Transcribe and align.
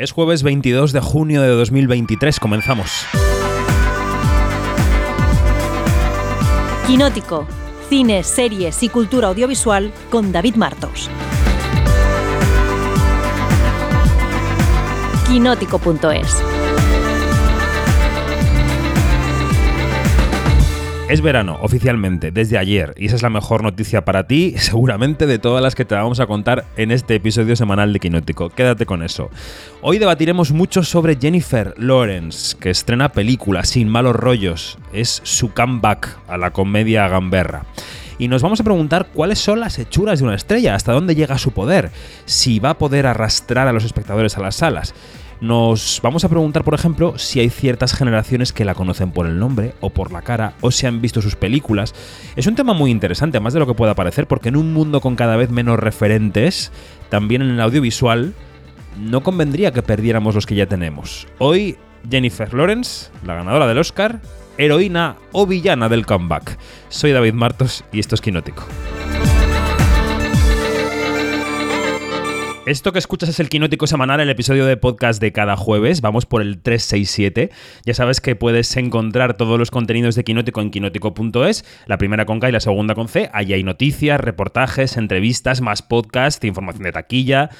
Es 0.00 0.12
jueves 0.12 0.42
22 0.42 0.92
de 0.92 1.00
junio 1.00 1.42
de 1.42 1.48
2023, 1.48 2.40
comenzamos. 2.40 3.04
Quinótico, 6.86 7.46
cine, 7.90 8.22
series 8.22 8.82
y 8.82 8.88
cultura 8.88 9.28
audiovisual 9.28 9.92
con 10.08 10.32
David 10.32 10.54
Martos. 10.54 11.10
Quinótico.es 15.28 16.49
Es 21.10 21.22
verano, 21.22 21.58
oficialmente, 21.60 22.30
desde 22.30 22.56
ayer, 22.56 22.94
y 22.96 23.06
esa 23.06 23.16
es 23.16 23.22
la 23.22 23.30
mejor 23.30 23.64
noticia 23.64 24.04
para 24.04 24.28
ti, 24.28 24.54
seguramente 24.58 25.26
de 25.26 25.40
todas 25.40 25.60
las 25.60 25.74
que 25.74 25.84
te 25.84 25.96
vamos 25.96 26.20
a 26.20 26.28
contar 26.28 26.66
en 26.76 26.92
este 26.92 27.16
episodio 27.16 27.56
semanal 27.56 27.92
de 27.92 27.98
Quinótico. 27.98 28.48
Quédate 28.48 28.86
con 28.86 29.02
eso. 29.02 29.28
Hoy 29.82 29.98
debatiremos 29.98 30.52
mucho 30.52 30.84
sobre 30.84 31.18
Jennifer 31.20 31.74
Lawrence, 31.76 32.56
que 32.60 32.70
estrena 32.70 33.08
película 33.08 33.64
Sin 33.64 33.88
malos 33.88 34.14
rollos. 34.14 34.78
Es 34.92 35.20
su 35.24 35.52
comeback 35.52 36.16
a 36.28 36.38
la 36.38 36.52
comedia 36.52 37.08
gamberra 37.08 37.64
y 38.20 38.28
nos 38.28 38.42
vamos 38.42 38.60
a 38.60 38.64
preguntar 38.64 39.08
cuáles 39.12 39.40
son 39.40 39.58
las 39.58 39.78
hechuras 39.78 40.20
de 40.20 40.26
una 40.26 40.36
estrella, 40.36 40.74
hasta 40.74 40.92
dónde 40.92 41.14
llega 41.16 41.38
su 41.38 41.52
poder, 41.52 41.90
si 42.26 42.60
va 42.60 42.70
a 42.70 42.78
poder 42.78 43.06
arrastrar 43.06 43.66
a 43.66 43.72
los 43.72 43.84
espectadores 43.84 44.36
a 44.36 44.42
las 44.42 44.56
salas. 44.56 44.94
Nos 45.40 46.00
vamos 46.02 46.22
a 46.24 46.28
preguntar, 46.28 46.64
por 46.64 46.74
ejemplo, 46.74 47.16
si 47.16 47.40
hay 47.40 47.48
ciertas 47.48 47.94
generaciones 47.94 48.52
que 48.52 48.66
la 48.66 48.74
conocen 48.74 49.10
por 49.10 49.26
el 49.26 49.38
nombre 49.38 49.72
o 49.80 49.88
por 49.88 50.12
la 50.12 50.20
cara 50.20 50.52
o 50.60 50.70
si 50.70 50.86
han 50.86 51.00
visto 51.00 51.22
sus 51.22 51.34
películas. 51.34 51.94
Es 52.36 52.46
un 52.46 52.54
tema 52.54 52.74
muy 52.74 52.90
interesante, 52.90 53.40
más 53.40 53.54
de 53.54 53.60
lo 53.60 53.66
que 53.66 53.72
pueda 53.72 53.94
parecer, 53.94 54.26
porque 54.26 54.50
en 54.50 54.56
un 54.56 54.74
mundo 54.74 55.00
con 55.00 55.16
cada 55.16 55.36
vez 55.36 55.50
menos 55.50 55.78
referentes, 55.78 56.72
también 57.08 57.40
en 57.40 57.50
el 57.50 57.60
audiovisual, 57.60 58.34
no 58.98 59.22
convendría 59.22 59.72
que 59.72 59.82
perdiéramos 59.82 60.34
los 60.34 60.44
que 60.44 60.56
ya 60.56 60.66
tenemos. 60.66 61.26
Hoy, 61.38 61.78
Jennifer 62.10 62.52
Lawrence, 62.52 63.10
la 63.24 63.34
ganadora 63.34 63.66
del 63.66 63.78
Oscar, 63.78 64.20
heroína 64.58 65.16
o 65.32 65.46
villana 65.46 65.88
del 65.88 66.04
comeback. 66.04 66.58
Soy 66.90 67.12
David 67.12 67.32
Martos 67.32 67.82
y 67.92 68.00
esto 68.00 68.14
es 68.14 68.20
Quinótico. 68.20 68.66
Esto 72.66 72.92
que 72.92 72.98
escuchas 72.98 73.30
es 73.30 73.40
el 73.40 73.48
Quinótico 73.48 73.86
Semanal, 73.86 74.20
el 74.20 74.28
episodio 74.28 74.66
de 74.66 74.76
podcast 74.76 75.20
de 75.20 75.32
cada 75.32 75.56
jueves. 75.56 76.02
Vamos 76.02 76.26
por 76.26 76.42
el 76.42 76.60
367. 76.60 77.50
Ya 77.86 77.94
sabes 77.94 78.20
que 78.20 78.36
puedes 78.36 78.76
encontrar 78.76 79.38
todos 79.38 79.58
los 79.58 79.70
contenidos 79.70 80.14
de 80.14 80.24
Quinótico 80.24 80.60
en 80.60 80.70
quinótico.es, 80.70 81.64
la 81.86 81.96
primera 81.96 82.26
con 82.26 82.38
K 82.38 82.50
y 82.50 82.52
la 82.52 82.60
segunda 82.60 82.94
con 82.94 83.08
C. 83.08 83.30
Allí 83.32 83.54
hay 83.54 83.64
noticias, 83.64 84.20
reportajes, 84.20 84.98
entrevistas, 84.98 85.62
más 85.62 85.80
podcast, 85.80 86.44
información 86.44 86.82
de 86.84 86.92
taquilla, 86.92 87.50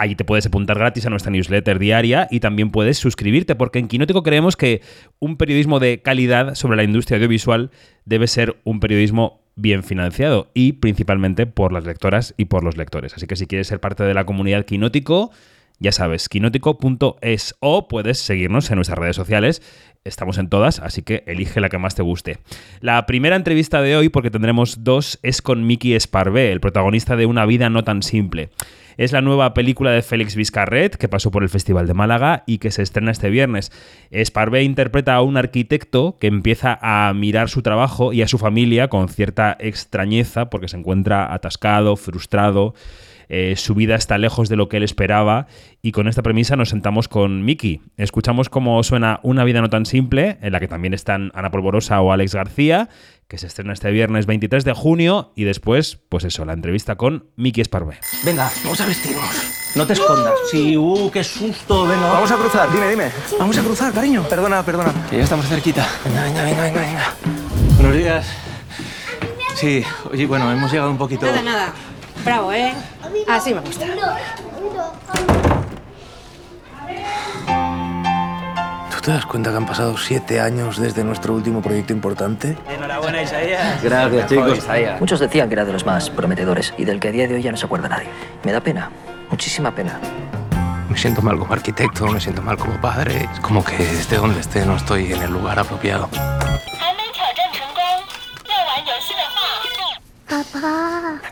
Ahí 0.00 0.14
te 0.14 0.24
puedes 0.24 0.46
apuntar 0.46 0.78
gratis 0.78 1.04
a 1.04 1.10
nuestra 1.10 1.30
newsletter 1.30 1.78
diaria 1.78 2.26
y 2.30 2.40
también 2.40 2.70
puedes 2.70 2.96
suscribirte, 2.96 3.54
porque 3.54 3.78
en 3.78 3.86
Quinótico 3.86 4.22
creemos 4.22 4.56
que 4.56 4.80
un 5.18 5.36
periodismo 5.36 5.78
de 5.78 6.00
calidad 6.00 6.54
sobre 6.54 6.78
la 6.78 6.84
industria 6.84 7.16
audiovisual 7.16 7.70
debe 8.06 8.26
ser 8.26 8.56
un 8.64 8.80
periodismo 8.80 9.42
bien 9.60 9.82
financiado 9.82 10.50
y 10.54 10.74
principalmente 10.74 11.46
por 11.46 11.72
las 11.72 11.84
lectoras 11.84 12.34
y 12.36 12.46
por 12.46 12.64
los 12.64 12.76
lectores. 12.76 13.14
Así 13.14 13.26
que 13.26 13.36
si 13.36 13.46
quieres 13.46 13.68
ser 13.68 13.80
parte 13.80 14.04
de 14.04 14.14
la 14.14 14.24
comunidad 14.24 14.64
Quinótico, 14.64 15.30
ya 15.82 15.92
sabes, 15.92 16.28
quinótico.es 16.28 17.54
o 17.60 17.88
puedes 17.88 18.18
seguirnos 18.18 18.70
en 18.70 18.76
nuestras 18.76 18.98
redes 18.98 19.16
sociales. 19.16 19.62
Estamos 20.04 20.36
en 20.36 20.50
todas, 20.50 20.78
así 20.78 21.02
que 21.02 21.24
elige 21.26 21.60
la 21.60 21.70
que 21.70 21.78
más 21.78 21.94
te 21.94 22.02
guste. 22.02 22.38
La 22.80 23.06
primera 23.06 23.34
entrevista 23.34 23.80
de 23.80 23.96
hoy, 23.96 24.10
porque 24.10 24.30
tendremos 24.30 24.84
dos, 24.84 25.18
es 25.22 25.40
con 25.40 25.66
Mickey 25.66 25.94
Esparvé, 25.94 26.52
el 26.52 26.60
protagonista 26.60 27.16
de 27.16 27.24
Una 27.24 27.46
vida 27.46 27.70
no 27.70 27.82
tan 27.82 28.02
simple. 28.02 28.50
Es 29.00 29.12
la 29.12 29.22
nueva 29.22 29.54
película 29.54 29.92
de 29.92 30.02
Félix 30.02 30.36
Vizcarret, 30.36 30.94
que 30.94 31.08
pasó 31.08 31.30
por 31.30 31.42
el 31.42 31.48
Festival 31.48 31.86
de 31.86 31.94
Málaga 31.94 32.44
y 32.46 32.58
que 32.58 32.70
se 32.70 32.82
estrena 32.82 33.12
este 33.12 33.30
viernes. 33.30 33.72
Esparvé 34.10 34.62
interpreta 34.62 35.14
a 35.14 35.22
un 35.22 35.38
arquitecto 35.38 36.18
que 36.20 36.26
empieza 36.26 36.78
a 36.82 37.10
mirar 37.14 37.48
su 37.48 37.62
trabajo 37.62 38.12
y 38.12 38.20
a 38.20 38.28
su 38.28 38.36
familia 38.36 38.88
con 38.88 39.08
cierta 39.08 39.56
extrañeza 39.58 40.50
porque 40.50 40.68
se 40.68 40.76
encuentra 40.76 41.32
atascado, 41.32 41.96
frustrado. 41.96 42.74
Eh, 43.32 43.54
su 43.56 43.74
vida 43.76 43.94
está 43.94 44.18
lejos 44.18 44.48
de 44.48 44.56
lo 44.56 44.68
que 44.68 44.78
él 44.78 44.82
esperaba 44.82 45.46
y 45.80 45.92
con 45.92 46.08
esta 46.08 46.20
premisa 46.22 46.56
nos 46.56 46.70
sentamos 46.70 47.06
con 47.06 47.44
Miki. 47.44 47.80
Escuchamos 47.96 48.48
cómo 48.48 48.82
suena 48.82 49.20
Una 49.22 49.44
vida 49.44 49.60
no 49.60 49.70
tan 49.70 49.86
simple, 49.86 50.38
en 50.42 50.52
la 50.52 50.58
que 50.58 50.66
también 50.66 50.94
están 50.94 51.30
Ana 51.32 51.52
Polvorosa 51.52 52.00
o 52.00 52.10
Alex 52.10 52.34
García, 52.34 52.88
que 53.28 53.38
se 53.38 53.46
estrena 53.46 53.72
este 53.72 53.92
viernes 53.92 54.26
23 54.26 54.64
de 54.64 54.72
junio 54.72 55.32
y 55.36 55.44
después, 55.44 56.00
pues 56.08 56.24
eso, 56.24 56.44
la 56.44 56.54
entrevista 56.54 56.96
con 56.96 57.30
Miki 57.36 57.60
Esparvé. 57.60 57.98
Venga, 58.24 58.50
vamos 58.64 58.80
a 58.80 58.86
vestirnos. 58.86 59.60
No 59.76 59.86
te 59.86 59.92
escondas. 59.92 60.34
Sí, 60.50 60.76
uh, 60.76 61.08
qué 61.12 61.22
susto. 61.22 61.86
Venga, 61.86 62.08
vamos 62.08 62.32
a 62.32 62.36
cruzar. 62.36 62.72
Dime, 62.72 62.88
dime. 62.88 63.12
Vamos 63.38 63.56
a 63.56 63.62
cruzar, 63.62 63.92
cariño. 63.92 64.24
Perdona, 64.28 64.64
perdona. 64.64 64.92
Que 65.08 65.18
ya 65.18 65.22
estamos 65.22 65.46
cerquita. 65.46 65.86
Venga, 66.04 66.24
venga, 66.24 66.42
venga, 66.42 66.62
venga, 66.62 66.80
venga. 66.80 67.14
Buenos 67.76 67.96
días. 67.96 68.26
Sí, 69.54 69.84
oye, 70.10 70.26
bueno, 70.26 70.50
hemos 70.50 70.72
llegado 70.72 70.90
un 70.90 70.98
poquito. 70.98 71.26
Nada, 71.26 71.42
nada. 71.42 71.74
Bravo, 72.24 72.52
¿eh? 72.52 72.72
Así 73.28 73.54
me 73.54 73.60
gusta. 73.60 73.86
¿Tú 78.90 79.00
te 79.00 79.12
das 79.12 79.24
cuenta 79.24 79.50
que 79.50 79.56
han 79.56 79.66
pasado 79.66 79.96
siete 79.96 80.40
años 80.40 80.78
desde 80.78 81.02
nuestro 81.04 81.34
último 81.34 81.62
proyecto 81.62 81.92
importante? 81.92 82.58
Enhorabuena, 82.68 83.22
Isaías. 83.22 83.82
Gracias, 83.82 84.28
chicos. 84.28 84.68
Muchos 85.00 85.20
decían 85.20 85.48
que 85.48 85.54
era 85.54 85.64
de 85.64 85.72
los 85.72 85.86
más 85.86 86.10
prometedores 86.10 86.74
y 86.76 86.84
del 86.84 87.00
que 87.00 87.08
a 87.08 87.12
día 87.12 87.26
de 87.26 87.34
hoy 87.34 87.42
ya 87.42 87.50
no 87.50 87.56
se 87.56 87.66
acuerda 87.66 87.88
nadie. 87.88 88.08
Me 88.44 88.52
da 88.52 88.60
pena, 88.60 88.90
muchísima 89.30 89.74
pena. 89.74 89.98
Me 90.88 90.98
siento 90.98 91.22
mal 91.22 91.38
como 91.38 91.52
arquitecto, 91.52 92.06
me 92.08 92.20
siento 92.20 92.42
mal 92.42 92.56
como 92.58 92.78
padre. 92.80 93.28
Es 93.32 93.40
como 93.40 93.64
que 93.64 93.76
esté 93.82 94.16
donde 94.16 94.40
esté 94.40 94.66
no 94.66 94.76
estoy 94.76 95.12
en 95.12 95.22
el 95.22 95.32
lugar 95.32 95.58
apropiado. 95.58 96.10
还 100.30 101.29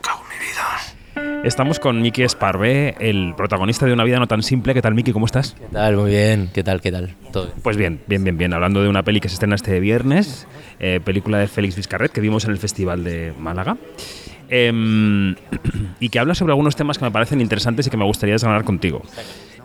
Estamos 1.44 1.78
con 1.78 2.02
Miki 2.02 2.22
Esparvé, 2.22 2.96
el 2.98 3.34
protagonista 3.36 3.86
de 3.86 3.92
Una 3.92 4.04
vida 4.04 4.18
no 4.18 4.26
tan 4.26 4.42
simple. 4.42 4.74
¿Qué 4.74 4.82
tal, 4.82 4.94
Miki? 4.94 5.12
¿Cómo 5.12 5.26
estás? 5.26 5.54
¿Qué 5.58 5.66
tal? 5.72 5.96
Muy 5.96 6.10
bien. 6.10 6.50
¿Qué 6.52 6.64
tal? 6.64 6.80
¿Qué 6.80 6.90
tal? 6.90 7.14
Todo 7.32 7.44
bien. 7.44 7.56
Pues 7.62 7.76
bien, 7.76 8.00
bien, 8.06 8.24
bien, 8.24 8.36
bien. 8.36 8.52
Hablando 8.52 8.82
de 8.82 8.88
una 8.88 9.02
peli 9.02 9.20
que 9.20 9.28
se 9.28 9.34
estrena 9.34 9.54
este 9.54 9.78
viernes, 9.78 10.46
eh, 10.80 11.00
película 11.02 11.38
de 11.38 11.46
Félix 11.46 11.76
Vizcarret 11.76 12.10
que 12.10 12.20
vimos 12.20 12.44
en 12.44 12.50
el 12.50 12.58
Festival 12.58 13.04
de 13.04 13.32
Málaga. 13.38 13.76
Em, 14.48 15.34
y 16.00 16.08
que 16.08 16.18
habla 16.18 16.34
sobre 16.34 16.52
algunos 16.52 16.74
temas 16.74 16.98
que 16.98 17.04
me 17.04 17.10
parecen 17.10 17.40
interesantes 17.40 17.86
y 17.86 17.90
que 17.90 17.96
me 17.96 18.04
gustaría 18.04 18.34
desgranar 18.34 18.64
contigo. 18.64 19.02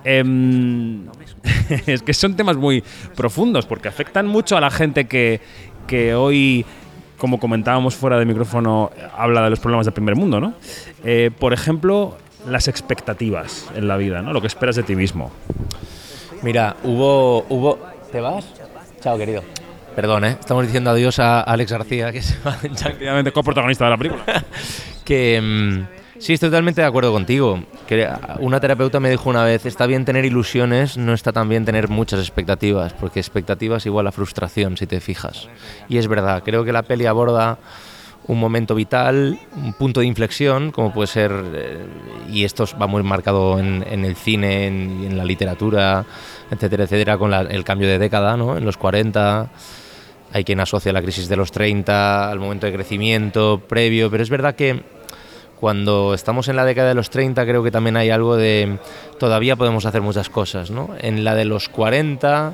Em, 0.04 1.08
es 1.88 2.04
que 2.04 2.14
son 2.14 2.36
temas 2.36 2.58
muy 2.58 2.84
profundos 3.16 3.66
porque 3.66 3.88
afectan 3.88 4.28
mucho 4.28 4.58
a 4.58 4.62
la 4.62 4.70
gente 4.70 5.06
que, 5.06 5.42
que 5.88 6.14
hoy, 6.14 6.66
como 7.24 7.40
comentábamos 7.40 7.96
fuera 7.96 8.20
de 8.20 8.26
micrófono, 8.26 8.92
habla 9.16 9.46
de 9.46 9.50
los 9.50 9.62
problemas 9.62 9.86
del 9.86 9.94
primer 9.94 10.18
mundo, 10.18 10.42
¿no? 10.42 10.56
Eh, 11.06 11.32
por 11.40 11.54
ejemplo, 11.54 12.18
las 12.50 12.68
expectativas 12.68 13.70
en 13.78 13.88
la 13.88 13.96
vida, 13.96 14.22
¿no? 14.22 14.34
Lo 14.34 14.42
que 14.42 14.48
esperas 14.48 14.76
de 14.76 14.84
ti 14.84 14.94
mismo. 14.94 15.32
Mira, 16.42 16.76
hubo, 16.84 17.46
hubo... 17.48 17.80
¿Te 18.12 18.20
vas? 18.20 18.44
Chao, 19.00 19.18
querido. 19.18 19.42
Perdón, 19.96 20.26
¿eh? 20.26 20.36
Estamos 20.38 20.66
diciendo 20.66 20.90
adiós 20.90 21.18
a 21.20 21.40
Alex 21.40 21.72
García, 21.72 22.12
que 22.12 22.22
se 22.22 22.38
va 22.44 22.58
en 22.62 22.76
chancla. 22.76 22.90
Efectivamente, 22.90 23.32
coprotagonista 23.32 23.86
de 23.86 23.90
la 23.90 23.98
película. 23.98 24.46
que 25.06 25.40
mm, 25.42 26.03
sí, 26.26 26.34
estoy 26.34 26.50
totalmente 26.50 26.82
de 26.82 26.88
acuerdo 26.88 27.12
contigo. 27.12 27.64
Una 28.40 28.60
terapeuta 28.60 29.00
me 29.00 29.10
dijo 29.10 29.30
una 29.30 29.44
vez, 29.44 29.66
está 29.66 29.86
bien 29.86 30.06
tener 30.06 30.26
ilusiones, 30.26 30.98
no 30.98 31.14
está 31.14 31.32
tan 31.32 31.50
bien 31.50 31.66
tener 31.66 31.90
muchas 31.90 32.20
expectativas, 32.20 32.94
porque 32.94 33.20
expectativas 33.20 33.86
igual 33.86 34.08
a 34.08 34.12
frustración, 34.12 34.78
si 34.78 34.88
te 34.88 35.00
fijas. 35.00 35.48
Y 35.90 35.98
es 35.98 36.08
verdad, 36.08 36.42
creo 36.44 36.64
que 36.64 36.72
la 36.72 36.84
peli 36.84 37.06
aborda 37.06 37.58
un 38.26 38.40
momento 38.40 38.74
vital, 38.74 39.38
un 39.56 39.74
punto 39.74 40.00
de 40.00 40.06
inflexión, 40.06 40.72
como 40.72 40.94
puede 40.94 41.08
ser, 41.08 41.32
eh, 41.56 41.86
y 42.32 42.46
esto 42.46 42.66
va 42.82 42.88
muy 42.88 43.04
marcado 43.04 43.60
en, 43.60 43.86
en 43.86 44.06
el 44.06 44.16
cine, 44.16 44.68
en, 44.68 45.04
en 45.04 45.18
la 45.18 45.26
literatura, 45.26 46.06
etcétera, 46.50 46.86
etcétera, 46.86 47.18
con 47.18 47.32
la- 47.32 47.42
el 47.42 47.66
cambio 47.66 47.90
de 47.90 48.00
década, 48.00 48.38
¿no? 48.38 48.56
En 48.58 48.64
los 48.64 48.78
40, 48.78 49.50
hay 50.32 50.44
quien 50.46 50.62
asocia 50.62 50.94
la 50.94 51.02
crisis 51.02 51.28
de 51.28 51.36
los 51.36 51.52
30 51.52 52.32
al 52.32 52.40
momento 52.40 52.66
de 52.66 52.72
crecimiento 52.72 53.62
previo, 53.68 54.10
pero 54.10 54.24
es 54.24 54.30
verdad 54.30 54.56
que 54.56 54.82
cuando 55.64 56.14
estamos 56.14 56.50
en 56.50 56.58
la 56.58 56.66
década 56.66 56.90
de 56.90 56.94
los 56.94 57.10
30 57.10 57.46
creo 57.46 57.64
que 57.64 57.72
también 57.72 57.96
hay 57.96 58.10
algo 58.10 58.36
de 58.36 58.80
todavía 59.18 59.56
podemos 59.56 59.86
hacer 59.86 60.02
muchas 60.02 60.28
cosas, 60.28 60.72
¿no? 60.72 60.90
En 61.00 61.24
la 61.24 61.36
de 61.36 61.46
los 61.46 61.70
40 61.70 62.54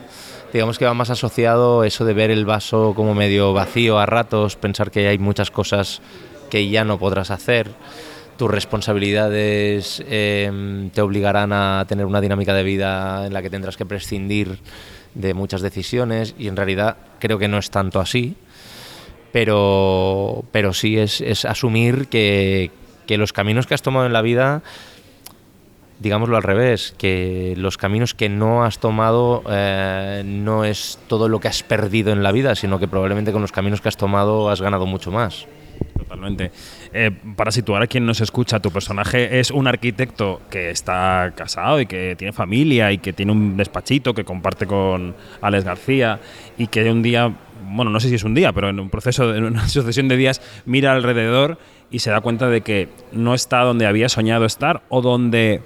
digamos 0.54 0.78
que 0.78 0.86
va 0.86 0.94
más 0.94 1.10
asociado 1.10 1.84
eso 1.84 2.06
de 2.06 2.14
ver 2.14 2.30
el 2.30 2.46
vaso 2.46 2.94
como 2.96 3.16
medio 3.16 3.52
vacío 3.52 3.98
a 3.98 4.06
ratos, 4.06 4.58
pensar 4.58 4.92
que 4.92 5.08
hay 5.08 5.18
muchas 5.18 5.50
cosas 5.50 6.04
que 6.52 6.70
ya 6.70 6.84
no 6.84 7.00
podrás 7.00 7.32
hacer. 7.32 7.72
Tus 8.38 8.52
responsabilidades 8.52 10.04
eh, 10.06 10.92
te 10.94 11.02
obligarán 11.02 11.52
a 11.52 11.86
tener 11.88 12.06
una 12.06 12.22
dinámica 12.22 12.54
de 12.54 12.62
vida 12.62 13.26
en 13.26 13.34
la 13.34 13.42
que 13.42 13.50
tendrás 13.50 13.76
que 13.76 13.88
prescindir 13.88 14.60
de 15.16 15.34
muchas 15.34 15.62
decisiones 15.62 16.36
y 16.38 16.48
en 16.48 16.56
realidad 16.56 16.98
creo 17.18 17.40
que 17.40 17.48
no 17.48 17.58
es 17.58 17.72
tanto 17.72 18.02
así, 18.02 18.36
pero, 19.32 20.44
pero 20.52 20.74
sí 20.74 21.00
es, 21.00 21.22
es 21.22 21.46
asumir 21.46 22.08
que, 22.08 22.70
que 23.10 23.18
los 23.18 23.34
caminos 23.34 23.66
que 23.66 23.74
has 23.74 23.82
tomado 23.82 24.06
en 24.06 24.14
la 24.14 24.22
vida 24.22 24.62
digámoslo 25.98 26.38
al 26.38 26.44
revés, 26.44 26.94
que 26.96 27.56
los 27.58 27.76
caminos 27.76 28.14
que 28.14 28.30
no 28.30 28.64
has 28.64 28.78
tomado 28.78 29.42
eh, 29.50 30.22
no 30.24 30.64
es 30.64 31.00
todo 31.08 31.28
lo 31.28 31.40
que 31.40 31.48
has 31.48 31.64
perdido 31.64 32.12
en 32.12 32.22
la 32.22 32.32
vida, 32.32 32.54
sino 32.54 32.78
que 32.78 32.88
probablemente 32.88 33.32
con 33.32 33.42
los 33.42 33.52
caminos 33.52 33.82
que 33.82 33.90
has 33.90 33.98
tomado 33.98 34.52
has 34.52 34.62
ganado 34.62 34.86
mucho 34.86 35.10
más. 35.10 35.48
Totalmente. 35.98 36.52
Eh, 36.94 37.12
para 37.36 37.52
situar 37.52 37.82
a 37.82 37.88
quien 37.88 38.06
nos 38.06 38.22
escucha, 38.22 38.60
tu 38.60 38.70
personaje 38.70 39.40
es 39.40 39.50
un 39.50 39.68
arquitecto 39.68 40.40
que 40.52 40.70
está 40.70 41.34
casado 41.36 41.82
y 41.82 41.88
que 41.88 42.16
tiene 42.16 42.32
familia 42.32 42.92
y 42.92 43.00
que 43.00 43.12
tiene 43.12 43.32
un 43.32 43.58
despachito 43.58 44.14
que 44.14 44.24
comparte 44.24 44.68
con 44.68 45.16
Alex 45.42 45.64
García 45.66 46.20
y 46.60 46.68
que 46.68 46.90
un 46.92 47.02
día, 47.02 47.34
bueno, 47.70 47.92
no 47.92 48.00
sé 48.00 48.10
si 48.10 48.16
es 48.16 48.24
un 48.24 48.34
día, 48.34 48.54
pero 48.54 48.70
en 48.70 48.80
un 48.80 48.90
proceso, 48.90 49.34
en 49.34 49.44
una 49.44 49.68
sucesión 49.68 50.08
de 50.08 50.18
días, 50.18 50.42
mira 50.66 50.94
alrededor 50.94 51.58
y 51.92 52.00
se 52.00 52.12
da 52.12 52.22
cuenta 52.22 52.50
de 52.50 52.62
que 52.62 52.90
no 53.12 53.34
está 53.34 53.62
donde 53.62 53.86
había 53.86 54.10
soñado 54.10 54.46
estar 54.46 54.84
o 54.90 55.02
donde 55.02 55.62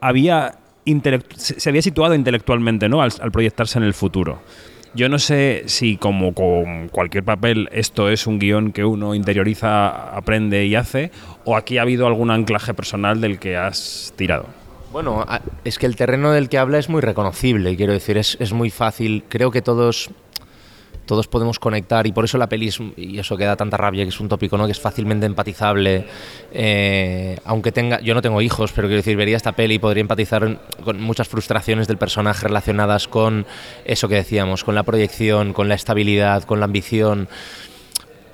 había 0.00 0.58
se 1.36 1.68
había 1.68 1.82
situado 1.82 2.14
intelectualmente 2.14 2.88
¿no? 2.88 3.02
al, 3.02 3.12
proyectarse 3.30 3.78
en 3.78 3.84
el 3.84 3.94
futuro. 3.94 4.40
Yo 4.94 5.08
no 5.08 5.18
sé 5.18 5.64
si 5.66 5.96
como 5.96 6.32
con 6.32 6.88
cualquier 6.88 7.24
papel 7.24 7.68
esto 7.72 8.08
es 8.08 8.26
un 8.26 8.38
guion 8.38 8.72
que 8.72 8.84
uno 8.84 9.14
interioriza, 9.14 10.16
aprende 10.16 10.64
y 10.64 10.74
hace, 10.74 11.10
o 11.44 11.56
aquí 11.56 11.76
ha 11.76 11.82
habido 11.82 12.06
algún 12.06 12.30
anclaje 12.30 12.72
personal 12.72 13.20
del 13.20 13.38
que 13.38 13.56
has 13.56 14.14
tirado. 14.16 14.46
Bueno, 14.90 15.26
es 15.64 15.78
que 15.78 15.84
el 15.84 15.96
terreno 15.96 16.32
del 16.32 16.48
que 16.48 16.56
habla 16.56 16.78
es 16.78 16.88
muy 16.88 17.02
reconocible, 17.02 17.76
quiero 17.76 17.92
decir, 17.92 18.16
es 18.16 18.52
muy 18.54 18.70
fácil. 18.70 19.24
Creo 19.28 19.50
que 19.50 19.60
todos, 19.60 20.10
todos 21.08 21.26
podemos 21.26 21.58
conectar 21.58 22.06
y 22.06 22.12
por 22.12 22.24
eso 22.24 22.38
la 22.38 22.48
peli, 22.48 22.70
y 22.96 23.18
eso 23.18 23.36
que 23.36 23.44
da 23.44 23.56
tanta 23.56 23.76
rabia, 23.76 24.04
que 24.04 24.10
es 24.10 24.20
un 24.20 24.28
tópico, 24.28 24.56
¿no? 24.56 24.66
que 24.66 24.72
es 24.72 24.80
fácilmente 24.80 25.26
empatizable. 25.26 26.06
eh, 26.52 27.36
aunque 27.44 27.72
tenga, 27.72 28.00
yo 28.00 28.14
no 28.14 28.22
tengo 28.22 28.40
hijos, 28.40 28.70
pero 28.72 28.86
quiero 28.86 28.98
decir, 28.98 29.16
vería 29.16 29.36
esta 29.36 29.52
peli 29.52 29.74
y 29.74 29.78
podría 29.80 30.02
empatizar 30.02 30.60
con 30.84 31.00
muchas 31.00 31.26
frustraciones 31.26 31.88
del 31.88 31.96
personaje 31.96 32.46
relacionadas 32.46 33.08
con 33.08 33.46
eso 33.84 34.08
que 34.08 34.14
decíamos, 34.14 34.62
con 34.62 34.76
la 34.76 34.84
proyección, 34.84 35.52
con 35.52 35.68
la 35.68 35.74
estabilidad, 35.74 36.44
con 36.44 36.60
la 36.60 36.66
ambición 36.66 37.28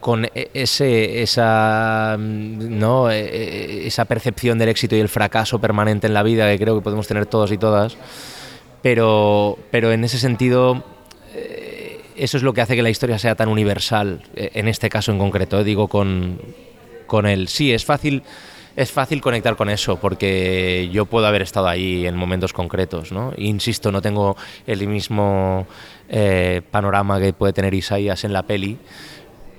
con 0.00 0.26
e- 0.26 0.50
ese, 0.52 1.22
esa, 1.22 2.16
mm, 2.18 2.78
¿no? 2.78 3.10
E- 3.10 3.20
e- 3.20 3.86
esa 3.86 4.04
percepción 4.04 4.58
del 4.58 4.68
éxito 4.68 4.94
y 4.96 5.00
el 5.00 5.08
fracaso 5.08 5.58
permanente 5.60 6.06
en 6.06 6.12
la 6.12 6.22
vida 6.22 6.46
que 6.50 6.58
creo 6.58 6.74
que 6.76 6.82
podemos 6.82 7.06
tener 7.06 7.24
todos 7.24 7.50
y 7.52 7.56
todas. 7.56 7.96
Pero, 8.82 9.56
pero 9.70 9.92
en 9.92 10.04
ese 10.04 10.18
sentido, 10.18 10.84
eh, 11.34 11.63
eso 12.16 12.36
es 12.36 12.42
lo 12.42 12.52
que 12.52 12.60
hace 12.60 12.76
que 12.76 12.82
la 12.82 12.90
historia 12.90 13.18
sea 13.18 13.34
tan 13.34 13.48
universal, 13.48 14.22
eh, 14.34 14.50
en 14.54 14.68
este 14.68 14.88
caso 14.88 15.12
en 15.12 15.18
concreto, 15.18 15.60
eh, 15.60 15.64
digo, 15.64 15.88
con, 15.88 16.38
con 17.06 17.26
él. 17.26 17.48
Sí, 17.48 17.72
es 17.72 17.84
fácil. 17.84 18.22
Es 18.76 18.90
fácil 18.90 19.20
conectar 19.20 19.54
con 19.54 19.70
eso 19.70 20.00
porque 20.00 20.90
yo 20.92 21.06
puedo 21.06 21.28
haber 21.28 21.42
estado 21.42 21.68
ahí 21.68 22.08
en 22.08 22.16
momentos 22.16 22.52
concretos, 22.52 23.12
¿no? 23.12 23.32
Insisto, 23.36 23.92
no 23.92 24.02
tengo 24.02 24.36
el 24.66 24.84
mismo 24.88 25.64
eh, 26.08 26.60
panorama 26.72 27.20
que 27.20 27.32
puede 27.32 27.52
tener 27.52 27.72
Isaías 27.72 28.24
en 28.24 28.32
la 28.32 28.42
peli, 28.42 28.76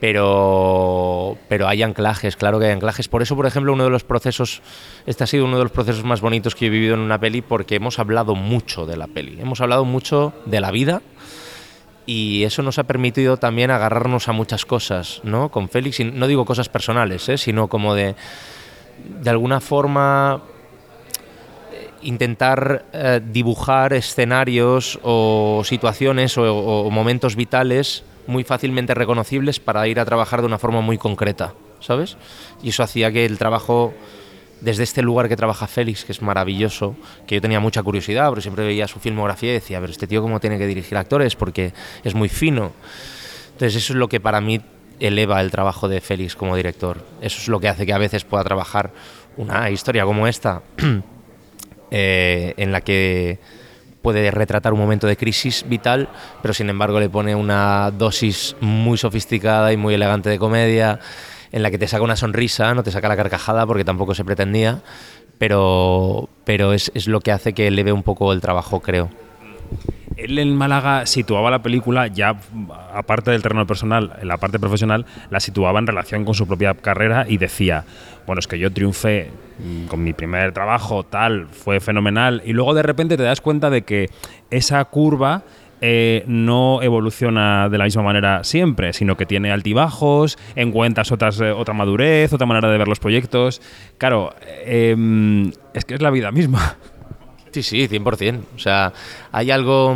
pero, 0.02 1.38
pero 1.48 1.70
hay 1.70 1.82
anclajes, 1.82 2.36
claro 2.36 2.60
que 2.60 2.66
hay 2.66 2.74
anclajes. 2.74 3.08
Por 3.08 3.22
eso, 3.22 3.38
por 3.38 3.46
ejemplo, 3.46 3.72
uno 3.72 3.86
de 3.86 3.90
los 3.90 4.04
procesos, 4.04 4.62
este 5.06 5.24
ha 5.24 5.28
sido 5.28 5.46
uno 5.46 5.60
de 5.60 5.64
los 5.64 5.72
procesos 5.72 6.04
más 6.04 6.20
bonitos 6.20 6.54
que 6.54 6.66
he 6.66 6.70
vivido 6.70 6.96
en 6.96 7.00
una 7.00 7.18
peli 7.18 7.42
porque 7.42 7.76
hemos 7.76 8.00
hablado 8.00 8.36
mucho 8.36 8.86
de 8.86 8.98
la 8.98 9.08
peli, 9.08 9.40
hemos 9.40 9.62
hablado 9.62 9.86
mucho 9.86 10.34
de 10.46 10.60
la 10.60 10.72
vida 10.72 11.02
y 12.06 12.44
eso 12.44 12.62
nos 12.62 12.78
ha 12.78 12.84
permitido 12.84 13.38
también 13.38 13.72
agarrarnos 13.72 14.28
a 14.28 14.32
muchas 14.32 14.66
cosas, 14.66 15.22
¿no? 15.24 15.50
Con 15.50 15.70
Félix, 15.70 16.00
no 16.00 16.28
digo 16.28 16.46
cosas 16.46 16.70
personales, 16.70 17.28
¿eh? 17.30 17.38
sino 17.38 17.68
como 17.68 17.96
de, 17.96 18.16
de 19.22 19.30
alguna 19.30 19.60
forma 19.60 20.42
eh, 21.74 21.90
intentar 22.04 22.86
eh, 22.94 23.22
dibujar 23.26 23.94
escenarios 23.94 25.00
o 25.04 25.64
situaciones 25.66 26.38
o 26.38 26.90
momentos 26.92 27.36
vitales 27.36 28.04
muy 28.28 28.44
fácilmente 28.44 28.94
reconocibles 28.94 29.60
para 29.60 29.88
ir 29.88 30.00
a 30.00 30.06
trabajar 30.06 30.42
de 30.42 30.48
una 30.48 30.60
forma 30.60 30.82
muy 30.82 30.98
concreta, 30.98 31.54
¿sabes? 31.80 32.18
Y 32.62 32.70
eso 32.70 32.84
hacía 32.84 33.12
que 33.12 33.26
el 33.26 33.38
trabajo 33.38 33.94
desde 34.66 34.82
este 34.82 35.04
lugar 35.04 35.30
que 35.30 35.36
trabaja 35.36 35.68
Félix, 35.68 36.04
que 36.04 36.12
es 36.12 36.24
maravilloso, 36.24 36.96
que 37.28 37.36
yo 37.36 37.42
tenía 37.42 37.60
mucha 37.60 37.84
curiosidad, 37.84 38.30
porque 38.30 38.42
siempre 38.42 38.66
veía 38.66 38.88
su 38.88 39.00
filmografía 39.00 39.52
y 39.52 39.54
decía, 39.54 39.80
ver, 39.80 39.92
este 39.92 40.08
tío 40.08 40.24
cómo 40.24 40.40
tiene 40.40 40.58
que 40.58 40.66
dirigir 40.66 40.98
actores, 40.98 41.36
porque 41.36 41.72
es 42.04 42.16
muy 42.16 42.30
fino. 42.30 42.74
Entonces 43.52 43.76
eso 43.76 43.94
es 43.94 43.98
lo 43.98 44.10
que 44.10 44.20
para 44.20 44.42
mí 44.42 44.60
eleva 45.00 45.40
el 45.40 45.52
trabajo 45.52 45.88
de 45.88 46.02
Félix 46.02 46.36
como 46.36 46.56
director. 46.56 47.06
Eso 47.22 47.40
es 47.40 47.48
lo 47.48 47.60
que 47.60 47.70
hace 47.70 47.86
que 47.86 47.94
a 47.94 48.00
veces 48.00 48.26
pueda 48.26 48.44
trabajar 48.44 48.92
una 49.38 49.70
historia 49.70 50.04
como 50.04 50.26
esta, 50.26 50.64
eh, 51.92 52.56
en 52.58 52.72
la 52.72 52.82
que 52.82 53.38
puede 54.02 54.32
retratar 54.32 54.74
un 54.74 54.80
momento 54.80 55.06
de 55.06 55.16
crisis 55.16 55.64
vital, 55.68 56.10
pero 56.42 56.56
sin 56.56 56.72
embargo 56.72 57.00
le 57.00 57.10
pone 57.10 57.36
una 57.36 57.92
dosis 57.92 58.56
muy 58.62 58.98
sofisticada 58.98 59.72
y 59.74 59.78
muy 59.78 59.94
elegante 59.94 60.30
de 60.30 60.40
comedia, 60.40 61.00
en 61.56 61.64
la 61.64 61.72
que 61.72 61.78
te 61.78 61.88
saca 61.88 62.04
una 62.04 62.18
sonrisa, 62.18 62.74
no 62.74 62.84
te 62.84 62.92
saca 62.92 63.08
la 63.08 63.16
carcajada 63.16 63.66
porque 63.66 63.86
tampoco 63.86 64.14
se 64.14 64.26
pretendía, 64.26 64.82
pero, 65.38 66.28
pero 66.44 66.74
es, 66.74 66.92
es 66.94 67.08
lo 67.08 67.22
que 67.22 67.32
hace 67.32 67.54
que 67.54 67.68
eleve 67.68 67.94
un 67.94 68.04
poco 68.04 68.34
el 68.34 68.42
trabajo, 68.42 68.82
creo. 68.82 69.10
Él 70.18 70.38
en 70.38 70.54
Málaga 70.54 71.06
situaba 71.06 71.50
la 71.50 71.64
película 71.64 72.08
ya, 72.08 72.36
aparte 72.94 73.32
del 73.32 73.42
terreno 73.42 73.66
personal, 73.66 74.18
en 74.22 74.28
la 74.28 74.36
parte 74.36 74.60
profesional, 74.60 75.06
la 75.30 75.40
situaba 75.40 75.80
en 75.80 75.88
relación 75.88 76.26
con 76.26 76.34
su 76.34 76.46
propia 76.46 76.74
carrera 76.74 77.26
y 77.26 77.38
decía, 77.38 77.86
bueno, 78.28 78.42
es 78.42 78.48
que 78.48 78.60
yo 78.60 78.70
triunfé 78.74 79.32
mm, 79.60 79.86
con 79.86 80.04
mi 80.04 80.12
primer 80.12 80.52
trabajo, 80.52 81.04
tal, 81.04 81.48
fue 81.48 81.80
fenomenal, 81.80 82.42
y 82.46 82.52
luego 82.52 82.74
de 82.74 82.84
repente 82.84 83.16
te 83.16 83.24
das 83.24 83.40
cuenta 83.40 83.70
de 83.70 83.84
que 83.84 84.10
esa 84.52 84.84
curva 84.84 85.44
eh, 85.88 86.24
no 86.26 86.82
evoluciona 86.82 87.70
de 87.70 87.78
la 87.78 87.84
misma 87.84 88.02
manera 88.02 88.44
siempre, 88.44 88.92
sino 88.92 89.16
que 89.16 89.28
tiene 89.28 89.52
altibajos, 89.52 90.36
encuentras 90.56 91.12
otras, 91.12 91.40
eh, 91.42 91.52
otra 91.52 91.76
madurez, 91.76 92.34
otra 92.34 92.48
manera 92.48 92.72
de 92.72 92.80
ver 92.80 92.88
los 92.88 93.00
proyectos. 93.00 93.62
Claro, 94.00 94.34
eh, 94.42 95.52
es 95.76 95.86
que 95.86 95.94
es 95.94 96.02
la 96.02 96.10
vida 96.10 96.32
misma. 96.32 96.76
Sí, 97.52 97.62
sí, 97.62 97.88
100%. 97.88 98.40
O 98.56 98.58
sea, 98.58 98.94
hay 99.32 99.52
algo, 99.52 99.96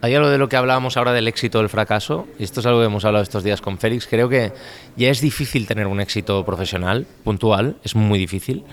hay 0.00 0.14
algo 0.14 0.30
de 0.30 0.38
lo 0.38 0.48
que 0.48 0.56
hablábamos 0.56 0.96
ahora 0.96 1.12
del 1.12 1.28
éxito 1.28 1.58
o 1.58 1.60
el 1.60 1.68
fracaso, 1.68 2.26
y 2.38 2.44
esto 2.44 2.60
es 2.60 2.66
algo 2.66 2.80
que 2.80 2.86
hemos 2.86 3.04
hablado 3.04 3.22
estos 3.22 3.44
días 3.44 3.60
con 3.60 3.76
Félix. 3.76 4.06
Creo 4.06 4.30
que 4.30 4.52
ya 4.96 5.10
es 5.10 5.20
difícil 5.20 5.66
tener 5.66 5.86
un 5.86 6.00
éxito 6.00 6.42
profesional, 6.46 7.06
puntual, 7.22 7.76
es 7.84 7.94
muy 7.94 8.18
difícil, 8.18 8.64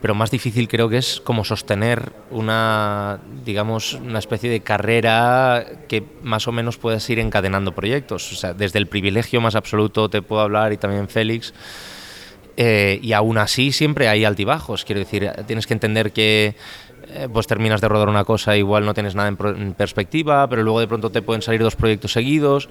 pero 0.00 0.14
más 0.14 0.30
difícil 0.30 0.68
creo 0.68 0.88
que 0.88 0.98
es 0.98 1.20
como 1.20 1.44
sostener 1.44 2.12
una, 2.30 3.18
digamos, 3.44 3.94
una 3.94 4.18
especie 4.18 4.48
de 4.50 4.60
carrera 4.60 5.64
que 5.88 6.04
más 6.22 6.46
o 6.46 6.52
menos 6.52 6.78
puedas 6.78 7.08
ir 7.10 7.18
encadenando 7.18 7.74
proyectos. 7.74 8.46
Desde 8.56 8.78
el 8.78 8.86
privilegio 8.86 9.40
más 9.40 9.54
absoluto 9.54 10.08
te 10.08 10.22
puedo 10.22 10.42
hablar 10.42 10.72
y 10.72 10.76
también 10.76 11.08
Félix. 11.08 11.52
Eh, 12.56 12.98
y 13.02 13.12
aún 13.12 13.38
así 13.38 13.72
siempre 13.72 14.08
hay 14.08 14.24
altibajos. 14.24 14.84
Quiero 14.84 15.00
decir, 15.00 15.30
tienes 15.46 15.66
que 15.66 15.74
entender 15.74 16.12
que 16.12 16.56
eh, 17.10 17.28
pues 17.32 17.46
terminas 17.46 17.80
de 17.80 17.88
rodar 17.88 18.08
una 18.08 18.24
cosa, 18.24 18.56
igual 18.56 18.84
no 18.84 18.94
tienes 18.94 19.14
nada 19.14 19.28
en, 19.28 19.38
en 19.62 19.74
perspectiva, 19.74 20.48
pero 20.48 20.62
luego 20.62 20.80
de 20.80 20.88
pronto 20.88 21.10
te 21.10 21.22
pueden 21.22 21.42
salir 21.42 21.62
dos 21.62 21.76
proyectos 21.76 22.12
seguidos. 22.12 22.68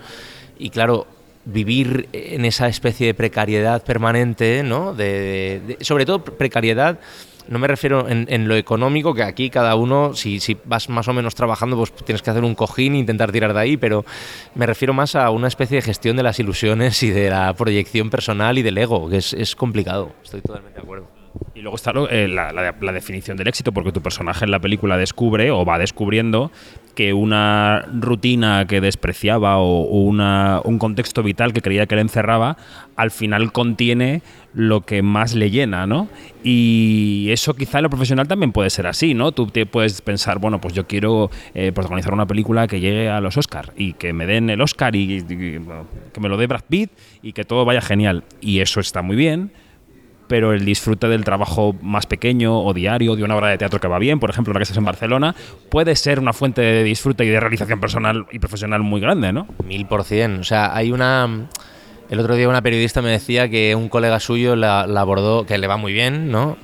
Y 0.60 0.70
claro, 0.70 1.08
vivir 1.48 2.10
en 2.14 2.46
esa 2.46 2.68
especie 2.68 3.08
de 3.08 3.14
precariedad 3.14 3.84
permanente, 3.84 4.64
¿no? 4.64 4.94
De, 4.94 5.78
sobre 5.82 6.06
todo 6.06 6.24
precariedad. 6.24 7.00
No 7.48 7.60
me 7.60 7.68
refiero 7.68 8.08
en, 8.10 8.48
lo 8.50 8.58
económico, 8.58 9.14
que 9.14 9.24
aquí 9.24 9.50
cada 9.50 9.76
uno, 9.76 10.14
si, 10.14 10.42
si 10.42 10.58
vas 10.66 10.90
más 10.90 11.08
o 11.08 11.14
menos 11.14 11.34
trabajando, 11.34 11.78
pues 11.78 11.94
tienes 11.94 12.22
que 12.22 12.30
hacer 12.30 12.44
un 12.44 12.56
cojín 12.56 12.96
e 12.96 12.98
intentar 12.98 13.32
tirar 13.32 13.54
de 13.54 13.60
ahí, 13.62 13.78
pero 13.78 14.04
me 14.54 14.66
refiero 14.66 14.94
más 14.94 15.16
a 15.16 15.30
una 15.30 15.48
especie 15.48 15.78
de 15.78 15.82
gestión 15.82 16.18
de 16.18 16.24
las 16.24 16.40
ilusiones 16.40 17.02
y 17.04 17.10
de 17.10 17.30
la 17.30 17.54
proyección 17.54 18.10
personal 18.10 18.58
y 18.58 18.64
del 18.64 18.78
ego, 18.78 19.10
que 19.10 19.18
es 19.18 19.56
complicado. 19.56 20.12
Estoy 20.26 20.42
totalmente 20.42 20.76
de 20.76 20.84
acuerdo. 20.84 21.17
Y 21.58 21.62
luego 21.62 21.76
está 21.76 21.92
eh, 22.12 22.28
la, 22.28 22.92
definición 22.94 23.36
del 23.36 23.48
éxito, 23.48 23.72
porque 23.72 23.92
tu 23.92 24.00
personaje 24.04 24.46
en 24.46 24.52
la 24.52 24.60
película 24.60 24.96
descubre 24.96 25.50
o 25.50 25.66
va 25.66 25.80
descubriendo 25.80 26.52
que 26.94 27.14
una 27.14 27.84
rutina 27.92 28.68
que 28.68 28.80
despreciaba 28.80 29.58
o, 29.58 29.82
una, 29.82 30.62
un 30.64 30.78
contexto 30.78 31.24
vital 31.24 31.54
que 31.54 31.64
creía 31.64 31.88
que 31.88 31.96
le 31.96 32.02
encerraba, 32.02 32.58
al 32.96 33.10
final 33.10 33.52
contiene 33.52 34.22
lo 34.54 34.82
que 34.82 35.02
más 35.02 35.34
le 35.34 35.50
llena, 35.50 35.88
¿no? 35.88 36.10
Y 36.44 37.30
eso 37.32 37.56
quizá 37.56 37.80
en 37.80 37.86
lo 37.86 37.90
profesional 37.90 38.28
también 38.28 38.52
puede 38.52 38.70
ser 38.70 38.86
así, 38.86 39.16
¿no? 39.16 39.32
Tú 39.32 39.48
te 39.48 39.66
puedes 39.66 40.02
pensar, 40.02 40.38
bueno, 40.38 40.62
pues 40.62 40.76
yo 40.76 40.86
quiero 40.86 41.32
eh, 41.56 41.72
protagonizar 41.72 42.14
una 42.14 42.28
película 42.28 42.68
que 42.68 42.80
llegue 42.80 43.10
a 43.10 43.20
los 43.20 43.36
Oscar 43.36 43.74
y 43.76 43.94
que 43.94 44.14
me 44.14 44.28
den 44.28 44.52
el 44.52 44.62
Oscar 44.62 44.96
y, 44.96 45.18
y- 45.18 45.24
que 46.14 46.20
me 46.20 46.30
lo 46.30 46.38
dé 46.38 46.46
Brad 46.46 46.66
Pitt 46.70 46.92
y 47.24 47.34
que 47.34 47.46
todo 47.46 47.66
vaya 47.66 47.82
genial. 47.82 48.26
Y 48.42 48.60
eso 48.60 48.80
está 48.80 49.02
muy 49.02 49.16
bien, 49.16 49.52
pero 50.28 50.54
el 50.54 50.66
disfrute 50.66 51.08
del 51.08 51.24
trabajo 51.24 51.76
más 51.82 52.06
pequeño 52.06 52.60
o 52.62 52.74
diario 52.74 53.16
de 53.16 53.24
una 53.24 53.36
obra 53.36 53.50
de 53.50 53.58
teatro 53.58 53.80
que 53.80 53.88
va 53.88 54.00
bien, 54.00 54.20
por 54.20 54.30
ejemplo, 54.30 54.54
la 54.54 54.60
que 54.60 54.64
estás 54.64 54.78
en 54.78 54.86
Barcelona, 54.86 55.36
puede 55.70 55.96
ser 55.96 56.20
una 56.20 56.34
fuente 56.34 56.62
de 56.62 56.84
disfrute 56.84 57.26
y 57.26 57.30
de 57.30 57.40
realización 57.40 57.80
personal 57.80 58.26
y 58.32 58.40
profesional 58.40 58.82
muy 58.82 59.02
grande, 59.02 59.32
¿no? 59.32 59.48
Mil 59.66 59.86
por 59.86 60.04
cien. 60.04 60.40
O 60.40 60.44
sea, 60.44 60.76
hay 60.76 60.92
una. 60.92 61.48
El 62.10 62.20
otro 62.20 62.36
día 62.36 62.48
una 62.48 62.62
periodista 62.62 63.02
me 63.02 63.10
decía 63.10 63.50
que 63.50 63.76
un 63.76 63.90
colega 63.90 64.20
suyo 64.20 64.56
la, 64.56 64.88
la 64.88 65.02
abordó, 65.02 65.46
que 65.46 65.58
le 65.58 65.68
va 65.68 65.78
muy 65.78 65.94
bien, 65.94 66.32
¿no? 66.32 66.58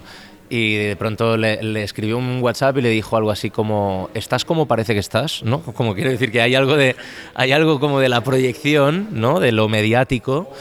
y 0.50 0.76
de 0.76 0.96
pronto 0.96 1.36
le, 1.36 1.64
le, 1.64 1.82
escribió 1.82 2.16
un 2.18 2.40
WhatsApp 2.44 2.78
y 2.78 2.82
le 2.82 2.90
dijo 2.90 3.18
algo 3.18 3.32
así 3.32 3.50
como 3.50 4.12
estás 4.14 4.46
como 4.46 4.68
parece 4.68 4.94
que 4.94 5.00
estás 5.00 5.42
no 5.44 5.62
como 5.62 5.96
quiero 5.96 6.12
decir 6.12 6.32
que 6.32 6.42
hay 6.42 6.54
algo 6.54 6.76
de 6.76 6.96
hay 7.34 7.54
algo 7.54 7.80
como 7.80 8.00
de 8.00 8.08
la 8.08 8.22
proyección 8.22 9.08
no 9.14 9.40
de 9.40 9.52
lo 9.52 9.68
mediático 9.68 10.54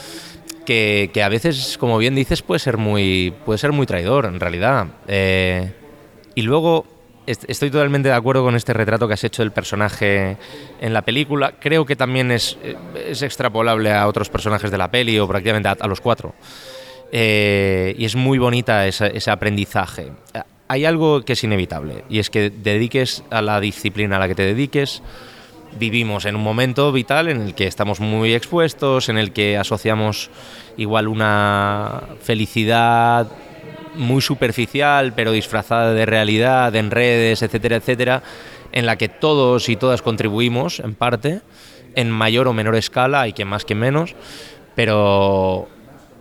que, 0.64 1.10
a 1.22 1.28
veces 1.28 1.76
como 1.78 1.98
bien 1.98 2.14
dices 2.14 2.42
puede 2.42 2.58
ser 2.58 2.76
muy 2.76 3.32
puede 3.44 3.58
ser 3.58 3.72
muy 3.72 3.86
traidor 3.86 4.26
en 4.26 4.40
realidad 4.40 4.86
eh, 5.08 5.72
y 6.34 6.42
luego 6.42 6.86
estoy 7.26 7.70
totalmente 7.70 8.08
de 8.08 8.14
acuerdo 8.14 8.42
con 8.42 8.56
este 8.56 8.72
retrato 8.72 9.06
que 9.06 9.14
has 9.14 9.24
hecho 9.24 9.42
del 9.42 9.52
personaje 9.52 10.36
en 10.80 10.92
la 10.92 11.02
película. 11.02 11.54
Creo 11.58 11.86
que 11.86 11.96
también 11.96 12.30
es, 12.30 12.58
es 13.06 13.22
extrapolable 13.22 13.92
a 13.92 14.06
otros 14.08 14.28
personajes 14.28 14.70
de 14.70 14.78
la 14.78 14.90
peli 14.90 15.18
o 15.18 15.28
prácticamente 15.28 15.68
a, 15.68 15.86
los 15.86 16.00
cuatro. 16.00 16.34
Eh, 17.12 17.94
y 17.98 18.04
es 18.04 18.16
muy 18.16 18.38
bonita 18.38 18.86
ese, 18.86 19.30
aprendizaje. 19.30 20.12
Hay 20.68 20.84
algo 20.84 21.22
que 21.22 21.34
es 21.34 21.44
inevitable 21.44 22.04
y 22.08 22.18
es 22.18 22.30
que 22.30 22.50
dediques 22.50 23.22
a 23.30 23.42
la 23.42 23.60
disciplina 23.60 24.16
a 24.16 24.18
la 24.18 24.28
que 24.28 24.34
te 24.34 24.42
dediques. 24.46 25.02
Vivimos 25.78 26.26
en 26.26 26.36
un 26.36 26.42
momento 26.42 26.92
vital 26.92 27.28
en 27.28 27.40
el 27.40 27.54
que 27.54 27.66
estamos 27.66 27.98
muy 27.98 28.34
expuestos, 28.34 29.08
en 29.08 29.16
el 29.16 29.32
que 29.32 29.56
asociamos 29.56 30.30
igual 30.76 31.08
una 31.08 32.02
felicidad 32.20 33.28
muy 33.94 34.20
superficial, 34.22 35.14
pero 35.14 35.32
disfrazada 35.32 35.92
de 35.92 36.06
realidad, 36.06 36.74
en 36.76 36.90
redes, 36.90 37.42
etcétera, 37.42 37.76
etcétera, 37.76 38.22
en 38.72 38.86
la 38.86 38.96
que 38.96 39.08
todos 39.08 39.68
y 39.68 39.76
todas 39.76 40.02
contribuimos, 40.02 40.80
en 40.80 40.94
parte, 40.94 41.40
en 41.94 42.10
mayor 42.10 42.48
o 42.48 42.52
menor 42.52 42.76
escala, 42.76 43.22
hay 43.22 43.32
que 43.32 43.44
más 43.44 43.64
que 43.64 43.74
menos, 43.74 44.14
pero, 44.74 45.68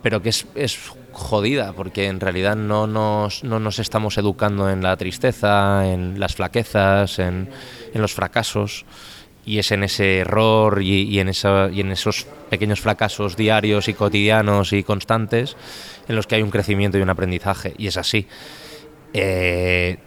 pero 0.02 0.22
que 0.22 0.30
es, 0.30 0.46
es 0.54 0.78
jodida, 1.12 1.72
porque 1.74 2.06
en 2.06 2.20
realidad 2.20 2.56
no 2.56 2.86
nos, 2.86 3.44
no 3.44 3.60
nos 3.60 3.78
estamos 3.78 4.16
educando 4.18 4.70
en 4.70 4.82
la 4.82 4.96
tristeza, 4.96 5.86
en 5.86 6.18
las 6.18 6.34
flaquezas, 6.34 7.18
en, 7.18 7.50
en 7.92 8.02
los 8.02 8.14
fracasos 8.14 8.84
y 9.44 9.58
es 9.58 9.72
en 9.72 9.84
ese 9.84 10.18
error 10.18 10.82
y, 10.82 11.02
y, 11.02 11.20
en 11.20 11.28
esa, 11.28 11.68
y 11.72 11.80
en 11.80 11.90
esos 11.92 12.26
pequeños 12.48 12.80
fracasos 12.80 13.36
diarios 13.36 13.88
y 13.88 13.94
cotidianos 13.94 14.72
y 14.72 14.82
constantes 14.82 15.56
en 16.08 16.16
los 16.16 16.26
que 16.26 16.36
hay 16.36 16.42
un 16.42 16.50
crecimiento 16.50 16.98
y 16.98 17.02
un 17.02 17.10
aprendizaje, 17.10 17.74
y 17.78 17.86
es 17.86 17.96
así. 17.96 18.26
Eh, 19.12 19.98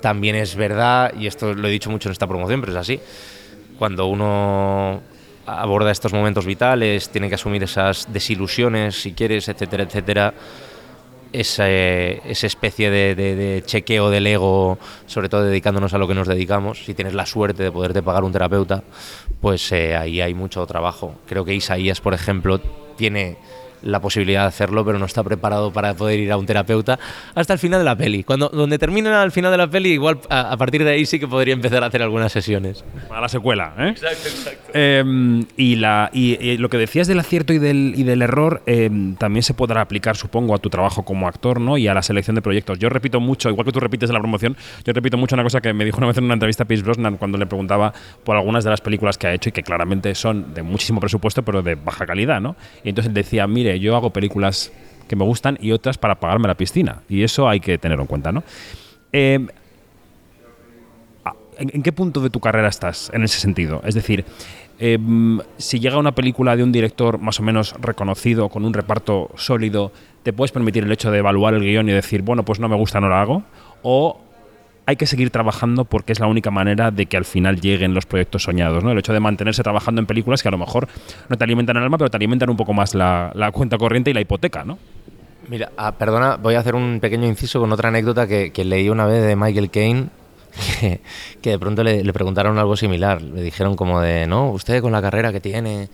también 0.00 0.36
es 0.36 0.54
verdad, 0.54 1.14
y 1.18 1.26
esto 1.26 1.54
lo 1.54 1.66
he 1.68 1.70
dicho 1.70 1.90
mucho 1.90 2.08
en 2.08 2.12
esta 2.12 2.26
promoción, 2.26 2.60
pero 2.60 2.72
es 2.72 2.78
así, 2.78 3.00
cuando 3.78 4.06
uno 4.06 5.02
aborda 5.46 5.90
estos 5.90 6.12
momentos 6.12 6.46
vitales, 6.46 7.08
tiene 7.10 7.28
que 7.28 7.34
asumir 7.34 7.62
esas 7.62 8.12
desilusiones, 8.12 9.00
si 9.00 9.12
quieres, 9.12 9.48
etcétera, 9.48 9.84
etcétera, 9.84 10.34
esa, 11.34 11.68
esa 11.68 12.46
especie 12.46 12.90
de, 12.90 13.14
de, 13.14 13.34
de, 13.34 13.62
chequeo 13.62 14.08
del 14.08 14.26
ego, 14.26 14.78
sobre 15.06 15.28
todo 15.28 15.42
dedicándonos 15.42 15.92
a 15.92 15.98
lo 15.98 16.06
que 16.06 16.14
nos 16.14 16.28
dedicamos, 16.28 16.84
si 16.84 16.94
tienes 16.94 17.12
la 17.14 17.26
suerte 17.26 17.64
de 17.64 17.72
poderte 17.72 18.02
pagar 18.02 18.22
un 18.22 18.32
terapeuta, 18.32 18.84
pues 19.40 19.72
eh, 19.72 19.96
ahí 19.96 20.20
hay 20.20 20.32
mucho 20.32 20.64
trabajo. 20.66 21.16
Creo 21.26 21.44
que 21.44 21.54
Isaías, 21.54 22.00
por 22.00 22.14
ejemplo, 22.14 22.60
tiene 22.96 23.36
la 23.84 24.00
posibilidad 24.00 24.42
de 24.42 24.48
hacerlo, 24.48 24.84
pero 24.84 24.98
no 24.98 25.06
está 25.06 25.22
preparado 25.22 25.72
para 25.72 25.94
poder 25.94 26.20
ir 26.20 26.32
a 26.32 26.36
un 26.36 26.46
terapeuta 26.46 26.98
hasta 27.34 27.52
el 27.52 27.58
final 27.58 27.80
de 27.80 27.84
la 27.84 27.96
peli. 27.96 28.24
Cuando 28.24 28.48
donde 28.48 28.78
termina 28.78 29.22
al 29.22 29.32
final 29.32 29.50
de 29.50 29.58
la 29.58 29.68
peli, 29.68 29.90
igual 29.90 30.20
a, 30.28 30.52
a 30.52 30.56
partir 30.56 30.84
de 30.84 30.90
ahí 30.90 31.06
sí 31.06 31.18
que 31.18 31.28
podría 31.28 31.54
empezar 31.54 31.82
a 31.82 31.86
hacer 31.86 32.02
algunas 32.02 32.32
sesiones. 32.32 32.84
Para 33.08 33.22
la 33.22 33.28
secuela, 33.28 33.74
¿eh? 33.78 33.88
Exacto, 33.90 34.28
exacto. 34.28 34.70
Eh, 34.74 35.44
y, 35.56 35.76
la, 35.76 36.10
y, 36.12 36.42
y, 36.44 36.56
lo 36.56 36.68
que 36.68 36.78
decías 36.78 37.06
del 37.06 37.20
acierto 37.20 37.52
y 37.52 37.58
del, 37.58 37.94
y 37.96 38.02
del 38.02 38.22
error 38.22 38.62
eh, 38.66 38.90
también 39.18 39.42
se 39.42 39.54
podrá 39.54 39.80
aplicar, 39.80 40.16
supongo, 40.16 40.54
a 40.54 40.58
tu 40.58 40.70
trabajo 40.70 41.04
como 41.04 41.28
actor, 41.28 41.60
¿no? 41.60 41.78
Y 41.78 41.88
a 41.88 41.94
la 41.94 42.02
selección 42.02 42.34
de 42.34 42.42
proyectos. 42.42 42.78
Yo 42.78 42.88
repito 42.88 43.20
mucho, 43.20 43.48
igual 43.50 43.66
que 43.66 43.72
tú 43.72 43.80
repites 43.80 44.10
en 44.10 44.14
la 44.14 44.20
promoción, 44.20 44.56
yo 44.84 44.92
repito 44.92 45.16
mucho 45.16 45.36
una 45.36 45.42
cosa 45.42 45.60
que 45.60 45.72
me 45.72 45.84
dijo 45.84 45.98
una 45.98 46.08
vez 46.08 46.18
en 46.18 46.24
una 46.24 46.34
entrevista 46.34 46.64
a 46.64 46.66
Pierce 46.66 46.84
Brosnan 46.84 47.16
cuando 47.16 47.38
le 47.38 47.46
preguntaba 47.46 47.92
por 48.24 48.36
algunas 48.36 48.64
de 48.64 48.70
las 48.70 48.80
películas 48.80 49.18
que 49.18 49.26
ha 49.26 49.34
hecho 49.34 49.50
y 49.50 49.52
que 49.52 49.62
claramente 49.62 50.14
son 50.14 50.54
de 50.54 50.62
muchísimo 50.62 51.00
presupuesto, 51.00 51.42
pero 51.44 51.62
de 51.62 51.74
baja 51.74 52.06
calidad, 52.06 52.40
¿no? 52.40 52.56
Y 52.82 52.90
entonces 52.90 53.12
decía, 53.12 53.46
mire, 53.46 53.73
yo 53.80 53.96
hago 53.96 54.10
películas 54.10 54.72
que 55.08 55.16
me 55.16 55.24
gustan 55.24 55.58
y 55.60 55.72
otras 55.72 55.98
para 55.98 56.16
pagarme 56.16 56.48
la 56.48 56.54
piscina. 56.54 57.02
Y 57.08 57.22
eso 57.22 57.48
hay 57.48 57.60
que 57.60 57.78
tenerlo 57.78 58.02
en 58.02 58.08
cuenta, 58.08 58.32
¿no? 58.32 58.42
Eh, 59.12 59.46
¿en, 61.58 61.70
¿en, 61.72 61.82
qué 61.82 61.92
punto 61.92 62.20
de 62.20 62.30
tu 62.30 62.40
carrera 62.40 62.68
estás 62.68 63.10
en 63.14 63.22
ese 63.22 63.38
sentido? 63.38 63.82
Es 63.84 63.94
decir, 63.94 64.24
eh, 64.78 64.98
si 65.56 65.78
llega 65.78 65.98
una 65.98 66.14
película 66.14 66.56
de 66.56 66.62
un 66.62 66.72
director 66.72 67.18
más 67.18 67.38
o 67.38 67.42
menos 67.42 67.74
reconocido, 67.80 68.48
con 68.48 68.64
un 68.64 68.74
reparto 68.74 69.30
sólido, 69.36 69.92
¿te 70.22 70.32
puedes 70.32 70.52
permitir 70.52 70.84
el 70.84 70.92
hecho 70.92 71.10
de 71.10 71.18
evaluar 71.18 71.54
el 71.54 71.62
guion 71.62 71.88
y 71.88 71.92
decir, 71.92 72.22
bueno, 72.22 72.44
pues 72.44 72.58
no 72.58 72.68
me 72.68 72.76
gusta, 72.76 73.00
no 73.00 73.08
lo 73.08 73.14
hago? 73.14 73.42
¿O 73.82 74.20
hay 74.86 74.96
que 74.96 75.06
seguir 75.06 75.30
trabajando 75.30 75.84
porque 75.84 76.12
es 76.12 76.20
la 76.20 76.26
única 76.26 76.50
manera 76.50 76.90
de 76.90 77.06
que 77.06 77.16
al 77.16 77.24
final 77.24 77.60
lleguen 77.60 77.94
los 77.94 78.06
proyectos 78.06 78.42
soñados, 78.42 78.84
¿no? 78.84 78.92
El 78.92 78.98
hecho 78.98 79.12
de 79.12 79.20
mantenerse 79.20 79.62
trabajando 79.62 80.00
en 80.00 80.06
películas 80.06 80.42
que 80.42 80.48
a 80.48 80.50
lo 80.50 80.58
mejor 80.58 80.88
no 81.28 81.36
te 81.36 81.44
alimentan 81.44 81.76
el 81.76 81.84
alma, 81.84 81.98
pero 81.98 82.10
te 82.10 82.16
alimentan 82.16 82.50
un 82.50 82.56
poco 82.56 82.72
más 82.72 82.94
la, 82.94 83.32
cuenta 83.52 83.78
corriente 83.78 84.10
y 84.10 84.14
la 84.14 84.20
hipoteca, 84.20 84.64
¿no? 84.64 84.78
Mira, 85.48 85.72
ah, 85.76 85.92
perdona, 85.92 86.36
voy 86.36 86.54
a 86.54 86.60
hacer 86.60 86.74
un 86.74 87.00
pequeño 87.00 87.26
inciso 87.26 87.60
con 87.60 87.70
otra 87.72 87.88
anécdota 87.88 88.26
que, 88.26 88.64
leí 88.64 88.88
una 88.88 89.06
vez 89.06 89.24
de 89.26 89.36
Michael 89.36 89.70
Caine, 89.70 90.08
que, 90.80 91.00
que 91.42 91.50
de 91.50 91.58
pronto 91.58 91.82
le, 91.82 92.02
le, 92.02 92.12
preguntaron 92.12 92.58
algo 92.58 92.76
similar. 92.76 93.20
Le 93.20 93.42
dijeron 93.42 93.76
como 93.76 94.00
de, 94.00 94.26
no, 94.26 94.50
usted 94.50 94.80
con 94.80 94.92
la 94.92 95.02
carrera 95.02 95.32
que 95.32 95.40
tiene, 95.40 95.88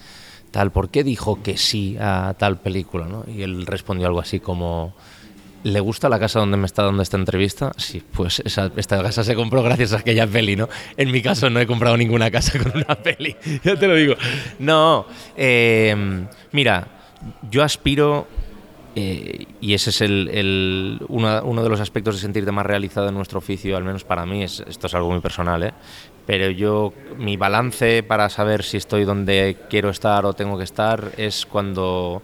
tal, 0.50 0.70
¿por 0.70 0.90
qué 0.90 1.02
dijo 1.04 1.42
que 1.42 1.56
sí 1.56 1.96
a 2.00 2.34
tal 2.38 2.58
película? 2.58 3.06
¿no? 3.06 3.24
Y 3.26 3.42
él 3.42 3.66
respondió 3.66 4.06
algo 4.06 4.20
así 4.20 4.40
como, 4.40 4.94
¿Le 5.62 5.80
gusta 5.80 6.08
la 6.08 6.18
casa 6.18 6.40
donde 6.40 6.56
me 6.56 6.66
está 6.66 6.84
dando 6.84 7.02
esta 7.02 7.18
entrevista? 7.18 7.72
Sí, 7.76 8.02
pues 8.12 8.40
esa, 8.44 8.70
esta 8.76 9.02
casa 9.02 9.22
se 9.24 9.34
compró 9.34 9.62
gracias 9.62 9.92
a 9.92 9.98
aquella 9.98 10.26
peli, 10.26 10.56
¿no? 10.56 10.68
En 10.96 11.10
mi 11.10 11.20
caso 11.20 11.50
no 11.50 11.60
he 11.60 11.66
comprado 11.66 11.96
ninguna 11.96 12.30
casa 12.30 12.58
con 12.62 12.72
una 12.74 12.94
peli, 12.94 13.36
ya 13.62 13.76
te 13.76 13.86
lo 13.86 13.94
digo. 13.94 14.14
No, 14.58 15.06
eh, 15.36 16.24
mira, 16.52 16.86
yo 17.50 17.62
aspiro, 17.62 18.26
eh, 18.96 19.46
y 19.60 19.74
ese 19.74 19.90
es 19.90 20.00
el, 20.00 20.98
uno, 21.08 21.62
de 21.62 21.68
los 21.68 21.80
aspectos 21.80 22.14
de 22.14 22.22
sentirte 22.22 22.50
más 22.52 22.64
realizado 22.64 23.08
en 23.08 23.14
nuestro 23.14 23.38
oficio, 23.38 23.76
al 23.76 23.84
menos 23.84 24.04
para 24.04 24.24
mí, 24.24 24.42
es, 24.42 24.64
esto 24.66 24.86
es 24.86 24.94
algo 24.94 25.10
muy 25.10 25.20
personal, 25.20 25.62
¿eh? 25.62 25.74
Pero 26.26 26.50
yo, 26.50 26.92
mi 27.18 27.36
balance 27.36 28.02
para 28.02 28.28
saber 28.28 28.62
si 28.62 28.76
estoy 28.76 29.04
donde 29.04 29.56
quiero 29.68 29.90
estar 29.90 30.24
o 30.24 30.32
tengo 30.32 30.56
que 30.56 30.64
estar 30.64 31.12
es 31.16 31.44
cuando 31.44 32.22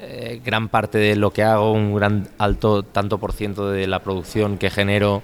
eh, 0.00 0.40
gran 0.44 0.68
parte 0.68 0.98
de 0.98 1.16
lo 1.16 1.32
que 1.32 1.42
hago, 1.42 1.72
un 1.72 1.94
gran 1.94 2.28
alto 2.38 2.82
tanto 2.82 3.18
por 3.18 3.32
ciento 3.32 3.70
de 3.70 3.86
la 3.86 4.00
producción 4.00 4.58
que 4.58 4.70
genero 4.70 5.22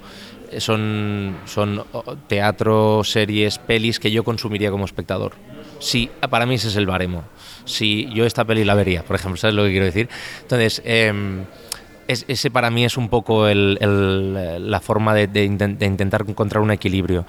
eh, 0.51 0.59
son, 0.59 1.35
son 1.45 1.83
teatro, 2.27 3.03
series, 3.03 3.59
pelis 3.59 3.99
que 3.99 4.11
yo 4.11 4.23
consumiría 4.23 4.71
como 4.71 4.85
espectador. 4.85 5.33
Sí, 5.79 6.09
para 6.29 6.45
mí 6.45 6.55
ese 6.55 6.69
es 6.69 6.75
el 6.75 6.85
baremo. 6.85 7.23
Si 7.65 8.09
yo 8.13 8.25
esta 8.25 8.45
peli 8.45 8.63
la 8.63 8.73
vería, 8.73 9.03
por 9.03 9.15
ejemplo, 9.15 9.37
¿sabes 9.37 9.55
lo 9.55 9.63
que 9.63 9.71
quiero 9.71 9.85
decir? 9.85 10.09
Entonces, 10.41 10.81
es, 10.85 12.25
ese 12.27 12.51
para 12.51 12.69
mí 12.69 12.85
es 12.85 12.97
un 12.97 13.09
poco 13.09 13.47
el, 13.47 13.77
el, 13.81 14.71
la 14.71 14.79
forma 14.79 15.13
de, 15.13 15.27
de, 15.27 15.47
de 15.49 15.85
intentar 15.85 16.25
encontrar 16.27 16.61
un 16.61 16.71
equilibrio 16.71 17.25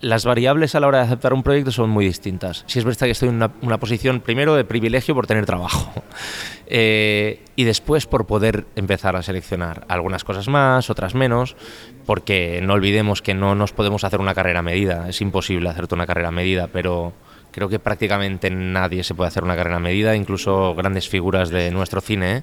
las 0.00 0.24
variables 0.24 0.74
a 0.74 0.80
la 0.80 0.88
hora 0.88 0.98
de 0.98 1.04
aceptar 1.04 1.32
un 1.32 1.42
proyecto 1.42 1.72
son 1.72 1.90
muy 1.90 2.04
distintas. 2.04 2.64
Si 2.66 2.78
es 2.78 2.84
verdad 2.84 3.06
que 3.06 3.12
estoy 3.12 3.28
en 3.30 3.42
una, 3.62 3.78
posición, 3.78 4.20
primero, 4.20 4.54
de 4.54 4.64
privilegio 4.64 5.14
por 5.14 5.26
tener 5.26 5.46
trabajo. 5.46 5.92
Eh, 6.68 7.44
y 7.54 7.62
después 7.62 8.06
por 8.06 8.26
poder 8.26 8.66
empezar 8.74 9.14
a 9.14 9.22
seleccionar 9.22 9.84
algunas 9.86 10.24
cosas 10.24 10.48
más, 10.48 10.90
otras 10.90 11.14
menos, 11.14 11.54
porque 12.06 12.60
no 12.60 12.74
olvidemos 12.74 13.22
que 13.22 13.34
no 13.34 13.54
nos 13.54 13.72
podemos 13.72 14.02
hacer 14.02 14.18
una 14.18 14.34
carrera 14.34 14.62
medida. 14.62 15.08
Es 15.08 15.20
imposible 15.20 15.68
hacerte 15.68 15.94
una 15.94 16.08
carrera 16.08 16.32
medida, 16.32 16.66
pero 16.66 17.12
creo 17.52 17.68
que 17.68 17.78
prácticamente 17.78 18.50
nadie 18.50 19.04
se 19.04 19.14
puede 19.14 19.28
hacer 19.28 19.44
una 19.44 19.54
carrera 19.54 19.78
medida, 19.78 20.16
incluso 20.16 20.74
grandes 20.74 21.08
figuras 21.08 21.50
de 21.50 21.70
nuestro 21.70 22.00
cine. 22.00 22.38
¿eh? 22.38 22.42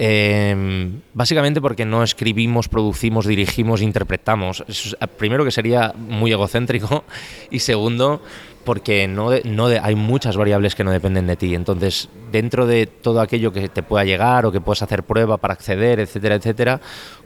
Eh, 0.00 0.90
básicamente 1.12 1.60
porque 1.60 1.84
no 1.84 2.04
escribimos, 2.04 2.68
producimos, 2.68 3.26
dirigimos, 3.26 3.82
interpretamos. 3.82 4.64
Es, 4.68 4.96
primero 5.16 5.44
que 5.44 5.50
sería 5.50 5.92
muy 5.96 6.30
egocéntrico 6.30 7.04
y 7.50 7.58
segundo 7.58 8.22
porque 8.64 9.08
no, 9.08 9.30
no 9.44 9.66
hay 9.66 9.94
muchas 9.96 10.36
variables 10.36 10.76
que 10.76 10.84
no 10.84 10.92
dependen 10.92 11.26
de 11.26 11.36
ti. 11.36 11.54
Entonces, 11.54 12.08
dentro 12.30 12.66
de 12.66 12.86
todo 12.86 13.20
aquello 13.20 13.52
que 13.52 13.68
te 13.68 13.82
pueda 13.82 14.04
llegar 14.04 14.46
o 14.46 14.52
que 14.52 14.60
puedas 14.60 14.82
hacer 14.82 15.02
prueba 15.02 15.38
para 15.38 15.54
acceder, 15.54 15.98
etcétera, 15.98 16.36
etcétera, 16.36 16.80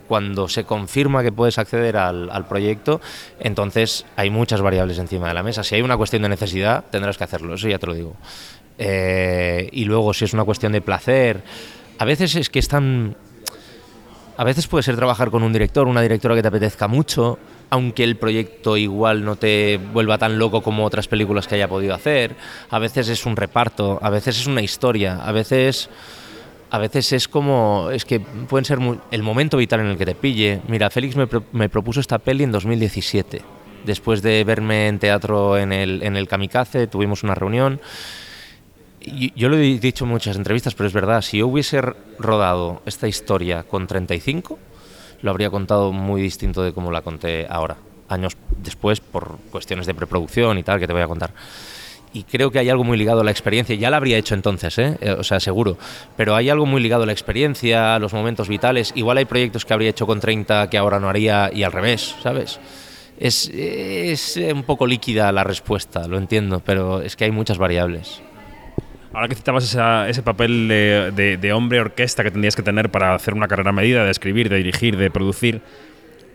cuando 0.09 0.49
se 0.49 0.65
confirma 0.65 1.23
que 1.23 1.33
puedes 1.33 1.59
acceder 1.59 1.99
al, 1.99 2.31
al, 2.31 2.47
proyecto, 2.47 3.01
entonces 3.39 4.07
hay 4.17 4.31
muchas 4.31 4.63
variables 4.63 4.99
encima 4.99 5.29
de 5.29 5.35
la 5.35 5.43
mesa. 5.43 5.63
Si 5.63 5.75
hay 5.75 5.83
una 5.83 5.97
cuestión 5.97 6.23
de 6.23 6.31
necesidad, 6.31 6.85
tendrás 6.91 7.19
que 7.19 7.25
hacerlo, 7.25 7.55
eso 7.55 7.69
ya 7.69 7.79
te 7.79 7.87
lo 7.87 7.95
digo. 7.95 8.17
Eh, 8.79 9.69
y 9.73 9.85
luego, 9.85 10.15
si 10.15 10.25
es 10.25 10.33
una 10.33 10.45
cuestión 10.45 10.73
de 10.73 10.81
placer, 10.81 11.43
a 12.03 12.05
veces 12.05 12.35
es 12.35 12.51
que 12.51 12.59
es 12.59 12.67
tan... 12.67 13.15
A 14.37 14.43
veces 14.43 14.67
puede 14.67 14.83
ser 14.83 14.97
trabajar 14.97 15.31
con 15.31 15.45
un 15.45 15.53
director, 15.53 15.87
una 15.87 16.03
directora 16.03 16.35
que 16.35 16.43
te 16.43 16.49
apetezca 16.49 16.89
mucho, 16.89 17.39
aunque 17.71 18.03
el 18.03 18.17
proyecto 18.17 18.77
igual 18.77 19.25
no 19.25 19.37
te 19.37 19.79
vuelva 19.93 20.19
tan 20.19 20.37
loco 20.37 20.65
como 20.65 20.85
otras 20.85 21.07
películas 21.07 21.47
que 21.47 21.55
haya 21.55 21.69
podido 21.69 21.95
hacer. 21.95 22.35
A 22.71 22.81
veces 22.81 23.09
es 23.09 23.25
un 23.25 23.37
reparto, 23.37 24.01
a 24.03 24.11
veces 24.11 24.41
es 24.41 24.49
una 24.49 24.63
historia, 24.63 25.23
a 25.25 25.31
veces 25.31 25.91
a 26.71 26.79
veces 26.79 27.13
es 27.13 27.29
como, 27.29 27.91
es 27.93 28.05
que 28.05 28.19
pueden 28.19 28.65
ser 28.65 28.81
el 29.13 29.23
momento 29.23 29.57
vital 29.57 29.79
en 29.79 29.87
el 29.87 29.97
que 29.97 30.07
te 30.07 30.17
pille. 30.17 30.61
Mira, 30.67 30.91
Félix 30.91 31.15
me, 31.15 31.29
me 31.53 31.69
propuso 31.69 32.01
esta 32.01 32.19
peli 32.19 32.43
en 32.43 32.51
2017. 32.51 33.43
Después 33.85 34.23
de 34.23 34.43
verme 34.43 34.89
en 34.89 34.99
teatro 34.99 35.57
en 35.57 35.73
el, 35.73 36.03
en 36.03 36.17
el 36.17 36.27
Kamikaze, 36.27 36.89
tuvimos 36.89 37.23
una 37.23 37.37
reunión. 37.37 37.81
Y 39.05 39.33
yo 39.35 39.49
lo 39.49 39.57
he 39.57 39.79
dicho 39.79 40.05
en 40.05 40.11
muchas 40.11 40.37
entrevistas, 40.37 40.75
pero 40.75 40.87
es 40.87 40.93
verdad, 40.93 41.23
si 41.23 41.39
yo 41.39 41.49
hubiese 41.49 41.81
rodado 42.19 42.83
esta 42.87 43.09
historia 43.09 43.65
con 43.65 43.87
35, 43.87 44.59
lo 45.23 45.31
habría 45.31 45.51
contado 45.51 45.93
muy 45.93 46.23
distinto 46.23 46.63
de 46.63 46.73
cómo 46.73 46.91
la 46.93 47.03
conté 47.03 47.47
ahora, 47.49 47.77
años 48.09 48.37
después, 48.59 49.01
por 49.01 49.39
cuestiones 49.51 49.87
de 49.87 49.95
preproducción 49.95 50.59
y 50.59 50.63
tal, 50.63 50.79
que 50.79 50.87
te 50.87 50.93
voy 50.93 51.03
a 51.03 51.09
contar. 51.09 51.33
Y 52.15 52.25
creo 52.25 52.51
que 52.51 52.59
hay 52.59 52.69
algo 52.69 52.85
muy 52.85 52.99
ligado 52.99 53.23
a 53.23 53.25
la 53.25 53.31
experiencia, 53.31 53.75
ya 53.75 53.89
la 53.89 53.97
habría 53.97 54.19
hecho 54.19 54.35
entonces, 54.35 54.79
¿eh? 54.79 54.99
Eh, 55.01 55.13
o 55.13 55.25
sea, 55.25 55.41
seguro, 55.41 55.79
pero 56.17 56.37
hay 56.37 56.51
algo 56.51 56.67
muy 56.67 56.83
ligado 56.83 57.05
a 57.05 57.07
la 57.07 57.13
experiencia, 57.13 57.95
a 57.95 57.99
los 57.99 58.13
momentos 58.13 58.49
vitales. 58.49 58.93
Igual 58.95 59.17
hay 59.17 59.25
proyectos 59.25 59.65
que 59.65 59.73
habría 59.73 59.91
hecho 59.91 60.07
con 60.07 60.21
30 60.21 60.69
que 60.69 60.77
ahora 60.77 61.01
no 61.01 61.09
haría 61.09 61.51
y 61.53 61.63
al 61.63 61.73
revés, 61.73 62.15
¿sabes? 62.23 62.61
Es, 63.19 63.49
es 63.49 64.39
un 64.53 64.65
poco 64.65 64.87
líquida 64.87 65.33
la 65.33 65.45
respuesta, 65.45 66.07
lo 66.07 66.19
entiendo, 66.19 66.61
pero 66.65 67.01
es 67.01 67.17
que 67.17 67.25
hay 67.25 67.31
muchas 67.31 67.57
variables. 67.57 68.21
Ahora 69.15 69.29
que 69.29 69.35
citabas 69.35 69.65
esa- 69.65 70.09
ese 70.09 70.23
papel 70.23 70.69
de, 70.69 71.13
de- 71.15 71.37
de 71.37 71.53
hombre 71.53 71.81
orquesta 71.81 72.23
que 72.23 72.31
tendrías 72.31 72.57
que 72.57 72.63
tener 72.63 72.91
para 72.91 73.15
hacer 73.15 73.35
una 73.35 73.47
carrera 73.49 73.73
medida, 73.73 74.05
de 74.05 74.11
escribir, 74.11 74.49
de 74.49 74.57
dirigir, 74.57 74.97
de 74.97 75.11
producir, 75.11 75.61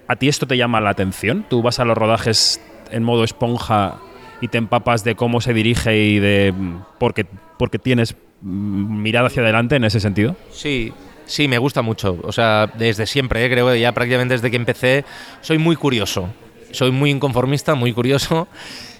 ¿a 0.07 0.15
ti 0.15 0.27
esto 0.27 0.45
te 0.45 0.57
llama 0.57 0.79
la 0.79 0.91
atención? 0.91 1.43
¿Tú 1.49 1.61
vas 1.63 1.79
a 1.79 1.85
los 1.85 1.97
rodajes 1.97 2.61
en 2.91 3.03
modo 3.03 3.23
esponja 3.23 3.95
y 4.41 4.47
te 4.49 4.59
empapas 4.59 5.03
de 5.03 5.15
cómo 5.15 5.41
se 5.41 5.53
dirige 5.53 5.97
y 5.97 6.19
de. 6.19 6.53
porque, 6.99 7.25
porque 7.57 7.79
tienes 7.79 8.15
mm, 8.41 9.01
mirada 9.01 9.27
hacia 9.27 9.41
adelante 9.41 9.75
en 9.75 9.83
ese 9.83 9.99
sentido? 9.99 10.35
Sí, 10.51 10.93
sí, 11.25 11.47
me 11.47 11.57
gusta 11.57 11.81
mucho. 11.81 12.19
O 12.23 12.31
sea, 12.31 12.67
desde 12.77 13.07
siempre, 13.07 13.43
¿eh? 13.43 13.49
creo 13.49 13.73
ya 13.75 13.91
prácticamente 13.91 14.35
desde 14.35 14.51
que 14.51 14.57
empecé, 14.57 15.03
soy 15.41 15.57
muy 15.57 15.75
curioso. 15.75 16.29
Soy 16.71 16.91
muy 16.91 17.09
inconformista, 17.09 17.73
muy 17.75 17.91
curioso. 17.93 18.47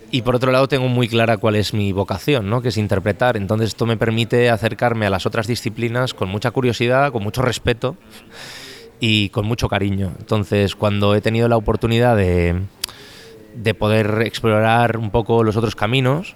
Y 0.10 0.22
por 0.22 0.36
otro 0.36 0.52
lado 0.52 0.68
tengo 0.68 0.88
muy 0.88 1.08
clara 1.10 1.38
cuál 1.38 1.56
es 1.56 1.74
mi 1.74 1.92
vocación, 1.92 2.50
¿no? 2.50 2.62
que 2.62 2.70
es 2.70 2.78
interpretar. 2.78 3.36
Entonces 3.36 3.70
esto 3.70 3.86
me 3.86 3.98
permite 3.98 4.50
acercarme 4.50 5.06
a 5.06 5.10
las 5.10 5.26
otras 5.26 5.48
disciplinas 5.48 6.14
con 6.14 6.30
mucha 6.30 6.52
curiosidad, 6.52 7.12
con 7.12 7.24
mucho 7.24 7.42
respeto 7.42 7.98
y 9.00 9.30
con 9.30 9.46
mucho 9.46 9.68
cariño. 9.68 10.14
Entonces 10.18 10.76
cuando 10.76 11.14
he 11.14 11.22
tenido 11.22 11.50
la 11.50 11.58
oportunidad 11.58 12.16
de, 12.16 12.56
de 13.56 13.74
poder 13.74 14.22
explorar 14.26 14.98
un 14.98 15.12
poco 15.12 15.44
los 15.44 15.58
otros 15.58 15.76
caminos, 15.76 16.36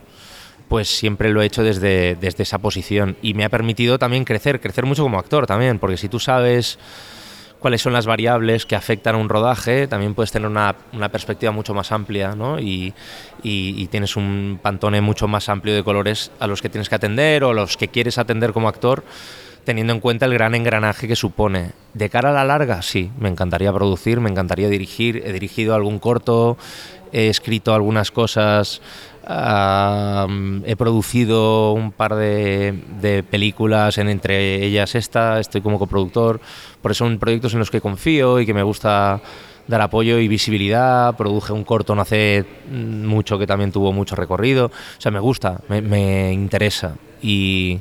pues 0.68 0.88
siempre 0.90 1.32
lo 1.32 1.42
he 1.42 1.46
hecho 1.46 1.63
desde, 1.63 2.16
desde 2.16 2.44
esa 2.44 2.58
posición 2.58 3.18
y 3.22 3.34
me 3.34 3.46
ha 3.46 3.50
permitido 3.50 4.00
también 4.00 4.25
crecer, 4.25 4.62
crecer 4.62 4.86
mucho 4.86 5.04
como 5.04 5.20
actor 5.20 5.46
también, 5.46 5.80
porque 5.80 5.98
si 5.98 6.08
tú 6.08 6.20
sabes 6.20 6.80
cuáles 7.62 7.82
son 7.82 7.94
las 7.94 8.06
variables 8.06 8.65
que 8.65 8.75
afectan 8.75 9.15
a 9.15 9.18
un 9.20 9.30
rodaje, 9.30 9.88
también 9.88 10.13
puedes 10.15 10.32
tener 10.32 10.50
una, 10.50 10.75
una 10.91 11.10
perspectiva 11.10 11.53
mucho 11.53 11.74
más 11.74 11.91
amplia 11.94 12.36
¿no? 12.36 12.60
y, 12.60 12.94
y- 13.44 13.75
y 13.82 13.88
tienes 13.88 14.18
un 14.18 14.60
pantone 14.62 15.00
mucho 15.00 15.27
más 15.30 15.48
amplio 15.48 15.74
de 15.74 15.84
colores 15.84 16.32
a 16.39 16.48
los 16.48 16.62
que 16.62 16.68
tienes 16.70 16.89
que 16.89 16.96
atender 16.96 17.44
o 17.46 17.51
a 17.51 17.53
los 17.53 17.77
que 17.77 17.88
quieres 17.88 18.18
atender 18.18 18.51
como 18.51 18.68
actor 18.68 19.03
teniendo 19.63 19.94
en 19.94 20.00
cuenta 20.00 20.25
el 20.25 20.34
gran 20.34 20.56
engranaje 20.56 21.08
que 21.08 21.15
supone. 21.15 21.74
De 21.94 22.10
cara 22.10 22.32
a 22.32 22.34
la 22.34 22.44
larga, 22.44 22.82
sí, 22.82 23.12
me 23.20 23.30
encantaría 23.30 23.72
producir, 23.72 24.20
me 24.20 24.27
encantaría 24.32 24.68
dirigir, 24.70 25.22
he 25.24 25.32
dirigido 25.34 25.75
algún 25.75 26.00
corto, 26.00 26.58
he 27.13 27.27
escrito 27.27 27.75
algunas 27.75 28.10
cosas, 28.10 28.82
he 29.24 30.75
producido 30.75 31.74
un 31.74 31.92
par 31.92 32.16
de, 32.16 32.80
de 33.00 33.24
películas, 33.24 33.98
en, 33.98 34.10
entre 34.10 34.66
ellas 34.66 34.96
esta, 34.96 35.40
estoy 35.40 35.62
como 35.62 35.80
coproductor, 35.80 36.42
porque 36.82 36.96
son 36.96 37.20
proyectos 37.20 37.54
en 37.54 37.60
los 37.60 37.72
que 37.72 37.82
confío 37.82 38.40
y 38.40 38.46
que 38.46 38.54
me 38.54 38.63
gusta 38.63 39.22
dar 39.68 39.82
apoyo 39.82 40.20
y 40.20 40.28
visibilidad. 40.28 41.16
Produje 41.16 41.54
un 41.54 41.63
corto 41.63 41.96
no 41.96 42.01
hace 42.01 42.46
mucho 42.70 43.38
que 43.38 43.48
también 43.48 43.72
tuvo 43.72 43.92
mucho 43.94 44.16
recorrido. 44.16 44.68
O 44.68 45.01
sea, 45.01 45.12
me 45.12 45.20
gusta, 45.20 45.62
me, 45.70 45.82
me 45.82 46.34
interesa. 46.34 46.96
Y, 47.22 47.79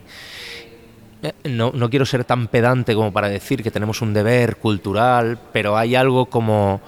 eh, 1.22 1.32
no, 1.44 1.72
no 1.74 1.90
quiero 1.90 2.06
ser 2.06 2.24
tan 2.24 2.48
pedante 2.48 2.94
como 2.94 3.12
para 3.12 3.28
decir 3.28 3.62
que 3.62 3.70
tenemos 3.70 4.00
un 4.00 4.14
deber 4.14 4.56
cultural, 4.56 5.38
pero 5.52 5.76
hay 5.76 5.94
algo 5.94 6.26
como 6.26 6.80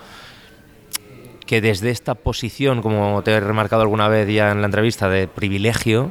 que 1.53 1.61
desde 1.61 1.91
esta 1.91 2.15
posición, 2.15 2.81
como 2.81 3.21
te 3.23 3.31
he 3.31 3.39
remarcado 3.39 3.83
alguna 3.83 4.09
vez 4.09 4.27
ya 4.27 4.53
en 4.53 4.63
la 4.63 4.67
entrevista, 4.69 5.11
de 5.11 5.29
privilegio, 5.29 6.11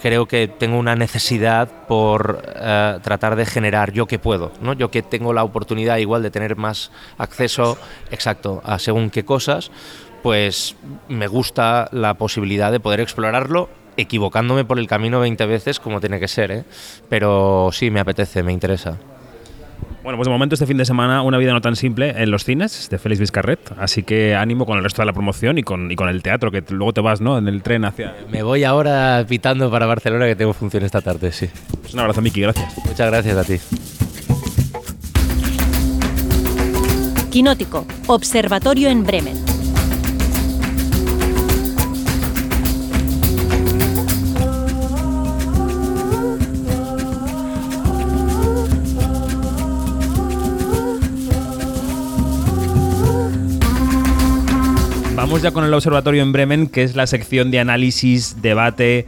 creo 0.00 0.24
que 0.24 0.48
tengo 0.48 0.78
una 0.78 0.96
necesidad 0.96 1.68
por 1.86 2.42
eh, 2.56 2.98
tratar 3.02 3.36
de 3.36 3.44
generar 3.44 3.92
yo 3.92 4.06
que 4.06 4.18
puedo, 4.18 4.52
¿no? 4.62 4.72
yo 4.72 4.90
que 4.90 5.02
tengo 5.02 5.34
la 5.34 5.44
oportunidad 5.44 5.98
igual 5.98 6.22
de 6.22 6.30
tener 6.30 6.56
más 6.56 6.90
acceso 7.18 7.76
exacto 8.10 8.62
a 8.64 8.78
según 8.78 9.10
qué 9.10 9.26
cosas, 9.26 9.70
pues 10.22 10.74
me 11.06 11.26
gusta 11.26 11.90
la 11.92 12.14
posibilidad 12.14 12.72
de 12.72 12.80
poder 12.80 13.00
explorarlo 13.00 13.68
equivocándome 13.98 14.64
por 14.64 14.78
el 14.78 14.86
camino 14.86 15.20
20 15.20 15.44
veces 15.44 15.80
como 15.80 16.00
tiene 16.00 16.18
que 16.18 16.28
ser, 16.28 16.50
¿eh? 16.50 16.64
pero 17.10 17.68
sí 17.72 17.90
me 17.90 18.00
apetece, 18.00 18.42
me 18.42 18.54
interesa. 18.54 18.96
Bueno, 20.06 20.18
pues 20.18 20.28
de 20.28 20.30
momento 20.30 20.54
este 20.54 20.66
fin 20.66 20.76
de 20.76 20.84
semana 20.84 21.22
Una 21.22 21.36
vida 21.36 21.52
no 21.52 21.60
tan 21.60 21.74
simple 21.74 22.14
en 22.16 22.30
los 22.30 22.44
cines 22.44 22.88
de 22.88 22.96
Félix 22.96 23.18
Vizcarret, 23.18 23.58
así 23.76 24.04
que 24.04 24.36
ánimo 24.36 24.64
con 24.64 24.78
el 24.78 24.84
resto 24.84 25.02
de 25.02 25.06
la 25.06 25.12
promoción 25.12 25.58
y 25.58 25.64
con, 25.64 25.90
y 25.90 25.96
con 25.96 26.08
el 26.08 26.22
teatro, 26.22 26.52
que 26.52 26.62
luego 26.70 26.92
te 26.92 27.00
vas, 27.00 27.20
¿no? 27.20 27.36
En 27.38 27.48
el 27.48 27.60
tren 27.60 27.84
hacia... 27.84 28.14
Me 28.30 28.44
voy 28.44 28.62
ahora 28.62 29.26
pitando 29.28 29.68
para 29.68 29.84
Barcelona 29.86 30.26
que 30.26 30.36
tengo 30.36 30.52
función 30.52 30.84
esta 30.84 31.00
tarde, 31.00 31.32
sí. 31.32 31.48
Pues 31.80 31.92
un 31.92 31.98
abrazo, 31.98 32.22
Miki, 32.22 32.40
gracias. 32.40 32.72
Muchas 32.86 33.10
gracias 33.10 33.36
a 33.36 33.42
ti. 33.42 33.58
Quinótico, 37.32 37.84
Observatorio 38.06 38.88
en 38.90 39.02
Bremen. 39.02 39.55
Vamos 55.36 55.44
ya 55.44 55.50
con 55.50 55.64
el 55.64 55.74
Observatorio 55.74 56.22
en 56.22 56.32
Bremen, 56.32 56.66
que 56.66 56.82
es 56.82 56.96
la 56.96 57.06
sección 57.06 57.50
de 57.50 57.60
análisis, 57.60 58.40
debate, 58.40 59.04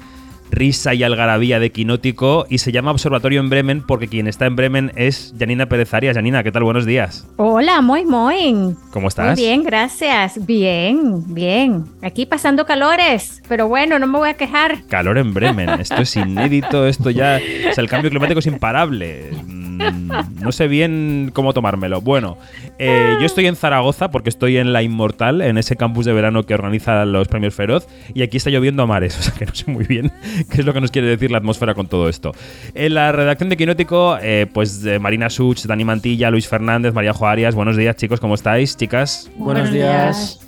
risa 0.51 0.93
y 0.93 1.03
algarabía 1.03 1.59
de 1.59 1.73
Quinótico. 1.73 2.45
Y 2.51 2.59
se 2.59 2.71
llama 2.71 2.91
Observatorio 2.91 3.41
en 3.41 3.49
Bremen 3.49 3.83
porque 3.87 4.09
quien 4.09 4.27
está 4.27 4.45
en 4.45 4.55
Bremen 4.55 4.93
es 4.95 5.33
Janina 5.39 5.71
Pérez 5.71 5.95
Arias. 5.95 6.17
Janina, 6.17 6.43
¿qué 6.43 6.53
tal? 6.53 6.65
Buenos 6.65 6.85
días. 6.85 7.27
Hola, 7.37 7.81
muy, 7.81 8.05
muy. 8.05 8.75
¿Cómo 8.91 9.09
estás? 9.09 9.39
Muy 9.39 9.47
bien, 9.47 9.63
gracias. 9.63 10.45
Bien, 10.45 11.25
bien. 11.33 11.87
Aquí 12.03 12.27
pasando 12.27 12.67
calores, 12.67 13.43
pero 13.49 13.67
bueno, 13.67 13.99
no 13.99 14.07
me 14.07 14.19
voy 14.19 14.29
a 14.29 14.35
quejar. 14.35 14.85
Calor 14.87 15.17
en 15.17 15.33
Bremen. 15.33 15.81
Esto 15.81 16.03
es 16.03 16.15
inédito, 16.15 16.87
esto 16.87 17.09
ya. 17.09 17.41
O 17.71 17.73
sea, 17.73 17.81
el 17.81 17.89
cambio 17.89 18.11
climático 18.11 18.41
es 18.41 18.47
imparable. 18.47 19.31
Mm, 19.79 20.43
No 20.43 20.53
sé 20.53 20.69
bien 20.69 21.31
cómo 21.33 21.53
tomármelo. 21.55 22.01
Bueno, 22.01 22.37
eh, 22.79 23.17
yo 23.21 23.27
estoy 23.27 23.47
en 23.47 23.57
Zaragoza 23.57 24.11
porque 24.11 24.29
estoy 24.29 24.57
en 24.57 24.73
La 24.73 24.83
Inmortal, 24.83 25.41
en 25.43 25.59
ese 25.59 25.77
campus 25.77 26.05
de 26.07 26.13
verano 26.13 26.45
que 26.45 26.55
organiza 26.55 27.05
los 27.05 27.29
premios 27.29 27.55
Feroz, 27.55 27.87
y 28.15 28.23
aquí 28.23 28.37
está 28.37 28.51
lloviendo 28.51 28.83
a 28.83 28.87
mares, 28.87 29.17
o 29.19 29.23
sea 29.23 29.35
que 29.35 29.47
no 29.47 29.55
sé 29.55 29.71
muy 29.71 29.85
bien 29.85 30.13
qué 30.51 30.61
es 30.61 30.67
lo 30.67 30.73
que 30.73 30.81
nos 30.81 30.91
quiere 30.91 31.09
decir 31.09 31.31
la 31.31 31.39
atmósfera 31.39 31.75
con 31.75 31.87
todo 31.89 32.09
esto. 32.09 32.33
En 32.75 32.95
la 32.95 33.13
redacción 33.13 33.49
de 33.49 33.57
Quinótico, 33.57 34.19
eh, 34.21 34.47
pues 34.53 34.83
de 34.83 34.99
Marina 34.99 35.31
Such, 35.31 35.65
Dani 35.67 35.85
Mantilla, 35.85 36.31
Luis 36.31 36.49
Fernández, 36.49 36.93
María 36.95 37.13
Jo 37.13 37.27
Arias. 37.27 37.55
Buenos 37.55 37.77
días, 37.77 37.97
chicos, 37.97 38.21
¿cómo 38.21 38.35
estáis, 38.35 38.77
chicas? 38.77 39.31
Buenos 39.37 39.73
días. 39.73 40.48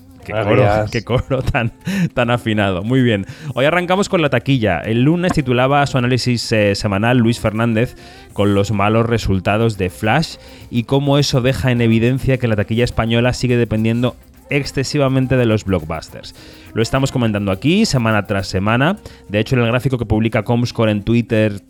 Qué 0.90 1.04
coro 1.04 1.42
tan, 1.52 1.72
tan 2.14 2.30
afinado. 2.30 2.82
Muy 2.82 3.02
bien. 3.02 3.26
Hoy 3.54 3.64
arrancamos 3.64 4.08
con 4.08 4.22
la 4.22 4.30
taquilla. 4.30 4.80
El 4.80 5.02
lunes 5.02 5.32
titulaba 5.32 5.86
su 5.86 5.98
análisis 5.98 6.50
eh, 6.52 6.74
semanal 6.74 7.18
Luis 7.18 7.40
Fernández 7.40 7.96
con 8.32 8.54
los 8.54 8.70
malos 8.72 9.06
resultados 9.06 9.78
de 9.78 9.90
Flash 9.90 10.36
y 10.70 10.84
cómo 10.84 11.18
eso 11.18 11.40
deja 11.40 11.70
en 11.70 11.80
evidencia 11.80 12.38
que 12.38 12.48
la 12.48 12.56
taquilla 12.56 12.84
española 12.84 13.32
sigue 13.32 13.56
dependiendo 13.56 14.16
excesivamente 14.50 15.36
de 15.36 15.46
los 15.46 15.64
blockbusters. 15.64 16.34
Lo 16.74 16.82
estamos 16.82 17.12
comentando 17.12 17.52
aquí 17.52 17.86
semana 17.86 18.26
tras 18.26 18.48
semana. 18.48 18.98
De 19.28 19.38
hecho, 19.38 19.54
en 19.56 19.62
el 19.62 19.68
gráfico 19.68 19.96
que 19.96 20.06
publica 20.06 20.42
Comscore 20.42 20.90
en 20.90 21.02
Twitter 21.02 21.62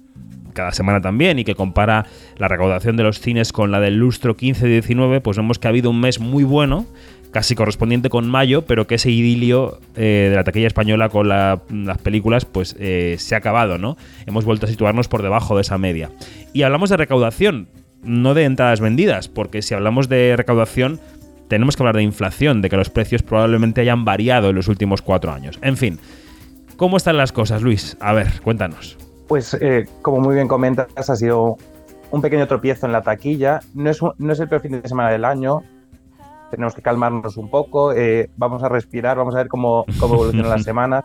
cada 0.52 0.72
semana 0.72 1.00
también 1.00 1.38
y 1.38 1.44
que 1.44 1.54
compara 1.54 2.06
la 2.36 2.48
recaudación 2.48 2.96
de 2.96 3.04
los 3.04 3.20
cines 3.20 3.52
con 3.52 3.70
la 3.70 3.80
del 3.80 3.96
lustro 3.96 4.36
15-19, 4.36 5.20
pues 5.20 5.36
vemos 5.36 5.58
que 5.58 5.68
ha 5.68 5.70
habido 5.70 5.90
un 5.90 6.00
mes 6.00 6.18
muy 6.18 6.44
bueno, 6.44 6.86
casi 7.32 7.54
correspondiente 7.54 8.08
con 8.10 8.28
mayo, 8.28 8.62
pero 8.66 8.86
que 8.86 8.96
ese 8.96 9.10
idilio 9.10 9.78
eh, 9.94 10.28
de 10.30 10.36
la 10.36 10.44
taquilla 10.44 10.66
española 10.66 11.08
con 11.08 11.28
la- 11.28 11.62
las 11.72 11.98
películas 11.98 12.44
pues 12.44 12.74
eh, 12.78 13.16
se 13.18 13.34
ha 13.34 13.38
acabado, 13.38 13.78
¿no? 13.78 13.96
Hemos 14.26 14.44
vuelto 14.44 14.66
a 14.66 14.68
situarnos 14.68 15.08
por 15.08 15.22
debajo 15.22 15.54
de 15.54 15.62
esa 15.62 15.78
media. 15.78 16.10
Y 16.52 16.62
hablamos 16.62 16.90
de 16.90 16.96
recaudación, 16.96 17.68
no 18.02 18.34
de 18.34 18.44
entradas 18.44 18.80
vendidas, 18.80 19.28
porque 19.28 19.62
si 19.62 19.74
hablamos 19.74 20.08
de 20.08 20.34
recaudación 20.36 20.98
tenemos 21.48 21.76
que 21.76 21.82
hablar 21.82 21.96
de 21.96 22.02
inflación, 22.02 22.62
de 22.62 22.70
que 22.70 22.76
los 22.76 22.90
precios 22.90 23.22
probablemente 23.22 23.80
hayan 23.80 24.04
variado 24.04 24.50
en 24.50 24.56
los 24.56 24.68
últimos 24.68 25.02
cuatro 25.02 25.32
años. 25.32 25.58
En 25.62 25.76
fin, 25.76 25.98
¿cómo 26.76 26.96
están 26.96 27.16
las 27.16 27.32
cosas, 27.32 27.62
Luis? 27.62 27.96
A 28.00 28.12
ver, 28.12 28.40
cuéntanos. 28.42 28.96
Pues 29.28 29.54
eh, 29.60 29.86
como 30.02 30.20
muy 30.20 30.34
bien 30.36 30.48
comentas, 30.48 30.88
ha 31.10 31.16
sido 31.16 31.56
un 32.10 32.22
pequeño 32.22 32.46
tropiezo 32.48 32.86
en 32.86 32.92
la 32.92 33.02
taquilla. 33.02 33.60
No 33.74 33.90
es, 33.90 34.00
no 34.18 34.32
es 34.32 34.40
el 34.40 34.48
peor 34.48 34.62
fin 34.62 34.80
de 34.80 34.88
semana 34.88 35.10
del 35.10 35.24
año. 35.24 35.62
Tenemos 36.50 36.74
que 36.74 36.82
calmarnos 36.82 37.36
un 37.36 37.48
poco. 37.48 37.92
eh, 37.92 38.30
vamos 38.36 38.62
a 38.62 38.68
respirar, 38.68 39.16
vamos 39.16 39.34
a 39.34 39.38
ver 39.38 39.48
cómo, 39.48 39.84
cómo 39.98 40.14
evolucionan 40.14 40.50
las 40.50 40.62
semanas. 40.64 41.04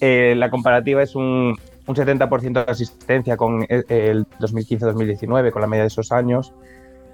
Eh, 0.00 0.34
la 0.36 0.50
comparativa 0.50 1.02
es 1.02 1.14
un, 1.14 1.56
un 1.86 1.94
70% 1.94 2.64
de 2.64 2.70
asistencia 2.70 3.36
con 3.36 3.64
el, 3.68 3.84
el 3.88 4.26
2015-2019, 4.38 5.50
con 5.50 5.62
la 5.62 5.68
media 5.68 5.82
de 5.82 5.88
esos 5.88 6.12
años, 6.12 6.52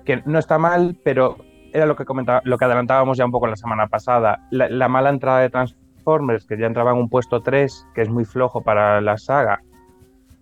que 0.05 0.23
no 0.25 0.39
está 0.39 0.59
mal, 0.59 0.97
pero 1.05 1.37
era 1.73 1.87
lo 1.87 1.97
que, 1.97 2.05
comentaba, 2.05 2.41
lo 2.45 2.59
que 2.59 2.65
adelantábamos 2.65 3.19
ya 3.19 3.25
un 3.25 3.31
poco 3.33 3.47
la 3.47 3.57
semana 3.57 3.87
pasada. 3.87 4.47
La, 4.51 4.69
la 4.69 4.89
mala 4.89 5.11
entrada 5.11 5.41
de 5.41 5.51
Transformers, 5.51 6.45
que 6.47 6.59
ya 6.59 6.67
entraba 6.67 6.93
en 6.93 6.99
un 6.99 7.09
puesto 7.09 7.43
3, 7.43 7.87
que 7.95 8.03
es 8.03 8.09
muy 8.09 8.25
flojo 8.25 8.63
para 8.63 9.01
la 9.01 9.19
saga, 9.19 9.61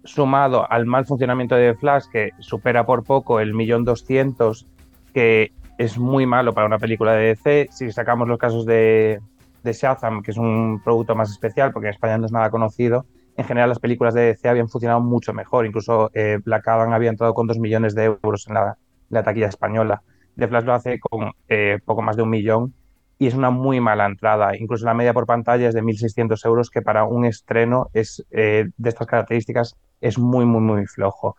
sumado 0.04 0.70
al 0.70 0.86
mal 0.86 1.04
funcionamiento 1.06 1.54
de 1.54 1.74
Flash, 1.74 2.04
que 2.10 2.30
supera 2.38 2.86
por 2.86 3.04
poco 3.04 3.40
el 3.40 3.54
millón 3.54 3.84
doscientos, 3.84 4.66
que 5.12 5.52
es 5.78 5.96
muy 5.96 6.26
malo 6.26 6.52
para 6.52 6.66
una 6.66 6.78
película 6.78 7.12
de 7.12 7.28
DC. 7.28 7.68
Si 7.70 7.90
sacamos 7.92 8.28
los 8.28 8.38
casos 8.38 8.66
de, 8.66 9.20
de 9.62 9.72
Shazam, 9.72 10.22
que 10.22 10.32
es 10.32 10.36
un 10.36 10.80
producto 10.84 11.14
más 11.14 11.30
especial, 11.30 11.72
porque 11.72 11.86
en 11.86 11.94
España 11.94 12.18
no 12.18 12.26
es 12.26 12.32
nada 12.32 12.50
conocido, 12.50 13.06
en 13.36 13.44
general 13.44 13.68
las 13.68 13.78
películas 13.78 14.14
de 14.14 14.22
DC 14.22 14.48
habían 14.48 14.68
funcionado 14.68 15.00
mucho 15.00 15.32
mejor. 15.32 15.64
Incluso 15.64 16.10
eh, 16.12 16.40
Black 16.44 16.66
Adam 16.66 16.92
había 16.92 17.10
entrado 17.10 17.32
con 17.32 17.46
dos 17.46 17.60
millones 17.60 17.94
de 17.94 18.04
euros 18.04 18.48
en 18.48 18.54
la, 18.54 18.62
en 18.70 18.74
la 19.10 19.22
taquilla 19.22 19.46
española. 19.46 20.02
The 20.36 20.48
Flash 20.48 20.64
lo 20.64 20.74
hace 20.74 20.98
con 20.98 21.30
eh, 21.48 21.78
poco 21.84 22.02
más 22.02 22.16
de 22.16 22.22
un 22.22 22.30
millón 22.30 22.74
y 23.18 23.28
es 23.28 23.34
una 23.34 23.50
muy 23.50 23.80
mala 23.80 24.06
entrada. 24.06 24.56
Incluso 24.56 24.84
la 24.84 24.94
media 24.94 25.12
por 25.12 25.26
pantalla 25.26 25.68
es 25.68 25.74
de 25.74 25.82
1.600 25.82 26.44
euros, 26.46 26.70
que 26.70 26.82
para 26.82 27.04
un 27.04 27.24
estreno 27.24 27.88
es, 27.92 28.24
eh, 28.30 28.68
de 28.76 28.88
estas 28.88 29.06
características 29.06 29.76
es 30.00 30.18
muy, 30.18 30.44
muy, 30.44 30.60
muy 30.60 30.86
flojo. 30.86 31.36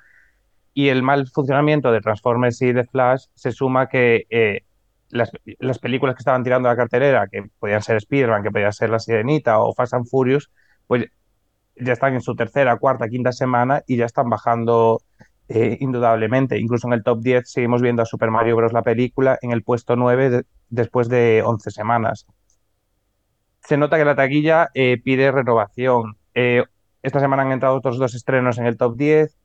Y 0.80 0.88
el 0.88 1.04
mal 1.04 1.28
funcionamiento 1.28 1.92
de 1.92 2.00
Transformers 2.00 2.62
y 2.62 2.72
de 2.72 2.86
Flash 2.86 3.26
se 3.36 3.52
suma 3.52 3.89
que 3.89 4.28
eh, 4.30 4.62
las, 5.10 5.30
las, 5.60 5.78
películas 5.78 6.15
que 6.15 6.22
estaban 6.22 6.42
tirando 6.42 6.70
a 6.70 6.72
la 6.72 6.78
cartelera, 6.78 7.28
que 7.28 7.44
podían 7.60 7.82
ser 7.82 7.98
Spider-Man, 7.98 8.44
que 8.44 8.50
podía 8.50 8.72
ser 8.72 8.89
La 8.89 9.00
Sirenita 9.00 9.60
o 9.60 9.74
Fast 9.74 9.94
and 9.96 10.08
Furious, 10.08 10.50
pues 10.88 11.08
ya 11.76 11.92
están 11.92 12.13
en 12.13 12.22
su 12.22 12.34
tercera, 12.34 12.78
cuarta, 12.78 13.10
quinta 13.10 13.34
semana 13.34 13.84
y 13.88 13.98
ya 13.98 14.06
están 14.06 14.30
bajando 14.30 15.02
eh, 15.50 15.76
indudablemente. 15.82 16.58
Incluso 16.58 16.88
en 16.88 16.94
el 16.94 17.04
top 17.04 17.20
10 17.24 17.52
seguimos 17.52 17.82
viendo 17.82 18.02
a 18.02 18.06
Super 18.06 18.32
Mario 18.32 18.56
Bros. 18.56 18.72
la 18.72 18.82
película 18.82 19.38
en 19.42 19.52
el 19.52 19.63
puesto 19.63 19.98
9 19.98 20.30
de, 20.30 20.44
después 20.70 21.10
de 21.10 21.44
11 21.46 21.72
semanas. 21.72 22.26
Se 23.65 23.76
nota 23.76 23.98
que 23.98 24.06
la 24.06 24.15
taquilla 24.15 24.70
eh, 24.74 24.98
pide 25.04 25.30
renovación. 25.30 26.15
Esta 26.34 27.20
semana 27.20 27.44
han 27.44 27.52
entrado 27.52 27.76
otros 27.76 27.98
dos 27.98 28.15
estrenos 28.15 28.58
en 28.60 28.65
el 28.65 28.78
top 28.78 28.96
10. 28.96 29.38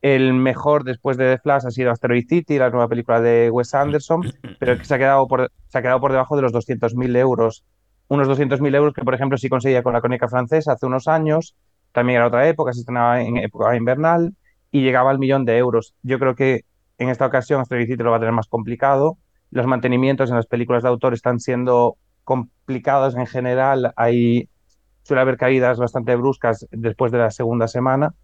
El 0.00 0.32
mejor 0.34 0.84
después 0.84 1.16
de 1.16 1.34
The 1.36 1.42
Flash 1.42 1.66
ha 1.66 1.70
sido 1.70 1.90
Asteroid 1.90 2.26
City, 2.28 2.58
la 2.58 2.70
nueva 2.70 2.88
película 2.88 3.20
de 3.20 3.50
Wes 3.50 3.74
Anderson, 3.74 4.22
pero 4.60 4.78
que 4.78 4.84
se 4.84 4.94
ha 4.94 4.98
quedado 4.98 5.26
por, 5.26 5.50
se 5.68 5.78
ha 5.78 5.82
quedado 5.82 6.00
por 6.00 6.12
debajo 6.12 6.36
de 6.36 6.42
los 6.42 6.52
200.000 6.52 7.16
euros. 7.16 7.64
Unos 8.08 8.28
200.000 8.28 8.74
euros 8.74 8.94
que, 8.94 9.02
por 9.02 9.14
ejemplo, 9.14 9.36
sí 9.36 9.48
conseguía 9.48 9.82
con 9.82 9.92
la 9.92 10.00
crónica 10.00 10.28
francesa 10.28 10.72
hace 10.72 10.86
unos 10.86 11.08
años. 11.08 11.56
También 11.92 12.18
era 12.18 12.28
otra 12.28 12.48
época, 12.48 12.72
se 12.72 12.80
estrenaba 12.80 13.20
en 13.20 13.38
época 13.38 13.74
invernal 13.76 14.34
y 14.70 14.82
llegaba 14.82 15.10
al 15.10 15.18
millón 15.18 15.44
de 15.44 15.58
euros. 15.58 15.94
Yo 16.02 16.18
creo 16.18 16.34
que 16.34 16.64
en 16.98 17.08
esta 17.08 17.26
ocasión 17.26 17.60
Asteroid 17.60 17.86
City 17.86 18.02
lo 18.02 18.10
va 18.10 18.16
a 18.16 18.20
tener 18.20 18.34
más 18.34 18.48
complicado. 18.48 19.18
Los 19.50 19.66
mantenimientos 19.66 20.30
en 20.30 20.36
las 20.36 20.46
películas 20.46 20.82
de 20.82 20.90
autor 20.90 21.14
están 21.14 21.40
siendo 21.40 21.96
complicados 22.24 23.16
en 23.16 23.26
general. 23.26 23.92
Hay, 23.96 24.48
suele 25.02 25.22
haber 25.22 25.36
caídas 25.36 25.78
bastante 25.78 26.14
bruscas 26.16 26.66
después 26.70 27.10
de 27.10 27.18
la 27.18 27.30
segunda 27.30 27.68
semana. 27.68 28.14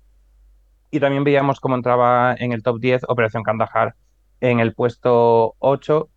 Y 0.91 1.01
también 1.01 1.25
veíamos 1.25 1.61
cómo 1.61 1.75
entraba 1.75 2.35
en 2.39 2.53
el 2.53 2.63
top 2.63 2.79
10 2.79 3.03
Operación 3.09 3.43
Kandahar 3.43 3.95
en 4.41 4.61
el 4.61 4.75
puesto 4.75 5.55
8 5.59 6.09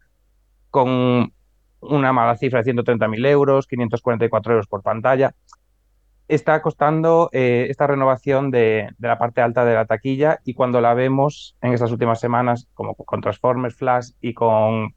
con 0.69 1.33
una 1.79 2.13
mala 2.13 2.35
cifra 2.35 2.61
de 2.61 2.73
130.000 2.73 3.27
euros, 3.27 3.67
544 3.67 4.53
euros 4.53 4.67
por 4.67 4.83
pantalla. 4.83 5.33
Está 6.27 6.61
costando 6.61 7.29
eh, 7.31 7.67
esta 7.69 7.87
renovación 7.87 8.51
de, 8.51 8.89
la 8.99 9.17
parte 9.17 9.41
alta 9.41 9.63
de 9.63 9.75
la 9.75 9.85
taquilla 9.85 10.39
y 10.43 10.53
cuando 10.53 10.81
la 10.81 10.93
vemos 10.93 11.55
en 11.61 11.73
estas 11.73 11.91
últimas 11.91 12.19
semanas, 12.19 12.67
como 12.73 12.95
con 12.95 13.21
Transformers, 13.21 13.75
Flash 13.75 14.09
y 14.19 14.33
con 14.33 14.93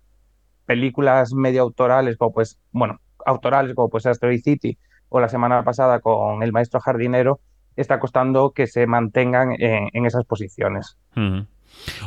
películas 0.66 1.32
medio 1.32 1.62
autorales, 1.62 2.16
como 2.16 2.32
pues, 2.32 2.58
bueno, 2.72 3.00
autorales 3.24 3.74
como 3.74 3.88
pues 3.88 4.06
Asteroid 4.06 4.42
City 4.42 4.76
o 5.08 5.20
la 5.20 5.28
semana 5.28 5.62
pasada 5.62 6.00
con 6.00 6.42
El 6.42 6.52
Maestro 6.52 6.80
Jardinero, 6.80 7.40
está 7.76 7.98
costando 7.98 8.50
que 8.50 8.66
se 8.66 8.86
mantengan 8.86 9.52
en, 9.58 10.06
esas 10.06 10.24
posiciones. 10.24 10.96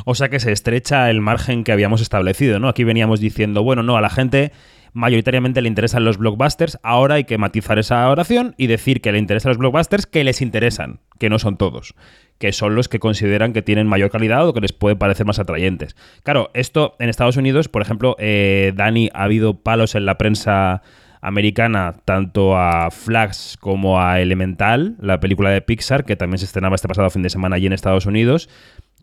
O 0.04 0.14
sea 0.14 0.28
que 0.28 0.40
se 0.40 0.52
estrecha 0.52 1.10
el 1.10 1.20
margen 1.20 1.64
que 1.64 1.72
habíamos 1.72 2.00
establecido, 2.00 2.60
¿no? 2.60 2.68
Aquí 2.68 2.84
veníamos 2.84 3.20
diciendo, 3.20 3.62
bueno, 3.62 3.82
no, 3.82 3.96
a 3.96 4.00
la 4.00 4.10
gente 4.10 4.52
mayoritariamente 4.94 5.60
le 5.60 5.68
interesan 5.68 6.04
los 6.04 6.18
blockbusters, 6.18 6.78
ahora 6.82 7.16
hay 7.16 7.24
que 7.24 7.36
matizar 7.36 7.78
esa 7.78 8.08
oración 8.08 8.54
y 8.56 8.68
decir 8.68 9.00
que 9.00 9.10
le 9.10 9.18
interesan 9.18 9.50
los 9.50 9.58
blockbusters 9.58 10.06
que 10.06 10.22
les 10.22 10.40
interesan, 10.40 11.00
que 11.18 11.28
no 11.28 11.40
son 11.40 11.56
todos, 11.56 11.94
que 12.38 12.52
son 12.52 12.76
los 12.76 12.88
que 12.88 13.00
consideran 13.00 13.52
que 13.52 13.60
tienen 13.60 13.88
mayor 13.88 14.10
calidad 14.10 14.48
o 14.48 14.54
que 14.54 14.60
les 14.60 14.72
pueden 14.72 14.96
parecer 14.96 15.26
más 15.26 15.40
atrayentes. 15.40 15.96
Claro, 16.22 16.50
esto 16.54 16.94
en 17.00 17.08
Estados 17.08 17.36
Unidos, 17.36 17.68
por 17.68 17.82
ejemplo, 17.82 18.14
eh, 18.18 18.72
Dani, 18.76 19.10
ha 19.12 19.24
habido 19.24 19.60
palos 19.60 19.96
en 19.96 20.06
la 20.06 20.16
prensa 20.16 20.82
americana 21.24 21.94
tanto 22.04 22.56
a 22.56 22.90
Flash 22.90 23.56
como 23.58 24.00
a 24.00 24.20
Elemental, 24.20 24.96
la 25.00 25.20
película 25.20 25.50
de 25.50 25.62
Pixar, 25.62 26.04
que 26.04 26.16
también 26.16 26.38
se 26.38 26.44
estrenaba 26.44 26.76
este 26.76 26.86
pasado 26.86 27.08
fin 27.10 27.22
de 27.22 27.30
semana 27.30 27.56
allí 27.56 27.66
en 27.66 27.72
Estados 27.72 28.06
Unidos. 28.06 28.48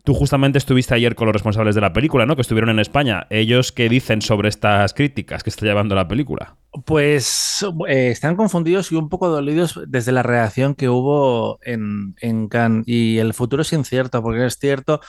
Tú 0.04 0.14
justamente 0.14 0.58
estuviste 0.58 0.94
ayer 0.94 1.14
con 1.14 1.26
los 1.26 1.32
responsables 1.32 1.74
de 1.74 1.80
la 1.80 1.92
película, 1.92 2.26
¿no? 2.26 2.34
Que 2.34 2.42
estuvieron 2.42 2.70
en 2.70 2.80
España. 2.80 3.26
¿Ellos 3.30 3.70
qué 3.70 3.88
dicen 3.88 4.20
sobre 4.20 4.48
estas 4.48 4.94
críticas 4.94 5.44
que 5.44 5.50
está 5.50 5.64
llevando 5.64 5.94
la 5.94 6.08
película? 6.08 6.56
Pues 6.84 7.64
eh, 7.86 8.08
están 8.10 8.34
confundidos 8.34 8.90
y 8.90 8.96
un 8.96 9.08
poco 9.08 9.28
dolidos 9.28 9.80
desde 9.86 10.10
la 10.10 10.24
reacción 10.24 10.74
que 10.74 10.88
hubo 10.88 11.60
en, 11.62 12.16
en 12.20 12.48
Cannes. 12.48 12.84
Y 12.86 13.18
el 13.18 13.32
futuro 13.32 13.62
es 13.62 13.72
incierto, 13.72 14.22
porque 14.22 14.46
es 14.46 14.58
cierto 14.58 15.00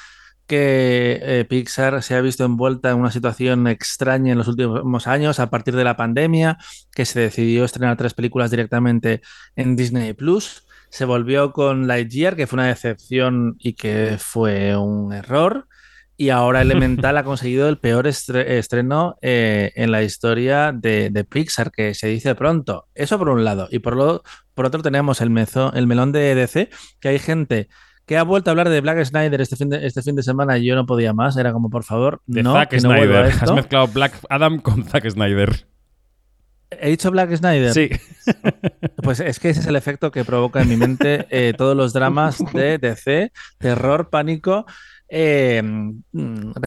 que 0.48 1.20
eh, 1.22 1.46
Pixar 1.46 2.04
se 2.04 2.16
ha 2.16 2.22
visto 2.22 2.44
envuelta 2.46 2.92
en 2.92 2.98
una 2.98 3.12
situación 3.12 3.68
extraña 3.68 4.32
en 4.34 4.38
los 4.38 4.48
últimos 4.48 5.08
años 5.08 5.40
a 5.40 5.50
partir 5.50 5.76
de 5.76 5.84
la 5.84 5.96
pandemia, 5.96 6.58
que 6.94 7.06
se 7.06 7.20
decidió 7.20 7.66
estrenar 7.66 7.98
tres 7.98 8.14
películas 8.14 8.52
directamente 8.52 9.22
en 9.56 9.76
Disney 9.76 10.14
Plus. 10.14 10.66
Se 10.90 11.06
volvió 11.06 11.54
con 11.54 11.88
Lightyear, 11.88 12.36
que 12.36 12.48
fue 12.48 12.58
una 12.58 12.68
decepción 12.68 13.56
y 13.60 13.74
que 13.74 14.18
fue 14.20 14.76
un 14.78 15.14
error. 15.14 15.68
Y 16.16 16.30
ahora 16.30 16.62
Elemental 16.62 17.18
ha 17.18 17.24
conseguido 17.24 17.68
el 17.68 17.80
peor 17.80 18.06
estre 18.06 18.60
estreno 18.60 19.16
eh, 19.22 19.72
en 19.76 19.92
la 19.92 20.04
historia 20.04 20.72
de, 20.72 21.10
de, 21.10 21.24
Pixar, 21.24 21.72
que 21.72 21.96
se 21.96 22.08
dice 22.08 22.36
pronto. 22.36 22.88
Eso 22.94 23.18
por 23.18 23.30
un 23.30 23.44
lado. 23.44 23.68
Y 23.72 23.80
por, 23.80 23.96
lo, 23.96 24.24
por 24.54 24.66
otro 24.66 24.84
tenemos 24.84 25.22
el, 25.22 25.32
mezo, 25.32 25.74
el 25.74 25.88
melón 25.88 26.12
de 26.12 26.36
DC, 26.36 26.70
que 27.00 27.08
hay 27.08 27.20
gente 27.20 27.70
que 28.06 28.18
ha 28.18 28.24
vuelto 28.24 28.50
a 28.50 28.52
hablar 28.52 28.70
de 28.70 28.82
Black 28.82 29.04
Snyder 29.06 29.40
este 29.42 29.56
fin 29.56 29.70
de, 29.70 29.86
este 29.86 30.02
fin 30.02 30.16
de 30.16 30.24
semana 30.24 30.58
y 30.58 30.66
yo 30.66 30.76
no 30.76 30.86
podía 30.86 31.14
más. 31.14 31.38
Era 31.38 31.54
como, 31.54 31.70
por 31.70 31.84
favor, 31.84 32.22
de 32.26 32.44
no, 32.44 32.54
Zack 32.54 32.70
que 32.70 32.78
no 32.78 32.90
Snyder. 32.90 33.26
esto. 33.28 33.46
Has 33.46 33.54
mezclado 33.54 33.88
Black 33.88 34.14
Adam 34.30 34.60
con 34.60 34.84
Zack 34.84 35.10
Snyder. 35.10 35.66
¿He 36.70 36.90
dicho 36.90 37.12
Black 37.12 37.36
Snyder? 37.36 37.74
Sí. 37.74 37.90
Pues 39.04 39.20
es 39.20 39.38
que 39.38 39.50
ese 39.50 39.60
es 39.60 39.68
el 39.68 39.76
efecto 39.76 40.12
que 40.12 40.24
provoca 40.24 40.62
en 40.62 40.70
mi 40.70 40.78
mente 40.78 41.28
eh, 41.30 41.54
todos 41.58 41.76
los 41.76 41.92
dramas 41.92 42.42
de 42.54 42.78
DC, 42.78 43.34
terror, 43.58 44.10
pánico. 44.10 44.66
Eh, 45.10 45.62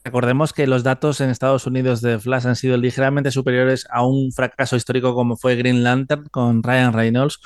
recordemos 0.04 0.52
que 0.52 0.66
los 0.66 0.82
datos 0.82 1.22
en 1.22 1.30
Estados 1.30 1.66
Unidos 1.66 2.02
de 2.02 2.18
Flash 2.18 2.46
han 2.46 2.56
sido 2.56 2.76
ligeramente 2.76 3.30
superiores 3.30 3.86
a 3.90 4.06
un 4.06 4.32
fracaso 4.32 4.76
histórico 4.76 5.14
como 5.14 5.36
fue 5.36 5.56
Green 5.56 5.82
Lantern 5.82 6.26
con 6.30 6.62
Ryan 6.62 6.92
Reynolds 6.92 7.40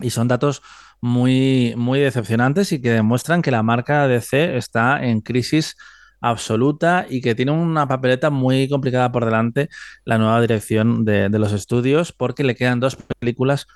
y 0.00 0.10
son 0.10 0.28
datos 0.28 0.62
muy, 1.00 1.74
muy 1.76 2.00
decepcionantes 2.00 2.72
y 2.72 2.80
que 2.80 2.90
demuestran 2.90 3.42
que 3.42 3.50
la 3.50 3.62
marca 3.62 4.08
DC 4.08 4.56
está 4.56 5.04
en 5.04 5.20
crisis 5.20 5.76
absoluta 6.20 7.06
y 7.08 7.20
que 7.20 7.34
tiene 7.34 7.52
una 7.52 7.86
papeleta 7.86 8.30
muy 8.30 8.68
complicada 8.68 9.12
por 9.12 9.24
delante 9.24 9.68
la 10.04 10.16
nueva 10.16 10.40
dirección 10.40 11.04
de, 11.04 11.28
de 11.28 11.38
los 11.38 11.52
estudios 11.52 12.12
porque 12.12 12.44
le 12.44 12.54
quedan 12.54 12.80
dos 12.80 12.96
películas 12.96 13.66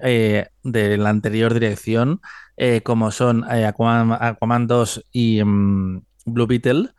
eh, 0.00 0.46
de 0.62 0.96
la 0.96 1.10
anterior 1.10 1.52
dirección 1.52 2.20
eh, 2.56 2.82
como 2.82 3.10
son 3.10 3.44
eh, 3.50 3.66
Aquaman, 3.66 4.16
Aquaman, 4.20 4.66
2 4.66 5.06
y 5.12 5.40
um, 5.42 6.02
Blue 6.24 6.46
Beetle. 6.46 6.90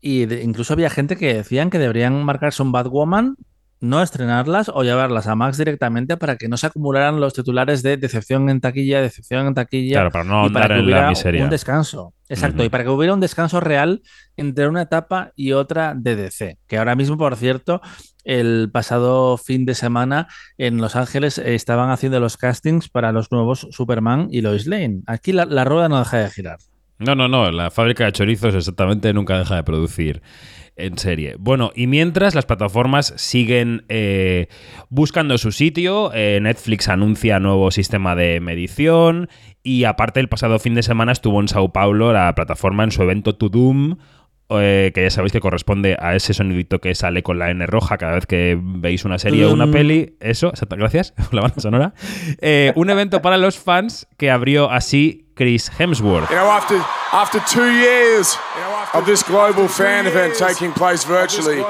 Y 0.00 0.32
incluso 0.42 0.74
había 0.74 0.90
gente 0.90 1.16
que 1.16 1.34
decían 1.34 1.70
que 1.70 1.78
deberían 1.78 2.22
marcarse 2.24 2.62
un 2.62 2.72
Batwoman 2.72 3.36
no 3.80 4.02
estrenarlas 4.02 4.68
o 4.68 4.82
llevarlas 4.82 5.26
a 5.26 5.36
Max 5.36 5.56
directamente 5.58 6.16
para 6.16 6.36
que 6.36 6.48
no 6.48 6.56
se 6.56 6.66
acumularan 6.66 7.20
los 7.20 7.34
titulares 7.34 7.82
de 7.82 7.96
decepción 7.96 8.50
en 8.50 8.60
taquilla, 8.60 9.00
decepción 9.00 9.46
en 9.46 9.54
taquilla. 9.54 9.94
Claro, 9.94 10.10
para 10.10 10.24
no 10.24 10.46
y 10.46 10.50
para 10.50 10.68
que 10.68 10.74
en 10.74 10.84
hubiera 10.84 11.02
la 11.02 11.08
miseria. 11.10 11.44
un 11.44 11.50
descanso. 11.50 12.14
Exacto, 12.28 12.58
uh 12.58 12.62
-huh. 12.62 12.66
y 12.66 12.68
para 12.68 12.84
que 12.84 12.90
hubiera 12.90 13.14
un 13.14 13.20
descanso 13.20 13.60
real 13.60 14.02
entre 14.36 14.68
una 14.68 14.82
etapa 14.82 15.32
y 15.36 15.52
otra 15.52 15.94
de 15.96 16.16
DC. 16.16 16.58
Que 16.66 16.78
ahora 16.78 16.94
mismo, 16.94 17.16
por 17.16 17.36
cierto, 17.36 17.80
el 18.24 18.70
pasado 18.70 19.38
fin 19.38 19.64
de 19.64 19.74
semana 19.74 20.28
en 20.58 20.78
Los 20.78 20.96
Ángeles 20.96 21.38
estaban 21.38 21.90
haciendo 21.90 22.20
los 22.20 22.36
castings 22.36 22.88
para 22.88 23.12
los 23.12 23.32
nuevos 23.32 23.66
Superman 23.70 24.28
y 24.30 24.42
Lois 24.42 24.66
Lane. 24.66 25.00
Aquí 25.06 25.32
la, 25.32 25.46
la 25.46 25.64
rueda 25.64 25.88
no 25.88 25.98
deja 25.98 26.18
de 26.18 26.30
girar. 26.30 26.58
No, 26.98 27.14
no, 27.14 27.28
no. 27.28 27.50
La 27.52 27.70
fábrica 27.70 28.04
de 28.04 28.12
chorizos 28.12 28.54
exactamente 28.54 29.12
nunca 29.14 29.38
deja 29.38 29.54
de 29.56 29.62
producir 29.62 30.20
en 30.78 30.98
serie. 30.98 31.36
Bueno, 31.38 31.70
y 31.74 31.86
mientras 31.86 32.34
las 32.34 32.46
plataformas 32.46 33.12
siguen 33.16 33.84
eh, 33.88 34.48
buscando 34.88 35.36
su 35.38 35.52
sitio, 35.52 36.10
eh, 36.14 36.38
Netflix 36.40 36.88
anuncia 36.88 37.40
nuevo 37.40 37.70
sistema 37.70 38.14
de 38.14 38.40
medición 38.40 39.28
y 39.62 39.84
aparte 39.84 40.20
el 40.20 40.28
pasado 40.28 40.58
fin 40.58 40.74
de 40.74 40.82
semana 40.82 41.12
estuvo 41.12 41.40
en 41.40 41.48
Sao 41.48 41.72
Paulo 41.72 42.12
la 42.12 42.34
plataforma 42.34 42.84
en 42.84 42.92
su 42.92 43.02
evento 43.02 43.34
To 43.34 43.48
Doom. 43.48 43.96
Eh, 44.50 44.92
que 44.94 45.02
ya 45.02 45.10
sabéis 45.10 45.32
que 45.32 45.40
corresponde 45.40 45.96
a 46.00 46.14
ese 46.14 46.32
sonidito 46.34 46.80
que 46.80 46.94
sale 46.94 47.22
con 47.22 47.38
la 47.38 47.50
N 47.50 47.66
roja 47.66 47.98
cada 47.98 48.14
vez 48.14 48.26
que 48.26 48.58
veis 48.60 49.04
una 49.04 49.18
serie 49.18 49.44
o 49.46 49.52
una 49.52 49.64
Tudum. 49.64 49.72
peli. 49.78 50.16
Eso, 50.20 50.48
exacto, 50.48 50.76
gracias, 50.76 51.14
la 51.32 51.42
banda 51.42 51.60
sonora. 51.60 51.94
Eh, 52.40 52.72
un 52.76 52.90
evento 52.90 53.20
para 53.20 53.36
los 53.36 53.58
fans 53.58 54.06
que 54.16 54.30
abrió 54.30 54.70
así 54.70 55.26
Chris 55.34 55.70
Hemsworth. 55.78 56.28
You 56.30 56.36
know, 56.36 56.50
after 56.50 56.76
after 57.12 57.40
two 57.44 57.70
years 57.70 58.36
of 58.92 59.04
this 59.04 59.22
global 59.22 59.68
fan 59.68 60.06
event 60.06 60.34
taking 60.36 60.72
place 60.72 61.06
virtually, 61.06 61.60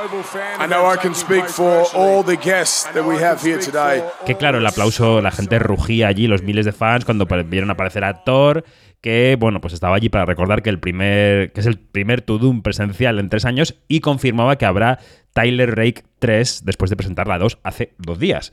I 0.59 0.67
know 0.67 0.91
I 0.91 0.97
can 0.97 1.15
speak 1.15 1.45
for 1.47 1.85
all 1.95 2.23
the 2.25 2.37
guests 2.37 2.89
that 2.95 3.05
we 3.05 3.17
have 3.23 3.43
here 3.43 3.59
today. 3.59 4.03
Que 4.25 4.37
claro, 4.37 4.57
el 4.59 4.67
aplauso, 4.67 5.21
la 5.21 5.31
gente 5.31 5.59
rugía 5.59 6.09
allí, 6.09 6.27
los 6.29 6.43
miles 6.43 6.65
de 6.65 6.73
fans, 6.73 7.05
cuando 7.05 7.27
vieron 7.27 7.71
aparecer 7.71 8.05
a 8.05 8.25
Thor, 8.25 8.65
que 9.01 9.37
bueno, 9.39 9.61
pues 9.61 9.75
estaba 9.75 9.97
allí 9.97 10.09
para 10.09 10.25
recordar 10.27 10.63
que 10.63 10.71
el 10.71 10.81
primer, 10.81 11.53
que 11.53 11.61
es 11.61 11.67
el 11.67 11.79
primer 11.79 12.23
To 12.23 12.39
Doom 12.39 12.63
presencial 12.63 13.19
en 13.19 13.29
tres 13.29 13.45
años, 13.45 13.77
y 13.89 14.01
confirmaba 14.01 14.57
que 14.57 14.67
habrá 14.67 14.99
Tyler 15.33 15.75
Rake 15.77 16.03
3 16.19 16.63
después 16.65 16.91
de 16.91 16.97
presentar 16.97 17.27
la 17.29 17.39
2 17.39 17.59
hace 17.63 17.95
dos 17.99 18.19
días. 18.19 18.53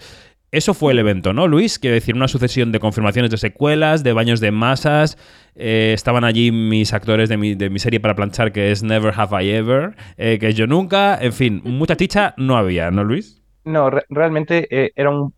Eso 0.51 0.73
fue 0.73 0.93
el 0.93 0.99
evento, 0.99 1.34
¿no, 1.34 1.47
Luis? 1.47 1.79
Quiero 1.79 1.95
decir, 1.95 2.15
una 2.15 2.29
sucesión 2.29 2.71
de 2.71 2.79
confirmaciones 2.79 3.29
de 3.31 3.38
secuelas, 3.38 4.03
de 4.03 4.13
baños 4.13 4.39
de 4.39 4.51
masas. 4.51 5.17
eh, 5.55 5.91
estaban 5.93 6.23
allí 6.23 6.51
mis 6.51 6.93
actores 6.93 7.27
de 7.27 7.36
mi, 7.38 7.55
de 7.55 7.69
mi 7.69 7.79
serie 7.79 7.99
para 7.99 8.15
planchar, 8.15 8.53
que 8.53 8.71
es 8.71 8.81
Never 8.84 9.13
Have 9.17 9.43
I 9.43 9.49
Ever, 9.49 9.95
eh, 10.17 10.38
que 10.39 10.49
es 10.49 10.55
Yo 10.55 10.65
Nunca. 10.67 11.17
En 11.19 11.34
fin, 11.34 11.62
mucha 11.65 11.97
chicha 11.97 12.36
no 12.38 12.55
había, 12.55 12.89
¿no, 12.91 13.03
Luis? 13.03 13.41
No, 13.65 13.89
re- 13.89 14.05
realmente 14.10 14.67
eh, 14.69 14.91
era 14.95 15.10
un, 15.10 15.34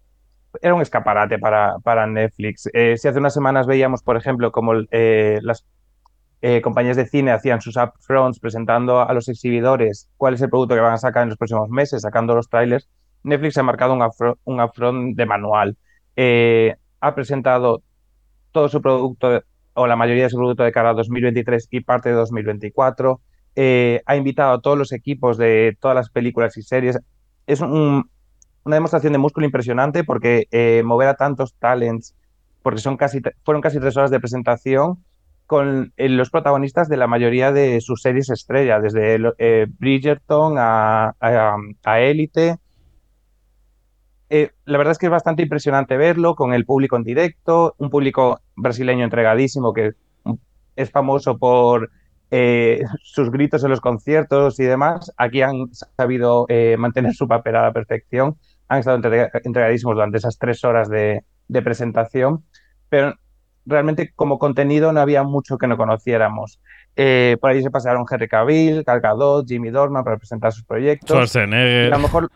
era 0.61 0.73
un 0.73 0.81
escaparate 0.81 1.39
para, 1.39 1.77
para 1.79 2.07
Netflix. 2.07 2.69
Eh, 2.73 2.97
si 2.97 3.07
hace 3.07 3.19
unas 3.19 3.33
semanas 3.33 3.67
veíamos, 3.67 4.03
por 4.03 4.17
ejemplo, 4.17 4.51
como 4.51 4.73
eh, 4.91 5.39
las 5.41 5.65
eh, 6.41 6.61
compañías 6.61 6.97
de 6.97 7.07
cine 7.07 7.31
hacían 7.31 7.61
sus 7.61 7.77
upfronts 7.77 8.39
presentando 8.39 9.01
a 9.01 9.11
los 9.13 9.27
exhibidores 9.27 10.09
cuál 10.17 10.35
es 10.35 10.41
el 10.41 10.49
producto 10.49 10.75
que 10.75 10.81
van 10.81 10.93
a 10.93 10.97
sacar 10.97 11.23
en 11.23 11.29
los 11.29 11.37
próximos 11.37 11.69
meses, 11.69 12.03
sacando 12.03 12.35
los 12.35 12.49
trailers, 12.49 12.87
Netflix 13.23 13.57
ha 13.57 13.63
marcado 13.63 13.93
un, 13.93 14.01
upfront, 14.01 14.39
un 14.45 14.61
upfront 14.61 15.15
de 15.15 15.25
manual. 15.25 15.77
Eh, 16.15 16.75
ha 16.99 17.15
presentado 17.15 17.83
todo 18.51 18.69
su 18.69 18.81
producto 18.81 19.43
o 19.73 19.87
la 19.87 19.95
mayoría 19.95 20.23
de 20.23 20.29
su 20.29 20.37
producto 20.37 20.63
de 20.63 20.71
cara 20.71 20.89
a 20.89 20.93
2023 20.93 21.67
y 21.71 21.81
parte 21.81 22.09
de 22.09 22.15
2024. 22.15 23.21
Eh, 23.55 24.01
ha 24.05 24.15
invitado 24.15 24.53
a 24.53 24.61
todos 24.61 24.77
los 24.77 24.91
equipos 24.91 25.37
de 25.37 25.77
todas 25.79 25.95
las 25.95 26.09
películas 26.09 26.57
y 26.57 26.61
series. 26.61 26.99
Es 27.45 27.61
un, 27.61 28.09
una 28.67 28.75
demostración 28.75 29.13
de 29.13 29.19
músculo 29.19 29.45
impresionante 29.45 30.03
porque 30.03 30.47
eh, 30.51 30.83
mover 30.85 31.07
a 31.07 31.15
tantos 31.15 31.55
talents, 31.55 32.15
porque 32.61 32.81
son 32.81 32.97
casi, 32.97 33.21
fueron 33.43 33.61
casi 33.61 33.79
tres 33.79 33.95
horas 33.97 34.11
de 34.11 34.19
presentación 34.19 35.03
con 35.45 35.93
eh, 35.95 36.09
los 36.09 36.29
protagonistas 36.29 36.89
de 36.89 36.97
la 36.97 37.07
mayoría 37.07 37.53
de 37.53 37.79
sus 37.79 38.01
series 38.01 38.29
estrella, 38.29 38.81
desde 38.81 39.17
eh, 39.37 39.67
Bridgerton 39.79 40.57
a, 40.57 41.15
a, 41.19 41.55
a 41.85 41.99
Élite. 42.01 42.57
La 44.29 44.77
verdad 44.77 44.91
es 44.91 44.97
que 44.97 45.05
es 45.05 45.11
bastante 45.11 45.43
impresionante 45.43 45.95
verlo 45.95 46.35
con 46.35 46.53
el 46.53 46.65
público 46.65 46.97
en 46.97 47.03
directo, 47.03 47.75
un 47.77 47.89
público 47.89 48.41
brasileño 48.57 49.05
entregadísimo 49.05 49.71
que 49.71 49.93
es 50.75 50.91
famoso 50.91 51.37
por 51.37 51.89
eh, 52.29 52.83
sus 53.01 53.31
gritos 53.31 53.63
en 53.63 53.69
los 53.69 53.79
conciertos 53.79 54.59
y 54.59 54.65
demás. 54.65 55.13
Aquí 55.15 55.41
han 55.41 55.73
sabido 55.73 56.45
mantener 56.77 57.13
su 57.13 57.25
papel 57.25 57.55
a 57.55 57.61
la 57.61 57.71
perfección, 57.71 58.35
han 58.67 58.79
estado 58.79 58.97
entre, 58.97 59.29
entregadísimos 59.43 59.95
durante 59.95 60.17
esas 60.17 60.37
tres 60.37 60.63
horas 60.63 60.89
de, 60.89 61.23
de, 61.47 61.61
presentación, 61.61 62.43
pero 62.89 63.13
realmente 63.65 64.11
como 64.15 64.39
contenido 64.39 64.91
no 64.91 64.99
había 64.99 65.23
mucho 65.23 65.57
que 65.57 65.67
no 65.67 65.77
conociéramos. 65.77 66.59
Eh, 66.95 67.37
por 67.39 67.51
ahí 67.51 67.61
se 67.61 67.71
pasaron 67.71 68.05
Henry 68.09 68.27
Cavill, 68.27 68.83
Gal 68.83 69.01
Gadot, 69.01 69.47
Jimmy 69.47 69.69
Dorman 69.69 70.03
para 70.03 70.17
presentar 70.17 70.51
sus 70.51 70.63
proyectos. 70.63 71.09
Schwarzenegger. 71.09 71.89
Y 71.89 71.91
a 71.91 71.97
lo 71.97 71.99
mejor 71.99 72.29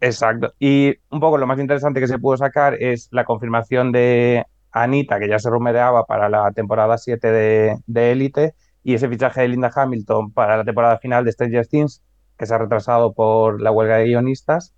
Exacto. 0.00 0.52
Y 0.58 0.94
un 1.10 1.20
poco 1.20 1.38
lo 1.38 1.46
más 1.46 1.58
interesante 1.58 2.00
que 2.00 2.06
se 2.06 2.18
pudo 2.18 2.36
sacar 2.36 2.74
es 2.74 3.08
la 3.12 3.24
confirmación 3.24 3.92
de 3.92 4.44
Anita, 4.72 5.18
que 5.18 5.28
ya 5.28 5.38
se 5.38 5.50
rumoreaba 5.50 6.04
para 6.04 6.28
la 6.28 6.50
temporada 6.52 6.98
7 6.98 7.32
de, 7.32 7.78
de 7.86 8.12
Élite, 8.12 8.54
y 8.82 8.94
ese 8.94 9.08
fichaje 9.08 9.42
de 9.42 9.48
Linda 9.48 9.70
Hamilton 9.74 10.32
para 10.32 10.56
la 10.56 10.64
temporada 10.64 10.98
final 10.98 11.24
de 11.24 11.32
Stranger 11.32 11.66
Things, 11.66 12.02
que 12.38 12.46
se 12.46 12.54
ha 12.54 12.58
retrasado 12.58 13.12
por 13.12 13.60
la 13.60 13.70
huelga 13.70 13.96
de 13.96 14.06
guionistas. 14.06 14.74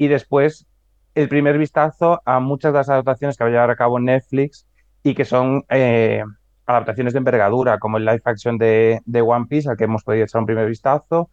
Y 0.00 0.08
después 0.08 0.66
el 1.14 1.28
primer 1.28 1.58
vistazo 1.58 2.22
a 2.24 2.40
muchas 2.40 2.72
de 2.72 2.78
las 2.78 2.88
adaptaciones 2.88 3.36
que 3.36 3.44
va 3.44 3.48
a 3.48 3.52
llevar 3.52 3.70
a 3.70 3.76
cabo 3.76 4.00
Netflix 4.00 4.66
y 5.02 5.14
que 5.14 5.26
son 5.26 5.62
eh, 5.68 6.24
adaptaciones 6.64 7.12
de 7.12 7.18
envergadura, 7.18 7.78
como 7.78 7.98
el 7.98 8.06
live 8.06 8.22
action 8.24 8.56
de, 8.56 9.02
One 9.14 9.44
Piece, 9.44 9.68
al 9.68 9.76
que 9.76 9.84
hemos 9.84 10.02
podido 10.02 10.24
echar 10.24 10.40
un 10.40 10.46
primer 10.46 10.66
vistazo, 10.66 11.28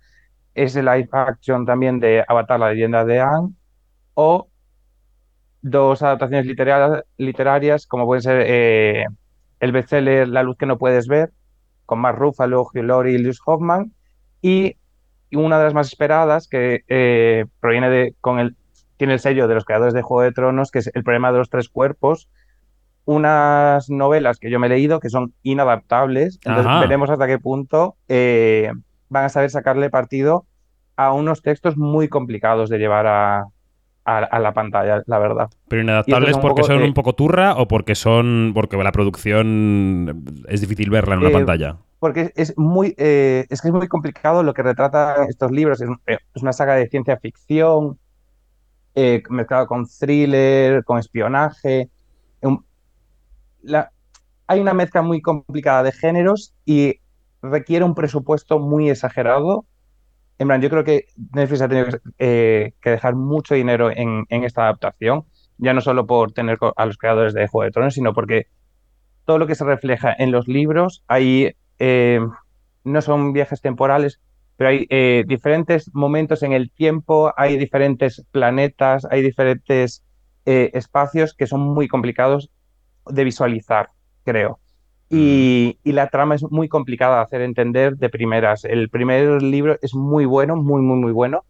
ese 0.54 0.84
live 0.84 1.08
action 1.14 1.66
también 1.66 2.02
de 2.02 2.26
Avatar, 2.28 2.60
la 2.60 2.74
leyenda 2.74 3.06
de 3.06 3.22
Aang, 3.22 3.56
o 4.16 4.50
dos 5.62 6.02
adaptaciones 6.02 6.46
literarias, 7.16 7.88
como 7.88 8.06
pueden 8.06 8.22
ser 8.22 8.44
eh, 8.48 9.06
el 9.62 9.72
bestseller 9.72 10.28
La 10.28 10.44
luz 10.44 10.58
que 10.58 10.66
no 10.66 10.78
puedes 10.78 11.08
ver, 11.08 11.32
con 11.86 12.00
Mark 12.00 12.18
Ruffalo, 12.18 12.64
Hugh 12.64 13.08
y 13.08 13.18
Lewis 13.18 13.40
Hoffman, 13.46 13.94
y 14.42 14.76
una 15.34 15.58
de 15.58 15.66
las 15.66 15.74
más 15.74 15.88
esperadas 15.88 16.48
que 16.48 16.84
eh, 16.88 17.46
proviene 17.60 17.90
de, 17.90 18.16
con 18.22 18.40
el, 18.40 18.56
tiene 18.98 19.14
el 19.14 19.20
sello 19.20 19.48
de 19.48 19.56
los 19.56 19.66
creadores 19.66 19.94
de 19.94 20.02
Juego 20.02 20.24
de 20.24 20.32
Tronos, 20.32 20.72
que 20.72 20.80
es 20.80 20.90
El 20.94 21.04
problema 21.04 21.32
de 21.32 21.40
los 21.40 21.50
tres 21.50 21.70
cuerpos, 21.70 22.30
unas 23.06 23.90
novelas 23.90 24.38
que 24.38 24.50
yo 24.50 24.60
me 24.60 24.68
he 24.68 24.70
leído 24.70 25.00
que 25.00 25.10
son 25.10 25.34
inadaptables, 25.44 26.40
entonces 26.44 26.66
Ajá. 26.68 26.80
veremos 26.82 27.10
hasta 27.10 27.28
qué 27.28 27.40
punto 27.40 27.96
eh, 28.10 28.72
van 29.10 29.26
a 29.26 29.30
saber 29.30 29.50
sacarle 29.50 29.90
partido 29.90 30.46
a 30.98 31.14
unos 31.14 31.42
textos 31.42 31.78
muy 31.78 32.10
complicados 32.10 32.70
de 32.70 32.80
llevar 32.80 33.08
a, 33.08 33.46
a, 34.04 34.18
a 34.18 34.40
la 34.40 34.54
pantalla, 34.54 35.04
la 35.06 35.20
verdad. 35.20 35.50
Pero 35.70 35.84
inadaptables 35.84 36.38
porque 36.38 36.62
poco, 36.62 36.68
son 36.68 36.82
eh, 36.82 36.86
un 36.86 36.94
poco 36.94 37.14
turra 37.14 37.54
o 37.56 37.68
porque 37.68 37.96
son 37.96 38.52
porque 38.54 38.76
la 38.78 38.92
producción 38.92 40.26
es 40.50 40.60
difícil 40.60 40.90
verla 40.90 41.14
en 41.14 41.20
una 41.22 41.30
Eh, 41.30 41.34
pantalla. 41.34 41.78
Porque 42.00 42.32
es 42.36 42.56
muy, 42.58 42.94
eh, 42.98 43.46
es 43.50 43.62
que 43.62 43.70
es 43.70 43.74
muy 43.74 43.88
complicado 43.88 44.44
lo 44.44 44.54
que 44.54 44.64
retratan 44.64 45.28
estos 45.30 45.52
libros. 45.52 45.82
Es, 45.82 45.90
eh, 46.06 46.18
es 46.34 46.42
una 46.42 46.54
saga 46.54 46.76
de 46.76 46.88
ciencia 46.88 47.18
ficción 47.18 47.98
eh, 49.00 49.22
mezclado 49.30 49.68
con 49.68 49.86
thriller, 49.88 50.84
con 50.84 50.98
espionaje. 50.98 51.88
Hay 54.48 54.60
una 54.60 54.74
mezcla 54.74 55.04
muy 55.04 55.22
complicada 55.22 55.84
de 55.84 55.92
géneros 55.92 56.56
y 56.66 56.96
requiere 57.44 57.86
un 57.86 57.94
presupuesto 57.94 58.58
muy 58.58 58.90
exagerado. 58.90 59.66
En 60.40 60.48
plan, 60.48 60.62
yo 60.62 60.72
creo 60.72 60.84
que 60.84 61.06
Netflix 61.34 61.62
ha 61.62 61.68
tenido 61.68 61.88
que, 61.90 62.00
eh, 62.18 62.74
dejar 62.84 63.14
mucho 63.16 63.54
dinero 63.54 63.92
en, 63.92 64.26
en 64.30 64.44
esta 64.44 64.64
adaptación, 64.64 65.26
ya 65.60 65.74
no 65.76 65.82
solo 65.82 66.08
por 66.08 66.32
tener 66.32 66.58
a 66.76 66.86
los 66.88 66.98
creadores 66.98 67.36
de 67.36 67.48
Juego 67.48 67.66
de 67.66 67.72
Tronos, 67.72 67.94
sino 67.94 68.14
porque 68.16 68.48
todo 69.26 69.38
lo 69.38 69.46
que 69.46 69.54
se 69.54 69.64
refleja 69.64 70.12
en 70.18 70.32
los 70.32 70.48
libros, 70.48 71.04
hay, 71.08 71.56
eh, 71.80 72.20
no 72.84 73.02
son 73.02 73.34
viajes 73.34 73.62
temporales, 73.62 74.20
pero 74.56 74.72
hay 74.72 74.88
eh, 74.90 75.24
diferentes 75.28 75.94
momentos 75.94 76.42
en 76.44 76.54
el 76.54 76.72
tiempo, 76.72 77.32
hay 77.38 77.58
diferentes 77.58 78.26
planetas, 78.32 79.06
hay 79.10 79.22
diferentes 79.22 80.04
eh, 80.46 80.72
espacios 80.74 81.34
que 81.34 81.48
son 81.48 81.62
muy 81.62 81.88
complicados 81.88 82.50
de 83.06 83.24
visualizar, 83.24 83.90
creo. 84.24 84.60
Y, 85.10 85.80
y 85.84 85.92
la 85.94 86.08
trama 86.08 86.36
es 86.36 86.44
muy 86.44 86.68
complicada 86.68 87.18
de 87.18 87.22
hacer 87.22 87.42
entender 87.42 87.98
de 87.98 88.10
primeras. 88.10 88.66
El 88.66 88.90
primer 88.90 89.42
libro 89.42 89.78
es 89.82 89.94
muy 89.94 90.26
bueno, 90.26 90.56
muy, 90.56 90.82
muy, 90.82 90.98
muy 90.98 91.12
bueno, 91.12 91.46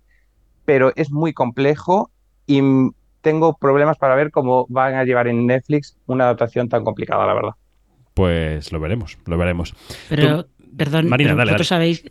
pero 0.66 0.92
es 0.96 1.12
muy 1.12 1.34
complejo 1.34 2.12
y 2.46 2.62
mm, 2.62 2.92
tengo 3.22 3.58
problemas 3.58 3.98
para 3.98 4.16
ver 4.16 4.32
cómo 4.32 4.66
van 4.70 4.96
a 4.96 5.06
llevar 5.06 5.28
en 5.28 5.46
Netflix 5.48 5.98
una 6.08 6.26
adaptación 6.26 6.70
tan 6.70 6.84
complicada, 6.84 7.26
la 7.26 7.34
verdad. 7.34 7.52
Pues 8.17 8.71
lo 8.71 8.80
veremos, 8.80 9.15
lo 9.27 9.38
veremos. 9.38 9.73
Pero, 10.10 10.43
Tú- 10.45 10.49
perdón, 10.75 11.08
Marina, 11.08 11.30
pero 11.30 11.38
dale, 11.38 11.51
vosotros 11.51 11.69
dale. 11.69 11.95
sabéis, 11.95 12.03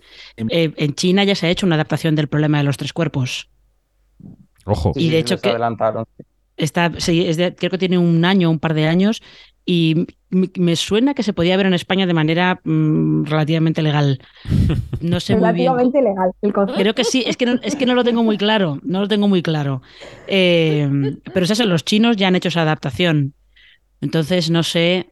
eh, 0.51 0.73
en 0.77 0.95
China 0.95 1.25
ya 1.25 1.35
se 1.35 1.47
ha 1.47 1.51
hecho 1.51 1.67
una 1.67 1.75
adaptación 1.75 2.15
del 2.15 2.29
problema 2.29 2.59
de 2.59 2.65
los 2.65 2.77
tres 2.77 2.93
cuerpos. 2.93 3.51
Ojo. 4.65 4.93
Y 4.95 5.11
de 5.11 5.19
hecho 5.19 5.39
que- 5.41 5.51
adelantaron. 5.51 6.05
Está, 6.57 6.93
sí, 6.99 7.27
es 7.27 7.37
de- 7.37 7.55
creo 7.55 7.71
que 7.71 7.77
tiene 7.79 7.99
un 7.99 8.25
año, 8.25 8.49
un 8.51 8.59
par 8.61 8.73
de 8.75 8.87
años, 8.87 9.21
y 9.67 10.07
me 10.31 10.77
suena 10.77 11.13
que 11.13 11.23
se 11.25 11.33
podía 11.33 11.57
ver 11.57 11.67
en 11.67 11.75
España 11.75 12.07
de 12.07 12.15
manera 12.15 12.61
mm, 12.65 13.25
relativamente 13.25 13.83
legal. 13.83 14.21
No 15.01 15.19
sé 15.21 15.35
muy 15.35 15.43
bien. 15.53 15.67
Relativamente 15.73 16.03
legal 16.03 16.31
el 16.41 16.53
concepto. 16.53 16.81
Creo 16.81 16.95
que 16.95 17.03
sí, 17.05 17.25
es 17.27 17.37
que 17.37 17.47
no, 17.47 17.59
es 17.63 17.75
que 17.75 17.85
no 17.85 17.95
lo 17.97 18.05
tengo 18.05 18.23
muy 18.23 18.39
claro, 18.39 18.79
no 18.85 19.01
lo 19.01 19.09
tengo 19.09 19.27
muy 19.29 19.43
claro. 19.43 19.83
Eh, 20.29 21.17
pero 21.35 21.45
es 21.45 21.51
eso, 21.51 21.65
los 21.67 21.85
chinos 21.85 22.17
ya 22.17 22.29
han 22.29 22.37
hecho 22.37 22.49
esa 22.49 22.63
adaptación. 22.63 23.35
Entonces 24.01 24.51
no 24.51 24.63
sé, 24.63 25.11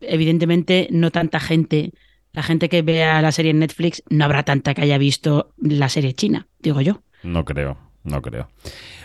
evidentemente 0.00 0.88
no 0.90 1.10
tanta 1.10 1.40
gente, 1.40 1.92
la 2.32 2.42
gente 2.42 2.68
que 2.68 2.82
vea 2.82 3.22
la 3.22 3.32
serie 3.32 3.50
en 3.50 3.60
Netflix, 3.60 4.02
no 4.08 4.24
habrá 4.24 4.42
tanta 4.44 4.74
que 4.74 4.82
haya 4.82 4.98
visto 4.98 5.52
la 5.58 5.88
serie 5.88 6.14
china, 6.14 6.46
digo 6.60 6.80
yo. 6.80 7.02
No 7.22 7.44
creo, 7.44 7.76
no 8.04 8.22
creo. 8.22 8.48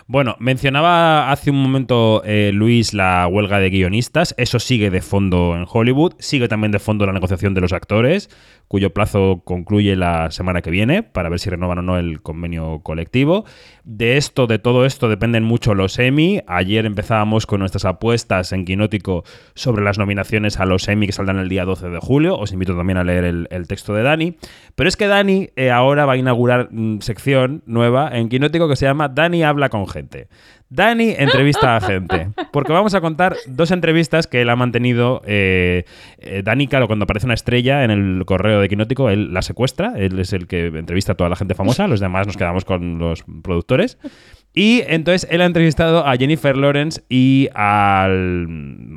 Bueno, 0.08 0.36
mencionaba 0.40 1.32
hace 1.32 1.50
un 1.50 1.62
momento 1.62 2.22
eh, 2.26 2.52
Luis 2.54 2.94
la 2.94 3.28
huelga 3.28 3.60
de 3.60 3.72
guionistas. 3.72 4.36
Eso 4.38 4.60
sigue 4.60 4.92
de 4.92 5.02
fondo 5.02 5.56
en 5.56 5.66
Hollywood. 5.68 6.14
Sigue 6.20 6.48
también 6.48 6.72
de 6.72 6.78
fondo 6.78 7.08
la 7.08 7.14
negociación 7.14 7.56
de 7.56 7.62
los 7.62 7.74
actores, 7.74 8.30
cuyo 8.68 8.94
plazo 8.94 9.42
concluye 9.46 9.96
la 9.96 10.32
semana 10.32 10.62
que 10.62 10.72
viene 10.72 11.04
para 11.04 11.30
ver 11.30 11.40
si 11.40 11.50
renovan 11.50 11.80
o 11.80 11.82
no 11.82 11.98
el 11.98 12.22
convenio 12.22 12.80
colectivo. 12.82 13.46
De 13.84 14.18
esto, 14.18 14.48
de 14.48 14.60
todo 14.60 14.86
esto, 14.86 15.10
dependen 15.10 15.44
mucho 15.44 15.76
los 15.76 16.00
Emmy. 16.00 16.42
Ayer 16.48 16.86
empezábamos 16.86 17.46
con 17.46 17.60
nuestras 17.60 17.86
apuestas 17.86 18.52
en 18.52 18.66
Quinótico 18.66 19.24
sobre 19.54 19.84
las 19.84 19.98
nominaciones 19.98 20.60
a 20.60 20.66
los 20.66 20.88
Emmy 20.88 21.06
que 21.06 21.12
saldrán 21.12 21.38
el 21.38 21.50
día 21.50 21.66
12 21.66 21.90
de 21.90 22.00
julio. 22.00 22.38
Os 22.38 22.52
invito 22.52 22.76
también 22.76 22.98
a 22.98 23.04
leer 23.04 23.24
el, 23.24 23.68
texto 23.68 23.94
de 23.94 24.04
Dani. 24.04 24.38
Pero 24.76 24.88
es 24.88 24.98
que 24.98 25.08
Dani 25.08 25.50
eh, 25.56 25.72
ahora 25.72 26.06
va 26.06 26.14
a 26.14 26.18
inaugurar 26.18 26.70
mm, 26.72 27.02
sección 27.02 27.64
nueva 27.66 28.10
en 28.14 28.30
Quinótico 28.30 28.68
que 28.68 28.76
se 28.76 28.86
llama 28.86 29.10
Dani 29.10 29.44
habla 29.44 29.70
con 29.70 29.88
gente. 29.88 30.28
Dani 30.76 31.16
entrevista 31.18 31.78
a 31.78 31.82
gente. 31.82 32.28
Porque 32.52 32.74
vamos 32.74 32.94
a 32.94 33.02
contar 33.02 33.36
dos 33.48 33.72
entrevistas 33.72 34.28
que 34.28 34.42
él 34.42 34.50
ha 34.50 34.56
mantenido. 34.56 35.22
eh, 35.26 35.86
eh, 36.20 36.42
Dani, 36.44 36.68
claro, 36.68 36.88
cuando 36.88 37.04
aparece 37.04 37.26
una 37.26 37.34
estrella 37.34 37.84
en 37.84 37.92
el 37.92 38.26
correo 38.26 38.60
de 38.60 38.68
Quinótico, 38.70 39.10
él 39.10 39.34
la 39.34 39.42
secuestra. 39.42 39.94
Él 39.98 40.20
es 40.20 40.34
el 40.34 40.48
que 40.48 40.68
entrevista 40.68 41.14
a 41.14 41.16
toda 41.16 41.30
la 41.30 41.36
gente 41.36 41.56
famosa. 41.56 41.88
Los 41.88 42.00
demás 42.00 42.28
nos 42.28 42.38
quedamos 42.38 42.66
con 42.66 43.00
los 43.00 43.24
productores. 43.44 43.98
Y 44.54 44.84
entonces 44.88 45.28
él 45.30 45.42
ha 45.42 45.46
entrevistado 45.46 46.06
a 46.08 46.16
Jennifer 46.16 46.56
Lawrence 46.56 47.04
y 47.10 47.50
al, 47.54 48.48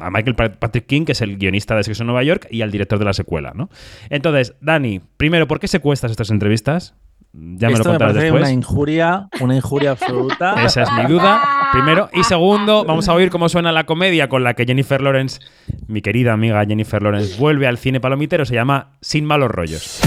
a 0.00 0.10
Michael 0.10 0.36
Pat- 0.36 0.56
Patrick 0.58 0.86
King, 0.86 1.04
que 1.04 1.12
es 1.12 1.20
el 1.20 1.36
guionista 1.36 1.74
de 1.74 1.82
Sexo 1.82 2.04
en 2.04 2.06
Nueva 2.06 2.22
York, 2.22 2.46
y 2.48 2.62
al 2.62 2.70
director 2.70 2.98
de 3.00 3.04
la 3.04 3.12
secuela, 3.12 3.52
¿no? 3.56 3.68
Entonces, 4.08 4.54
Dani, 4.60 5.00
primero, 5.16 5.48
¿por 5.48 5.58
qué 5.58 5.66
secuestras 5.66 6.12
estas 6.12 6.30
entrevistas? 6.30 6.94
Ya 7.40 7.68
me 7.68 7.74
Esto 7.74 7.84
lo 7.88 7.92
me 7.92 7.98
contarás 7.98 7.98
parece 8.14 8.24
después. 8.24 8.42
una 8.42 8.50
injuria, 8.52 9.28
una 9.40 9.54
injuria 9.56 9.90
absoluta. 9.92 10.54
Esa 10.64 10.82
es 10.82 10.88
mi 10.92 11.04
duda. 11.04 11.40
Primero. 11.72 12.08
Y 12.12 12.24
segundo, 12.24 12.84
vamos 12.84 13.08
a 13.08 13.14
oír 13.14 13.30
cómo 13.30 13.48
suena 13.48 13.70
la 13.72 13.84
comedia 13.84 14.28
con 14.28 14.42
la 14.42 14.54
que 14.54 14.64
Jennifer 14.66 15.00
Lawrence, 15.00 15.40
mi 15.86 16.00
querida 16.02 16.32
amiga 16.32 16.64
Jennifer 16.66 17.02
Lawrence, 17.02 17.38
vuelve 17.38 17.66
al 17.66 17.78
cine 17.78 18.00
palomitero. 18.00 18.44
Se 18.44 18.54
llama 18.54 18.96
Sin 19.00 19.24
malos 19.24 19.50
rollos. 19.50 20.00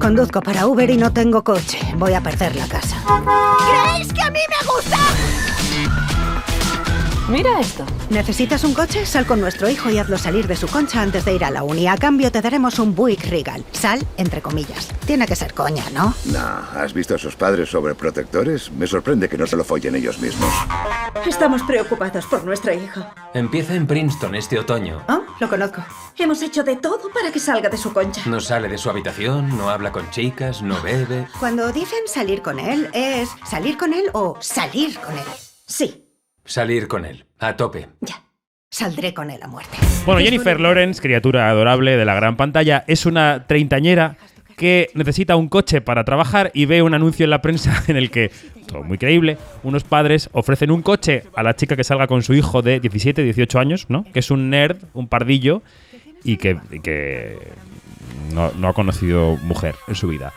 Conduzco 0.00 0.40
para 0.42 0.66
Uber 0.66 0.88
y 0.90 0.96
no 0.96 1.12
tengo 1.12 1.42
coche. 1.42 1.78
Voy 1.96 2.12
a 2.12 2.20
perder 2.20 2.54
la 2.56 2.66
casa. 2.68 2.96
¿Creéis 3.58 4.12
que 4.12 4.22
a 4.22 4.30
mí 4.30 4.38
me 4.48 4.66
gusta? 4.72 4.98
Mira 7.28 7.58
esto. 7.58 7.84
¿Necesitas 8.08 8.62
un 8.62 8.72
coche? 8.72 9.04
Sal 9.04 9.26
con 9.26 9.40
nuestro 9.40 9.68
hijo 9.68 9.90
y 9.90 9.98
hazlo 9.98 10.16
salir 10.16 10.46
de 10.46 10.54
su 10.54 10.68
concha 10.68 11.02
antes 11.02 11.24
de 11.24 11.34
ir 11.34 11.44
a 11.44 11.50
la 11.50 11.64
uni. 11.64 11.88
A 11.88 11.96
cambio 11.96 12.30
te 12.30 12.40
daremos 12.40 12.78
un 12.78 12.94
Buick 12.94 13.26
Regal. 13.26 13.64
Sal, 13.72 14.06
entre 14.16 14.40
comillas. 14.40 14.88
Tiene 15.06 15.26
que 15.26 15.34
ser 15.34 15.52
coña, 15.52 15.82
¿no? 15.92 16.14
No, 16.26 16.38
¿has 16.38 16.92
visto 16.92 17.16
a 17.16 17.18
sus 17.18 17.34
padres 17.34 17.68
sobreprotectores? 17.70 18.70
Me 18.70 18.86
sorprende 18.86 19.28
que 19.28 19.36
no 19.36 19.44
se 19.44 19.56
lo 19.56 19.64
follen 19.64 19.96
ellos 19.96 20.20
mismos. 20.20 20.52
Estamos 21.26 21.64
preocupados 21.64 22.26
por 22.26 22.44
nuestra 22.44 22.74
hija. 22.74 23.12
Empieza 23.34 23.74
en 23.74 23.88
Princeton 23.88 24.36
este 24.36 24.60
otoño. 24.60 25.02
Oh, 25.08 25.22
lo 25.40 25.48
conozco. 25.48 25.84
Hemos 26.16 26.40
hecho 26.42 26.62
de 26.62 26.76
todo 26.76 27.10
para 27.12 27.32
que 27.32 27.40
salga 27.40 27.68
de 27.68 27.76
su 27.76 27.92
concha. 27.92 28.22
No 28.26 28.38
sale 28.40 28.68
de 28.68 28.78
su 28.78 28.88
habitación, 28.88 29.58
no 29.58 29.68
habla 29.68 29.90
con 29.90 30.08
chicas, 30.10 30.62
no 30.62 30.80
bebe. 30.80 31.26
Cuando 31.40 31.72
dicen 31.72 32.06
salir 32.06 32.40
con 32.40 32.60
él, 32.60 32.88
¿es 32.92 33.28
salir 33.44 33.76
con 33.76 33.92
él 33.92 34.04
o 34.12 34.36
salir 34.40 34.96
con 35.00 35.18
él? 35.18 35.24
Sí, 35.66 36.05
Salir 36.46 36.88
con 36.88 37.04
él, 37.04 37.24
a 37.38 37.56
tope. 37.56 37.88
saldré 38.70 39.12
con 39.12 39.30
él 39.30 39.42
a 39.42 39.48
muerte. 39.48 39.76
Bueno, 40.04 40.20
Jennifer 40.20 40.60
Lawrence, 40.60 41.02
criatura 41.02 41.48
adorable 41.48 41.96
de 41.96 42.04
la 42.04 42.14
gran 42.14 42.36
pantalla, 42.36 42.84
es 42.86 43.06
una 43.06 43.46
treintañera 43.46 44.16
que 44.56 44.90
necesita 44.94 45.36
un 45.36 45.48
coche 45.48 45.80
para 45.80 46.04
trabajar 46.04 46.50
y 46.54 46.64
ve 46.64 46.82
un 46.82 46.94
anuncio 46.94 47.24
en 47.24 47.30
la 47.30 47.42
prensa 47.42 47.84
en 47.88 47.96
el 47.96 48.10
que, 48.10 48.30
todo 48.66 48.82
muy 48.82 48.98
creíble, 48.98 49.38
unos 49.62 49.84
padres 49.84 50.30
ofrecen 50.32 50.70
un 50.70 50.82
coche 50.82 51.24
a 51.34 51.42
la 51.42 51.54
chica 51.54 51.76
que 51.76 51.84
salga 51.84 52.06
con 52.06 52.22
su 52.22 52.32
hijo 52.34 52.62
de 52.62 52.80
17, 52.80 53.22
18 53.22 53.58
años, 53.58 53.86
¿no? 53.88 54.04
Que 54.12 54.20
es 54.20 54.30
un 54.30 54.50
nerd, 54.50 54.78
un 54.94 55.08
pardillo 55.08 55.62
y 56.24 56.38
que, 56.38 56.58
y 56.70 56.80
que 56.80 57.38
no, 58.32 58.50
no 58.52 58.68
ha 58.68 58.72
conocido 58.72 59.36
mujer 59.42 59.74
en 59.88 59.94
su 59.94 60.08
vida. 60.08 60.32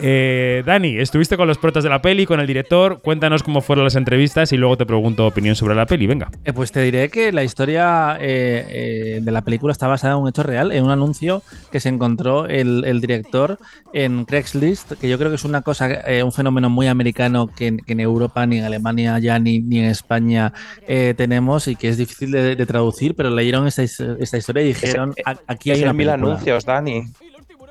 Eh, 0.00 0.62
Dani, 0.64 0.96
estuviste 0.98 1.36
con 1.36 1.48
los 1.48 1.58
protas 1.58 1.82
de 1.82 1.90
la 1.90 2.00
peli, 2.00 2.24
con 2.26 2.38
el 2.40 2.46
director. 2.46 3.00
Cuéntanos 3.02 3.42
cómo 3.42 3.60
fueron 3.60 3.84
las 3.84 3.96
entrevistas 3.96 4.52
y 4.52 4.56
luego 4.56 4.76
te 4.76 4.86
pregunto 4.86 5.26
opinión 5.26 5.56
sobre 5.56 5.74
la 5.74 5.86
peli. 5.86 6.06
Venga. 6.06 6.30
Eh, 6.44 6.52
pues 6.52 6.70
te 6.72 6.80
diré 6.82 7.08
que 7.08 7.32
la 7.32 7.42
historia 7.42 8.16
eh, 8.20 8.66
eh, 8.68 9.20
de 9.22 9.32
la 9.32 9.42
película 9.42 9.72
está 9.72 9.86
basada 9.88 10.14
en 10.14 10.20
un 10.20 10.28
hecho 10.28 10.42
real, 10.44 10.70
en 10.72 10.84
un 10.84 10.90
anuncio 10.90 11.42
que 11.72 11.80
se 11.80 11.88
encontró 11.88 12.46
el, 12.46 12.84
el 12.86 13.00
director 13.00 13.58
en 13.92 14.24
Craigslist, 14.24 14.92
que 15.00 15.08
yo 15.08 15.18
creo 15.18 15.30
que 15.30 15.36
es 15.36 15.44
una 15.44 15.62
cosa, 15.62 15.90
eh, 16.08 16.22
un 16.22 16.32
fenómeno 16.32 16.70
muy 16.70 16.86
americano 16.86 17.48
que, 17.48 17.66
en- 17.66 17.78
que 17.78 17.92
en 17.94 18.00
Europa, 18.00 18.46
ni 18.46 18.58
en 18.58 18.64
Alemania 18.64 19.18
ya, 19.18 19.38
ni, 19.38 19.58
ni 19.60 19.80
en 19.80 19.86
España 19.86 20.52
eh, 20.86 21.14
tenemos 21.16 21.66
y 21.68 21.74
que 21.76 21.88
es 21.88 21.96
difícil 21.96 22.30
de, 22.30 22.54
de 22.54 22.66
traducir, 22.66 23.14
pero 23.14 23.30
leyeron 23.30 23.66
esta, 23.66 23.82
his- 23.82 24.00
esta 24.20 24.36
historia 24.38 24.62
y 24.62 24.66
dijeron, 24.68 25.12
Es- 25.16 25.26
"A- 25.26 25.38
aquí 25.48 25.70
hay 25.72 25.82
una 25.82 25.92
mil 25.92 26.06
película". 26.06 26.32
anuncios, 26.34 26.64
Dani. 26.64 27.02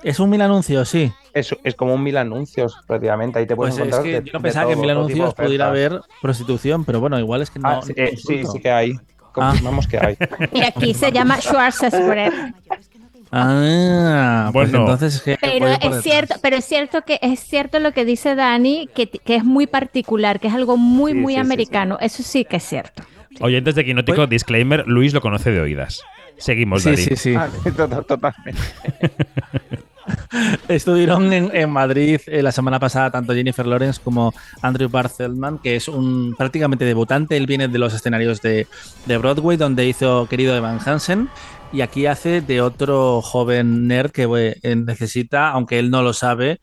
Es 0.07 0.19
un 0.21 0.29
mil 0.29 0.41
anuncios, 0.41 0.87
sí. 0.87 1.11
Es, 1.33 1.53
es 1.63 1.75
como 1.75 1.93
un 1.93 2.01
mil 2.01 2.15
anuncios, 2.17 2.77
prácticamente. 2.87 3.39
Ahí 3.39 3.45
te 3.45 3.55
puedes 3.55 3.75
Pues 3.75 3.87
es 3.89 3.93
encontrar. 3.93 4.03
que 4.13 4.21
de- 4.21 4.27
yo 4.27 4.33
no 4.37 4.41
pensaba 4.41 4.67
que 4.67 4.73
en 4.73 4.79
mil 4.79 4.89
anuncios 4.89 5.33
pudiera 5.33 5.67
haber 5.67 5.99
prostitución, 6.21 6.85
pero 6.85 6.99
bueno, 7.01 7.19
igual 7.19 7.41
es 7.41 7.49
que 7.51 7.59
no. 7.59 7.67
Ah, 7.69 7.81
sí, 7.85 7.93
no 7.95 8.03
eh, 8.03 8.15
sí, 8.15 8.43
sí 8.45 8.59
que 8.61 8.71
hay. 8.71 8.93
Confirmamos 9.33 9.85
que 9.87 9.97
hay. 9.97 10.17
Y 10.53 10.63
aquí 10.63 10.93
se 10.93 11.11
llama 11.11 11.39
Schwarzspread. 11.41 12.31
Ah, 13.31 14.49
pues 14.53 14.71
Bueno. 14.71 14.85
entonces 14.85 15.21
Pero 15.41 15.67
es 15.67 16.01
cierto, 16.01 16.35
pero 16.41 16.55
es 16.55 16.63
cierto 16.65 17.01
que 17.01 17.19
es 17.21 17.41
cierto 17.41 17.79
lo 17.79 17.91
que 17.91 18.05
dice 18.05 18.35
Dani, 18.35 18.87
que, 18.95 19.07
que 19.09 19.35
es 19.35 19.43
muy 19.43 19.67
particular, 19.67 20.39
que 20.39 20.47
es 20.47 20.53
algo 20.53 20.77
muy, 20.77 21.11
Sí, 21.11 21.17
muy 21.17 21.33
sí, 21.33 21.39
sí, 21.39 21.45
americano. 21.45 21.97
Eso 21.99 22.23
sí 22.23 22.45
que 22.45 22.55
es 22.55 22.63
cierto. 22.63 23.03
Oyentes 23.41 23.75
de 23.75 23.83
Quinótico, 23.83 24.25
disclaimer, 24.27 24.87
Luis 24.87 25.13
lo 25.13 25.19
conoce 25.19 25.51
de 25.51 25.59
oídas. 25.59 26.01
Seguimos, 26.37 26.83
Sí, 26.83 26.91
Dani. 26.91 27.01
sí, 27.03 27.15
sí. 27.17 27.35
Ah, 27.35 27.49
total- 27.75 28.05
Totalmente. 28.05 28.61
Estuvieron 30.67 31.31
en, 31.33 31.69
Madrid 31.69 32.19
eh, 32.27 32.41
la 32.41 32.51
semana 32.51 32.79
pasada 32.79 33.11
tanto 33.11 33.33
Jennifer 33.33 33.65
Lawrence 33.65 33.99
como 34.03 34.33
Andrew 34.61 34.89
Barthelman, 34.89 35.59
que 35.59 35.75
es 35.75 35.87
un 35.87 36.35
prácticamente 36.37 36.85
debutante. 36.85 37.37
Él 37.37 37.45
viene 37.45 37.67
de 37.67 37.77
los 37.77 37.93
escenarios 37.93 38.41
de, 38.41 38.67
de 39.05 39.17
Broadway, 39.17 39.57
donde 39.57 39.87
hizo 39.87 40.27
Querido 40.29 40.55
Evan 40.55 40.79
Hansen. 40.83 41.29
Y 41.73 41.81
aquí 41.81 42.05
hace 42.05 42.41
de 42.41 42.61
otro 42.61 43.21
joven 43.21 43.87
nerd 43.87 44.11
que 44.11 44.27
eh, 44.63 44.75
necesita, 44.75 45.49
aunque 45.49 45.79
él 45.79 45.89
no 45.89 46.01
lo 46.01 46.13
sabe, 46.13 46.59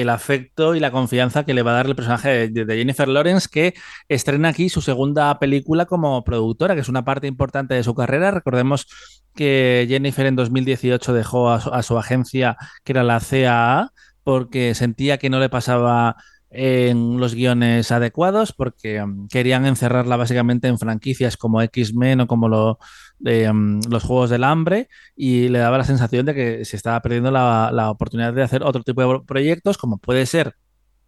el 0.00 0.08
afecto 0.10 0.74
y 0.74 0.80
la 0.80 0.90
confianza 0.90 1.44
que 1.44 1.54
le 1.54 1.62
va 1.62 1.72
a 1.72 1.74
dar 1.74 1.86
el 1.86 1.96
personaje 1.96 2.48
de, 2.48 2.76
Jennifer 2.76 3.08
Lawrence, 3.08 3.48
que 3.50 3.74
estrena 4.08 4.48
aquí 4.50 4.68
su 4.68 4.80
segunda 4.80 5.38
película 5.38 5.86
como 5.86 6.22
productora, 6.24 6.74
que 6.74 6.80
es 6.82 6.88
una 6.88 7.04
parte 7.04 7.26
importante 7.26 7.74
de 7.74 7.82
su 7.82 7.94
carrera. 7.94 8.30
Recordemos 8.30 8.86
que 9.34 9.86
Jennifer 9.88 10.26
en 10.26 10.36
2018 10.36 11.12
dejó 11.12 11.50
a 11.50 11.60
su, 11.60 11.70
a 11.70 11.82
su 11.82 11.98
agencia, 11.98 12.56
que 12.84 12.92
era 12.92 13.02
la 13.02 13.20
CAA, 13.20 13.92
porque 14.22 14.74
sentía 14.74 15.18
que 15.18 15.30
no 15.30 15.40
le 15.40 15.48
pasaba 15.48 16.16
en 16.50 17.18
los 17.18 17.34
guiones 17.34 17.90
adecuados, 17.92 18.52
porque 18.52 19.02
um, 19.02 19.28
querían 19.28 19.66
encerrarla 19.66 20.16
básicamente 20.16 20.68
en 20.68 20.78
franquicias 20.78 21.36
como 21.36 21.60
X-Men 21.60 22.22
o 22.22 22.26
como 22.26 22.48
lo, 22.48 22.78
de, 23.18 23.50
um, 23.50 23.80
los 23.90 24.02
Juegos 24.02 24.30
del 24.30 24.44
Hambre, 24.44 24.88
y 25.16 25.48
le 25.48 25.58
daba 25.58 25.78
la 25.78 25.84
sensación 25.84 26.26
de 26.26 26.34
que 26.34 26.64
se 26.64 26.76
estaba 26.76 27.00
perdiendo 27.00 27.30
la, 27.30 27.90
oportunidad 27.90 28.32
de 28.32 28.42
hacer 28.42 28.62
otro 28.62 28.82
tipo 28.82 29.00
de 29.02 29.20
proyectos, 29.26 29.78
como 29.78 29.98
puede 29.98 30.26
ser 30.26 30.54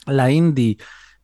la 0.06 0.30
indie 0.30 0.78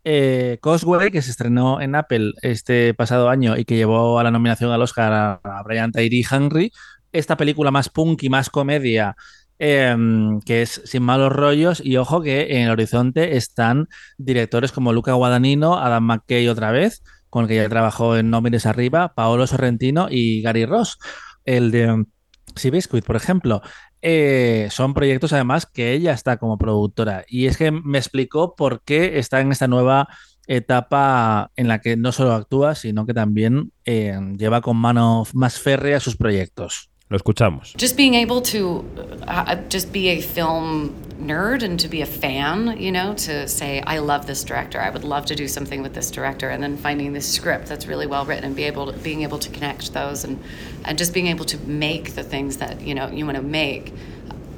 eh, 0.04 0.58
Cosway, 0.60 1.10
que 1.10 1.22
se 1.22 1.30
estrenó 1.32 1.80
en 1.80 1.94
Apple 1.96 2.32
este 2.42 2.94
pasado 2.94 3.28
año 3.28 3.56
y 3.56 3.64
que 3.64 3.76
llevó 3.76 4.18
a 4.18 4.22
la 4.22 4.30
nominación 4.30 4.70
al 4.70 4.82
Oscar 4.82 5.40
a, 5.42 5.62
Brian 5.64 5.90
Tyree 5.90 6.24
Henry. 6.30 6.72
Esta 7.12 7.36
película 7.36 7.70
más 7.70 7.88
punk 7.88 8.22
y 8.22 8.28
más 8.28 8.50
comedia, 8.50 9.16
eh, 9.58 9.96
que 10.44 10.62
es 10.62 10.82
Sin 10.84 11.02
malos 11.02 11.32
rollos, 11.32 11.82
y 11.84 11.96
ojo 11.96 12.22
que 12.22 12.56
en 12.56 12.62
el 12.62 12.70
horizonte 12.70 13.36
están 13.36 13.88
directores 14.18 14.70
como 14.70 14.92
Luca 14.92 15.14
Guadagnino, 15.14 15.76
Adam 15.76 16.04
McKay 16.04 16.46
otra 16.48 16.70
vez, 16.70 17.02
con 17.36 17.42
el 17.42 17.48
que 17.48 17.56
ya 17.56 17.68
trabajó 17.68 18.16
en 18.16 18.30
No 18.30 18.40
Mires 18.40 18.64
Arriba, 18.64 19.12
Paolo 19.14 19.46
Sorrentino 19.46 20.06
y 20.10 20.40
Gary 20.40 20.64
Ross, 20.64 20.96
el 21.44 21.70
de 21.70 21.92
um, 21.92 22.06
Sea 22.54 22.70
Biscuit, 22.70 23.04
por 23.04 23.14
ejemplo. 23.14 23.60
Eh, 24.00 24.68
son 24.70 24.94
proyectos 24.94 25.34
además 25.34 25.66
que 25.66 25.92
ella 25.92 26.14
está 26.14 26.38
como 26.38 26.56
productora. 26.56 27.26
Y 27.28 27.44
es 27.44 27.58
que 27.58 27.70
me 27.70 27.98
explicó 27.98 28.56
por 28.56 28.80
qué 28.84 29.18
está 29.18 29.42
en 29.42 29.52
esta 29.52 29.68
nueva 29.68 30.08
etapa 30.46 31.50
en 31.56 31.68
la 31.68 31.82
que 31.82 31.98
no 31.98 32.10
solo 32.10 32.32
actúa, 32.32 32.74
sino 32.74 33.04
que 33.04 33.12
también 33.12 33.70
eh, 33.84 34.18
lleva 34.38 34.62
con 34.62 34.78
mano 34.78 35.24
más 35.34 35.60
férrea 35.60 36.00
sus 36.00 36.16
proyectos. 36.16 36.88
Lo 37.08 37.18
escuchamos. 37.18 37.76
just 37.76 37.96
being 37.96 38.14
able 38.14 38.40
to 38.42 38.84
uh, 39.28 39.54
just 39.68 39.92
be 39.92 40.08
a 40.08 40.20
film 40.20 40.92
nerd 41.20 41.62
and 41.62 41.78
to 41.78 41.88
be 41.88 42.02
a 42.02 42.06
fan 42.06 42.76
you 42.78 42.90
know 42.90 43.14
to 43.14 43.46
say 43.48 43.80
i 43.86 43.98
love 43.98 44.26
this 44.26 44.42
director. 44.42 44.80
I 44.80 44.90
would 44.90 45.04
love 45.04 45.24
to 45.26 45.36
do 45.36 45.46
something 45.46 45.82
with 45.82 45.94
this 45.94 46.10
director. 46.10 46.48
And 46.50 46.60
then 46.60 46.76
finding 46.76 47.12
this 47.12 47.32
script 47.32 47.66
that's 47.66 47.86
really 47.86 48.08
well 48.08 48.24
written 48.24 48.44
and 48.44 48.56
be 48.56 48.64
able 48.64 48.92
to 48.92 48.98
being 48.98 49.22
able 49.22 49.38
to 49.38 49.50
connect 49.50 49.92
those 49.92 50.24
and 50.24 50.42
and 50.84 50.98
just 50.98 51.14
being 51.14 51.28
able 51.28 51.44
to 51.44 51.58
make 51.58 52.16
the 52.16 52.24
things 52.24 52.56
that 52.56 52.80
you 52.80 52.94
know 52.94 53.08
you 53.08 53.24
want 53.24 53.36
to 53.36 53.42
make. 53.42 53.92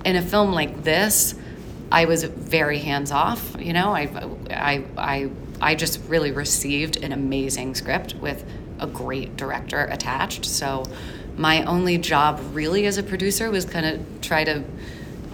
In 0.06 0.16
a 0.16 0.22
film 0.22 0.52
like 0.52 0.84
this 0.84 1.34
i 1.92 2.06
was 2.06 2.24
very 2.24 2.78
hands 2.78 3.10
off 3.10 3.56
you 3.58 3.74
know? 3.74 3.94
I 3.94 4.08
i 4.50 4.84
i 4.96 5.30
i 5.60 5.74
just 5.74 6.00
really 6.08 6.32
received 6.32 6.96
an 7.04 7.12
amazing 7.12 7.74
script 7.74 8.14
with 8.14 8.42
a 8.80 8.86
great 8.86 9.36
director 9.36 9.84
attached. 9.84 10.46
So 10.46 10.84
my 11.38 11.62
only 11.62 11.96
job 11.96 12.40
really 12.52 12.84
as 12.86 12.98
a 12.98 13.02
producer 13.02 13.50
was 13.50 13.64
kind 13.64 13.86
of 13.86 14.20
try 14.20 14.44
to 14.44 14.64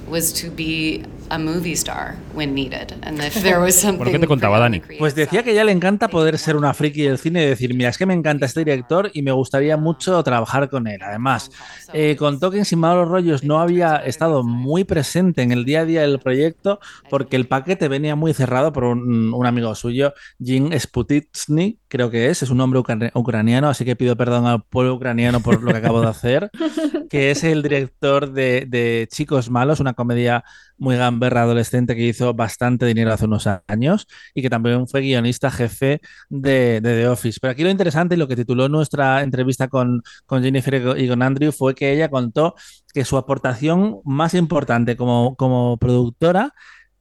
was 0.07 0.33
to 0.35 0.51
be 0.51 1.03
a 1.31 1.39
movie 1.39 1.73
star 1.73 2.15
when 2.35 2.55
needed 2.55 2.93
and 3.03 3.19
if 3.23 3.43
there 3.43 3.59
was 3.59 3.75
something 3.81 3.99
¿Por 3.99 4.11
qué 4.13 4.19
te 4.19 4.27
contaba, 4.27 4.59
Dani? 4.59 4.81
Pues 4.99 5.15
decía 5.15 5.43
que 5.43 5.55
ya 5.55 5.65
le 5.65 5.73
encanta 5.73 6.09
poder 6.09 6.39
ser 6.39 6.57
una 6.57 6.75
friki 6.75 7.03
del 7.03 7.19
cine 7.19 7.43
y 7.43 7.47
decir, 7.47 7.75
mira, 7.75 7.89
es 7.91 7.99
que 7.99 8.07
me 8.07 8.15
encanta 8.15 8.47
este 8.47 8.61
director 8.61 9.11
y 9.15 9.23
me 9.23 9.33
gustaría 9.33 9.77
mucho 9.77 10.23
trabajar 10.23 10.69
con 10.69 10.87
él. 10.87 11.01
Además, 11.03 11.51
eh, 11.93 12.17
contó 12.17 12.51
que 12.51 12.59
en 12.59 12.65
Sin 12.65 12.79
Malos 12.79 13.09
Rollos 13.09 13.43
no 13.45 13.61
había 13.61 13.97
estado 13.97 14.43
muy 14.45 14.85
presente 14.85 15.43
en 15.43 15.53
el 15.53 15.65
día 15.65 15.81
a 15.81 15.85
día 15.85 16.03
del 16.03 16.19
proyecto 16.19 16.79
porque 17.09 17.37
el 17.37 17.47
paquete 17.47 17.89
venía 17.89 18.17
muy 18.17 18.33
cerrado 18.35 18.73
por 18.73 18.85
un, 18.85 19.33
un 19.33 19.47
amigo 19.47 19.75
suyo, 19.75 20.13
Jim 20.43 20.71
Sputitsny, 20.79 21.79
creo 21.89 22.11
que 22.11 22.29
es, 22.31 22.43
es 22.43 22.51
un 22.51 22.61
hombre 22.61 22.81
ucra- 22.81 23.11
ucraniano, 23.15 23.69
así 23.69 23.85
que 23.85 23.97
pido 23.97 24.17
perdón 24.17 24.47
al 24.47 24.63
pueblo 24.65 24.95
ucraniano 24.95 25.41
por 25.41 25.63
lo 25.63 25.71
que 25.73 25.79
acabo 25.79 26.01
de 26.01 26.09
hacer, 26.09 26.51
que 27.11 27.31
es 27.31 27.45
el 27.45 27.63
director 27.63 28.33
de, 28.33 28.67
de 28.69 29.09
Chicos 29.11 29.51
Malos, 29.51 29.81
una 29.81 29.95
comedia 29.95 30.45
muy 30.79 30.97
gamberra 30.97 31.43
adolescente 31.43 31.95
que 31.95 32.03
hizo 32.07 32.35
bastante 32.35 32.87
dinero 32.87 33.13
hace 33.13 33.27
unos 33.27 33.49
años 33.69 34.07
y 34.35 34.43
que 34.43 34.51
también 34.51 34.87
fue 34.89 35.01
guionista 35.03 35.51
jefe 35.51 36.01
de, 36.29 36.81
de 36.81 37.03
The 37.03 37.09
Office. 37.09 37.39
Pero 37.41 37.53
aquí 37.53 37.63
lo 37.63 37.71
interesante 37.71 38.15
y 38.15 38.19
lo 38.19 38.29
que 38.29 38.37
tituló 38.37 38.69
nuestra 38.69 39.23
entrevista 39.23 39.69
con, 39.69 40.03
con 40.27 40.43
Jennifer 40.43 40.97
y 40.99 41.09
con- 41.09 41.23
Andrew 41.23 41.53
fue 41.53 41.75
que 41.75 41.93
ella 41.93 42.09
contó 42.11 42.55
que 42.93 43.05
su 43.05 43.17
aportación 43.17 44.01
más 44.05 44.35
importante 44.35 44.97
como, 44.97 45.37
como 45.37 45.79
productora 45.79 46.53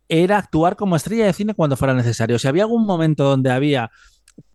era 0.08 0.38
actuar 0.38 0.76
como 0.76 0.96
estrella 0.96 1.26
de 1.26 1.34
cine 1.34 1.54
cuando 1.54 1.76
fuera 1.78 1.94
necesario. 1.94 2.38
Si 2.40 2.48
había 2.48 2.64
algún 2.64 2.86
momento 2.86 3.24
donde 3.24 3.52
había 3.52 3.90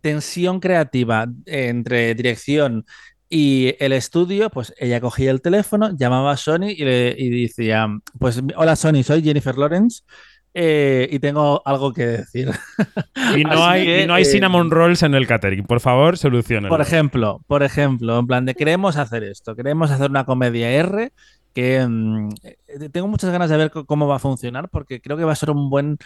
tensión 0.01 0.59
creativa 0.59 1.27
entre 1.45 2.13
dirección 2.15 2.85
y 3.29 3.75
el 3.79 3.93
estudio, 3.93 4.49
pues 4.49 4.73
ella 4.77 4.99
cogía 4.99 5.29
el 5.29 5.41
teléfono, 5.41 5.95
llamaba 5.95 6.31
a 6.31 6.37
Sony 6.37 6.69
y, 6.75 6.83
le, 6.83 7.15
y 7.17 7.43
decía, 7.43 7.87
pues 8.17 8.41
hola 8.55 8.75
Sony, 8.75 9.03
soy 9.03 9.21
Jennifer 9.21 9.55
Lawrence 9.55 10.01
eh, 10.55 11.07
y 11.11 11.19
tengo 11.19 11.61
algo 11.65 11.93
que 11.93 12.05
decir. 12.05 12.49
Y 13.37 13.43
no, 13.43 13.63
hay, 13.63 13.85
que, 13.85 14.03
y 14.03 14.07
no 14.07 14.15
hay 14.15 14.23
eh, 14.23 14.25
cinnamon 14.25 14.71
rolls 14.71 15.03
en 15.03 15.13
el 15.13 15.27
catering. 15.27 15.63
Por 15.65 15.81
favor, 15.81 16.17
solucionenlo. 16.17 16.69
Por 16.69 16.81
ejemplo, 16.81 17.41
por 17.45 17.61
ejemplo, 17.61 18.17
en 18.17 18.25
plan 18.25 18.45
de 18.45 18.55
queremos 18.55 18.97
hacer 18.97 19.23
esto, 19.23 19.55
queremos 19.55 19.91
hacer 19.91 20.09
una 20.09 20.25
comedia 20.25 20.71
R 20.71 21.11
que 21.53 21.85
mm, 21.87 22.29
eh, 22.43 22.89
tengo 22.91 23.07
muchas 23.07 23.29
ganas 23.29 23.51
de 23.51 23.57
ver 23.57 23.71
cómo 23.71 24.07
va 24.07 24.15
a 24.15 24.19
funcionar 24.19 24.69
porque 24.69 24.99
creo 24.99 25.15
que 25.15 25.25
va 25.25 25.33
a 25.33 25.35
ser 25.35 25.51
un 25.51 25.69
buen 25.69 25.99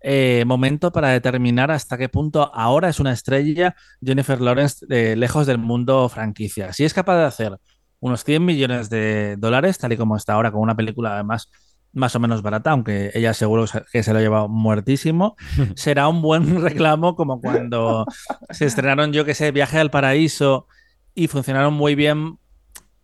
eh, 0.00 0.44
momento 0.46 0.92
para 0.92 1.08
determinar 1.08 1.70
hasta 1.70 1.98
qué 1.98 2.08
punto 2.08 2.54
ahora 2.54 2.88
es 2.88 3.00
una 3.00 3.12
estrella 3.12 3.74
Jennifer 4.02 4.40
Lawrence 4.40 4.86
eh, 4.90 5.16
lejos 5.16 5.46
del 5.46 5.58
mundo 5.58 6.08
franquicia. 6.08 6.72
Si 6.72 6.84
es 6.84 6.94
capaz 6.94 7.18
de 7.18 7.24
hacer 7.24 7.58
unos 8.00 8.24
100 8.24 8.44
millones 8.44 8.90
de 8.90 9.36
dólares, 9.38 9.78
tal 9.78 9.92
y 9.92 9.96
como 9.96 10.16
está 10.16 10.34
ahora, 10.34 10.52
con 10.52 10.60
una 10.60 10.76
película 10.76 11.14
además 11.14 11.50
más 11.92 12.14
o 12.14 12.20
menos 12.20 12.42
barata, 12.42 12.70
aunque 12.70 13.10
ella 13.14 13.34
seguro 13.34 13.64
que 13.90 14.02
se 14.02 14.12
lo 14.12 14.18
ha 14.18 14.22
llevado 14.22 14.48
muertísimo, 14.48 15.36
será 15.74 16.08
un 16.08 16.22
buen 16.22 16.62
reclamo 16.62 17.16
como 17.16 17.40
cuando 17.40 18.06
se 18.50 18.66
estrenaron, 18.66 19.12
yo 19.12 19.24
que 19.24 19.34
sé, 19.34 19.50
Viaje 19.50 19.78
al 19.78 19.90
Paraíso 19.90 20.66
y 21.14 21.26
funcionaron 21.26 21.74
muy 21.74 21.94
bien 21.94 22.38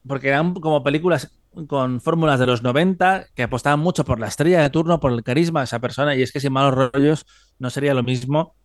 porque 0.07 0.29
eran 0.29 0.55
como 0.55 0.85
películas 0.85 1.33
con 1.69 2.01
fórmulas 2.01 2.41
de 2.41 2.47
los 2.47 2.63
90 2.63 3.27
que 3.35 3.45
apostaban 3.45 3.81
mucho 3.81 4.05
por 4.05 4.21
la 4.21 4.29
estrella 4.29 4.63
de 4.63 4.71
turno, 4.71 5.01
por 5.01 5.13
el 5.13 5.23
carisma 5.23 5.61
de 5.61 5.65
esa 5.65 5.81
persona 5.81 6.15
y 6.15 6.23
es 6.23 6.33
que 6.33 6.41
sin 6.41 6.53
malos 6.53 6.91
rollos 6.93 7.27
no 7.59 7.71
sería 7.71 7.95
lo 7.95 8.03
mismo 8.03 8.57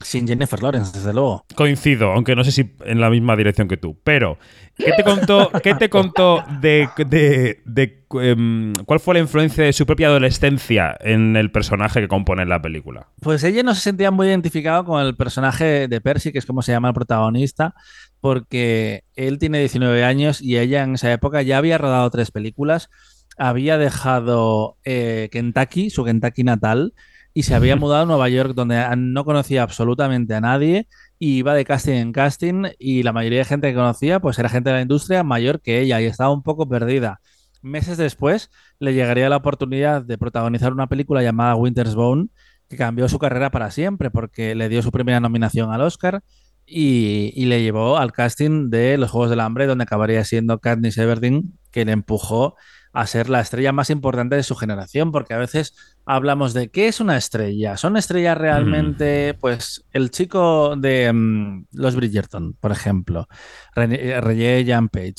sin 0.00 0.26
Jennifer 0.28 0.62
Lawrence, 0.62 0.92
desde 0.96 1.12
luego. 1.12 1.44
Coincido, 1.54 2.12
aunque 2.12 2.36
no 2.36 2.44
sé 2.44 2.52
si 2.52 2.70
en 2.84 3.00
la 3.00 3.10
misma 3.10 3.36
dirección 3.36 3.66
que 3.68 3.76
tú. 3.76 3.98
Pero, 4.04 4.38
¿qué 4.76 4.92
te 4.96 5.02
contó, 5.02 5.50
qué 5.62 5.74
te 5.74 5.88
contó 5.90 6.44
de, 6.60 6.88
de- 7.08 7.60
de, 7.64 8.04
em, 8.22 8.72
cuál 8.86 9.00
fue 9.00 9.14
la 9.14 9.20
influencia 9.20 9.64
de 9.64 9.72
su 9.72 9.86
propia 9.86 10.06
adolescencia 10.06 10.96
en 11.00 11.34
el 11.36 11.50
personaje 11.50 12.00
que 12.00 12.08
compone 12.08 12.46
la 12.46 12.62
película? 12.62 13.08
Pues 13.20 13.42
ella 13.44 13.62
no 13.62 13.74
se 13.74 13.80
sentía 13.80 14.10
muy 14.10 14.28
identificado 14.28 14.84
con 14.84 15.04
el 15.04 15.16
personaje 15.16 15.88
de 15.88 16.00
Percy, 16.00 16.30
que 16.32 16.38
es 16.38 16.46
como 16.46 16.62
se 16.62 16.72
llama 16.72 16.88
el 16.88 16.94
protagonista, 16.94 17.74
porque 18.20 19.04
él 19.14 19.38
tiene 19.38 19.58
19 19.60 20.04
años 20.04 20.40
y 20.40 20.58
ella 20.58 20.82
en 20.82 20.94
esa 20.94 21.12
época 21.12 21.42
ya 21.42 21.58
había 21.58 21.78
rodado 21.78 22.08
tres 22.10 22.30
películas, 22.30 22.88
había 23.36 23.78
dejado 23.78 24.76
eh, 24.84 25.28
Kentucky, 25.30 25.90
su 25.90 26.04
Kentucky 26.04 26.42
natal, 26.44 26.94
y 27.38 27.44
se 27.44 27.54
había 27.54 27.76
mudado 27.76 28.02
a 28.02 28.06
Nueva 28.06 28.28
York, 28.28 28.52
donde 28.56 28.84
no 28.96 29.24
conocía 29.24 29.62
absolutamente 29.62 30.34
a 30.34 30.40
nadie, 30.40 30.88
y 31.20 31.36
iba 31.36 31.54
de 31.54 31.64
casting 31.64 31.92
en 31.92 32.10
casting, 32.10 32.64
y 32.80 33.04
la 33.04 33.12
mayoría 33.12 33.38
de 33.38 33.44
gente 33.44 33.68
que 33.68 33.76
conocía, 33.76 34.18
pues 34.18 34.40
era 34.40 34.48
gente 34.48 34.70
de 34.70 34.74
la 34.74 34.82
industria 34.82 35.22
mayor 35.22 35.62
que 35.62 35.80
ella, 35.80 36.00
y 36.00 36.06
estaba 36.06 36.32
un 36.32 36.42
poco 36.42 36.68
perdida. 36.68 37.20
Meses 37.62 37.96
después 37.96 38.50
le 38.80 38.92
llegaría 38.92 39.28
la 39.28 39.36
oportunidad 39.36 40.02
de 40.02 40.18
protagonizar 40.18 40.72
una 40.72 40.88
película 40.88 41.22
llamada 41.22 41.54
Winter's 41.54 41.94
Bone, 41.94 42.26
que 42.68 42.76
cambió 42.76 43.08
su 43.08 43.20
carrera 43.20 43.52
para 43.52 43.70
siempre, 43.70 44.10
porque 44.10 44.56
le 44.56 44.68
dio 44.68 44.82
su 44.82 44.90
primera 44.90 45.20
nominación 45.20 45.70
al 45.70 45.82
Oscar 45.82 46.22
y, 46.66 47.32
y 47.36 47.44
le 47.44 47.62
llevó 47.62 47.98
al 47.98 48.10
casting 48.10 48.68
de 48.68 48.98
Los 48.98 49.12
Juegos 49.12 49.30
del 49.30 49.38
Hambre, 49.38 49.68
donde 49.68 49.84
acabaría 49.84 50.24
siendo 50.24 50.58
Katniss 50.58 50.98
Everdeen, 50.98 51.56
que 51.70 51.84
le 51.84 51.92
empujó 51.92 52.56
a 52.92 53.06
ser 53.06 53.28
la 53.28 53.40
estrella 53.40 53.72
más 53.72 53.90
importante 53.90 54.36
de 54.36 54.42
su 54.42 54.54
generación, 54.56 55.12
porque 55.12 55.34
a 55.34 55.38
veces 55.38 55.74
hablamos 56.06 56.54
de 56.54 56.70
qué 56.70 56.88
es 56.88 57.00
una 57.00 57.16
estrella. 57.16 57.76
¿Son 57.76 57.96
estrellas 57.96 58.36
realmente, 58.38 59.34
pues, 59.40 59.84
el 59.92 60.10
chico 60.10 60.74
de 60.76 61.12
mm, 61.12 61.66
Los 61.72 61.94
Bridgerton, 61.96 62.54
por 62.54 62.72
ejemplo, 62.72 63.28
René 63.74 64.20
Regé 64.20 64.64
Jean 64.64 64.88
Page? 64.88 65.14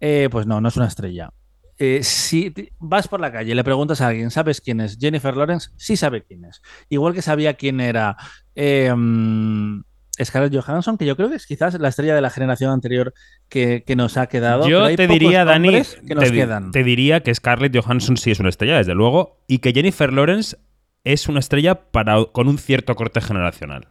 Eh, 0.00 0.28
pues 0.30 0.46
no, 0.46 0.60
no 0.60 0.68
es 0.68 0.76
una 0.76 0.86
estrella. 0.88 1.30
Eh, 1.76 2.04
si 2.04 2.50
te- 2.52 2.72
vas 2.78 3.08
por 3.08 3.20
la 3.20 3.32
calle 3.32 3.50
y 3.50 3.54
le 3.54 3.64
preguntas 3.64 4.00
a 4.00 4.06
alguien, 4.08 4.30
¿sabes 4.30 4.60
quién 4.60 4.80
es 4.80 4.96
Jennifer 5.00 5.36
Lawrence? 5.36 5.70
Sí 5.76 5.96
sabe 5.96 6.22
quién 6.22 6.44
es. 6.44 6.62
Igual 6.88 7.14
que 7.14 7.22
sabía 7.22 7.54
quién 7.54 7.80
era 7.80 8.16
eh, 8.54 8.92
mm, 8.94 9.82
Scarlett 10.22 10.54
Johansson, 10.54 10.96
que 10.98 11.06
yo 11.06 11.16
creo 11.16 11.28
que 11.30 11.36
es 11.36 11.46
quizás 11.46 11.74
la 11.78 11.88
estrella 11.88 12.14
de 12.14 12.20
la 12.20 12.30
generación 12.30 12.70
anterior 12.70 13.12
que, 13.48 13.82
que 13.86 13.96
nos 13.96 14.16
ha 14.16 14.26
quedado. 14.28 14.68
Yo 14.68 14.94
te 14.94 15.06
diría, 15.08 15.44
Dani, 15.44 15.70
que 16.06 16.14
nos 16.14 16.24
te, 16.24 16.32
quedan. 16.32 16.70
te 16.70 16.84
diría 16.84 17.20
que 17.22 17.34
Scarlett 17.34 17.76
Johansson 17.76 18.16
sí 18.16 18.30
es 18.30 18.38
una 18.40 18.48
estrella, 18.50 18.76
desde 18.76 18.94
luego, 18.94 19.40
y 19.48 19.58
que 19.58 19.72
Jennifer 19.72 20.12
Lawrence 20.12 20.56
es 21.04 21.28
una 21.28 21.40
estrella 21.40 21.90
para, 21.90 22.24
con 22.32 22.48
un 22.48 22.58
cierto 22.58 22.94
corte 22.94 23.20
generacional. 23.20 23.88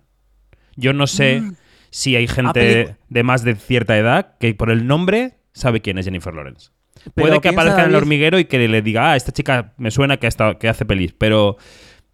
Yo 0.76 0.94
no 0.94 1.08
sé 1.08 1.42
Mm. 1.42 1.56
si 1.92 2.16
hay 2.16 2.26
Ah, 2.30 2.34
gente 2.34 2.96
de 3.10 3.24
más 3.24 3.44
de 3.44 3.56
cierta 3.56 3.98
edad 3.98 4.36
que 4.40 4.54
por 4.56 4.72
el 4.72 4.88
nombre 4.88 5.38
sabe 5.54 5.82
quién 5.82 5.98
es 6.00 6.06
Jennifer 6.06 6.34
Lawrence. 6.34 6.72
Pero 7.14 7.28
Puede 7.28 7.42
que 7.42 7.50
aparezca 7.50 7.84
en 7.84 7.90
el 7.90 7.96
hormiguero 7.96 8.40
y 8.40 8.46
que 8.46 8.66
le 8.68 8.82
diga, 8.82 9.12
ah, 9.12 9.16
esta 9.16 9.32
chica 9.32 9.74
me 9.78 9.92
suena 9.92 10.18
que, 10.18 10.26
ha 10.26 10.30
estado- 10.30 10.58
que 10.58 10.70
hace 10.70 10.86
pelis, 10.86 11.14
pero 11.14 11.58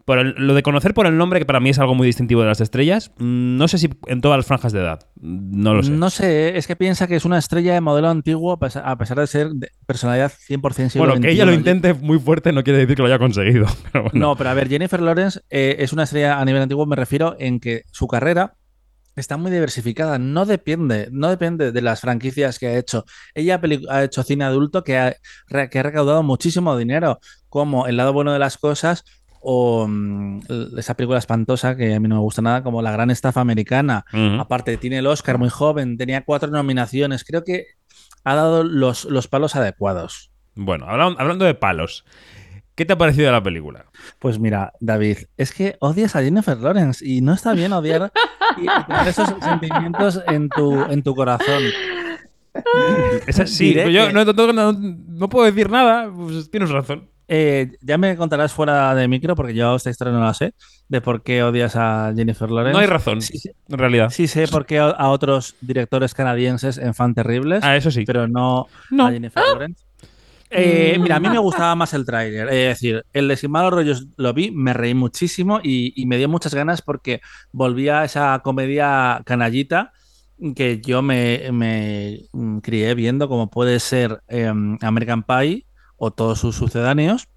por 0.10 0.18
el- 0.18 0.34
lo 0.38 0.56
de 0.56 0.64
conocer 0.64 0.96
por 0.96 1.06
el 1.06 1.16
nombre, 1.18 1.38
que 1.40 1.46
para 1.46 1.60
mí 1.60 1.70
es 1.70 1.78
algo 1.78 1.94
muy 1.94 2.08
distintivo 2.08 2.42
de 2.42 2.48
las 2.48 2.62
estrellas, 2.62 3.12
mm, 3.20 3.58
no 3.58 3.68
sé 3.68 3.78
si 3.78 3.92
en 4.08 4.22
todas 4.22 4.40
las 4.40 4.48
franjas 4.48 4.74
de 4.74 4.80
edad, 4.80 5.02
no 5.22 5.76
lo 5.76 5.84
sé. 5.84 5.92
No 5.92 6.10
sé, 6.10 6.58
es 6.58 6.66
que 6.66 6.76
piensa 6.76 7.06
que 7.06 7.16
es 7.16 7.26
una 7.26 7.38
estrella 7.38 7.76
de 7.76 7.82
modelo 7.82 8.10
antiguo 8.10 8.54
a 8.54 8.58
pesar, 8.58 9.20
de 9.20 9.28
ser 9.28 9.52
de 9.52 9.70
personalidad 9.86 10.32
100% 10.32 10.90
siglo 10.90 11.06
Bueno, 11.06 11.22
que 11.22 11.30
ella 11.30 11.46
lo 11.46 11.54
intente 11.54 11.94
muy 11.94 12.18
fuerte 12.18 12.52
no 12.52 12.64
quiere 12.64 12.80
decir 12.80 12.96
que 12.96 13.04
lo 13.04 13.08
haya 13.08 13.20
conseguido. 13.20 13.68
pero 13.92 14.06
bueno. 14.06 14.20
No, 14.20 14.36
pero 14.36 14.50
a 14.50 14.56
ver, 14.56 14.68
Jennifer 14.68 15.00
Lawrence 15.00 15.42
eh, 15.52 15.76
es 15.78 15.94
una 15.94 16.06
estrella 16.06 16.40
a 16.40 16.46
nivel 16.46 16.64
antiguo, 16.64 16.88
me 16.88 16.96
refiero 16.96 17.36
en 17.38 17.60
que 17.60 17.84
su 17.92 18.08
carrera 18.08 18.56
está 19.16 19.38
muy 19.38 19.52
diversificada, 19.52 20.18
no 20.18 20.48
depende, 20.48 21.10
no 21.12 21.30
depende 21.30 21.72
de 21.72 21.82
las 21.84 22.02
franquicias 22.02 22.58
que 22.58 22.66
ha 22.66 22.78
hecho. 22.80 23.06
Ella 23.36 23.62
ha, 23.90 24.04
hecho 24.04 24.24
cine 24.24 24.46
adulto 24.46 24.84
que 24.84 24.98
ha, 24.98 25.16
que 25.70 25.80
ha 25.80 25.84
recaudado 25.84 26.24
muchísimo 26.24 26.76
dinero, 26.78 27.20
como 27.48 27.88
El 27.88 27.98
lado 27.98 28.14
bueno 28.14 28.32
de 28.32 28.40
las 28.40 28.58
cosas 28.58 29.04
o 29.42 29.86
mm, 29.88 30.40
esa 30.78 30.96
película 30.96 31.20
espantosa 31.20 31.76
que 31.76 31.94
a 31.96 32.00
mí 32.00 32.08
no 32.08 32.16
me 32.16 32.22
gusta 32.22 32.42
nada, 32.42 32.64
como 32.64 32.82
La 32.82 32.92
gran 32.92 33.10
estafa 33.12 33.42
americana. 33.42 34.06
Aparte, 34.40 34.78
tiene 34.78 35.00
el 35.00 35.08
Oscar 35.08 35.38
muy 35.38 35.50
joven, 35.50 35.98
tenía 35.98 36.24
cuatro 36.26 36.50
nominaciones, 36.50 37.24
creo 37.24 37.44
que 37.44 37.66
ha 38.24 38.36
dado 38.36 38.64
los, 38.64 39.06
los 39.06 39.28
palos 39.28 39.56
adecuados. 39.56 40.32
Bueno, 40.56 40.86
habla- 40.88 41.16
hablando 41.18 41.46
de 41.46 41.54
palos, 41.56 42.04
¿qué 42.76 42.86
te 42.86 42.94
ha 42.94 42.98
parecido 42.98 43.32
la 43.32 43.42
película? 43.42 43.86
Pues 44.20 44.40
mira, 44.40 44.74
David, 44.82 45.18
es 45.38 45.54
que 45.54 45.78
odias 45.80 46.16
a 46.16 46.22
Jennifer 46.24 46.58
Lawrence 46.58 47.06
y 47.06 47.22
no 47.22 47.34
está 47.34 47.54
bien 47.54 47.72
odiar 47.74 48.12
y 48.58 48.64
y 48.64 48.84
tener 48.88 49.08
esos 49.08 49.30
sentimientos 49.42 50.22
en 50.28 50.50
tu, 50.50 50.74
en 50.92 51.02
tu 51.04 51.16
corazón. 51.16 51.64
Esa 53.28 53.46
sí, 53.48 53.66
Diré 53.70 53.94
yo 53.94 54.08
que- 54.08 54.14
no, 54.14 54.26
no- 54.26 54.54
no- 54.54 54.74
no 54.74 55.30
puedo 55.30 55.46
decir 55.46 55.70
nada, 55.70 56.12
pues 56.14 56.50
tienes 56.52 56.70
razón. 56.72 57.10
Eh, 57.32 57.74
ya 57.82 58.00
me 58.00 58.18
contarás 58.18 58.52
fuera 58.52 58.96
de 58.96 59.08
micro, 59.08 59.36
porque 59.36 59.54
yo 59.54 59.76
esta 59.76 59.92
historia 59.92 60.12
no 60.14 60.20
la 60.20 60.34
sé, 60.34 60.56
de 60.88 61.00
por 61.00 61.22
qué 61.22 61.44
odias 61.44 61.76
a 61.76 62.12
Jennifer 62.16 62.50
Lawrence. 62.50 62.74
No 62.74 62.80
hay 62.80 62.88
razón, 62.88 63.22
Sí, 63.22 63.38
sí. 63.38 63.52
en 63.70 63.78
realidad. 63.78 64.10
Sí 64.10 64.28
sé 64.28 64.48
por 64.48 64.66
qué 64.66 64.80
a 64.80 65.10
otros 65.10 65.56
directores 65.62 66.16
canadienses 66.16 66.80
en 66.80 66.96
fan 66.96 67.14
terribles. 67.14 67.64
Ah, 67.64 67.76
eso 67.78 67.92
sí. 67.92 68.04
Pero 68.06 68.28
no, 68.28 68.66
No. 68.90 69.06
a 69.06 69.12
Jennifer 69.12 69.44
Lawrence. 69.44 69.84
Eh, 70.50 70.98
mira, 71.00 71.18
a 71.18 71.20
mí 71.20 71.30
me 71.30 71.38
gustaba 71.38 71.76
más 71.76 71.94
el 71.94 72.04
tráiler. 72.06 72.48
Es 72.48 72.70
decir, 72.70 73.06
el 73.14 73.28
de 73.28 73.36
Sin 73.38 73.52
Malos 73.52 73.72
Rollos 73.72 74.08
lo 74.18 74.34
vi, 74.34 74.50
me 74.50 74.74
reí 74.74 74.96
muchísimo 74.96 75.60
y, 75.62 75.94
y 75.96 76.08
me 76.08 76.18
dio 76.18 76.28
muchas 76.28 76.56
ganas 76.56 76.82
porque 76.82 77.22
volvía 77.52 78.00
a 78.02 78.06
esa 78.06 78.40
comedia 78.44 79.22
canallita 79.26 79.94
que 80.56 80.82
yo 80.82 81.04
me, 81.04 81.52
me, 81.52 82.22
mm, 82.34 82.58
crié 82.60 82.96
viendo, 82.96 83.28
como 83.30 83.52
puede 83.52 83.80
ser 83.80 84.22
em, 84.28 84.80
American 84.82 85.22
Pie 85.22 85.66
o 86.00 86.12
todos 86.12 86.40
sus 86.40 86.56
sucedáneos. 86.56 87.28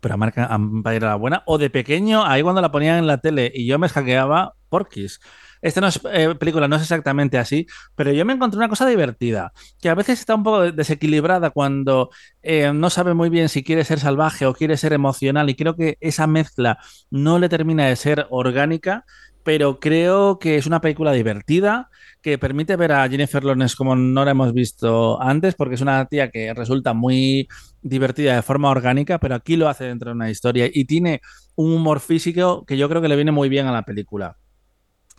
Pero 0.00 0.14
American 0.14 0.82
Pie 0.82 0.96
era 0.96 1.08
la 1.08 1.14
buena. 1.16 1.42
O 1.46 1.58
de 1.58 1.68
pequeño, 1.70 2.24
ahí 2.24 2.42
cuando 2.42 2.62
la 2.62 2.72
ponían 2.72 2.98
en 2.98 3.06
la 3.06 3.18
tele 3.18 3.52
y 3.54 3.66
yo 3.66 3.78
me 3.78 3.88
hackeaba 3.88 4.54
Porky's. 4.70 5.20
Esta 5.62 5.80
no 5.80 5.88
es 5.88 6.00
eh, 6.10 6.34
película, 6.36 6.68
no 6.68 6.76
es 6.76 6.82
exactamente 6.82 7.36
así, 7.36 7.66
pero 7.94 8.12
yo 8.12 8.24
me 8.24 8.32
encontré 8.32 8.56
una 8.56 8.68
cosa 8.68 8.86
divertida, 8.86 9.52
que 9.80 9.90
a 9.90 9.94
veces 9.94 10.18
está 10.20 10.34
un 10.34 10.42
poco 10.42 10.72
desequilibrada 10.72 11.50
cuando 11.50 12.10
eh, 12.42 12.72
no 12.72 12.88
sabe 12.88 13.12
muy 13.12 13.28
bien 13.28 13.50
si 13.50 13.62
quiere 13.62 13.84
ser 13.84 14.00
salvaje 14.00 14.46
o 14.46 14.54
quiere 14.54 14.78
ser 14.78 14.94
emocional, 14.94 15.50
y 15.50 15.54
creo 15.54 15.76
que 15.76 15.98
esa 16.00 16.26
mezcla 16.26 16.78
no 17.10 17.38
le 17.38 17.50
termina 17.50 17.86
de 17.86 17.96
ser 17.96 18.26
orgánica, 18.30 19.04
pero 19.42 19.80
creo 19.80 20.38
que 20.38 20.56
es 20.56 20.66
una 20.66 20.80
película 20.80 21.12
divertida 21.12 21.88
que 22.22 22.36
permite 22.38 22.76
ver 22.76 22.92
a 22.92 23.08
Jennifer 23.08 23.42
Lawrence 23.42 23.74
como 23.76 23.96
no 23.96 24.24
la 24.24 24.32
hemos 24.32 24.52
visto 24.52 25.20
antes, 25.22 25.54
porque 25.54 25.74
es 25.76 25.80
una 25.80 26.04
tía 26.06 26.30
que 26.30 26.52
resulta 26.52 26.92
muy 26.92 27.48
divertida 27.82 28.34
de 28.36 28.42
forma 28.42 28.68
orgánica, 28.70 29.18
pero 29.18 29.34
aquí 29.34 29.56
lo 29.56 29.68
hace 29.68 29.84
dentro 29.84 30.10
de 30.10 30.16
una 30.16 30.30
historia 30.30 30.68
y 30.72 30.84
tiene 30.84 31.22
un 31.56 31.72
humor 31.72 32.00
físico 32.00 32.64
que 32.66 32.76
yo 32.76 32.88
creo 32.88 33.00
que 33.00 33.08
le 33.08 33.16
viene 33.16 33.32
muy 33.32 33.48
bien 33.48 33.66
a 33.66 33.72
la 33.72 33.82
película. 33.82 34.36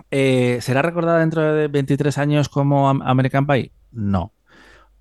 Eh, 0.09 0.59
¿Será 0.61 0.81
recordada 0.81 1.19
dentro 1.19 1.41
de 1.53 1.67
23 1.67 2.17
años 2.17 2.49
como 2.49 2.89
Am- 2.89 3.01
American 3.03 3.47
Pie? 3.47 3.71
No. 3.91 4.33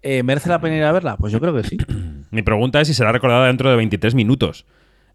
Eh, 0.03 0.23
¿Merece 0.23 0.49
la 0.49 0.61
pena 0.61 0.77
ir 0.77 0.85
a 0.85 0.93
verla? 0.93 1.17
Pues 1.17 1.33
yo 1.33 1.41
creo 1.41 1.55
que 1.55 1.65
sí. 1.65 1.77
Mi 2.31 2.43
pregunta 2.43 2.81
es 2.81 2.89
si 2.89 2.95
será 2.95 3.13
recordada 3.13 3.47
dentro 3.47 3.71
de 3.71 3.77
23 3.77 4.15
minutos. 4.15 4.67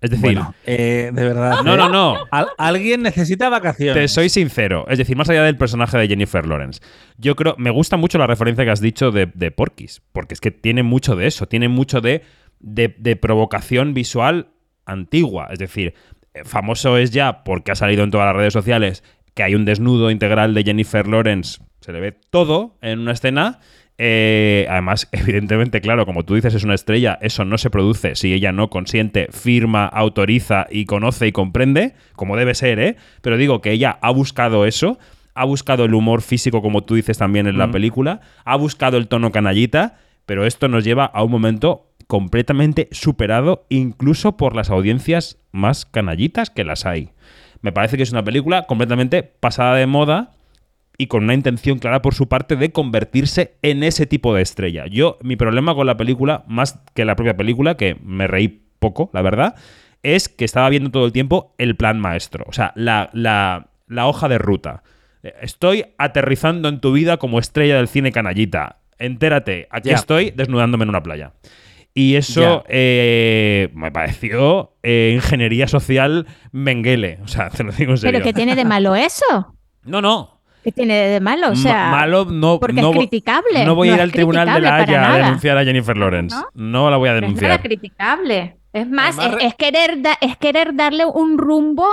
Es 0.01 0.09
decir, 0.11 0.23
Bueno, 0.25 0.53
eh, 0.65 1.09
de 1.13 1.23
verdad. 1.23 1.61
no, 1.63 1.73
¿eh? 1.73 1.77
no, 1.77 1.89
no. 1.89 2.17
Al- 2.31 2.47
alguien 2.57 3.01
necesita 3.01 3.49
vacaciones. 3.49 3.95
Te 3.95 4.07
soy 4.07 4.29
sincero. 4.29 4.85
Es 4.89 4.97
decir, 4.97 5.15
más 5.15 5.29
allá 5.29 5.43
del 5.43 5.57
personaje 5.57 5.97
de 5.97 6.07
Jennifer 6.07 6.45
Lawrence. 6.45 6.81
Yo 7.17 7.35
creo. 7.35 7.55
Me 7.57 7.69
gusta 7.71 7.97
mucho 7.97 8.17
la 8.17 8.27
referencia 8.27 8.65
que 8.65 8.71
has 8.71 8.81
dicho 8.81 9.11
de, 9.11 9.31
de 9.33 9.51
Porky's. 9.51 10.01
Porque 10.11 10.33
es 10.33 10.41
que 10.41 10.51
tiene 10.51 10.83
mucho 10.83 11.15
de 11.15 11.27
eso. 11.27 11.47
Tiene 11.47 11.69
mucho 11.69 12.01
de, 12.01 12.21
de, 12.59 12.93
de 12.97 13.15
provocación 13.15 13.93
visual 13.93 14.49
antigua. 14.85 15.47
Es 15.51 15.59
decir, 15.59 15.93
eh, 16.33 16.41
famoso 16.43 16.97
es 16.97 17.11
ya 17.11 17.43
porque 17.43 17.71
ha 17.71 17.75
salido 17.75 18.03
en 18.03 18.11
todas 18.11 18.27
las 18.27 18.35
redes 18.35 18.53
sociales 18.53 19.03
que 19.33 19.43
hay 19.43 19.55
un 19.55 19.65
desnudo 19.65 20.11
integral 20.11 20.53
de 20.53 20.63
Jennifer 20.63 21.07
Lawrence. 21.07 21.59
Se 21.81 21.91
le 21.91 21.99
ve 21.99 22.11
todo 22.29 22.77
en 22.81 22.99
una 22.99 23.11
escena. 23.11 23.59
Eh, 23.97 24.67
además, 24.69 25.07
evidentemente, 25.11 25.81
claro, 25.81 26.05
como 26.05 26.23
tú 26.23 26.35
dices, 26.35 26.53
es 26.53 26.63
una 26.63 26.75
estrella, 26.75 27.17
eso 27.21 27.45
no 27.45 27.57
se 27.57 27.69
produce 27.69 28.15
si 28.15 28.33
ella 28.33 28.51
no 28.51 28.69
consiente, 28.69 29.27
firma, 29.31 29.85
autoriza 29.85 30.67
y 30.69 30.85
conoce 30.85 31.27
y 31.27 31.31
comprende, 31.31 31.93
como 32.15 32.35
debe 32.35 32.55
ser, 32.55 32.79
¿eh? 32.79 32.97
Pero 33.21 33.37
digo 33.37 33.61
que 33.61 33.71
ella 33.71 33.97
ha 34.01 34.11
buscado 34.11 34.65
eso, 34.65 34.99
ha 35.33 35.45
buscado 35.45 35.85
el 35.85 35.93
humor 35.93 36.21
físico, 36.21 36.61
como 36.61 36.83
tú 36.83 36.95
dices 36.95 37.17
también 37.17 37.47
en 37.47 37.57
la 37.57 37.67
Mm. 37.67 37.71
película, 37.71 38.21
ha 38.43 38.55
buscado 38.57 38.97
el 38.97 39.07
tono 39.07 39.31
canallita, 39.31 39.97
pero 40.25 40.45
esto 40.45 40.67
nos 40.67 40.83
lleva 40.83 41.05
a 41.05 41.23
un 41.23 41.31
momento 41.31 41.91
completamente 42.07 42.87
superado, 42.91 43.65
incluso 43.69 44.37
por 44.37 44.55
las 44.55 44.69
audiencias 44.69 45.39
más 45.51 45.85
canallitas 45.85 46.49
que 46.49 46.63
las 46.63 46.85
hay. 46.85 47.09
Me 47.61 47.71
parece 47.71 47.97
que 47.97 48.03
es 48.03 48.11
una 48.11 48.23
película 48.23 48.63
completamente 48.67 49.23
pasada 49.23 49.75
de 49.75 49.87
moda 49.87 50.31
y 50.97 51.07
con 51.07 51.23
una 51.25 51.33
intención 51.33 51.79
clara 51.79 52.01
por 52.01 52.13
su 52.13 52.27
parte 52.27 52.55
de 52.55 52.71
convertirse 52.71 53.55
en 53.61 53.83
ese 53.83 54.05
tipo 54.05 54.33
de 54.33 54.41
estrella. 54.41 54.85
Yo, 54.87 55.17
mi 55.21 55.35
problema 55.35 55.75
con 55.75 55.87
la 55.87 55.97
película, 55.97 56.43
más 56.47 56.79
que 56.93 57.05
la 57.05 57.15
propia 57.15 57.35
película, 57.37 57.75
que 57.75 57.97
me 58.03 58.27
reí 58.27 58.61
poco, 58.79 59.09
la 59.13 59.21
verdad, 59.21 59.55
es 60.03 60.29
que 60.29 60.45
estaba 60.45 60.69
viendo 60.69 60.91
todo 60.91 61.05
el 61.05 61.11
tiempo 61.11 61.53
el 61.57 61.75
plan 61.75 61.99
maestro, 61.99 62.45
o 62.47 62.53
sea, 62.53 62.71
la, 62.75 63.09
la- 63.13 63.69
la 63.87 64.07
hoja 64.07 64.27
de 64.27 64.37
ruta. 64.39 64.83
Estoy 65.41 65.85
aterrizando 65.97 66.69
en 66.69 66.79
tu 66.79 66.91
vida 66.91 67.17
como 67.17 67.39
estrella 67.39 67.77
del 67.77 67.87
cine 67.87 68.11
canallita. 68.11 68.77
Entérate, 68.99 69.67
aquí 69.71 69.89
estoy 69.95 70.31
desnudándome 70.31 70.83
en 70.83 70.89
una 70.89 71.03
playa. 71.03 71.33
Y 71.93 72.15
eso 72.15 72.63
eh, 72.67 73.69
me 73.73 73.91
pareció 73.91 74.73
eh, 74.83 75.13
ingeniería 75.15 75.67
social 75.67 76.27
menguele. 76.51 77.19
O 77.23 77.27
sea, 77.27 77.49
te 77.55 77.63
lo 77.63 77.71
digo 77.71 77.91
en 77.91 77.97
serio. 77.97 78.19
¿Pero 78.19 78.23
qué 78.23 78.33
tiene 78.33 78.55
de 78.55 78.65
malo 78.65 78.95
eso? 78.95 79.55
No, 79.83 80.01
no. 80.01 80.34
¿Qué 80.65 80.71
tiene 80.71 80.95
de 80.95 81.19
malo? 81.21 81.51
O 81.51 81.55
sea, 81.55 81.91
malo 81.91 82.25
no. 82.25 82.59
porque 82.59 82.81
no 82.81 82.89
es 82.91 82.97
criticable. 82.97 83.63
No 83.65 83.75
voy 83.75 83.87
a 83.87 83.91
No 83.91 83.95
ir 83.97 84.01
al 84.01 84.11
tribunal 84.11 84.51
de 84.53 84.59
la 84.61 84.75
Haya 84.77 85.13
a 85.13 85.17
denunciar 85.19 85.57
a 85.57 85.63
Jennifer 85.63 85.95
Lawrence. 85.95 86.35
No, 86.55 86.89
la 86.89 86.97
voy 86.97 87.07
a 87.07 87.11
No 87.13 87.17
es 87.17 87.21
nada 87.21 87.27
denunciar. 87.27 87.61
criticable. 87.61 88.57
Es 88.73 88.89
más, 88.89 89.17
Además, 89.17 89.37
es, 89.43 89.47
es 89.49 89.55
querer 89.55 90.01
da- 90.01 90.17
es 90.19 90.35
querer 90.37 90.75
darle 90.75 91.05
un 91.05 91.37
rumbo 91.37 91.87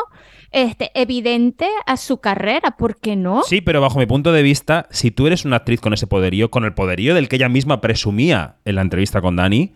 este, 0.50 0.90
evidente 0.94 1.66
a 1.86 1.96
su 1.96 2.18
carrera, 2.20 2.72
¿por 2.78 2.96
qué 2.98 3.14
no? 3.14 3.42
Sí, 3.42 3.60
pero 3.60 3.80
bajo 3.80 3.98
mi 3.98 4.06
punto 4.06 4.32
de 4.32 4.42
vista, 4.42 4.86
si 4.90 5.10
tú 5.10 5.26
eres 5.26 5.44
una 5.44 5.56
actriz 5.56 5.80
con 5.80 5.92
ese 5.92 6.06
poderío, 6.06 6.50
con 6.50 6.64
el 6.64 6.72
poderío 6.74 7.14
del 7.14 7.28
que 7.28 7.36
ella 7.36 7.48
misma 7.48 7.80
presumía 7.82 8.56
en 8.64 8.74
la 8.76 8.80
entrevista 8.82 9.20
con 9.20 9.36
Dani, 9.36 9.74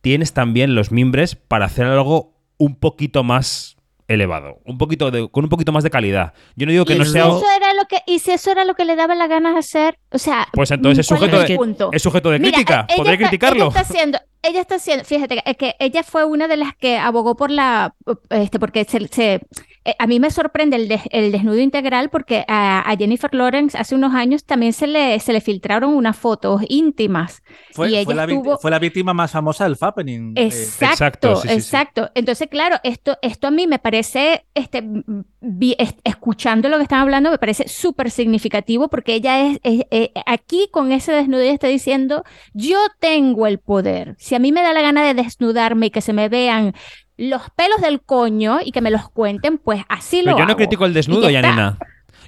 tienes 0.00 0.32
también 0.32 0.74
los 0.74 0.92
mimbres 0.92 1.34
para 1.36 1.66
hacer 1.66 1.86
algo 1.86 2.32
un 2.58 2.76
poquito 2.76 3.22
más 3.24 3.76
elevado, 4.08 4.58
un 4.64 4.76
poquito 4.76 5.12
de- 5.12 5.28
con 5.30 5.44
un 5.44 5.50
poquito 5.50 5.70
más 5.70 5.84
de 5.84 5.90
calidad. 5.90 6.32
Yo 6.56 6.66
no 6.66 6.72
digo 6.72 6.84
que 6.84 6.94
¿Y 6.94 6.98
no 6.98 7.04
sea 7.04 7.28
eso 7.28 7.44
era 7.56 7.69
lo 7.69 7.69
que 7.90 7.98
y 8.06 8.20
si 8.20 8.30
eso 8.30 8.50
era 8.50 8.64
lo 8.64 8.74
que 8.74 8.84
le 8.86 8.96
daba 8.96 9.14
la 9.14 9.26
gana 9.26 9.52
de 9.52 9.58
hacer, 9.58 9.98
o 10.12 10.18
sea, 10.18 10.48
Pues 10.52 10.70
entonces 10.70 11.00
es 11.00 11.08
¿cuál 11.08 11.20
sujeto 11.30 11.40
de- 11.46 11.56
punto? 11.56 11.90
es 11.92 12.02
sujeto 12.02 12.30
de 12.30 12.38
Mira, 12.38 12.52
crítica, 12.52 12.86
ella 12.88 12.96
podré 12.96 13.12
está- 13.14 13.24
criticarlo. 13.28 13.64
Ella 13.66 13.68
está 13.68 13.80
haciendo, 13.80 14.18
ella 14.42 14.60
está 14.60 14.74
haciendo, 14.76 15.04
fíjate 15.04 15.42
que- 15.44 15.54
que 15.56 15.74
ella 15.80 16.02
fue 16.02 16.24
una 16.24 16.48
de 16.48 16.56
las 16.56 16.74
que 16.76 16.96
abogó 16.96 17.36
por 17.36 17.50
la, 17.50 17.94
este, 18.30 18.58
porque 18.58 18.84
se, 18.84 19.06
se- 19.08 19.40
eh, 19.84 19.94
a 19.98 20.06
mí 20.06 20.20
me 20.20 20.30
sorprende 20.30 20.76
el, 20.76 20.88
des- 20.88 21.08
el 21.10 21.32
desnudo 21.32 21.58
integral 21.58 22.10
porque 22.10 22.44
a, 22.48 22.80
a 22.80 22.96
Jennifer 22.96 23.34
Lawrence 23.34 23.78
hace 23.78 23.94
unos 23.94 24.14
años 24.14 24.44
también 24.44 24.72
se 24.72 24.86
le, 24.86 25.18
se 25.20 25.32
le 25.32 25.40
filtraron 25.40 25.94
unas 25.94 26.16
fotos 26.16 26.62
íntimas 26.68 27.42
Fue, 27.72 27.90
y 27.90 27.94
ella 27.96 28.04
fue 28.04 28.14
la, 28.14 28.26
vi- 28.26 28.34
estuvo 28.34 28.58
fue 28.58 28.70
la 28.70 28.78
víctima 28.78 29.14
más 29.14 29.30
famosa 29.32 29.64
del 29.64 29.76
Fappening. 29.76 30.34
eh, 30.36 30.46
Exacto, 30.46 31.42
exacto, 31.48 32.10
Entonces, 32.14 32.48
claro, 32.48 32.76
esto, 32.82 33.16
esto 33.22 33.46
a 33.46 33.50
mí 33.50 33.66
me 33.66 33.78
parece, 33.78 34.44
este, 34.54 34.82
vi- 35.40 35.76
es- 35.78 35.94
escuchando 36.04 36.68
lo 36.68 36.76
que 36.76 36.82
están 36.82 37.00
hablando, 37.00 37.30
me 37.30 37.38
parece 37.38 37.68
súper 37.68 38.10
significativo 38.10 38.88
porque 38.88 39.14
ella 39.14 39.40
es, 39.46 39.58
es- 39.62 39.84
eh, 39.90 40.12
aquí 40.26 40.68
con 40.70 40.92
ese 40.92 41.12
desnudo 41.12 41.40
ella 41.40 41.52
está 41.54 41.68
diciendo, 41.68 42.24
yo 42.52 42.78
tengo 42.98 43.46
el 43.46 43.58
poder. 43.58 44.14
Si 44.18 44.34
a 44.34 44.38
mí 44.38 44.52
me 44.52 44.62
da 44.62 44.72
la 44.72 44.82
gana 44.82 45.04
de 45.04 45.14
desnudarme 45.14 45.86
y 45.86 45.90
que 45.90 46.00
se 46.00 46.12
me 46.12 46.28
vean 46.28 46.74
los 47.28 47.42
pelos 47.54 47.80
del 47.82 48.00
coño 48.00 48.58
y 48.64 48.72
que 48.72 48.80
me 48.80 48.90
los 48.90 49.08
cuenten, 49.10 49.58
pues 49.58 49.82
así 49.88 50.18
lo 50.22 50.32
Pero 50.34 50.38
yo 50.38 50.46
no 50.46 50.56
critico 50.56 50.86
el 50.86 50.94
desnudo. 50.94 51.28
Yanina. 51.30 51.78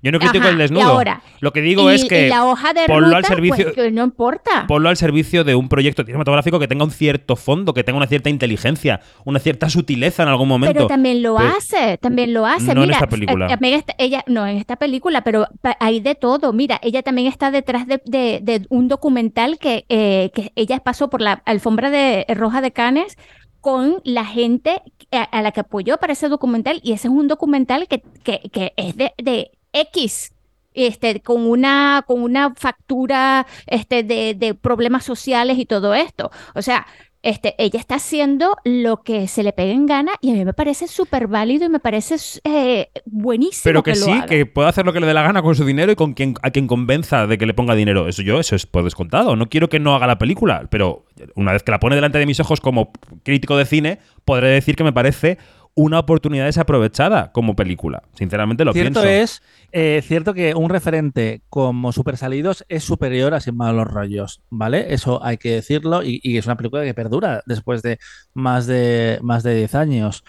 Yo 0.04 0.10
no 0.10 0.18
critico 0.18 0.44
Ajá, 0.46 0.50
el 0.52 0.58
desnudo. 0.58 0.82
ahora, 0.82 1.22
Lo 1.38 1.52
que 1.52 1.60
digo 1.60 1.88
Y- 1.90 1.94
es 1.94 2.04
que 2.06 2.26
y 2.26 2.28
la 2.28 2.44
hoja 2.44 2.72
de 2.72 2.86
ponlo 2.86 3.06
ruta, 3.06 3.18
al 3.18 3.24
servicio 3.24 3.64
pues, 3.66 3.74
que 3.76 3.90
no 3.92 4.02
importa. 4.02 4.64
ponlo 4.66 4.88
al 4.88 4.96
servicio 4.96 5.44
de 5.44 5.54
un 5.54 5.68
proyecto 5.68 6.02
cinematográfico 6.02 6.58
que 6.58 6.66
tenga 6.66 6.82
un 6.84 6.90
cierto 6.90 7.36
fondo, 7.36 7.72
que 7.72 7.84
tenga 7.84 7.98
una 7.98 8.08
cierta 8.08 8.28
inteligencia, 8.28 9.00
una 9.24 9.38
cierta 9.38 9.70
sutileza 9.70 10.24
en 10.24 10.28
algún 10.30 10.48
momento. 10.48 10.74
Pero 10.74 10.86
también 10.88 11.22
lo 11.22 11.36
Pero- 11.36 11.50
hace, 11.56 11.98
también 11.98 12.34
lo 12.34 12.46
hace. 12.46 12.74
No 12.74 12.82
en 12.82 12.90
esta 12.90 13.06
película. 13.08 13.46
eh, 13.46 13.48
también 13.50 13.74
está- 13.74 13.94
ella, 13.98 14.24
no 14.26 14.44
en 14.44 14.56
esta 14.56 14.74
película, 14.74 15.22
pero 15.22 15.46
hay 15.78 16.00
de 16.00 16.16
todo. 16.16 16.52
Mira, 16.52 16.80
ella 16.82 17.02
también 17.04 17.28
está 17.28 17.52
detrás 17.52 17.86
de, 17.86 18.00
de- 18.04 18.40
de 18.42 18.66
un 18.70 18.88
documental 18.88 19.58
que, 19.58 19.84
eh, 19.88 20.30
que 20.34 20.50
ella 20.56 20.80
pasó 20.80 21.10
por 21.10 21.20
la 21.20 21.42
alfombra 21.44 21.90
de 21.90 22.26
roja 22.34 22.60
de 22.60 22.72
Cannes 22.72 23.16
con 23.62 24.02
la 24.04 24.26
gente 24.26 24.82
a, 25.12 25.40
la 25.40 25.52
que 25.52 25.60
apoyó 25.60 25.96
para 25.96 26.12
ese 26.12 26.28
documental 26.28 26.80
y 26.82 26.92
ese 26.92 27.06
es 27.08 27.14
un 27.14 27.28
documental 27.28 27.86
que, 27.88 28.02
que, 28.24 28.40
que 28.50 28.74
es 28.76 28.96
de, 28.96 29.14
de 29.16 29.52
X. 29.72 30.34
Este, 30.74 31.20
con 31.20 31.46
una, 31.46 32.02
con 32.06 32.22
una 32.22 32.54
factura 32.54 33.46
este, 33.66 34.02
de, 34.02 34.34
de 34.34 34.54
problemas 34.54 35.04
sociales 35.04 35.58
y 35.58 35.66
todo 35.66 35.92
esto. 35.92 36.30
O 36.54 36.62
sea, 36.62 36.86
este, 37.22 37.54
ella 37.58 37.78
está 37.78 37.96
haciendo 37.96 38.56
lo 38.64 39.02
que 39.02 39.28
se 39.28 39.42
le 39.42 39.52
pegue 39.52 39.72
en 39.72 39.86
gana 39.86 40.12
y 40.20 40.30
a 40.30 40.34
mí 40.34 40.44
me 40.44 40.52
parece 40.52 40.88
súper 40.88 41.28
válido 41.28 41.64
y 41.64 41.68
me 41.68 41.78
parece 41.78 42.16
eh, 42.44 42.90
buenísimo. 43.06 43.62
Pero 43.64 43.82
que, 43.82 43.94
sí, 43.94 44.10
haga. 44.10 44.26
que 44.26 44.44
pueda 44.46 44.68
hacer 44.68 44.84
lo 44.84 44.92
que 44.92 45.00
le 45.00 45.06
dé 45.06 45.14
la 45.14 45.22
gana 45.22 45.42
con 45.42 45.54
su 45.54 45.64
dinero 45.64 45.92
y 45.92 45.94
con 45.94 46.14
quien 46.14 46.34
a 46.42 46.50
quien 46.50 46.66
convenza 46.66 47.26
de 47.26 47.38
que 47.38 47.46
le 47.46 47.54
ponga 47.54 47.74
dinero. 47.74 48.08
Eso 48.08 48.22
yo, 48.22 48.40
eso 48.40 48.56
es 48.56 48.66
por 48.66 48.82
descontado. 48.84 49.36
No 49.36 49.48
quiero 49.48 49.68
que 49.68 49.78
no 49.78 49.94
haga 49.94 50.06
la 50.06 50.18
película, 50.18 50.66
pero 50.68 51.04
una 51.36 51.52
vez 51.52 51.62
que 51.62 51.70
la 51.70 51.80
pone 51.80 51.94
delante 51.94 52.18
de 52.18 52.26
mis 52.26 52.40
ojos 52.40 52.60
como 52.60 52.92
crítico 53.22 53.56
de 53.56 53.66
cine, 53.66 53.98
podré 54.24 54.48
decir 54.48 54.74
que 54.74 54.84
me 54.84 54.92
parece 54.92 55.38
una 55.74 55.98
oportunidad 56.00 56.44
desaprovechada 56.44 57.32
como 57.32 57.56
película. 57.56 58.02
Sinceramente 58.14 58.64
lo 58.64 58.72
Cierto 58.74 59.02
pienso. 59.02 59.08
es, 59.08 59.42
eh, 59.72 60.02
cierto 60.06 60.34
que 60.34 60.54
un 60.54 60.68
referente 60.68 61.42
como 61.48 61.92
Super 61.92 62.16
Salidos 62.18 62.64
es 62.68 62.84
superior 62.84 63.32
a 63.32 63.40
Sin 63.40 63.56
Malos 63.56 63.86
Rollos, 63.86 64.42
¿vale? 64.50 64.92
Eso 64.92 65.24
hay 65.24 65.38
que 65.38 65.52
decirlo 65.52 66.02
y, 66.02 66.20
y 66.22 66.36
es 66.36 66.44
una 66.46 66.56
película 66.56 66.84
que 66.84 66.92
perdura 66.92 67.42
después 67.46 67.80
de 67.82 67.98
más 68.34 68.66
de 68.66 69.18
más 69.22 69.42
de 69.42 69.54
10 69.56 69.74
años. 69.74 70.24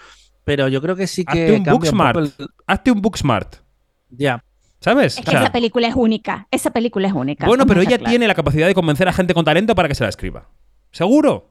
Pero 0.46 0.68
yo 0.70 0.82
creo 0.82 0.96
que 0.96 1.08
sí 1.08 1.26
que 1.26 1.32
Hazte 1.46 1.52
un 1.58 1.64
Booksmart. 1.64 2.18
el- 2.20 2.34
Hazte 2.68 2.92
un 2.92 3.02
Booksmart. 3.02 3.56
Ya. 4.10 4.44
¿Sabes? 4.80 5.14
Es 5.14 5.20
O 5.20 5.24
que 5.24 5.32
sea, 5.32 5.44
esa 5.44 5.52
película 5.54 5.88
es 5.88 5.96
única. 5.96 6.48
Esa 6.52 6.72
película 6.72 7.08
es 7.08 7.14
única. 7.14 7.48
bueno, 7.48 7.66
pero 7.66 7.82
ella 7.82 7.98
tiene 7.98 8.28
la 8.28 8.36
capacidad 8.36 8.68
de 8.68 8.74
convencer 8.74 9.08
a 9.08 9.14
gente 9.14 9.34
con 9.34 9.46
talento 9.46 9.76
para 9.76 9.88
que 9.88 9.96
se 9.96 10.04
la 10.04 10.10
escriba. 10.10 10.50
¿Seguro? 10.92 11.50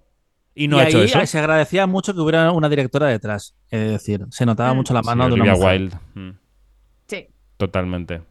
Y 0.55 0.69
no 0.69 0.77
y 0.77 0.81
ha 0.81 0.89
hecho 0.89 0.99
ahí 0.99 1.05
eso. 1.05 1.25
se 1.27 1.39
agradecía 1.39 1.87
mucho 1.87 2.13
que 2.15 2.21
hubiera 2.21 2.53
una 2.53 2.69
directora 2.69 3.07
detrás. 3.07 3.55
Es 3.71 3.91
decir, 3.91 4.27
se 4.31 4.45
notaba 4.47 4.75
mucho 4.75 4.93
la 4.95 5.01
Sí, 5.03 5.07
mano 5.07 5.29
de 5.29 5.35
una 5.35 5.55
mujer. 5.55 5.81
Wilde. 5.81 5.97
Mm, 6.15 6.31
Sí. 7.09 7.27
Totalmente. 7.57 8.23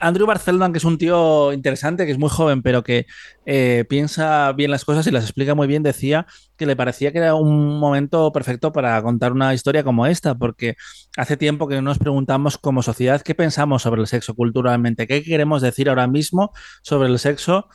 Andrew 0.00 0.26
Barcelona, 0.26 0.72
que 0.72 0.78
es 0.78 0.84
un 0.84 0.96
tío 0.96 1.52
interesante, 1.52 2.06
que 2.06 2.12
es 2.12 2.18
muy 2.18 2.30
joven, 2.30 2.62
pero 2.62 2.82
que 2.82 3.04
eh, 3.44 3.84
piensa 3.86 4.50
bien 4.52 4.70
las 4.70 4.82
cosas 4.86 5.06
y 5.06 5.10
las 5.10 5.24
explica 5.24 5.54
muy 5.54 5.66
bien, 5.66 5.82
decía 5.82 6.26
que 6.56 6.64
le 6.64 6.74
parecía 6.74 7.12
que 7.12 7.18
era 7.18 7.34
un 7.34 7.78
momento 7.78 8.32
perfecto 8.32 8.72
para 8.72 9.02
contar 9.02 9.32
una 9.32 9.52
historia 9.52 9.84
como 9.84 10.06
esta, 10.06 10.34
porque 10.36 10.76
hace 11.18 11.36
tiempo 11.36 11.68
que 11.68 11.82
nos 11.82 11.98
preguntamos 11.98 12.56
como 12.56 12.82
sociedad 12.82 13.20
qué 13.20 13.34
pensamos 13.34 13.82
sobre 13.82 14.00
el 14.00 14.06
sexo 14.06 14.34
culturalmente, 14.34 15.06
qué 15.06 15.22
queremos 15.22 15.60
decir 15.60 15.90
ahora 15.90 16.06
mismo 16.06 16.52
sobre 16.80 17.10
el 17.10 17.18
sexo 17.18 17.68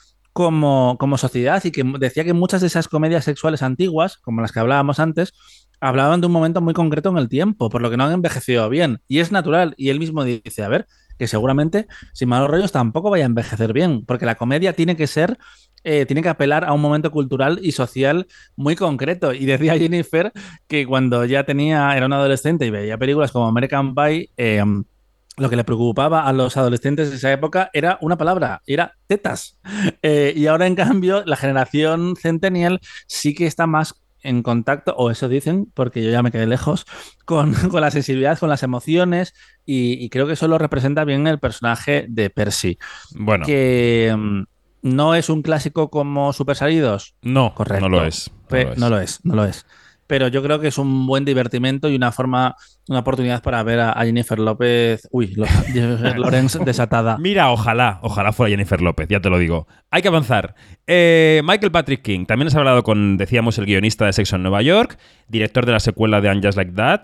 como, 0.48 1.18
sociedad 1.18 1.62
y 1.66 1.72
que 1.72 1.84
decía 2.00 2.24
que 2.24 2.32
muchas 2.32 2.62
de 2.62 2.68
esas 2.68 2.88
comedias 2.88 3.26
sexuales 3.26 3.62
antiguas, 3.62 4.18
como 4.18 4.42
las 4.42 4.54
que 4.54 4.60
hablábamos 4.62 5.00
antes, 5.02 5.34
hablaban 5.82 6.22
de 6.22 6.28
un 6.28 6.34
momento 6.34 6.62
muy 6.62 6.74
concreto 6.74 7.10
en 7.10 7.18
el 7.18 7.28
tiempo, 7.28 7.70
por 7.70 7.82
lo 7.82 7.90
que 7.90 7.98
no 7.98 8.06
han 8.06 8.14
envejecido 8.14 8.70
bien. 8.70 9.02
Y 9.10 9.20
es 9.20 9.34
natural. 9.34 9.74
Y 9.76 9.90
él 9.90 10.00
mismo 10.00 10.24
dice, 10.24 10.64
a 10.64 10.70
ver, 10.70 10.88
que 11.18 11.28
seguramente 11.28 11.88
sin 12.14 12.30
malos 12.30 12.50
rollos 12.50 12.72
tampoco 12.72 13.10
vaya 13.10 13.26
a 13.26 13.28
envejecer 13.28 13.74
bien, 13.74 14.06
porque 14.06 14.26
la 14.26 14.36
comedia 14.36 14.72
tiene 14.72 14.96
que 14.96 15.08
ser, 15.08 15.38
eh, 15.84 16.06
tiene 16.06 16.22
que 16.22 16.30
apelar 16.30 16.64
a 16.64 16.72
un 16.72 16.80
momento 16.80 17.12
cultural 17.12 17.60
y 17.62 17.74
social 17.74 18.28
muy 18.56 18.78
concreto. 18.78 19.34
Y 19.34 19.46
decía 19.46 19.78
Jennifer 19.78 20.32
que 20.70 20.86
cuando 20.86 21.26
ya 21.26 21.44
tenía, 21.44 21.98
era 21.98 22.06
una 22.06 22.16
adolescente 22.16 22.66
y 22.66 22.70
veía 22.70 22.98
películas 22.98 23.34
como 23.34 23.48
American 23.48 23.94
Pie, 23.94 24.30
eh, 24.38 24.64
lo 25.40 25.50
que 25.50 25.56
le 25.56 25.64
preocupaba 25.64 26.28
a 26.28 26.34
los 26.34 26.58
adolescentes 26.58 27.10
de 27.10 27.16
esa 27.16 27.32
época 27.32 27.70
era 27.74 27.98
una 28.02 28.18
palabra, 28.18 28.62
era 28.68 28.94
tetas. 29.08 29.58
Eh, 30.02 30.34
y 30.36 30.48
ahora, 30.48 30.68
en 30.68 30.76
cambio, 30.76 31.24
la 31.26 31.36
generación 31.36 32.16
centennial 32.16 32.80
sí 33.08 33.34
que 33.34 33.48
está 33.48 33.66
más 33.68 33.96
en 34.22 34.44
contacto, 34.44 34.94
o 34.98 35.10
eso 35.12 35.28
dicen, 35.30 35.72
porque 35.74 36.04
yo 36.04 36.12
ya 36.12 36.22
me 36.22 36.32
quedé 36.32 36.46
lejos, 36.46 36.86
con, 37.26 37.54
con 37.54 37.82
la 37.82 37.90
sensibilidad, 37.92 38.38
con 38.38 38.50
las 38.50 38.64
emociones, 38.64 39.34
y, 39.66 39.94
y 39.94 40.10
creo 40.10 40.28
que 40.28 40.34
eso 40.34 40.48
lo 40.48 40.58
representa 40.58 41.06
bien 41.06 41.26
el 41.28 41.40
personaje 41.40 42.06
de 42.10 42.30
Percy. 42.30 42.78
Bueno. 43.16 43.46
Que 43.46 44.14
mm, 44.18 44.44
no 44.82 45.16
es 45.16 45.30
un 45.30 45.42
clásico 45.42 45.90
como 45.90 46.34
Super 46.34 46.56
Salidos. 46.56 47.16
No, 47.22 47.54
Correcto. 47.56 47.88
no 47.88 47.98
lo 47.98 48.06
es. 48.06 48.30
No 48.32 48.48
Pe- 48.50 48.66
lo 48.66 48.72
es. 48.74 48.78
no 48.80 48.90
lo 48.90 49.00
es, 49.00 49.20
no 49.26 49.36
lo 49.36 49.46
es. 49.46 49.66
Pero 50.10 50.28
yo 50.28 50.42
creo 50.42 50.60
que 50.60 50.70
es 50.70 50.80
un 50.80 51.06
buen 51.06 51.24
divertimento 51.24 51.88
y 51.88 51.96
una 51.96 52.12
forma, 52.12 52.56
una 52.88 53.02
oportunidad 53.02 53.44
para 53.44 53.62
ver 53.62 53.80
a, 53.80 53.94
Jennifer 54.04 54.40
López, 54.40 55.08
uy, 55.12 55.36
Jennifer 55.72 56.18
Lawrence 56.18 56.58
desatada. 56.66 57.20
Mira, 57.20 57.52
ojalá, 57.52 58.00
ojalá 58.02 58.34
fuera 58.34 58.50
Jennifer 58.50 58.82
López, 58.82 59.08
ya 59.08 59.20
te 59.20 59.30
lo 59.30 59.38
digo. 59.38 59.68
Hay 59.92 60.02
que 60.02 60.08
avanzar. 60.08 60.56
Eh, 60.88 61.44
Michael 61.46 61.72
Patrick 61.72 62.02
King, 62.02 62.26
también 62.26 62.48
has 62.48 62.56
hablado 62.56 62.82
con, 62.82 63.18
decíamos, 63.18 63.60
el 63.60 63.68
guionista 63.68 64.08
de 64.08 64.14
Sexo 64.14 64.36
en 64.36 64.42
Nueva 64.42 64.64
York, 64.64 64.98
director 65.28 65.68
de 65.68 65.74
la 65.74 65.80
secuela 65.80 66.22
de 66.22 66.30
And 66.30 66.44
Just 66.44 66.58
Like 66.58 66.72
That, 66.72 67.02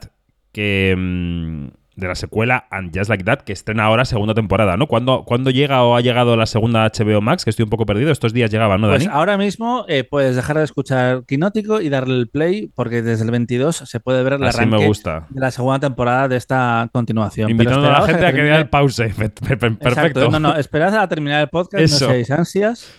que... 0.52 0.96
mm, 0.98 1.85
de 1.96 2.08
la 2.08 2.16
secuela 2.16 2.68
And 2.72 2.92
Just 2.96 3.10
Like 3.10 3.24
That, 3.24 3.40
que 3.42 3.54
estrena 3.54 3.86
ahora 3.86 4.06
segunda 4.06 4.34
temporada, 4.34 4.76
¿no? 4.78 4.88
¿Cuándo, 4.88 5.24
cuándo 5.26 5.50
llega 5.50 5.84
o 5.84 5.96
ha 5.96 6.02
llegado 6.02 6.36
la 6.36 6.46
segunda 6.46 6.86
HBO 6.90 7.22
Max? 7.22 7.44
Que 7.44 7.50
estoy 7.50 7.64
un 7.64 7.70
poco 7.70 7.86
perdido. 7.86 8.12
Estos 8.12 8.34
días 8.34 8.52
llegaba, 8.52 8.78
¿no, 8.78 8.90
Pues 8.90 9.08
ahora 9.08 9.38
mismo 9.38 9.86
eh, 9.88 10.04
puedes 10.04 10.36
dejar 10.36 10.58
de 10.58 10.64
escuchar 10.66 11.24
Quinótico 11.26 11.80
y 11.82 11.90
darle 11.90 12.16
el 12.16 12.28
play 12.28 12.70
porque 12.76 13.02
desde 13.02 13.24
el 13.24 13.32
22 13.32 13.76
se 13.76 14.00
puede 14.00 14.24
ver 14.24 14.34
Así 14.34 14.44
arranque 14.44 14.78
me 14.78 14.86
gusta. 14.88 15.28
de 15.30 15.40
la 15.40 15.52
segunda 15.52 15.80
temporada 15.80 16.28
de 16.28 16.36
esta 16.38 16.90
continuación. 16.92 17.48
Pero 17.48 17.52
Invitando 17.64 17.88
a 17.88 18.00
la 18.02 18.06
gente 18.06 18.26
a 18.26 18.32
que 18.32 18.38
termine- 18.38 18.44
vea 18.44 18.58
el 18.60 18.70
pause. 18.70 19.14
Perfecto. 19.18 19.88
Exacto, 19.88 20.30
no, 20.32 20.40
no, 20.40 20.56
esperad 20.58 20.96
a 20.98 21.08
terminar 21.08 21.42
el 21.42 21.50
podcast, 21.50 21.84
Eso. 21.84 22.06
no 22.08 22.12
seáis 22.12 22.32
ansias. 22.32 22.92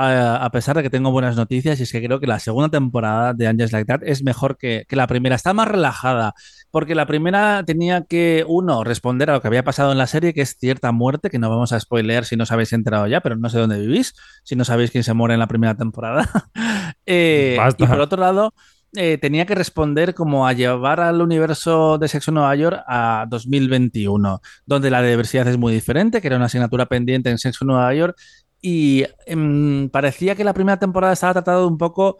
A, 0.00 0.36
a 0.44 0.50
pesar 0.50 0.76
de 0.76 0.84
que 0.84 0.90
tengo 0.90 1.10
buenas 1.10 1.34
noticias, 1.34 1.80
y 1.80 1.82
es 1.82 1.90
que 1.90 2.00
creo 2.00 2.20
que 2.20 2.28
la 2.28 2.38
segunda 2.38 2.68
temporada 2.68 3.34
de 3.34 3.48
Angels 3.48 3.72
Like 3.72 3.86
That 3.86 4.00
es 4.04 4.22
mejor 4.22 4.56
que, 4.56 4.84
que 4.88 4.94
la 4.94 5.08
primera. 5.08 5.34
Está 5.34 5.52
más 5.54 5.66
relajada, 5.66 6.34
porque 6.70 6.94
la 6.94 7.06
primera 7.06 7.64
tenía 7.64 8.04
que, 8.04 8.44
uno, 8.46 8.84
responder 8.84 9.30
a 9.30 9.32
lo 9.32 9.40
que 9.40 9.48
había 9.48 9.64
pasado 9.64 9.90
en 9.90 9.98
la 9.98 10.06
serie, 10.06 10.34
que 10.34 10.42
es 10.42 10.56
cierta 10.56 10.92
muerte, 10.92 11.30
que 11.30 11.38
no 11.38 11.50
vamos 11.50 11.72
a 11.72 11.80
spoilear 11.80 12.24
si 12.24 12.36
no 12.36 12.44
os 12.44 12.52
habéis 12.52 12.72
enterado 12.72 13.06
ya, 13.06 13.20
pero 13.20 13.36
no 13.36 13.48
sé 13.48 13.58
dónde 13.58 13.80
vivís, 13.80 14.14
si 14.44 14.54
no 14.54 14.64
sabéis 14.64 14.90
quién 14.90 15.02
se 15.02 15.14
muere 15.14 15.34
en 15.34 15.40
la 15.40 15.48
primera 15.48 15.74
temporada. 15.74 16.28
Eh, 17.10 17.58
y 17.78 17.86
por 17.86 18.00
otro 18.00 18.20
lado, 18.20 18.52
eh, 18.94 19.18
tenía 19.18 19.46
que 19.46 19.54
responder 19.54 20.14
como 20.14 20.46
a 20.46 20.52
llevar 20.52 21.00
al 21.00 21.20
universo 21.20 21.98
de 21.98 22.08
Sexo 22.08 22.32
Nueva 22.32 22.54
York 22.56 22.82
a 22.86 23.26
2021, 23.28 24.40
donde 24.66 24.90
la 24.90 25.02
diversidad 25.02 25.46
es 25.48 25.58
muy 25.58 25.72
diferente, 25.72 26.20
que 26.20 26.26
era 26.26 26.36
una 26.36 26.46
asignatura 26.46 26.86
pendiente 26.86 27.30
en 27.30 27.38
Sexo 27.38 27.64
Nueva 27.64 27.94
York, 27.94 28.16
y 28.60 29.04
em, 29.26 29.88
parecía 29.90 30.34
que 30.34 30.44
la 30.44 30.54
primera 30.54 30.78
temporada 30.78 31.12
estaba 31.12 31.34
tratado 31.34 31.68
un 31.68 31.78
poco 31.78 32.18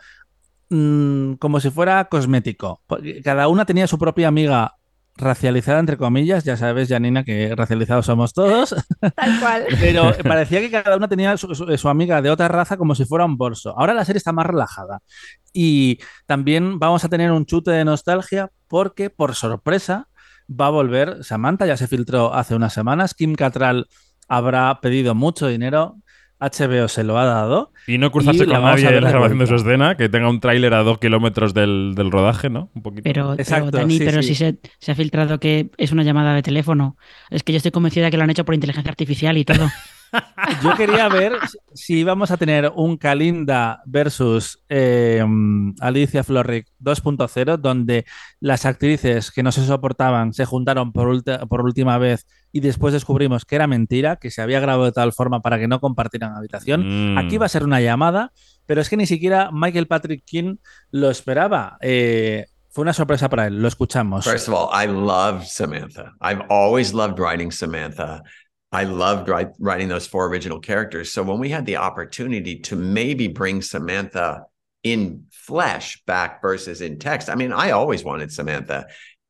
mm, 0.70 1.34
como 1.34 1.60
si 1.60 1.70
fuera 1.70 2.04
cosmético. 2.06 2.82
Cada 3.24 3.48
una 3.48 3.64
tenía 3.64 3.86
su 3.86 3.98
propia 3.98 4.28
amiga 4.28 4.74
racializada, 5.16 5.80
entre 5.80 5.96
comillas, 5.96 6.44
ya 6.44 6.56
sabes, 6.56 6.88
Janina, 6.88 7.24
que 7.24 7.52
racializados 7.56 8.06
somos 8.06 8.32
todos. 8.32 8.72
Tal 9.16 9.40
cual. 9.40 9.64
Pero 9.80 10.12
parecía 10.22 10.60
que 10.60 10.70
cada 10.70 10.96
una 10.96 11.08
tenía 11.08 11.36
su, 11.36 11.52
su- 11.56 11.76
su 11.76 11.88
amiga 11.88 12.22
de 12.22 12.30
otra 12.30 12.46
raza 12.46 12.76
como 12.76 12.94
si 12.94 13.04
fuera 13.04 13.24
un 13.24 13.36
bolso. 13.36 13.74
Ahora 13.76 13.94
la 13.94 14.04
serie 14.04 14.18
está 14.18 14.30
más 14.32 14.46
relajada. 14.46 15.00
Y 15.52 15.98
también 16.26 16.78
vamos 16.78 17.04
a 17.04 17.08
tener 17.08 17.32
un 17.32 17.46
chute 17.46 17.72
de 17.72 17.84
nostalgia 17.84 18.50
porque, 18.68 19.10
por 19.10 19.34
sorpresa, 19.34 20.06
va 20.48 20.66
a 20.66 20.70
volver 20.70 21.24
Samantha. 21.24 21.66
Ya 21.66 21.76
se 21.76 21.88
filtró 21.88 22.32
hace 22.32 22.54
unas 22.54 22.72
semanas. 22.72 23.12
Kim 23.14 23.34
Cattrall 23.34 23.88
habrá 24.28 24.78
pedido 24.80 25.16
mucho 25.16 25.48
dinero. 25.48 25.96
HBO 26.40 26.88
se 26.88 27.04
lo 27.04 27.18
ha 27.18 27.24
dado. 27.24 27.72
Y 27.86 27.98
no 27.98 28.10
cruzarse 28.12 28.46
la 28.46 28.56
con 28.56 28.64
nadie 28.64 28.88
en 28.88 29.02
la 29.02 29.10
grabación 29.10 29.38
de 29.38 29.46
su 29.46 29.54
escena, 29.56 29.96
que 29.96 30.08
tenga 30.08 30.28
un 30.28 30.40
tráiler 30.40 30.74
a 30.74 30.82
dos 30.82 30.98
kilómetros 30.98 31.54
del, 31.54 31.94
del 31.96 32.10
rodaje, 32.10 32.50
¿no? 32.50 32.70
Un 32.74 32.82
poquito. 32.82 33.02
Pero, 33.04 33.30
pero, 33.30 33.42
Exacto, 33.42 33.70
Dani, 33.70 33.98
sí, 33.98 34.04
pero 34.04 34.22
sí. 34.22 34.28
si 34.28 34.34
se, 34.34 34.58
se 34.78 34.92
ha 34.92 34.94
filtrado 34.94 35.40
que 35.40 35.70
es 35.76 35.92
una 35.92 36.02
llamada 36.02 36.34
de 36.34 36.42
teléfono. 36.42 36.96
Es 37.30 37.42
que 37.42 37.52
yo 37.52 37.56
estoy 37.56 37.72
convencida 37.72 38.10
que 38.10 38.16
lo 38.16 38.24
han 38.24 38.30
hecho 38.30 38.44
por 38.44 38.54
inteligencia 38.54 38.90
artificial 38.90 39.36
y 39.36 39.44
todo. 39.44 39.68
Yo 40.62 40.74
quería 40.76 41.08
ver 41.08 41.32
si 41.74 41.98
íbamos 41.98 42.30
a 42.30 42.36
tener 42.36 42.72
un 42.74 42.96
Kalinda 42.96 43.82
versus 43.86 44.62
eh, 44.68 45.24
Alicia 45.80 46.24
Florrick 46.24 46.68
2.0, 46.80 47.58
donde 47.58 48.04
las 48.40 48.66
actrices 48.66 49.30
que 49.30 49.42
no 49.42 49.52
se 49.52 49.64
soportaban 49.64 50.32
se 50.32 50.44
juntaron 50.44 50.92
por, 50.92 51.22
por 51.48 51.62
última 51.62 51.98
vez 51.98 52.26
y 52.52 52.60
después 52.60 52.92
descubrimos 52.92 53.44
que 53.44 53.56
era 53.56 53.66
mentira, 53.66 54.16
que 54.16 54.30
se 54.30 54.42
había 54.42 54.60
grabado 54.60 54.86
de 54.86 54.92
tal 54.92 55.12
forma 55.12 55.40
para 55.40 55.58
que 55.58 55.68
no 55.68 55.80
compartieran 55.80 56.34
habitación. 56.34 57.14
Mm. 57.14 57.18
Aquí 57.18 57.36
va 57.38 57.46
a 57.46 57.50
ser 57.50 57.64
una 57.64 57.80
llamada, 57.80 58.32
pero 58.66 58.80
es 58.80 58.88
que 58.88 58.96
ni 58.96 59.06
siquiera 59.06 59.50
Michael 59.52 59.86
Patrick 59.86 60.24
King 60.24 60.56
lo 60.90 61.10
esperaba. 61.10 61.76
Eh, 61.80 62.46
fue 62.70 62.82
una 62.82 62.92
sorpresa 62.92 63.28
para 63.28 63.46
él, 63.46 63.60
lo 63.60 63.68
escuchamos. 63.68 64.24
First 64.24 64.48
of 64.48 64.54
all, 64.54 64.68
I 64.72 64.86
love 64.86 65.44
Samantha. 65.44 66.14
I've 66.20 66.42
always 66.48 66.92
loved 66.92 67.18
writing 67.18 67.50
Samantha. 67.50 68.22
I 68.70 68.84
loved 68.84 69.28
write, 69.28 69.48
writing 69.58 69.88
those 69.88 70.06
four 70.06 70.26
original 70.26 70.60
characters. 70.60 71.10
So 71.10 71.22
when 71.22 71.38
we 71.38 71.48
had 71.48 71.64
the 71.64 71.76
opportunity 71.76 72.60
to 72.60 72.76
maybe 72.76 73.28
bring 73.28 73.62
Samantha 73.62 74.44
in 74.82 75.24
flesh 75.32 76.02
back 76.06 76.42
versus 76.42 76.80
in 76.80 76.98
text, 76.98 77.30
I 77.30 77.34
mean, 77.34 77.52
I 77.52 77.70
always 77.70 78.04
wanted 78.04 78.32
Samantha 78.32 78.86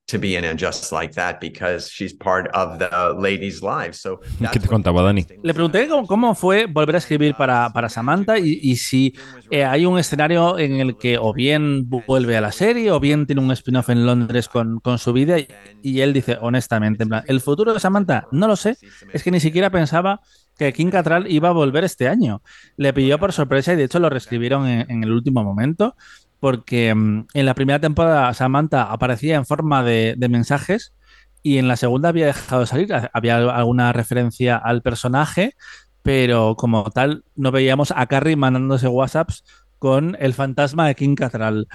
to 0.09 0.19
be 0.19 0.37
in 0.37 0.45
and 0.45 0.59
just 0.59 0.91
like 0.91 1.15
that 1.15 1.39
because 1.39 1.89
she's 1.89 2.15
part 2.15 2.49
of 2.55 2.79
the 2.79 3.15
ladies' 3.19 3.63
lives. 3.63 4.01
So 4.01 4.21
¿Qué 4.51 4.59
te 4.59 4.67
contaba, 4.67 5.03
Dani? 5.03 5.27
Le 5.43 5.53
pregunté 5.53 5.87
cómo, 5.87 6.07
cómo 6.07 6.35
fue 6.35 6.67
volver 6.67 6.95
a 6.95 6.99
escribir 6.99 7.35
para, 7.35 7.71
para 7.73 7.89
Samantha 7.89 8.39
y, 8.39 8.59
y 8.63 8.77
si 8.77 9.15
eh, 9.51 9.65
hay 9.65 9.85
un 9.85 9.99
escenario 9.99 10.59
en 10.59 10.77
el 10.77 10.97
que 10.97 11.19
o 11.19 11.33
bien 11.35 11.89
vuelve 11.89 12.37
a 12.37 12.41
la 12.41 12.53
serie 12.53 12.91
o 12.91 13.01
bien 13.01 13.27
tiene 13.27 13.43
un 13.43 13.51
spin-off 13.53 13.91
en 13.91 14.07
Londres 14.07 14.49
con, 14.49 14.81
con 14.81 14.99
su 14.99 15.13
vida. 15.13 15.39
Y, 15.39 15.49
y 15.83 16.01
él 16.01 16.15
dice, 16.15 16.39
honestamente, 16.41 17.03
en 17.03 17.11
plan, 17.11 17.25
el 17.27 17.41
futuro 17.41 17.75
de 17.75 17.81
Samantha 17.81 18.27
no 18.33 18.49
lo 18.49 18.57
sé. 18.57 18.79
Es 19.13 19.23
que 19.23 19.31
ni 19.31 19.41
siquiera 19.41 19.69
pensaba 19.69 20.21
que 20.57 20.73
Kim 20.73 20.91
Cattrall 20.91 21.31
iba 21.31 21.51
a 21.51 21.53
volver 21.53 21.85
este 21.85 22.09
año. 22.09 22.43
Le 22.77 22.95
pilló 22.95 23.19
por 23.19 23.33
sorpresa 23.33 23.75
y 23.75 23.77
de 23.77 23.85
hecho 23.85 23.99
lo 23.99 24.09
reescribieron 24.09 24.67
en, 24.67 24.91
en 24.91 25.05
el 25.05 25.13
último 25.13 25.45
momento. 25.45 25.95
Porque 26.41 26.95
mm, 26.95 27.27
en 27.35 27.47
la 27.47 27.55
primera 27.55 27.81
temporada 27.81 28.33
Samantha 28.35 28.93
aparecía 28.93 29.37
en 29.37 29.47
forma 29.47 29.83
de, 29.83 30.17
mensajes 30.29 30.95
y 31.43 31.59
en 31.59 31.69
la 31.69 31.77
segunda 31.77 32.11
había 32.11 32.27
dejado 32.27 32.63
de 32.63 32.67
salir. 32.67 32.89
Había 33.13 33.37
alguna 33.37 33.93
referencia 33.93 34.57
al 34.57 34.83
personaje, 34.83 35.55
pero 36.03 36.57
como 36.57 36.91
tal 36.91 37.25
no 37.35 37.51
veíamos 37.51 37.93
a 37.95 38.07
Carrie 38.07 38.37
mandándose 38.37 38.89
WhatsApps 38.89 39.45
con 39.79 40.17
el 40.19 40.35
fantasma 40.35 40.89
de 40.89 40.95
King 40.95 41.15
Cattrall. 41.15 41.69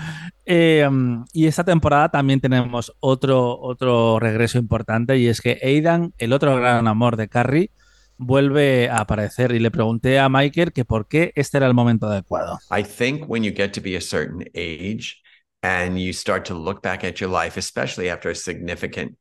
Eh, 0.46 0.90
y 1.32 1.48
esta 1.48 1.64
temporada 1.64 2.10
también 2.10 2.42
tenemos 2.42 2.94
otro, 3.00 3.60
otro 3.60 4.20
regreso 4.20 4.58
importante 4.58 5.18
y 5.18 5.28
es 5.28 5.42
que 5.42 5.60
Aidan, 5.64 6.14
el 6.18 6.34
otro 6.34 6.56
gran 6.58 6.88
amor 6.88 7.16
de 7.16 7.30
Carrie, 7.30 7.72
vuelve 8.18 8.90
a 8.90 8.98
aparecer 8.98 9.52
y 9.52 9.60
le 9.60 9.72
pregunté 9.72 10.20
a 10.20 10.30
Michael 10.30 10.72
que 10.72 10.86
por 10.86 11.08
qué 11.08 11.32
este 11.36 11.58
era 11.58 11.68
el 11.68 11.74
momento 11.74 12.08
adecuado. 12.08 12.60
I 12.72 12.84
think 12.84 13.30
when 13.30 13.44
you 13.44 13.52
get 13.52 13.74
to 13.74 13.82
be 13.82 13.96
a 13.96 14.02
certain 14.02 14.44
age 14.54 15.22
and 15.62 15.98
you 15.98 16.14
start 16.14 16.46
to 16.46 16.54
look 16.54 16.82
back 16.82 17.04
at 17.04 17.20
your 17.20 17.30
life, 17.30 17.58
especially 17.58 18.10
after 18.10 18.30
a 18.30 18.36
significant 18.36 19.18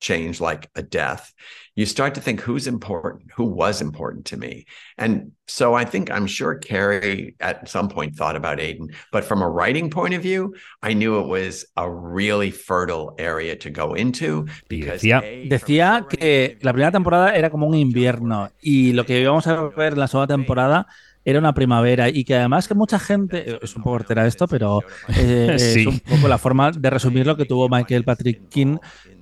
change 0.00 0.40
like 0.40 0.68
a 0.74 0.82
death, 0.82 1.32
you 1.74 1.86
start 1.86 2.14
to 2.14 2.20
think 2.20 2.40
who's 2.40 2.66
important, 2.66 3.30
who 3.36 3.44
was 3.44 3.80
important 3.80 4.26
to 4.26 4.36
me. 4.36 4.66
And 4.98 5.32
so 5.46 5.74
I 5.74 5.84
think 5.84 6.10
I'm 6.10 6.26
sure 6.26 6.54
Carrie 6.56 7.34
at 7.40 7.68
some 7.68 7.88
point 7.88 8.16
thought 8.16 8.36
about 8.36 8.58
Aiden, 8.58 8.94
but 9.12 9.24
from 9.24 9.42
a 9.42 9.48
writing 9.48 9.90
point 9.90 10.14
of 10.14 10.22
view, 10.22 10.54
I 10.82 10.94
knew 10.94 11.20
it 11.20 11.28
was 11.28 11.66
a 11.76 11.90
really 11.90 12.50
fertile 12.50 13.14
area 13.18 13.56
to 13.56 13.70
go 13.70 13.94
into 13.94 14.46
because 14.68 15.02
decía, 15.02 15.22
decía 15.48 16.06
que 16.08 16.58
la 16.62 16.72
primera 16.72 16.92
temporada 16.92 17.34
era 17.36 17.50
como 17.50 17.66
un 17.66 17.74
invierno 17.74 18.50
y 18.60 18.92
lo 18.92 19.04
que 19.04 19.20
íbamos 19.20 19.46
a 19.46 19.68
ver 19.68 19.92
en 19.94 20.00
la 20.00 20.08
segunda 20.08 20.34
temporada 20.34 20.86
era 21.26 21.40
una 21.40 21.52
primavera 21.52 22.08
y 22.08 22.22
que 22.22 22.36
además 22.36 22.68
que 22.68 22.74
mucha 22.74 23.00
gente, 23.00 23.58
es 23.60 23.74
un 23.74 23.82
poco 23.82 23.96
hortera 23.96 24.26
esto, 24.28 24.46
pero 24.46 24.80
eh, 25.08 25.56
Sí. 25.58 25.80
es 25.80 25.86
un 25.88 25.98
poco 25.98 26.28
la 26.28 26.38
forma 26.38 26.70
de 26.70 26.88
resumir 26.88 27.26
lo 27.26 27.36
que 27.36 27.44
tuvo 27.44 27.68
Michael 27.68 28.04
Patrick 28.04 28.48
King. 28.48 28.78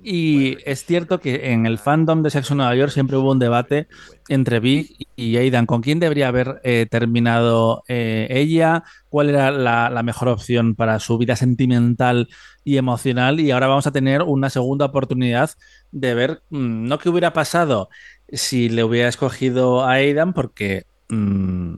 Y 0.07 0.57
es 0.69 0.85
cierto 0.85 1.19
que 1.19 1.51
en 1.51 1.65
el 1.65 1.79
fandom 1.79 2.21
de 2.21 2.29
Sexo 2.29 2.53
Nueva 2.53 2.75
York 2.75 2.91
siempre 2.91 3.17
hubo 3.17 3.31
un 3.31 3.39
debate 3.39 3.87
entre 4.29 4.59
Big 4.59 5.07
y 5.15 5.37
Aidan. 5.37 5.65
¿Con 5.65 5.81
quién 5.81 5.99
debería 5.99 6.27
haber 6.27 6.61
eh, 6.63 6.85
terminado 6.87 7.83
eh, 7.87 8.27
ella? 8.29 8.83
¿Cuál 9.09 9.29
era 9.29 9.49
la, 9.49 9.89
la 9.89 10.03
mejor 10.03 10.27
opción 10.27 10.75
para 10.75 10.99
su 10.99 11.17
vida 11.17 11.35
sentimental 11.35 12.29
y 12.63 12.77
emocional? 12.77 13.39
Y 13.39 13.49
ahora 13.49 13.65
vamos 13.65 13.87
a 13.87 13.91
tener 13.91 14.21
una 14.21 14.51
segunda 14.51 14.85
oportunidad 14.85 15.49
de 15.91 16.13
ver, 16.13 16.43
mm, 16.51 16.87
no 16.87 16.99
qué 16.99 17.09
hubiera 17.09 17.33
pasado 17.33 17.89
si 18.31 18.69
le 18.69 18.83
hubiera 18.83 19.09
escogido 19.09 19.85
a 19.85 19.93
Aidan, 19.93 20.33
porque 20.33 20.85
mm, 21.09 21.77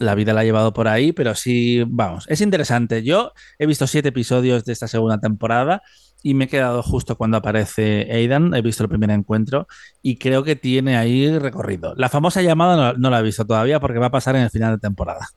la 0.00 0.14
vida 0.14 0.34
la 0.34 0.42
ha 0.42 0.44
llevado 0.44 0.74
por 0.74 0.86
ahí, 0.86 1.12
pero 1.12 1.34
sí, 1.34 1.82
vamos, 1.86 2.26
es 2.28 2.42
interesante. 2.42 3.02
Yo 3.02 3.32
he 3.58 3.64
visto 3.64 3.86
siete 3.86 4.10
episodios 4.10 4.66
de 4.66 4.74
esta 4.74 4.86
segunda 4.86 5.18
temporada 5.18 5.82
y 6.24 6.32
me 6.32 6.46
he 6.46 6.48
quedado 6.48 6.82
justo 6.82 7.16
cuando 7.16 7.36
aparece 7.36 8.08
Aidan, 8.10 8.54
he 8.54 8.62
visto 8.62 8.82
el 8.82 8.88
primer 8.88 9.10
encuentro 9.10 9.68
y 10.02 10.16
creo 10.16 10.42
que 10.42 10.56
tiene 10.56 10.96
ahí 10.96 11.38
recorrido. 11.38 11.94
La 11.96 12.08
famosa 12.08 12.40
llamada 12.40 12.94
no, 12.96 13.10
la 13.10 13.20
he 13.20 13.22
visto 13.22 13.44
todavía 13.44 13.78
porque 13.78 13.98
va 13.98 14.06
a 14.06 14.10
pasar 14.10 14.34
en 14.34 14.42
el 14.42 14.50
final 14.50 14.72
de 14.74 14.80
temporada. 14.80 15.28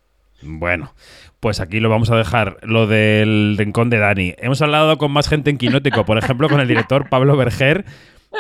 Bueno, 0.42 0.94
pues 1.42 1.60
aquí 1.60 1.82
lo 1.82 1.90
vamos 1.90 2.10
a 2.10 2.16
dejar, 2.16 2.58
lo 2.62 2.88
del 2.88 3.56
rincón 3.58 3.90
de 3.90 3.98
Dani. 3.98 4.34
Hemos 4.38 4.62
hablado 4.62 4.98
con 4.98 5.12
más 5.12 5.28
gente 5.28 5.50
en 5.50 5.58
Quinótico, 5.58 6.06
por 6.06 6.18
ejemplo, 6.18 6.48
con 6.48 6.62
el 6.62 6.70
director 6.70 7.10
Pablo 7.10 7.36
Berger, 7.36 7.84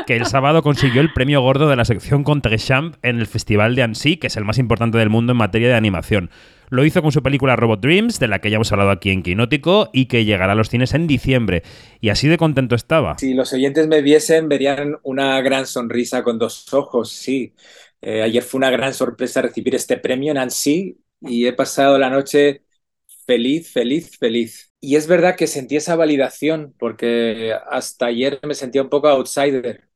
que 0.05 0.15
el 0.15 0.25
sábado 0.25 0.63
consiguió 0.63 1.01
el 1.01 1.11
premio 1.11 1.41
gordo 1.41 1.67
de 1.67 1.75
la 1.75 1.83
sección 1.83 2.23
Contrechamp 2.23 2.95
en 3.03 3.19
el 3.19 3.27
Festival 3.27 3.75
de 3.75 3.83
Annecy, 3.83 4.15
que 4.15 4.27
es 4.27 4.37
el 4.37 4.45
más 4.45 4.57
importante 4.57 4.97
del 4.97 5.09
mundo 5.09 5.33
en 5.33 5.37
materia 5.37 5.67
de 5.67 5.75
animación. 5.75 6.29
Lo 6.69 6.83
hizo 6.83 7.01
con 7.01 7.11
su 7.11 7.23
película 7.23 7.55
Robot 7.55 7.79
Dreams, 7.79 8.19
de 8.19 8.27
la 8.27 8.39
que 8.39 8.49
ya 8.49 8.55
hemos 8.55 8.71
hablado 8.71 8.91
aquí 8.91 9.09
en 9.09 9.23
Quinótico, 9.23 9.89
y 9.93 10.07
que 10.07 10.25
llegará 10.25 10.51
a 10.51 10.55
los 10.55 10.69
cines 10.69 10.93
en 10.93 11.07
diciembre. 11.07 11.63
Y 12.01 12.09
así 12.09 12.27
de 12.27 12.37
contento 12.37 12.75
estaba. 12.75 13.17
Si 13.17 13.33
los 13.33 13.53
oyentes 13.53 13.87
me 13.87 14.01
viesen, 14.01 14.49
verían 14.49 14.97
una 15.03 15.39
gran 15.41 15.65
sonrisa 15.65 16.23
con 16.23 16.37
dos 16.37 16.73
ojos, 16.73 17.11
sí. 17.11 17.53
Eh, 18.01 18.21
ayer 18.21 18.43
fue 18.43 18.59
una 18.59 18.69
gran 18.69 18.93
sorpresa 18.93 19.41
recibir 19.41 19.75
este 19.75 19.97
premio 19.97 20.31
en 20.31 20.37
Annecy 20.37 20.97
y 21.21 21.47
he 21.47 21.53
pasado 21.53 21.97
la 21.97 22.09
noche 22.09 22.63
feliz, 23.25 23.71
feliz, 23.71 24.17
feliz. 24.17 24.73
Y 24.79 24.95
es 24.95 25.07
verdad 25.07 25.35
que 25.35 25.47
sentí 25.47 25.75
esa 25.77 25.95
validación 25.95 26.75
porque 26.77 27.53
hasta 27.69 28.07
ayer 28.07 28.39
me 28.43 28.53
sentía 28.53 28.83
un 28.83 28.89
poco 28.89 29.07
outsider, 29.07 29.89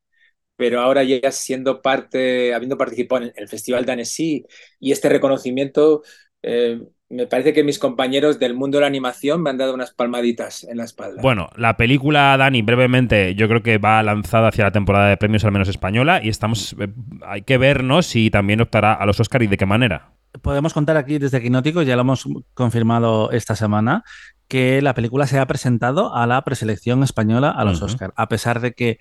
pero 0.56 0.82
ahora 0.82 1.04
ya 1.04 1.32
siendo 1.32 1.82
parte, 1.82 2.54
habiendo 2.54 2.78
participado 2.78 3.26
en 3.26 3.34
el 3.36 3.48
Festival 3.48 3.86
de 3.86 3.92
Annecy 3.94 4.46
y 4.80 4.92
este 4.92 5.10
reconocimiento, 5.10 6.04
eh, 6.44 6.82
me 7.12 7.28
parece 7.28 7.52
que 7.52 7.64
mis 7.64 7.78
compañeros 7.78 8.39
del 8.39 8.56
mundo 8.56 8.78
de 8.78 8.82
la 8.82 8.88
animación 8.88 9.44
me 9.44 9.50
han 9.50 9.58
dado 9.58 9.74
unas 9.74 9.92
palmaditas 9.92 10.64
en 10.64 10.78
la 10.78 10.86
espalda. 10.86 11.22
Bueno, 11.22 11.50
la 11.58 11.76
película, 11.76 12.38
Dani, 12.38 12.62
brevemente, 12.62 13.36
yo 13.36 13.50
creo 13.50 13.62
que 13.62 13.78
va 13.78 14.02
lanzada 14.02 14.48
hacia 14.48 14.64
la 14.64 14.72
temporada 14.72 15.10
de 15.10 15.18
premios 15.18 15.44
al 15.44 15.52
menos 15.52 15.68
española 15.68 16.22
y 16.24 16.30
estamos 16.30 16.74
eh, 16.80 16.88
hay 17.28 17.42
que 17.42 17.58
vernos 17.58 18.06
si 18.06 18.32
también 18.32 18.62
optará 18.62 18.94
a 18.94 19.06
los 19.06 19.20
Oscar 19.20 19.44
y 19.44 19.48
de 19.48 19.58
qué 19.58 19.66
manera. 19.66 20.14
Podemos 20.42 20.74
contar 20.74 20.96
aquí 20.96 21.18
desde 21.18 21.42
Quinótico, 21.42 21.82
ya 21.82 21.98
lo 21.98 22.04
hemos 22.04 22.26
confirmado 22.54 23.32
esta 23.32 23.58
semana, 23.58 24.06
que 24.48 24.82
la 24.82 24.94
película 24.94 25.28
se 25.28 25.39
ha 25.39 25.46
presentado 25.46 26.16
a 26.16 26.26
la 26.26 26.42
preselección 26.44 27.04
española 27.04 27.52
a 27.52 27.66
los. 27.66 27.82
Oscar, 27.82 28.14
a 28.16 28.30
pesar 28.30 28.62
de 28.62 28.72
que 28.72 29.00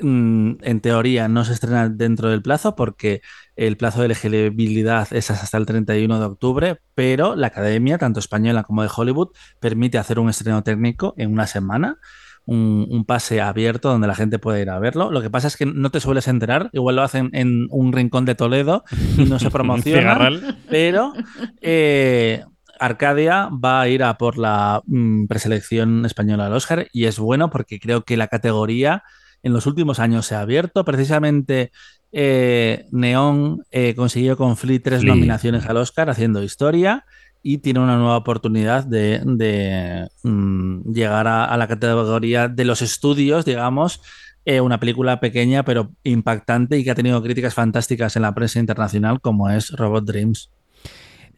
en 0.00 0.80
teoría 0.80 1.28
no 1.28 1.44
se 1.44 1.52
estrena 1.52 1.88
dentro 1.88 2.28
del 2.28 2.42
plazo 2.42 2.76
porque 2.76 3.22
el 3.56 3.76
plazo 3.76 4.00
de 4.00 4.06
elegibilidad 4.06 5.08
es 5.12 5.30
hasta 5.30 5.58
el 5.58 5.66
31 5.66 6.20
de 6.20 6.26
octubre, 6.26 6.80
pero 6.94 7.34
la 7.36 7.48
Academia, 7.48 7.98
tanto 7.98 8.20
española 8.20 8.62
como 8.62 8.82
de 8.82 8.90
Hollywood, 8.94 9.30
permite 9.60 9.98
hacer 9.98 10.18
un 10.18 10.30
estreno 10.30 10.62
técnico 10.62 11.14
en 11.16 11.32
una 11.32 11.46
semana. 11.46 11.98
Un, 12.46 12.86
un 12.88 13.04
pase 13.04 13.42
abierto 13.42 13.90
donde 13.90 14.06
la 14.06 14.14
gente 14.14 14.38
puede 14.38 14.62
ir 14.62 14.70
a 14.70 14.78
verlo. 14.78 15.10
Lo 15.10 15.20
que 15.20 15.28
pasa 15.28 15.48
es 15.48 15.56
que 15.58 15.66
no 15.66 15.90
te 15.90 16.00
sueles 16.00 16.28
enterar, 16.28 16.70
igual 16.72 16.96
lo 16.96 17.02
hacen 17.02 17.28
en 17.34 17.66
un 17.70 17.92
rincón 17.92 18.24
de 18.24 18.34
Toledo 18.34 18.84
y 19.18 19.26
no 19.26 19.38
se 19.38 19.50
promociona, 19.50 20.30
pero 20.70 21.12
eh, 21.60 22.42
Arcadia 22.78 23.48
va 23.48 23.80
a 23.80 23.88
ir 23.88 24.02
a 24.02 24.16
por 24.16 24.38
la 24.38 24.82
mm, 24.86 25.26
preselección 25.26 26.06
española 26.06 26.46
al 26.46 26.54
Oscar 26.54 26.88
y 26.92 27.04
es 27.04 27.18
bueno 27.18 27.50
porque 27.50 27.78
creo 27.80 28.04
que 28.04 28.16
la 28.16 28.28
categoría 28.28 29.02
en 29.42 29.52
los 29.52 29.66
últimos 29.66 29.98
años 30.00 30.26
se 30.26 30.34
ha 30.34 30.40
abierto. 30.40 30.84
Precisamente 30.84 31.70
eh, 32.12 32.86
Neón 32.90 33.64
eh, 33.70 33.94
consiguió 33.94 34.36
con 34.36 34.56
Flea 34.56 34.80
tres 34.82 35.00
Flea. 35.00 35.14
nominaciones 35.14 35.66
al 35.66 35.76
Oscar 35.78 36.10
haciendo 36.10 36.42
historia 36.42 37.04
y 37.42 37.58
tiene 37.58 37.80
una 37.80 37.96
nueva 37.96 38.16
oportunidad 38.16 38.84
de, 38.84 39.20
de, 39.24 40.08
mm, 40.24 40.92
llegar 40.92 41.26
a, 41.28 41.44
a 41.44 41.56
la 41.56 41.68
categoría 41.68 42.48
de 42.48 42.64
los 42.64 42.82
estudios, 42.82 43.44
digamos. 43.44 44.00
eh, 44.44 44.60
una 44.62 44.80
película 44.80 45.20
pequeña 45.20 45.62
pero 45.64 45.90
impactante 46.04 46.78
y 46.78 46.84
que 46.84 46.90
ha 46.90 46.94
tenido 46.94 47.22
críticas 47.22 47.54
fantásticas 47.54 48.16
en 48.16 48.22
la 48.22 48.34
prensa 48.34 48.58
internacional 48.58 49.20
como 49.20 49.50
es 49.50 49.70
Robot 49.72 50.04
Dreams. 50.06 50.50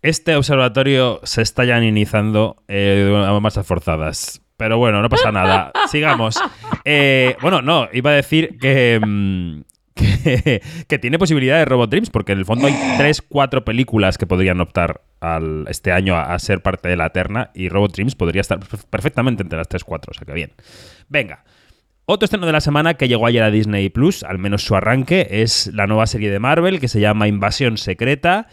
Este 0.03 0.35
observatorio 0.37 1.21
se 1.25 1.43
está 1.43 1.65
ya 1.65 1.79
ninizando 1.81 2.63
eh, 2.69 3.13
a 3.27 3.39
marchas 3.41 3.67
forzadas. 3.67 4.41
Pero 4.61 4.77
bueno, 4.77 5.01
no 5.01 5.09
pasa 5.09 5.33
nada. 5.33 5.73
Sigamos. 5.91 6.39
Eh, 6.85 7.35
bueno, 7.41 7.63
no, 7.63 7.89
iba 7.95 8.11
a 8.11 8.15
decir 8.15 8.59
que, 8.61 9.01
mm, 9.03 9.61
que, 9.95 10.63
que 10.87 10.99
tiene 10.99 11.19
posibilidad 11.19 11.57
de 11.57 11.65
Robot 11.65 11.89
Dreams, 11.91 12.11
porque 12.11 12.33
en 12.33 12.39
el 12.41 12.45
fondo 12.45 12.67
hay 12.67 12.75
tres, 12.99 13.23
cuatro 13.27 13.65
películas 13.65 14.19
que 14.19 14.27
podrían 14.27 14.61
optar 14.61 15.01
al, 15.21 15.65
este 15.69 15.93
año 15.93 16.15
a, 16.15 16.39
ser 16.39 16.61
parte 16.63 16.91
de 16.91 16.97
la 16.97 17.09
terna 17.09 17.51
y 17.55 17.71
Robot 17.71 17.95
Dreams 17.95 18.15
podría 18.17 18.43
estar 18.43 18.61
perf- 18.61 18.85
perfectamente 18.91 19.43
entre 19.43 19.57
las 19.57 19.67
tres, 19.67 19.83
cuatro. 19.83 20.11
O 20.11 20.15
sea 20.15 20.27
que 20.27 20.35
bien. 20.35 20.53
Venga. 21.09 21.43
Otro 22.05 22.25
estreno 22.27 22.45
de 22.45 22.53
la 22.53 22.61
semana 22.61 22.95
que 22.95 23.09
llegó 23.09 23.27
ayer 23.27 23.43
a 23.43 23.51
Disney 23.51 23.89
Plus, 23.89 24.25
al 24.25 24.37
menos 24.39 24.63
su 24.63 24.77
arranque, 24.77 25.27
es 25.31 25.69
la 25.73 25.87
nueva 25.87 26.07
serie 26.07 26.31
de 26.31 26.39
Marvel 26.39 26.81
que 26.81 26.89
se 26.89 27.01
llama 27.01 27.29
Invasión 27.29 27.79
Secreta, 27.79 28.47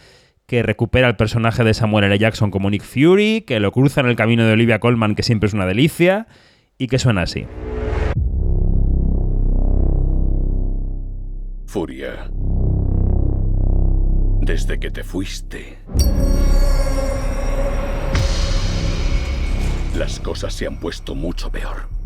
que 0.48 0.64
recupera 0.64 1.10
el 1.10 1.18
personaje 1.18 1.64
de 1.66 1.74
Samuel 1.74 2.06
L. 2.06 2.18
Jackson 2.18 2.52
como 2.52 2.70
Nick 2.70 2.84
Fury, 2.84 3.42
que 3.46 3.60
lo 3.60 3.72
cruza 3.74 4.00
en 4.00 4.08
el 4.08 4.16
camino 4.16 4.46
de 4.46 4.54
Olivia 4.54 4.80
Colman, 4.80 5.14
que 5.14 5.24
siempre 5.24 5.48
es 5.48 5.54
una 5.54 5.66
delicia, 5.66 6.28
y 6.78 6.88
que 6.88 7.00
suena 7.00 7.24
así. 7.24 7.46
Furia. 11.66 12.32
Desde 14.42 14.80
que 14.80 14.90
te 14.90 15.04
fuiste. 15.04 15.80
Las 19.98 20.22
cosas 20.22 20.54
se 20.54 20.66
han 20.66 20.80
puesto 20.80 21.14
mucho 21.14 21.52
peor. 21.52 21.97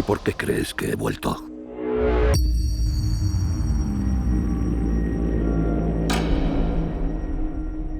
¿Y 0.00 0.02
por 0.02 0.22
qué 0.22 0.32
crees 0.32 0.72
que 0.72 0.92
he 0.92 0.94
vuelto? 0.94 1.46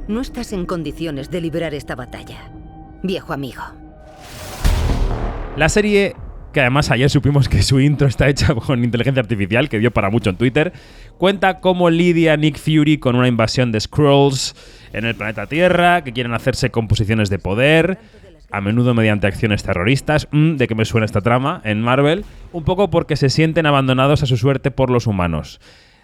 No 0.09 0.23
estás 0.23 0.55
en 0.55 0.65
condiciones 0.65 1.31
de 1.31 1.43
librar 1.43 1.75
esta 1.75 1.95
batalla, 1.97 2.53
viejo 3.03 3.35
amigo. 3.35 3.61
La 5.59 5.69
serie, 5.69 6.17
que 6.55 6.63
además 6.63 6.91
ayer 6.91 7.11
supimos 7.11 7.51
que 7.51 7.63
su 7.63 7.81
intro 7.81 8.09
está 8.09 8.31
hecha 8.31 8.55
con 8.67 8.83
inteligencia 8.83 9.21
artificial, 9.21 9.69
que 9.69 9.79
dio 9.79 9.91
para 9.91 10.09
mucho 10.09 10.31
en 10.31 10.37
Twitter, 10.37 10.73
cuenta 11.19 11.61
cómo 11.61 11.91
lidia 11.91 12.35
Nick 12.39 12.57
Fury 12.57 12.97
con 12.97 13.15
una 13.15 13.29
invasión 13.29 13.73
de 13.73 13.81
Skrulls 13.81 14.55
en 14.95 15.05
el 15.05 15.15
planeta 15.17 15.49
Tierra, 15.49 16.03
que 16.03 16.15
quieren 16.15 16.33
hacerse 16.33 16.71
con 16.71 16.89
posiciones 16.89 17.29
de 17.29 17.39
poder, 17.39 17.99
a 18.51 18.61
menudo 18.61 18.95
mediante 18.95 19.27
acciones 19.27 19.63
terroristas. 19.63 20.29
Mm, 20.31 20.57
¿De 20.57 20.69
qué 20.69 20.75
me 20.75 20.85
suena 20.85 21.05
esta 21.05 21.21
trama 21.21 21.61
en 21.65 21.81
Marvel? 21.81 22.25
Un 22.53 22.65
poco 22.65 22.91
porque 22.91 23.17
se 23.17 23.29
sienten 23.29 23.67
abandonados 23.67 24.23
a 24.23 24.27
su 24.27 24.37
suerte 24.37 24.71
por 24.71 24.91
los 24.91 25.07
humanos. 25.07 25.61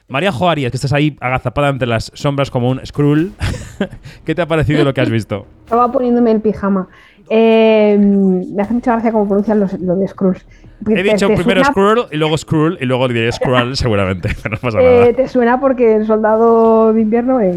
María 0.09 0.30
Joarias, 0.30 0.70
que 0.70 0.76
estás 0.76 0.92
ahí 0.92 1.16
agazapada 1.20 1.68
entre 1.68 1.88
las 1.88 2.12
sombras 2.14 2.51
como 2.51 2.70
un 2.70 2.80
Skrull, 2.86 3.32
¿qué 4.24 4.34
te 4.36 4.42
ha 4.42 4.47
parecido 4.47 4.84
lo 4.84 4.94
que 4.94 5.01
has 5.01 5.11
visto? 5.11 5.47
Estaba 5.64 5.90
poniéndome 5.90 6.30
el 6.30 6.40
pijama. 6.40 6.88
Eh, 7.28 7.99
me 7.99 8.62
hace 8.62 8.72
mucha 8.72 8.92
gracia 8.92 9.11
cómo 9.11 9.26
pronuncian 9.26 9.59
los, 9.59 9.72
lo 9.80 9.97
de 9.97 10.07
Skrulls. 10.07 10.47
He 10.88 11.03
dicho 11.03 11.26
primero 11.26 11.64
suena- 11.64 11.70
Skrull 11.72 12.07
y 12.12 12.16
luego 12.18 12.38
Skrull 12.38 12.78
y 12.80 12.84
luego 12.84 13.09
diré 13.09 13.32
Skrull 13.32 13.76
seguramente, 13.76 14.28
pero 14.40 14.55
no 14.55 14.61
pasa 14.61 14.80
eh, 14.80 15.12
te 15.12 15.26
suena 15.26 15.59
porque 15.59 15.94
en 15.94 16.07
Soldado 16.07 16.92
de 16.92 17.01
Invierno 17.01 17.40
eh, 17.40 17.57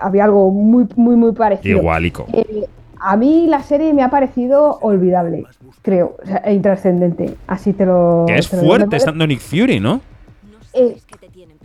había 0.00 0.24
algo 0.24 0.50
muy, 0.50 0.86
muy, 0.96 1.16
muy 1.16 1.32
parecido. 1.32 1.78
Igualico. 1.80 2.26
A 3.00 3.16
mí 3.16 3.46
la 3.46 3.62
serie 3.62 3.92
me 3.92 4.02
ha 4.02 4.10
parecido 4.10 4.78
olvidable, 4.80 5.44
creo, 5.82 6.16
o 6.22 6.26
sea, 6.26 6.38
e 6.38 6.54
intrascendente. 6.54 7.36
Así 7.46 7.72
te 7.72 7.86
lo. 7.86 8.24
Que 8.26 8.36
es 8.36 8.48
te 8.48 8.56
lo 8.56 8.62
digo. 8.62 8.74
fuerte 8.74 8.90
Me 8.90 8.96
estando 8.96 9.26
Nick 9.26 9.40
Fury, 9.40 9.80
¿no? 9.80 10.00
eh, 10.72 10.96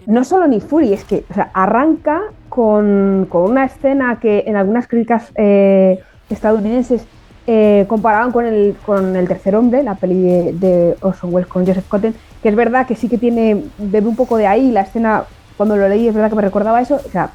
no 0.06 0.24
solo 0.24 0.48
ni 0.48 0.60
Fury, 0.60 0.94
es 0.94 1.04
que 1.04 1.24
o 1.30 1.34
sea, 1.34 1.50
arranca 1.54 2.22
con, 2.50 3.28
con 3.30 3.50
una 3.52 3.66
escena 3.66 4.20
que 4.20 4.44
en 4.48 4.56
algunas 4.56 4.88
críticas 4.88 5.32
eh, 5.36 6.00
estadounidenses 6.30 7.06
eh, 7.48 7.86
comparaban 7.88 8.32
con 8.32 8.46
el, 8.46 8.76
con 8.86 9.16
el 9.16 9.28
tercer 9.28 9.56
hombre, 9.56 9.84
la 9.84 9.96
peli 9.96 10.22
de, 10.22 10.54
de 10.54 10.96
Orson 11.02 11.34
Welles 11.34 11.50
con 11.50 11.66
Joseph 11.66 11.88
Cotten, 11.88 12.16
que 12.42 12.50
es 12.50 12.56
verdad 12.56 12.88
que 12.88 12.96
sí 12.96 13.10
que 13.10 13.18
tiene, 13.18 13.64
bebe 13.78 14.08
un 14.08 14.16
poco 14.16 14.38
de 14.38 14.48
ahí, 14.48 14.72
la 14.72 14.82
escena, 14.82 15.26
cuando 15.58 15.76
lo 15.76 15.88
leí 15.88 16.08
es 16.08 16.14
verdad 16.14 16.30
que 16.30 16.36
me 16.36 16.42
recordaba 16.42 16.82
eso, 16.82 16.96
o 16.96 17.10
sea, 17.10 17.32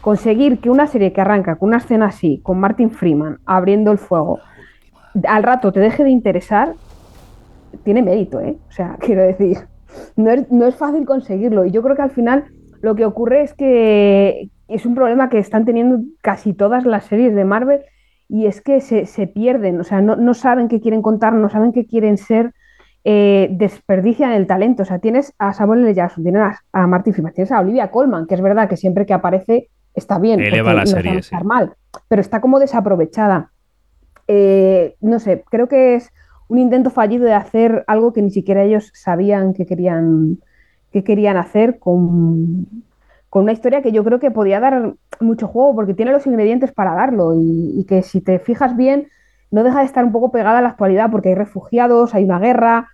conseguir 0.00 0.60
que 0.60 0.70
una 0.70 0.86
serie 0.86 1.12
que 1.12 1.20
arranca 1.20 1.56
con 1.56 1.68
una 1.68 1.78
escena 1.78 2.06
así, 2.06 2.40
con 2.42 2.58
Martin 2.60 2.90
Freeman 2.90 3.38
abriendo 3.46 3.92
el 3.92 3.98
fuego, 3.98 4.40
al 5.26 5.42
rato 5.42 5.72
te 5.72 5.80
deje 5.80 6.04
de 6.04 6.10
interesar, 6.10 6.74
tiene 7.84 8.02
mérito, 8.02 8.40
¿eh? 8.40 8.56
O 8.68 8.72
sea, 8.72 8.96
quiero 9.00 9.22
decir, 9.22 9.58
no 10.16 10.30
es, 10.30 10.50
no 10.50 10.66
es 10.66 10.76
fácil 10.76 11.04
conseguirlo. 11.04 11.64
Y 11.64 11.70
yo 11.70 11.82
creo 11.82 11.96
que 11.96 12.02
al 12.02 12.10
final 12.10 12.44
lo 12.80 12.94
que 12.94 13.04
ocurre 13.04 13.42
es 13.42 13.54
que 13.54 14.50
es 14.68 14.86
un 14.86 14.94
problema 14.94 15.28
que 15.28 15.38
están 15.38 15.64
teniendo 15.64 16.00
casi 16.22 16.52
todas 16.52 16.84
las 16.84 17.04
series 17.04 17.34
de 17.34 17.44
Marvel 17.44 17.80
y 18.28 18.46
es 18.46 18.60
que 18.60 18.80
se, 18.80 19.06
se 19.06 19.26
pierden, 19.26 19.80
o 19.80 19.84
sea, 19.84 20.02
no, 20.02 20.14
no 20.14 20.34
saben 20.34 20.68
qué 20.68 20.80
quieren 20.80 21.00
contar, 21.00 21.32
no 21.32 21.48
saben 21.48 21.72
qué 21.72 21.86
quieren 21.86 22.18
ser, 22.18 22.52
eh, 23.04 23.48
desperdician 23.52 24.32
el 24.32 24.46
talento. 24.46 24.82
O 24.82 24.86
sea, 24.86 24.98
tienes 24.98 25.32
a 25.38 25.54
Samuel 25.54 25.80
L. 25.80 25.94
Jackson, 25.94 26.24
tienes 26.24 26.42
a, 26.72 26.86
Martin 26.86 27.14
Freeman, 27.14 27.32
tienes 27.32 27.52
a 27.52 27.60
Olivia 27.60 27.90
Colman, 27.90 28.26
que 28.26 28.34
es 28.34 28.42
verdad 28.42 28.68
que 28.68 28.76
siempre 28.76 29.06
que 29.06 29.14
aparece 29.14 29.70
está 29.98 30.18
bien, 30.18 30.40
Eleva 30.40 30.74
la 30.74 30.80
no 30.80 30.86
serie, 30.86 31.22
sí. 31.22 31.34
mal, 31.44 31.74
pero 32.08 32.20
está 32.20 32.40
como 32.40 32.58
desaprovechada. 32.58 33.50
Eh, 34.26 34.96
no 35.00 35.18
sé, 35.18 35.44
creo 35.50 35.68
que 35.68 35.94
es 35.94 36.10
un 36.48 36.58
intento 36.58 36.90
fallido 36.90 37.24
de 37.24 37.34
hacer 37.34 37.84
algo 37.86 38.12
que 38.12 38.22
ni 38.22 38.30
siquiera 38.30 38.62
ellos 38.62 38.90
sabían 38.94 39.54
que 39.54 39.66
querían, 39.66 40.38
que 40.92 41.04
querían 41.04 41.36
hacer 41.36 41.78
con, 41.78 42.66
con 43.28 43.42
una 43.42 43.52
historia 43.52 43.82
que 43.82 43.92
yo 43.92 44.04
creo 44.04 44.18
que 44.18 44.30
podía 44.30 44.60
dar 44.60 44.94
mucho 45.20 45.48
juego 45.48 45.74
porque 45.74 45.94
tiene 45.94 46.12
los 46.12 46.26
ingredientes 46.26 46.72
para 46.72 46.94
darlo 46.94 47.34
y, 47.34 47.74
y 47.78 47.84
que 47.84 48.02
si 48.02 48.20
te 48.20 48.38
fijas 48.38 48.76
bien 48.76 49.08
no 49.50 49.62
deja 49.62 49.80
de 49.80 49.86
estar 49.86 50.04
un 50.04 50.12
poco 50.12 50.30
pegada 50.30 50.58
a 50.58 50.62
la 50.62 50.68
actualidad 50.68 51.10
porque 51.10 51.30
hay 51.30 51.34
refugiados, 51.34 52.14
hay 52.14 52.24
una 52.24 52.38
guerra. 52.38 52.88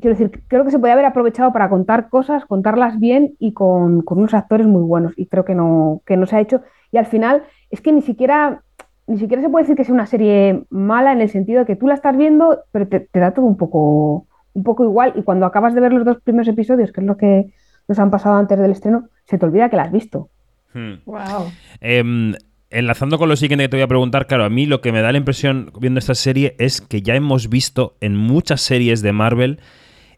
Quiero 0.00 0.16
decir, 0.16 0.42
creo 0.48 0.64
que 0.64 0.70
se 0.70 0.78
podía 0.78 0.94
haber 0.94 1.04
aprovechado 1.04 1.52
para 1.52 1.68
contar 1.68 2.08
cosas, 2.08 2.44
contarlas 2.46 2.98
bien 2.98 3.34
y 3.38 3.52
con, 3.52 4.02
con 4.02 4.18
unos 4.18 4.34
actores 4.34 4.66
muy 4.66 4.82
buenos 4.82 5.12
y 5.16 5.26
creo 5.26 5.44
que 5.44 5.54
no, 5.54 6.02
que 6.06 6.16
no 6.16 6.26
se 6.26 6.36
ha 6.36 6.40
hecho. 6.40 6.62
Y 6.92 6.98
al 6.98 7.06
final 7.06 7.44
es 7.70 7.80
que 7.80 7.92
ni 7.92 8.02
siquiera 8.02 8.62
ni 9.10 9.18
siquiera 9.18 9.42
se 9.42 9.48
puede 9.48 9.64
decir 9.64 9.76
que 9.76 9.84
sea 9.84 9.94
una 9.94 10.06
serie 10.06 10.62
mala 10.70 11.12
en 11.12 11.20
el 11.20 11.28
sentido 11.28 11.60
de 11.60 11.66
que 11.66 11.74
tú 11.74 11.88
la 11.88 11.94
estás 11.94 12.16
viendo, 12.16 12.60
pero 12.70 12.86
te, 12.86 13.00
te 13.00 13.18
da 13.18 13.32
todo 13.32 13.44
un 13.44 13.56
poco, 13.56 14.28
un 14.52 14.62
poco 14.62 14.84
igual. 14.84 15.14
Y 15.16 15.22
cuando 15.22 15.46
acabas 15.46 15.74
de 15.74 15.80
ver 15.80 15.92
los 15.92 16.04
dos 16.04 16.18
primeros 16.22 16.46
episodios, 16.46 16.92
que 16.92 17.00
es 17.00 17.06
lo 17.08 17.16
que 17.16 17.52
nos 17.88 17.98
han 17.98 18.12
pasado 18.12 18.36
antes 18.36 18.56
del 18.56 18.70
estreno, 18.70 19.08
se 19.24 19.36
te 19.36 19.44
olvida 19.44 19.68
que 19.68 19.74
la 19.74 19.82
has 19.82 19.90
visto. 19.90 20.28
Hmm. 20.72 21.00
Wow. 21.06 21.50
Em, 21.80 22.34
enlazando 22.70 23.18
con 23.18 23.28
lo 23.28 23.34
siguiente 23.34 23.64
que 23.64 23.68
te 23.68 23.76
voy 23.78 23.82
a 23.82 23.88
preguntar, 23.88 24.28
claro, 24.28 24.44
a 24.44 24.48
mí 24.48 24.66
lo 24.66 24.80
que 24.80 24.92
me 24.92 25.02
da 25.02 25.10
la 25.10 25.18
impresión 25.18 25.72
viendo 25.80 25.98
esta 25.98 26.14
serie 26.14 26.54
es 26.60 26.80
que 26.80 27.02
ya 27.02 27.16
hemos 27.16 27.48
visto 27.48 27.96
en 28.00 28.14
muchas 28.14 28.60
series 28.60 29.02
de 29.02 29.12
Marvel 29.12 29.58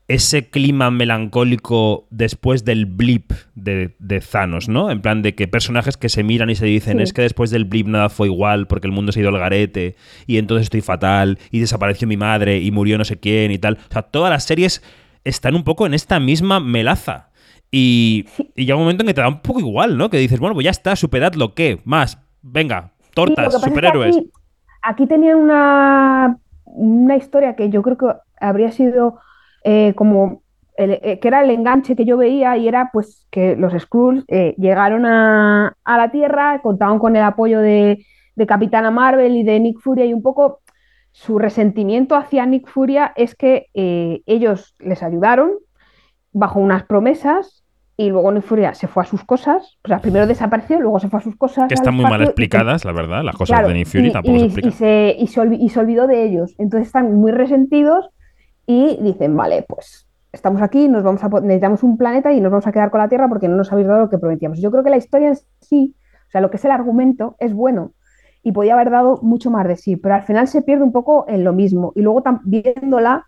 ese 0.08 0.50
clima 0.50 0.90
melancólico 0.90 2.06
después 2.10 2.64
del 2.64 2.86
blip 2.86 3.32
de, 3.54 3.94
de 3.98 4.20
Thanos, 4.20 4.68
¿no? 4.68 4.90
En 4.90 5.00
plan 5.00 5.22
de 5.22 5.34
que 5.34 5.48
personajes 5.48 5.96
que 5.96 6.08
se 6.08 6.22
miran 6.22 6.50
y 6.50 6.54
se 6.54 6.66
dicen, 6.66 6.98
Sí. 6.98 7.02
es 7.04 7.12
que 7.12 7.22
después 7.22 7.50
del 7.50 7.64
blip 7.64 7.86
nada 7.86 8.08
fue 8.08 8.26
igual 8.26 8.66
porque 8.66 8.86
el 8.88 8.92
mundo 8.92 9.12
se 9.12 9.20
ha 9.20 9.22
ido 9.22 9.30
al 9.30 9.38
garete 9.38 9.96
y 10.26 10.38
entonces 10.38 10.64
estoy 10.64 10.80
fatal 10.80 11.38
y 11.50 11.60
desapareció 11.60 12.06
mi 12.08 12.16
madre 12.16 12.58
y 12.60 12.70
murió 12.70 12.98
no 12.98 13.04
sé 13.04 13.18
quién 13.20 13.52
y 13.52 13.58
tal. 13.58 13.74
O 13.88 13.92
sea, 13.92 14.02
todas 14.02 14.30
las 14.30 14.44
series 14.44 14.82
están 15.24 15.54
un 15.54 15.62
poco 15.64 15.86
en 15.86 15.94
esta 15.94 16.18
misma 16.20 16.60
melaza. 16.60 17.30
Y, 17.70 18.26
y 18.54 18.66
llega 18.66 18.76
un 18.76 18.82
momento 18.82 19.02
en 19.02 19.06
que 19.06 19.14
te 19.14 19.22
da 19.22 19.28
un 19.28 19.40
poco 19.40 19.60
igual, 19.60 19.96
¿no? 19.96 20.10
Que 20.10 20.18
dices, 20.18 20.38
bueno, 20.38 20.52
pues 20.54 20.64
ya 20.64 20.70
está, 20.70 20.94
superadlo, 20.94 21.54
¿qué? 21.54 21.80
Más, 21.84 22.18
venga, 22.42 22.92
tortas, 23.14 23.54
superhéroes. 23.62 24.16
Aquí, 24.18 24.30
aquí 24.82 25.06
tenían 25.06 25.38
una, 25.38 26.36
una 26.66 27.16
historia 27.16 27.56
que 27.56 27.70
yo 27.70 27.80
creo 27.82 27.96
que 27.96 28.06
habría 28.40 28.72
sido 28.72 29.18
eh, 29.64 29.92
como 29.94 30.42
el- 30.76 30.98
eh, 31.02 31.18
que 31.20 31.28
era 31.28 31.42
el 31.44 31.50
enganche 31.50 31.94
que 31.96 32.04
yo 32.04 32.16
veía 32.16 32.56
y 32.56 32.66
era 32.68 32.90
pues 32.92 33.26
que 33.30 33.56
los 33.56 33.72
Skrulls 33.80 34.24
eh, 34.28 34.54
llegaron 34.58 35.04
a, 35.06 35.76
a 35.84 35.98
la 35.98 36.10
Tierra, 36.10 36.60
contaban 36.62 36.98
con 36.98 37.14
el 37.16 37.22
apoyo 37.22 37.60
de, 37.60 38.04
de 38.36 38.46
Capitana 38.46 38.90
Marvel 38.90 39.36
y 39.36 39.42
de 39.42 39.60
Nick 39.60 39.78
Furia 39.80 40.04
y 40.06 40.14
un 40.14 40.22
poco 40.22 40.60
su 41.10 41.38
resentimiento 41.38 42.16
hacia 42.16 42.46
Nick 42.46 42.68
Furia 42.68 43.12
es 43.16 43.34
que 43.34 43.66
eh, 43.74 44.22
ellos 44.26 44.74
les 44.78 45.02
ayudaron 45.02 45.50
bajo 46.32 46.58
unas 46.58 46.84
promesas 46.84 47.62
y 47.98 48.08
luego 48.08 48.32
Nick 48.32 48.44
Furia 48.44 48.72
se 48.72 48.88
fue 48.88 49.02
a 49.02 49.06
sus 49.06 49.22
cosas, 49.22 49.76
o 49.84 49.88
sea, 49.88 49.98
primero 49.98 50.26
desapareció, 50.26 50.80
luego 50.80 50.98
se 50.98 51.10
fue 51.10 51.20
a 51.20 51.22
sus 51.22 51.36
cosas. 51.36 51.68
Que 51.68 51.74
están 51.74 51.94
muy 51.94 52.04
mal 52.04 52.12
espacio 52.14 52.24
y- 52.24 52.28
explicadas, 52.30 52.84
la 52.86 52.92
verdad. 52.92 53.22
Las 53.22 53.36
cosas 53.36 53.54
Claro, 53.58 53.68
de 53.68 53.74
Nick 53.74 53.86
Fury 53.88 54.08
y- 54.08 54.12
tampoco 54.12 54.36
y- 54.36 54.38
se 54.40 54.44
explican. 54.46 54.72
se, 54.72 55.16
se 55.26 55.54
y 55.60 55.68
se 55.68 55.80
olvidó 55.80 56.06
de 56.06 56.24
ellos. 56.24 56.54
Entonces 56.58 56.86
están 56.86 57.14
muy 57.14 57.30
resentidos 57.32 58.08
y 58.66 58.98
dicen, 59.02 59.36
vale, 59.36 59.64
pues 59.68 60.08
estamos 60.32 60.62
aquí, 60.62 60.88
nos 60.88 61.02
vamos 61.02 61.22
a, 61.24 61.28
necesitamos 61.28 61.82
un 61.82 61.98
planeta 61.98 62.32
y 62.32 62.40
nos 62.40 62.50
vamos 62.50 62.66
a 62.66 62.72
quedar 62.72 62.90
con 62.90 63.00
la 63.00 63.08
Tierra 63.08 63.28
porque 63.28 63.48
no 63.48 63.56
nos 63.56 63.70
habéis 63.72 63.88
dado 63.88 64.00
lo 64.00 64.08
que 64.10 64.18
prometíamos. 64.18 64.60
Yo 64.60 64.70
creo 64.70 64.82
que 64.84 64.90
la 64.90 64.96
historia 64.96 65.28
en 65.28 65.36
sí, 65.60 65.94
o 66.28 66.30
sea, 66.30 66.40
lo 66.40 66.50
que 66.50 66.56
es 66.56 66.64
el 66.64 66.70
argumento, 66.70 67.36
es 67.38 67.52
bueno 67.54 67.92
y 68.42 68.52
podía 68.52 68.74
haber 68.74 68.90
dado 68.90 69.18
mucho 69.22 69.50
más 69.50 69.66
de 69.68 69.76
sí, 69.76 69.96
pero 69.96 70.14
al 70.16 70.22
final 70.22 70.48
se 70.48 70.62
pierde 70.62 70.82
un 70.84 70.92
poco 70.92 71.24
en 71.28 71.44
lo 71.44 71.52
mismo. 71.52 71.92
Y 71.94 72.02
luego 72.02 72.22
viéndola, 72.44 73.26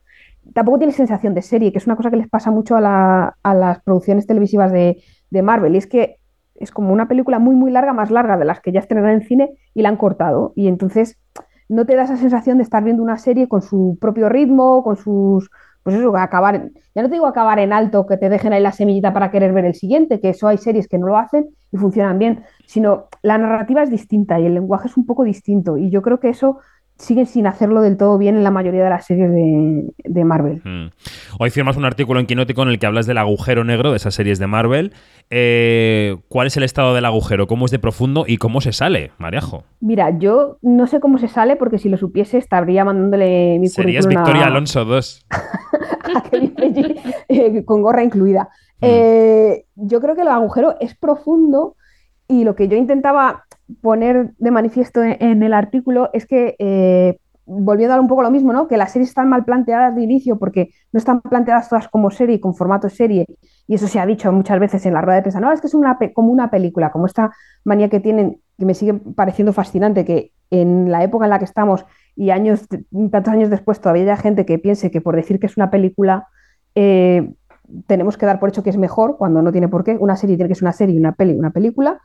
tampoco 0.55 0.79
tiene 0.79 0.93
sensación 0.93 1.35
de 1.35 1.43
serie, 1.43 1.73
que 1.73 1.79
es 1.79 1.87
una 1.87 1.97
cosa 1.97 2.11
que 2.11 2.17
les 2.17 2.29
pasa 2.29 2.51
mucho 2.51 2.77
a, 2.77 2.81
la- 2.81 3.37
a 3.43 3.55
las 3.55 3.83
producciones 3.83 4.27
televisivas 4.27 4.73
de, 4.73 5.03
de 5.31 5.43
Marvel. 5.43 5.75
Y 5.75 5.79
es 5.79 5.87
que 5.87 6.17
es 6.57 6.71
como 6.71 6.93
una 6.93 7.09
película 7.09 7.39
muy, 7.39 7.55
muy 7.55 7.71
larga, 7.71 7.93
más 7.93 8.11
larga 8.11 8.37
de 8.37 8.45
las 8.45 8.61
que 8.61 8.73
ya 8.73 8.81
estrenan 8.81 9.11
en 9.11 9.23
cine 9.23 9.51
y 9.75 9.83
la 9.83 9.89
han 9.89 9.97
cortado. 9.97 10.53
Y 10.57 10.67
entonces 10.69 11.19
no 11.69 11.87
te 11.87 11.97
da 11.97 12.05
esa 12.05 12.17
sensación 12.17 12.59
de 12.59 12.65
estar 12.65 12.85
viendo 12.85 13.03
una 13.03 13.19
serie 13.19 13.49
con 13.49 13.63
su 13.63 13.99
propio 14.01 14.29
ritmo, 14.29 14.83
con 14.83 14.97
sus. 14.97 15.51
Pues 15.83 15.97
eso, 15.97 16.17
acabar. 16.17 16.71
ya 16.95 17.03
no 17.03 17.09
te 17.09 17.15
digo 17.15 17.27
acabar 17.27 17.59
en 17.59 17.73
alto, 17.73 18.07
que 18.07 18.17
te 18.17 18.31
dejen 18.31 18.55
ahí 18.55 18.63
la 18.63 18.73
semillita 18.73 19.13
para 19.13 19.31
querer 19.31 19.53
ver 19.53 19.67
el 19.67 19.75
siguiente, 19.75 20.19
que 20.19 20.31
eso 20.31 20.49
hay 20.49 20.57
series 20.57 20.89
que 20.89 20.97
no 20.99 21.07
lo 21.07 21.19
hacen 21.19 21.51
y 21.73 21.77
funcionan 21.77 22.19
bien, 22.19 22.45
sino 22.67 23.09
la 23.23 23.37
narrativa 23.37 23.83
es 23.83 23.91
distinta 23.91 24.41
y 24.41 24.47
el 24.47 24.55
lenguaje 24.55 24.89
es 24.89 24.97
un 24.97 25.05
poco 25.05 25.25
distinto. 25.25 25.77
Y 25.77 25.91
yo 25.91 26.01
creo 26.01 26.21
que 26.21 26.31
eso 26.31 26.59
siguen 26.97 27.27
sin 27.27 27.47
hacerlo 27.47 27.81
del 27.81 27.97
todo 27.97 28.19
bien 28.19 28.37
en 28.37 28.45
la 28.45 28.51
mayoría 28.51 28.85
de 28.85 28.91
las 28.91 29.05
series 29.07 29.31
de, 29.31 29.85
de 30.05 30.25
Marvel. 30.25 30.63
Mm. 30.65 30.91
Hoy 31.41 31.51
firmas 31.51 31.77
un 31.77 31.85
artículo 31.85 32.21
en 32.21 32.27
Quinótico 32.27 32.63
en 32.63 32.69
el 32.69 32.79
que 32.79 32.87
hablas 32.87 33.07
del 33.07 33.19
agujero 33.19 33.65
negro 33.65 33.91
de 33.91 33.97
esas 33.97 34.15
series 34.15 34.39
de 34.39 34.47
Marvel. 34.47 34.93
Eh, 35.31 36.17
¿Cuál 36.29 36.47
es 36.47 36.57
el 36.57 36.63
estado 36.63 36.95
del 36.95 37.05
agujero? 37.05 37.47
¿Cómo 37.47 37.65
es 37.65 37.71
de 37.73 37.79
profundo 37.79 38.25
y 38.27 38.37
cómo 38.37 38.61
se 38.61 38.73
sale, 38.73 39.11
Mariajo? 39.19 39.65
Mira, 39.81 40.17
yo 40.19 40.59
no 40.63 40.87
sé 40.87 41.01
cómo 41.01 41.19
se 41.19 41.29
sale 41.29 41.57
porque 41.57 41.79
si 41.79 41.89
lo 41.89 41.97
supiese 41.97 42.39
estaría 42.39 42.85
mandándole 42.85 43.59
mi 43.59 43.67
Serías 43.69 44.05
currículum 44.05 44.19
a- 44.19 44.25
Victoria 44.31 44.47
Alonso 44.47 44.85
2. 44.85 45.27
eh, 47.29 47.65
con 47.65 47.83
gorra 47.83 48.05
incluida. 48.05 48.49
Eh, 48.81 49.65
yo 49.77 50.01
creo 50.01 50.15
que 50.15 50.23
el 50.23 50.29
agujero 50.29 50.77
es 50.81 50.95
profundo 50.95 51.77
y 52.29 52.45
lo 52.45 52.55
que 52.55 52.69
yo 52.69 52.77
intentaba 52.77 53.45
poner 53.81 54.35
de 54.39 54.51
manifiesto 54.51 55.03
en, 55.03 55.17
en 55.21 55.43
el 55.43 55.53
artículo 55.53 56.11
es 56.13 56.27
que, 56.27 56.57
eh, 56.59 57.19
volviendo 57.47 57.95
a 57.95 58.01
un 58.01 58.09
poco 58.09 58.23
lo 58.23 58.31
mismo, 58.31 58.53
¿no? 58.53 58.69
que 58.69 58.77
las 58.77 58.93
series 58.93 59.11
están 59.11 59.29
mal 59.29 59.45
planteadas 59.45 59.95
de 59.95 60.03
inicio 60.03 60.39
porque 60.39 60.71
no 60.93 60.99
están 60.99 61.21
planteadas 61.21 61.69
todas 61.69 61.89
como 61.89 62.11
serie, 62.11 62.41
con 62.41 62.55
formato 62.55 62.89
serie, 62.89 63.27
y 63.67 63.75
eso 63.75 63.87
se 63.87 63.99
ha 64.01 64.07
dicho 64.07 64.33
muchas 64.33 64.59
veces 64.59 64.85
en 64.87 64.95
la 64.95 65.01
rueda 65.01 65.17
de 65.17 65.23
prensa, 65.23 65.41
no, 65.41 65.53
es 65.53 65.61
que 65.61 65.67
es 65.67 65.75
una 65.75 65.99
como 66.15 66.33
una 66.33 66.51
película, 66.51 66.91
como 66.91 67.07
esta 67.07 67.33
manía 67.65 67.89
que 67.89 68.01
tienen, 68.01 68.41
que 68.59 68.65
me 68.65 68.75
sigue 68.75 68.95
pareciendo 68.95 69.53
fascinante, 69.53 70.05
que 70.05 70.33
en 70.51 70.91
la 70.91 71.03
época 71.03 71.27
en 71.27 71.31
la 71.31 71.39
que 71.39 71.45
estamos 71.45 71.85
y 72.17 72.31
años, 72.31 72.67
tantos 73.11 73.33
años 73.33 73.51
después 73.51 73.81
todavía 73.81 74.05
haya 74.05 74.17
gente 74.17 74.47
que 74.47 74.59
piense 74.59 74.91
que 74.91 75.01
por 75.01 75.17
decir 75.17 75.41
que 75.41 75.47
es 75.47 75.57
una 75.57 75.71
película 75.71 76.29
eh, 76.75 77.35
tenemos 77.87 78.17
que 78.17 78.27
dar 78.27 78.41
por 78.41 78.49
hecho 78.49 78.63
que 78.63 78.71
es 78.71 78.77
mejor, 78.77 79.17
cuando 79.17 79.43
no 79.43 79.53
tiene 79.53 79.69
por 79.69 79.85
qué. 79.85 79.97
Una 79.99 80.17
serie 80.17 80.37
tiene 80.37 80.49
que 80.49 80.55
ser 80.55 80.65
una 80.65 80.73
serie 80.73 80.99
una 80.99 81.13
peli 81.13 81.35
una 81.35 81.51
película. 81.51 82.01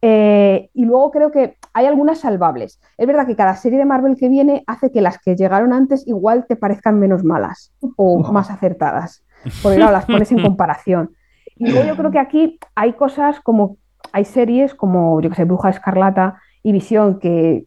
Eh, 0.00 0.70
y 0.74 0.84
luego 0.84 1.10
creo 1.10 1.30
que 1.32 1.56
hay 1.74 1.86
algunas 1.86 2.20
salvables. 2.20 2.80
Es 2.96 3.06
verdad 3.06 3.26
que 3.26 3.34
cada 3.36 3.56
serie 3.56 3.78
de 3.78 3.84
Marvel 3.84 4.16
que 4.16 4.28
viene 4.28 4.62
hace 4.66 4.92
que 4.92 5.00
las 5.00 5.18
que 5.18 5.34
llegaron 5.36 5.72
antes 5.72 6.06
igual 6.06 6.46
te 6.48 6.56
parezcan 6.56 6.98
menos 7.00 7.24
malas 7.24 7.72
o 7.96 8.18
más 8.32 8.50
acertadas, 8.50 9.24
porque 9.62 9.76
claro, 9.76 9.92
las 9.92 10.04
pones 10.06 10.30
en 10.32 10.40
comparación. 10.42 11.10
Y 11.56 11.70
luego 11.72 11.88
yo 11.88 11.96
creo 11.96 12.10
que 12.12 12.20
aquí 12.20 12.58
hay 12.76 12.92
cosas 12.92 13.40
como, 13.40 13.76
hay 14.12 14.24
series 14.24 14.74
como, 14.74 15.20
yo 15.20 15.30
que 15.30 15.36
sé, 15.36 15.44
Bruja 15.44 15.70
Escarlata 15.70 16.40
y 16.62 16.70
Visión, 16.72 17.18
que 17.18 17.64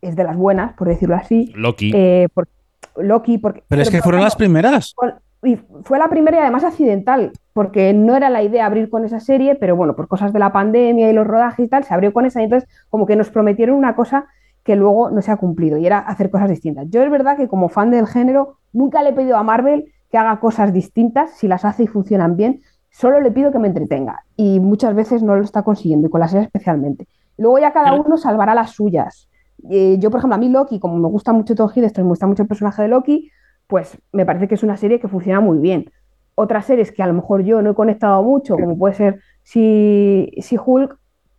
es 0.00 0.14
de 0.16 0.24
las 0.24 0.36
buenas, 0.36 0.74
por 0.74 0.86
decirlo 0.88 1.16
así. 1.16 1.52
Loki. 1.56 1.90
Eh, 1.94 2.28
por- 2.32 2.48
Loki, 2.96 3.38
porque... 3.38 3.62
Pero 3.68 3.82
es 3.82 3.90
que 3.90 4.02
fueron 4.02 4.22
las 4.22 4.36
primeras. 4.36 4.92
con- 4.94 5.14
y 5.42 5.56
fue 5.84 5.98
la 5.98 6.08
primera 6.08 6.38
y 6.38 6.40
además 6.40 6.64
accidental, 6.64 7.32
porque 7.52 7.92
no 7.94 8.16
era 8.16 8.28
la 8.28 8.42
idea 8.42 8.66
abrir 8.66 8.90
con 8.90 9.04
esa 9.04 9.20
serie, 9.20 9.54
pero 9.54 9.74
bueno, 9.74 9.96
por 9.96 10.06
cosas 10.06 10.32
de 10.32 10.38
la 10.38 10.52
pandemia 10.52 11.10
y 11.10 11.12
los 11.12 11.26
rodajes 11.26 11.66
y 11.66 11.68
tal, 11.68 11.84
se 11.84 11.94
abrió 11.94 12.12
con 12.12 12.26
esa 12.26 12.40
y 12.40 12.44
entonces 12.44 12.68
como 12.90 13.06
que 13.06 13.16
nos 13.16 13.30
prometieron 13.30 13.76
una 13.76 13.96
cosa 13.96 14.26
que 14.62 14.76
luego 14.76 15.10
no 15.10 15.22
se 15.22 15.30
ha 15.30 15.36
cumplido 15.36 15.78
y 15.78 15.86
era 15.86 15.98
hacer 15.98 16.30
cosas 16.30 16.50
distintas. 16.50 16.86
Yo 16.90 17.02
es 17.02 17.10
verdad 17.10 17.36
que 17.36 17.48
como 17.48 17.68
fan 17.68 17.90
del 17.90 18.06
género 18.06 18.58
nunca 18.72 19.02
le 19.02 19.10
he 19.10 19.12
pedido 19.12 19.36
a 19.36 19.42
Marvel 19.42 19.92
que 20.10 20.18
haga 20.18 20.40
cosas 20.40 20.72
distintas, 20.72 21.30
si 21.30 21.48
las 21.48 21.64
hace 21.64 21.84
y 21.84 21.86
funcionan 21.86 22.36
bien, 22.36 22.60
solo 22.90 23.20
le 23.20 23.30
pido 23.30 23.52
que 23.52 23.58
me 23.58 23.68
entretenga 23.68 24.24
y 24.36 24.60
muchas 24.60 24.94
veces 24.94 25.22
no 25.22 25.36
lo 25.36 25.42
está 25.42 25.62
consiguiendo 25.62 26.08
y 26.08 26.10
con 26.10 26.20
la 26.20 26.28
serie 26.28 26.44
especialmente. 26.44 27.06
Luego 27.38 27.58
ya 27.58 27.72
cada 27.72 27.94
uno 27.94 28.18
salvará 28.18 28.54
las 28.54 28.72
suyas. 28.72 29.28
Eh, 29.70 29.96
yo, 29.98 30.10
por 30.10 30.18
ejemplo, 30.18 30.34
a 30.34 30.38
mí 30.38 30.48
Loki, 30.48 30.78
como 30.78 30.96
me 30.98 31.08
gusta 31.08 31.32
mucho 31.32 31.54
Tom 31.54 31.70
Hiddleston, 31.74 32.04
me 32.04 32.10
gusta 32.10 32.26
mucho 32.26 32.42
el 32.42 32.48
personaje 32.48 32.82
de 32.82 32.88
Loki, 32.88 33.30
pues 33.70 33.96
me 34.12 34.26
parece 34.26 34.48
que 34.48 34.56
es 34.56 34.62
una 34.62 34.76
serie 34.76 35.00
que 35.00 35.08
funciona 35.08 35.40
muy 35.40 35.58
bien. 35.58 35.90
Otras 36.34 36.66
series 36.66 36.92
que 36.92 37.02
a 37.02 37.06
lo 37.06 37.14
mejor 37.14 37.42
yo 37.44 37.62
no 37.62 37.70
he 37.70 37.74
conectado 37.74 38.22
mucho, 38.22 38.56
como 38.56 38.76
puede 38.76 38.94
ser 38.94 39.20
si, 39.42 40.30
si 40.40 40.56
Hulk, 40.64 40.96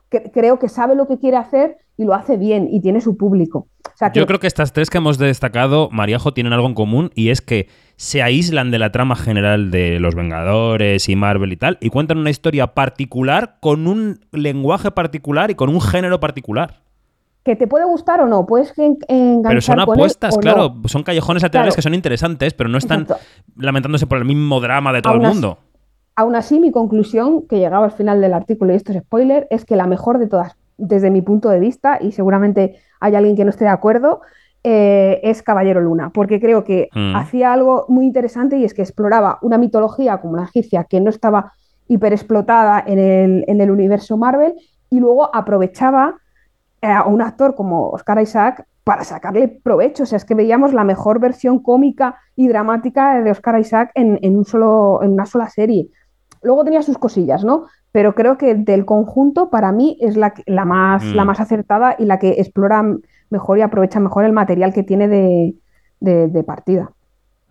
que- 0.10 0.32
creo 0.32 0.58
que 0.60 0.70
sabe 0.70 0.96
lo 0.96 1.08
que 1.08 1.18
quiere 1.20 1.38
hacer 1.38 1.78
y 1.98 2.06
lo 2.06 2.14
hace 2.14 2.38
bien 2.38 2.68
y 2.72 2.82
tiene 2.82 3.02
su 3.02 3.18
público. 3.18 3.68
O 3.88 3.98
sea, 3.98 4.12
que- 4.12 4.20
Yo 4.20 4.26
creo 4.26 4.40
que 4.40 4.48
estas 4.48 4.74
tres 4.74 4.90
que 4.90 4.98
hemos 4.98 5.18
destacado, 5.18 5.90
Mariajo, 5.92 6.34
tienen 6.34 6.54
algo 6.54 6.68
en 6.68 6.74
común 6.74 7.12
y 7.16 7.30
es 7.30 7.42
que 7.42 7.68
se 7.96 8.22
aíslan 8.24 8.72
de 8.72 8.80
la 8.80 8.92
trama 8.92 9.16
general 9.16 9.70
de 9.72 10.00
los 10.00 10.16
Vengadores 10.16 11.08
y 11.10 11.16
Marvel 11.16 11.52
y 11.54 11.58
tal 11.58 11.78
y 11.82 11.90
cuentan 11.90 12.18
una 12.18 12.30
historia 12.30 12.68
particular 12.74 13.58
con 13.62 13.88
un 13.88 14.20
lenguaje 14.32 14.90
particular 14.92 15.52
y 15.52 15.56
con 15.56 15.70
un 15.70 15.82
género 15.82 16.20
particular. 16.20 16.82
Que 17.44 17.56
te 17.56 17.68
puede 17.68 17.86
gustar 17.86 18.22
o 18.22 18.28
no, 18.28 18.46
puedes 18.46 18.78
en- 18.78 18.98
enganchar 19.08 19.50
Pero 19.50 19.62
son 19.62 19.76
con 19.76 19.82
él 19.84 19.90
apuestas, 19.94 20.36
no. 20.36 20.42
claro, 20.42 20.76
son 20.86 21.04
callejones 21.04 21.42
laterales 21.44 21.74
Claro. 21.74 21.76
que 21.78 21.82
son 21.82 21.94
interesantes, 21.96 22.54
pero 22.54 22.70
no 22.70 22.78
están 22.78 23.02
Exacto. 23.02 23.24
lamentándose 23.58 24.06
por 24.08 24.18
el 24.20 24.26
mismo 24.26 24.60
drama 24.60 24.94
de 24.94 25.02
todo 25.02 25.14
Aún 25.14 25.22
el 25.22 25.28
así- 25.28 25.36
mundo. 25.36 25.58
Aún 26.16 26.36
así, 26.36 26.60
mi 26.60 26.72
conclusión, 26.72 27.48
que 27.48 27.58
llegaba 27.58 27.86
al 27.86 27.92
final 27.92 28.22
del 28.22 28.34
artículo, 28.34 28.74
y 28.74 28.76
esto 28.76 28.92
es 28.92 29.00
spoiler, 29.00 29.48
es 29.50 29.66
que 29.66 29.76
la 29.76 29.88
mejor 29.88 30.20
de 30.20 30.28
todas, 30.28 30.56
desde 30.78 31.10
mi 31.10 31.22
punto 31.22 31.50
de 31.50 31.60
vista, 31.60 31.98
y 32.02 32.12
seguramente 32.12 32.76
hay 33.00 33.16
alguien 33.16 33.36
que 33.36 33.44
no 33.44 33.50
esté 33.50 33.64
de 33.64 33.72
acuerdo, 33.72 34.22
eh, 34.64 35.20
es 35.24 35.42
Caballero 35.42 35.82
Luna, 35.82 36.12
porque 36.14 36.40
creo 36.40 36.64
que 36.64 36.90
Mm. 36.94 37.16
hacía 37.16 37.54
algo 37.54 37.86
muy 37.88 38.06
interesante 38.06 38.58
y 38.58 38.66
es 38.66 38.76
que 38.76 38.84
exploraba 38.84 39.40
una 39.42 39.58
mitología 39.58 40.18
como 40.20 40.36
la 40.38 40.44
egipcia 40.44 40.84
que 40.84 41.00
no 41.02 41.10
estaba 41.10 41.54
hiperexplotada 41.88 42.84
en 42.86 43.00
el, 43.00 43.46
en 43.48 43.62
el 43.62 43.72
universo 43.72 44.18
Marvel 44.18 44.54
y 44.92 45.00
luego 45.00 45.34
aprovechaba 45.34 46.16
a 46.82 47.06
un 47.06 47.22
actor 47.22 47.56
como 47.56 47.90
Oscar 47.90 48.22
Isaac 48.22 48.66
para 48.84 49.04
sacarle 49.04 49.48
provecho. 49.48 50.04
O 50.04 50.06
sea, 50.06 50.18
es 50.18 50.26
que 50.26 50.36
veíamos 50.36 50.74
la 50.74 50.84
mejor 50.84 51.20
versión 51.20 51.60
cómica 51.60 52.16
y 52.36 52.48
dramática 52.48 53.22
de 53.22 53.32
Oscar 53.32 53.60
Isaac 53.60 53.92
en, 53.96 54.18
en 54.22 54.36
un 54.38 54.46
solo, 54.46 55.00
en 55.04 55.12
una 55.12 55.26
sola 55.26 55.50
serie. 55.50 55.88
Luego 56.42 56.64
tenía 56.64 56.82
sus 56.82 56.98
cosillas, 56.98 57.44
¿no? 57.44 57.68
Pero 57.92 58.16
creo 58.16 58.38
que 58.38 58.56
del 58.56 58.86
conjunto, 58.86 59.50
para 59.50 59.72
mí, 59.72 59.98
es 60.02 60.16
la, 60.18 60.32
que- 60.34 60.44
la, 60.48 60.66
más, 60.66 61.04
Mm. 61.04 61.16
la 61.16 61.26
más 61.26 61.40
acertada 61.40 61.96
y 62.00 62.06
la 62.06 62.18
que 62.20 62.30
explora 62.40 62.84
mejor 63.30 63.58
y 63.60 63.62
aprovecha 63.62 64.00
mejor 64.00 64.26
el 64.26 64.32
material 64.34 64.74
que 64.74 64.82
tiene 64.84 65.08
de, 65.08 65.54
de- 66.00 66.28
de 66.30 66.44
partida. 66.44 66.90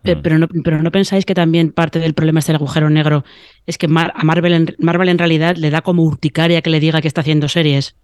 Eh, 0.03 0.15
Pero 0.21 0.39
no, 0.39 0.47
pero 0.63 0.81
no 0.81 0.91
pensáis 0.91 1.25
que 1.25 1.35
también 1.35 1.71
parte 1.71 1.99
del 1.99 2.15
problema 2.15 2.39
es 2.39 2.49
el 2.49 2.55
agujero 2.55 2.89
negro. 2.89 3.23
Es 3.67 3.77
que 3.77 3.87
Mar- 3.87 4.11
a 4.15 4.23
Marvel 4.23 4.53
en, 4.53 4.75
Marvel 4.79 5.09
en 5.09 5.19
realidad 5.19 5.55
le 5.57 5.69
da 5.69 5.81
como 5.81 6.01
urticaria 6.03 6.61
que 6.63 6.71
le 6.71 6.79
diga 6.79 7.01
que 7.01 7.07
está 7.07 7.21
haciendo 7.21 7.47
series. 7.47 7.95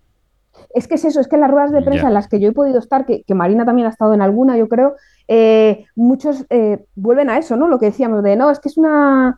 Es 0.73 0.87
que 0.87 0.95
es 0.95 1.05
eso, 1.05 1.19
es 1.19 1.27
que 1.27 1.35
en 1.35 1.41
las 1.41 1.51
ruedas 1.51 1.71
de 1.71 1.81
prensa 1.81 2.07
en 2.07 2.13
las 2.13 2.27
que 2.27 2.39
yo 2.39 2.49
he 2.49 2.53
podido 2.53 2.79
estar, 2.79 3.05
que, 3.05 3.23
que 3.23 3.33
Marina 3.35 3.65
también 3.65 3.87
ha 3.87 3.91
estado 3.91 4.13
en 4.13 4.21
alguna, 4.21 4.57
yo 4.57 4.67
creo, 4.67 4.95
eh, 5.27 5.85
muchos 5.95 6.45
eh, 6.49 6.85
vuelven 6.95 7.29
a 7.29 7.37
eso, 7.37 7.55
¿no? 7.55 7.67
Lo 7.67 7.79
que 7.79 7.87
decíamos 7.87 8.23
de, 8.23 8.35
no, 8.35 8.49
es 8.51 8.59
que 8.59 8.69
es 8.69 8.77
una... 8.77 9.37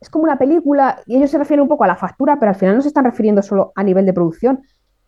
Es 0.00 0.10
como 0.10 0.24
una 0.24 0.36
película, 0.36 0.98
y 1.06 1.16
ellos 1.16 1.30
se 1.30 1.38
refieren 1.38 1.62
un 1.62 1.68
poco 1.68 1.84
a 1.84 1.86
la 1.86 1.94
factura, 1.94 2.36
pero 2.40 2.50
al 2.50 2.56
final 2.56 2.74
no 2.74 2.82
se 2.82 2.88
están 2.88 3.04
refiriendo 3.04 3.40
solo 3.40 3.70
a 3.76 3.84
nivel 3.84 4.04
de 4.04 4.12
producción, 4.12 4.62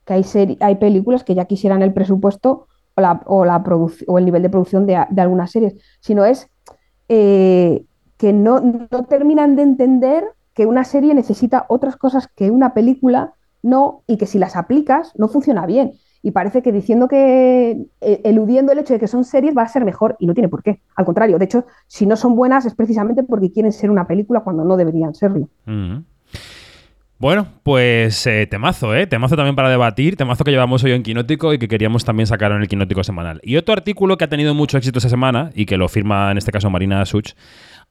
que 0.05 0.13
hay, 0.13 0.23
seri- 0.23 0.57
hay 0.61 0.77
películas 0.77 1.25
que 1.25 1.35
ya 1.35 1.47
quisieran 1.47 1.83
el 1.83 1.93
presupuesto 1.93 2.69
o, 2.95 3.01
la, 3.01 3.21
o, 3.27 3.45
la 3.45 3.65
o 4.07 4.19
el 4.19 4.25
nivel 4.25 4.43
de 4.43 4.51
producción 4.51 4.87
de, 4.87 5.05
de 5.11 5.21
algunas 5.21 5.51
series, 5.51 5.75
sino 5.99 6.25
es 6.25 6.49
eh, 7.09 7.85
que 8.19 8.33
no, 8.33 8.61
no 8.61 9.05
terminan 9.07 9.57
de 9.57 9.63
entender 9.63 10.25
que 10.55 10.67
una 10.67 10.85
serie 10.85 11.13
necesita 11.13 11.67
otras 11.69 11.97
cosas 11.97 12.29
que 12.29 12.53
una 12.53 12.73
película 12.73 13.33
no, 13.65 14.03
y 14.07 14.19
que 14.19 14.27
si 14.27 14.39
las 14.39 14.57
aplicas 14.57 15.13
no 15.17 15.29
funciona 15.29 15.67
bien. 15.67 15.93
Y 16.23 16.31
parece 16.31 16.63
que 16.63 16.73
diciendo 16.73 17.09
que, 17.09 17.87
eh, 18.01 18.21
eludiendo 18.25 18.73
el 18.73 18.79
hecho 18.79 18.95
de 18.95 19.01
que 19.01 19.09
son 19.09 19.25
series 19.25 19.57
va 19.57 19.63
a 19.63 19.69
ser 19.69 19.85
mejor 19.85 20.17
y 20.19 20.27
no 20.27 20.35
tiene 20.35 20.49
por 20.49 20.63
qué. 20.63 20.81
Al 20.97 21.05
contrario, 21.05 21.39
de 21.39 21.45
hecho, 21.45 21.67
si 21.87 22.07
no 22.07 22.17
son 22.17 22.35
buenas 22.35 22.65
es 22.65 22.75
precisamente 22.75 23.23
porque 23.23 23.51
quieren 23.51 23.73
ser 23.73 23.91
una 23.91 24.07
película 24.07 24.41
cuando 24.41 24.65
no 24.65 24.77
deberían 24.77 25.15
serlo. 25.15 25.49
Bueno, 27.19 27.47
pues 27.63 28.27
eh, 28.27 28.47
temazo, 28.47 28.95
¿eh? 28.95 29.07
Temazo 29.07 29.37
también 29.37 29.55
para 29.55 29.71
debatir, 29.71 30.17
temazo 30.17 30.45
que 30.45 30.51
llevamos 30.51 30.83
hoy 30.85 30.93
en 30.93 31.03
Quinótico 31.03 31.55
y 31.55 31.59
que 31.59 31.69
queríamos 31.69 32.05
también 32.05 32.27
sacar 32.27 32.53
en 32.53 32.61
el 32.61 32.69
Quinótico 32.69 33.05
semanal. 33.05 33.41
Y 33.45 33.57
otro 33.57 33.73
artículo 33.73 34.19
que 34.19 34.25
ha 34.25 34.29
tenido 34.29 34.53
mucho 34.53 34.77
éxito 34.77 34.99
esta 34.99 35.09
semana 35.09 35.51
y 35.55 35.65
que 35.65 35.77
lo 35.77 35.89
firma 35.89 36.31
en 36.31 36.39
este 36.39 36.53
caso 36.53 36.69
Marina 36.71 37.05
Such, 37.07 37.33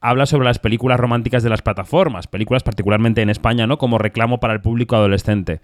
habla 0.04 0.26
sobre 0.26 0.44
las 0.44 0.58
películas 0.58 1.00
románticas 1.00 1.42
de 1.42 1.48
las 1.48 1.62
plataformas, 1.62 2.26
películas 2.26 2.62
particularmente 2.62 3.22
en 3.22 3.30
España, 3.30 3.66
¿no? 3.66 3.78
Como 3.78 3.96
reclamo 3.96 4.38
para 4.38 4.52
el 4.52 4.60
público 4.60 4.96
adolescente. 4.96 5.60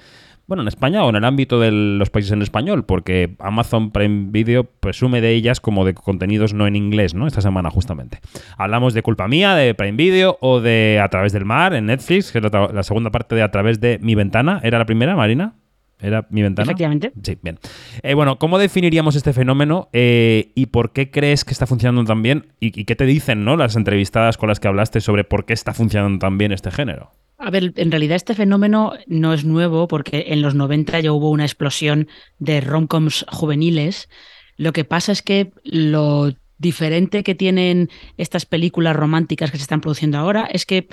Bueno, 0.47 0.63
en 0.63 0.69
España 0.69 1.05
o 1.05 1.11
en 1.11 1.17
el 1.17 1.27
ámbito 1.27 1.61
de 1.61 1.71
los 1.71 2.09
países 2.09 2.33
en 2.33 2.41
español, 2.41 2.85
porque 2.85 3.37
Amazon 3.39 3.91
Prime 3.93 4.31
Video 4.31 4.65
presume 4.65 5.21
de 5.21 5.33
ellas 5.33 5.61
como 5.61 5.85
de 5.85 5.93
contenidos 5.93 6.55
no 6.55 6.67
en 6.67 6.75
inglés, 6.75 7.15
¿no? 7.15 7.27
Esta 7.27 7.43
semana 7.43 7.71
justamente. 7.71 8.21
Hablamos 8.57 8.95
de 8.95 9.03
Culpa 9.03 9.29
Mía, 9.29 9.55
de 9.55 9.75
Prime 9.75 9.97
Video 9.97 10.39
o 10.41 10.61
de 10.61 11.01
A 11.05 11.09
través 11.11 11.35
del 11.35 11.45
mar 11.45 11.75
en 11.75 11.87
Netflix, 11.87 12.33
que 12.33 12.39
es 12.39 12.45
la, 12.51 12.71
la 12.73 12.83
segunda 12.83 13.11
parte 13.11 13.35
de 13.35 13.43
A 13.43 13.51
través 13.51 13.79
de 13.79 13.99
Mi 14.01 14.15
Ventana. 14.15 14.61
¿Era 14.65 14.79
la 14.79 14.87
primera, 14.87 15.15
Marina? 15.15 15.60
¿Era 16.01 16.27
Mi 16.31 16.43
Ventana? 16.43 16.65
Efectivamente. 16.65 17.13
Sí, 17.23 17.39
bien. 17.43 17.59
Eh, 18.03 18.15
bueno, 18.15 18.39
¿cómo 18.39 18.59
definiríamos 18.59 19.17
este 19.17 19.33
fenómeno 19.33 19.89
eh, 19.93 20.53
y 20.55 20.67
por 20.67 20.93
qué 20.93 21.11
crees 21.11 21.45
que 21.45 21.53
está 21.53 21.67
funcionando 21.67 22.05
tan 22.05 22.23
bien? 22.23 22.53
¿Y, 22.61 22.79
y 22.79 22.85
qué 22.85 22.97
te 22.97 23.05
dicen 23.05 23.45
¿no? 23.45 23.57
las 23.57 23.77
entrevistadas 23.77 24.37
con 24.37 24.49
las 24.49 24.61
que 24.61 24.69
hablaste 24.69 25.01
sobre 25.01 25.25
por 25.25 25.45
qué 25.45 25.53
está 25.53 25.75
funcionando 25.75 26.19
tan 26.19 26.39
bien 26.39 26.53
este 26.53 26.71
género? 26.71 27.13
A 27.43 27.51
ver, 27.51 27.73
en 27.77 27.91
realidad 27.91 28.17
este 28.17 28.35
fenómeno 28.35 28.93
no 29.07 29.33
es 29.33 29.47
nuevo 29.47 29.89
porque 29.89 30.27
en 30.29 30.43
los 30.43 30.55
90 30.55 31.01
ya 31.01 31.13
hubo 31.13 31.31
una 31.31 31.47
explosión 31.47 32.07
de 32.39 32.61
romcoms 32.61 33.25
juveniles. 33.31 34.11
Lo 34.59 34.75
que 34.75 34.85
pasa 34.85 35.13
es 35.13 35.23
que 35.23 35.51
lo 35.65 36.35
diferente 36.59 37.23
que 37.23 37.35
tienen 37.35 37.89
estas 38.19 38.45
películas 38.45 38.95
románticas 38.95 39.51
que 39.51 39.57
se 39.57 39.63
están 39.63 39.81
produciendo 39.81 40.19
ahora 40.19 40.47
es 40.53 40.67
que 40.67 40.89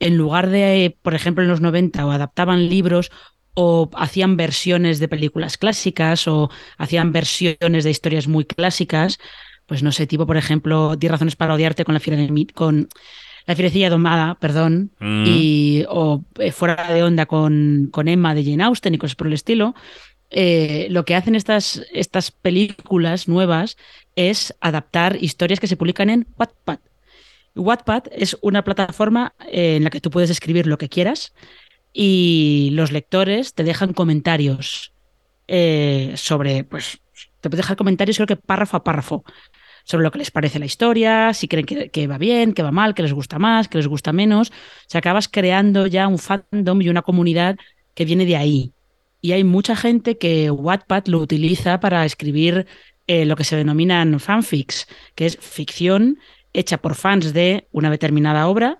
en 0.00 0.18
lugar 0.18 0.50
de, 0.50 0.98
por 1.00 1.14
ejemplo, 1.14 1.42
en 1.42 1.48
los 1.48 1.62
90 1.62 2.04
o 2.04 2.10
adaptaban 2.10 2.68
libros 2.68 3.10
o 3.54 3.90
hacían 3.94 4.36
versiones 4.36 4.98
de 5.00 5.08
películas 5.08 5.56
clásicas 5.58 6.26
o 6.28 6.50
hacían 6.78 7.12
versiones 7.12 7.84
de 7.84 7.90
historias 7.90 8.28
muy 8.28 8.44
clásicas, 8.44 9.18
pues 9.66 9.82
no 9.82 9.92
sé, 9.92 10.06
tipo, 10.06 10.26
por 10.26 10.36
ejemplo, 10.36 10.96
10 10.96 11.10
razones 11.12 11.36
para 11.36 11.54
odiarte 11.54 11.84
con 11.84 11.94
la 11.94 12.00
fiera 12.00 12.20
de 12.20 12.46
con 12.54 12.88
la 13.46 13.56
fierecilla 13.56 13.90
domada, 13.90 14.36
perdón, 14.38 14.92
Mm. 15.00 15.24
y 15.26 15.84
o 15.88 16.24
eh, 16.38 16.52
fuera 16.52 16.92
de 16.92 17.02
onda 17.02 17.26
con, 17.26 17.88
con 17.90 18.06
Emma 18.08 18.34
de 18.34 18.44
Jane 18.44 18.62
Austen 18.64 18.94
y 18.94 18.98
cosas 18.98 19.16
por 19.16 19.26
el 19.26 19.32
estilo. 19.32 19.74
eh, 20.32 20.86
lo 20.90 21.04
que 21.04 21.16
hacen 21.16 21.34
estas, 21.34 21.82
estas 21.92 22.30
películas 22.30 23.26
nuevas 23.26 23.76
es 24.14 24.54
adaptar 24.60 25.16
historias 25.20 25.58
que 25.58 25.66
se 25.66 25.76
publican 25.76 26.08
en 26.08 26.26
Wattpad. 26.38 26.78
Wattpad 27.56 28.04
es 28.12 28.38
una 28.40 28.62
plataforma 28.62 29.34
eh, 29.50 29.76
en 29.76 29.84
la 29.84 29.90
que 29.90 30.00
tú 30.00 30.10
puedes 30.10 30.30
escribir 30.30 30.66
lo 30.68 30.78
que 30.78 30.88
quieras 30.88 31.32
y 31.92 32.70
los 32.72 32.92
lectores 32.92 33.54
te 33.54 33.64
dejan 33.64 33.92
comentarios 33.92 34.92
eh, 35.48 36.12
sobre, 36.16 36.64
pues, 36.64 37.00
te 37.40 37.50
puedes 37.50 37.64
dejar 37.64 37.76
comentarios 37.76 38.16
creo 38.16 38.26
que 38.26 38.36
párrafo 38.36 38.76
a 38.76 38.84
párrafo 38.84 39.24
sobre 39.84 40.04
lo 40.04 40.10
que 40.10 40.18
les 40.18 40.30
parece 40.30 40.58
la 40.58 40.66
historia, 40.66 41.34
si 41.34 41.48
creen 41.48 41.66
que, 41.66 42.06
va 42.06 42.18
bien, 42.18 42.52
que 42.52 42.62
va 42.62 42.70
mal, 42.70 42.94
que 42.94 43.02
les 43.02 43.12
gusta 43.12 43.38
más, 43.38 43.66
que 43.66 43.78
les 43.78 43.88
gusta 43.88 44.12
menos. 44.12 44.50
O 44.50 44.54
sea, 44.86 45.00
acabas 45.00 45.28
creando 45.28 45.86
ya 45.86 46.06
un 46.06 46.18
fandom 46.18 46.80
y 46.82 46.88
una 46.88 47.02
comunidad 47.02 47.56
que 47.94 48.04
viene 48.04 48.24
de 48.24 48.36
ahí. 48.36 48.72
Y 49.20 49.32
hay 49.32 49.42
mucha 49.42 49.74
gente 49.74 50.16
que 50.16 50.50
Wattpad 50.50 51.06
lo 51.06 51.18
utiliza 51.18 51.80
para 51.80 52.04
escribir 52.04 52.66
eh, 53.06 53.24
lo 53.24 53.34
que 53.34 53.44
se 53.44 53.56
denominan 53.56 54.20
fanfics, 54.20 54.86
que 55.14 55.26
es 55.26 55.38
ficción 55.38 56.18
hecha 56.52 56.78
por 56.78 56.94
fans 56.94 57.32
de 57.32 57.66
una 57.72 57.90
determinada 57.90 58.46
obra 58.48 58.78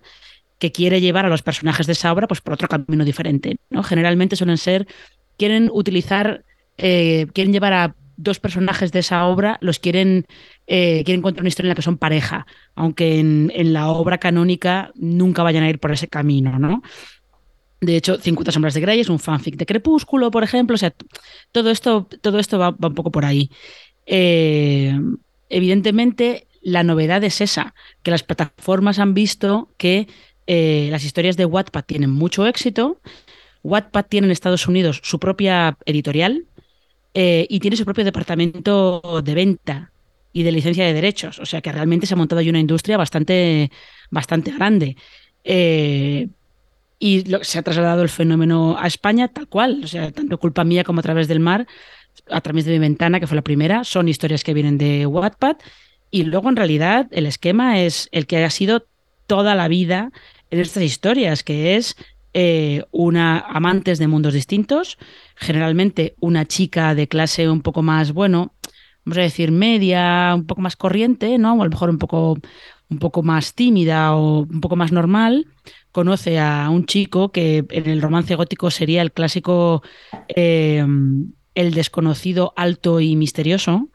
que 0.61 0.71
quiere 0.71 1.01
llevar 1.01 1.27
a 1.27 1.29
los 1.29 1.43
personajes 1.43 1.87
de 1.87 1.95
esa 1.95 2.13
obra 2.13 2.29
pues, 2.29 2.41
por 2.41 2.53
otro 2.55 2.69
camino 2.69 3.05
diferente. 3.05 3.57
¿no? 3.71 3.83
Generalmente 3.83 4.37
suelen 4.37 4.59
ser, 4.59 4.87
quieren 5.37 5.71
utilizar, 5.73 6.45
eh, 6.79 7.27
quieren 7.33 7.53
llevar 7.53 7.73
a 7.73 7.97
dos 8.17 8.39
personajes 8.39 8.93
de 8.93 8.99
esa 8.99 9.25
obra 9.25 9.57
los 9.63 9.79
quieren, 9.79 10.27
eh, 10.67 11.03
quieren 11.05 11.23
contar 11.23 11.41
una 11.41 11.49
historia 11.49 11.69
en 11.69 11.71
la 11.71 11.75
que 11.75 11.83
son 11.83 11.97
pareja, 11.97 12.47
aunque 12.75 13.19
en, 13.19 13.73
la 13.73 13.89
obra 13.89 14.19
canónica 14.19 14.93
nunca 14.95 15.43
vayan 15.43 15.65
a 15.65 15.71
ir 15.71 15.79
por 15.79 15.91
ese 15.91 16.07
camino, 16.07 16.59
¿no? 16.59 16.83
De 17.81 17.97
hecho, 17.97 18.19
50 18.19 18.53
sombras 18.53 18.75
de 18.75 18.83
Grey 18.83 19.01
es 19.01 19.09
un 19.09 19.19
fanfic 19.19 19.57
de 19.57 19.65
Crepúsculo, 19.65 20.31
por 20.31 20.45
ejemplo. 20.45 20.75
O 20.75 20.79
sea, 20.79 20.93
todo 21.51 21.71
esto, 21.71 22.07
todo 22.21 22.39
esto 22.39 22.59
va, 22.59 22.73
va 22.73 22.89
un 22.89 22.95
poco 22.95 23.11
por 23.11 23.25
ahí. 23.25 23.51
Eh, 24.05 24.95
evidentemente, 25.49 26.47
la 26.61 26.83
novedad 26.83 27.25
es 27.25 27.41
esa, 27.41 27.75
que 28.03 28.11
las 28.11 28.23
plataformas 28.23 28.99
han 28.99 29.15
visto 29.15 29.71
que 29.79 30.09
eh, 30.53 30.89
las 30.91 31.05
historias 31.05 31.37
de 31.37 31.45
Wattpad 31.45 31.85
tienen 31.85 32.11
mucho 32.11 32.45
éxito. 32.45 33.01
Wattpad 33.63 34.07
tiene 34.07 34.27
en 34.27 34.33
Estados 34.33 34.67
Unidos 34.67 35.01
su 35.05 35.21
propia 35.21 35.79
editorial 35.87 36.45
eh, 37.15 37.47
y 37.49 37.61
tiene 37.61 37.77
su 37.77 37.85
propio 37.85 38.05
departamento 38.05 39.23
de 39.23 39.35
venta 39.35 39.93
y 40.33 40.43
de 40.43 40.51
licencia 40.51 40.85
de 40.85 40.93
derechos. 40.93 41.39
O 41.39 41.47
sea 41.47 41.61
que 41.61 41.71
realmente 41.71 42.05
se 42.09 42.15
ha 42.15 42.17
montado 42.17 42.41
ahí 42.41 42.49
una 42.49 42.59
industria 42.59 42.97
bastante, 42.97 43.71
bastante 44.11 44.51
grande. 44.51 44.97
Eh, 45.45 46.27
y 46.99 47.31
lo, 47.31 47.45
se 47.45 47.61
ha 47.61 47.63
trasladado 47.63 48.03
el 48.03 48.09
fenómeno 48.09 48.77
a 48.77 48.89
España 48.89 49.29
tal 49.29 49.47
cual, 49.47 49.83
o 49.85 49.87
sea, 49.87 50.11
tanto 50.11 50.37
culpa 50.39 50.65
mía 50.65 50.83
como 50.83 50.99
a 50.99 51.05
través 51.05 51.29
del 51.29 51.39
mar, 51.39 51.69
a 52.29 52.41
través 52.41 52.65
de 52.65 52.73
mi 52.73 52.81
ventana, 52.81 53.21
que 53.21 53.29
fue 53.29 53.37
la 53.37 53.43
primera, 53.43 53.85
son 53.85 54.09
historias 54.09 54.43
que 54.43 54.53
vienen 54.53 54.79
de 54.79 55.07
Wattpad. 55.07 55.59
Y 56.11 56.25
luego, 56.25 56.49
en 56.49 56.57
realidad, 56.57 57.07
el 57.13 57.27
esquema 57.27 57.81
es 57.81 58.09
el 58.11 58.27
que 58.27 58.45
ha 58.45 58.51
sido 58.51 58.85
toda 59.29 59.55
la 59.55 59.69
vida 59.69 60.11
en 60.51 60.61
estas 60.61 60.83
historias, 60.83 61.43
que 61.43 61.77
es 61.77 61.97
eh, 62.33 62.85
una 62.91 63.41
amantes 63.41 63.99
de 63.99 64.07
mundos 64.07 64.35
distintos, 64.35 64.99
generalmente 65.37 66.15
una 66.21 66.45
chica 66.47 66.95
de 66.95 67.09
clase 67.09 67.49
un 67.49 67.61
poco 67.63 67.83
más, 67.83 68.13
bueno, 68.13 68.55
vamos 69.05 69.19
a 69.19 69.23
decir, 69.23 69.51
media, 69.51 70.33
un 70.35 70.47
poco 70.47 70.61
más 70.61 70.77
corriente, 70.77 71.39
¿no? 71.39 71.55
O 71.55 71.63
a 71.63 71.65
lo 71.65 71.71
mejor 71.71 71.91
un 71.91 71.99
poco, 71.99 72.39
un 72.89 72.99
poco 72.99 73.23
más 73.23 73.55
tímida 73.55 74.15
o 74.15 74.41
un 74.41 74.61
poco 74.61 74.77
más 74.77 74.93
normal, 74.93 75.47
conoce 75.93 76.39
a 76.39 76.69
un 76.71 76.87
chico 76.87 77.33
que 77.33 77.65
en 77.69 77.89
el 77.89 78.03
romance 78.03 78.35
gótico 78.35 78.71
sería 78.71 79.03
el 79.03 79.13
clásico 79.13 79.83
eh, 80.29 80.85
el 81.55 81.75
desconocido 81.75 82.53
alto 82.57 83.01
y 83.01 83.17
misterioso, 83.17 83.89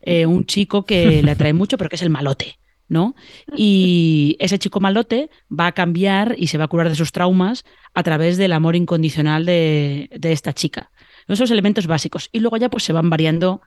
eh, 0.00 0.26
un 0.26 0.46
chico 0.46 0.84
que 0.84 1.22
le 1.22 1.30
atrae 1.30 1.52
mucho, 1.52 1.76
pero 1.78 1.88
que 1.90 1.96
es 1.96 2.02
el 2.02 2.10
malote. 2.10 2.58
¿No? 2.88 3.14
Y 3.56 4.36
ese 4.40 4.58
chico 4.58 4.80
malote 4.80 5.30
va 5.50 5.68
a 5.68 5.72
cambiar 5.72 6.34
y 6.38 6.48
se 6.48 6.58
va 6.58 6.64
a 6.64 6.68
curar 6.68 6.88
de 6.88 6.94
sus 6.94 7.12
traumas 7.12 7.64
a 7.94 8.02
través 8.02 8.36
del 8.36 8.52
amor 8.52 8.76
incondicional 8.76 9.46
de, 9.46 10.10
de 10.16 10.32
esta 10.32 10.52
chica. 10.52 10.90
Esos 11.28 11.50
elementos 11.50 11.86
básicos. 11.86 12.28
Y 12.32 12.40
luego 12.40 12.56
ya 12.56 12.68
pues 12.68 12.84
se 12.84 12.92
van 12.92 13.10
variando 13.10 13.62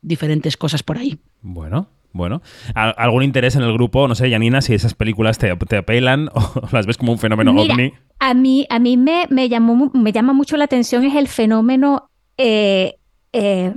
diferentes 0.00 0.56
cosas 0.56 0.82
por 0.82 0.98
ahí. 0.98 1.18
Bueno, 1.40 1.88
bueno, 2.12 2.42
¿algún 2.74 3.22
interés 3.22 3.56
en 3.56 3.62
el 3.62 3.72
grupo? 3.72 4.08
No 4.08 4.14
sé, 4.14 4.30
Janina, 4.30 4.60
si 4.60 4.74
esas 4.74 4.94
películas 4.94 5.38
te, 5.38 5.54
te 5.56 5.76
apelan 5.76 6.28
o 6.34 6.68
las 6.72 6.86
ves 6.86 6.96
como 6.96 7.12
un 7.12 7.18
fenómeno 7.18 7.52
Mira, 7.52 7.74
ovni. 7.74 7.92
A 8.18 8.34
mí, 8.34 8.66
a 8.70 8.78
mí 8.78 8.96
me, 8.96 9.26
me, 9.30 9.48
llamó, 9.48 9.90
me 9.94 10.12
llama 10.12 10.32
mucho 10.32 10.56
la 10.56 10.64
atención 10.64 11.04
es 11.04 11.14
el 11.14 11.28
fenómeno 11.28 12.10
eh, 12.36 12.97
eh, 13.32 13.72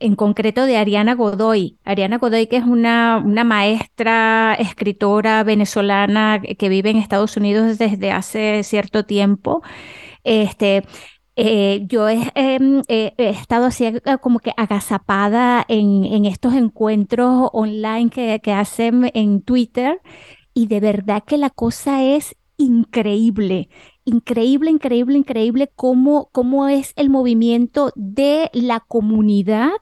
en 0.00 0.16
concreto 0.16 0.66
de 0.66 0.76
Ariana 0.76 1.14
Godoy. 1.14 1.78
Ariana 1.84 2.18
Godoy, 2.18 2.46
que 2.46 2.56
es 2.56 2.64
una, 2.64 3.22
una 3.24 3.44
maestra, 3.44 4.54
escritora 4.58 5.42
venezolana 5.44 6.40
que 6.40 6.68
vive 6.68 6.90
en 6.90 6.96
Estados 6.96 7.36
Unidos 7.36 7.78
desde 7.78 8.12
hace 8.12 8.62
cierto 8.62 9.04
tiempo. 9.04 9.62
Este, 10.24 10.84
eh, 11.36 11.84
yo 11.86 12.08
he, 12.08 12.30
eh, 12.34 12.82
he, 12.88 13.28
estado 13.28 13.66
así 13.66 13.92
como 14.20 14.38
que 14.38 14.52
agazapada 14.56 15.64
en, 15.68 16.04
en 16.04 16.24
estos 16.26 16.54
encuentros 16.54 17.50
online 17.52 18.10
que, 18.10 18.40
que, 18.40 18.52
hacen 18.52 19.10
en 19.14 19.42
Twitter 19.42 20.00
y 20.54 20.68
de 20.68 20.80
verdad 20.80 21.24
que 21.26 21.36
la 21.36 21.50
cosa 21.50 22.04
es 22.04 22.36
increíble, 22.56 23.68
increíble, 24.04 24.70
increíble, 24.70 25.18
increíble 25.18 25.70
cómo, 25.74 26.28
cómo 26.32 26.68
es 26.68 26.92
el 26.96 27.10
movimiento 27.10 27.92
de 27.94 28.50
la 28.52 28.80
comunidad 28.80 29.72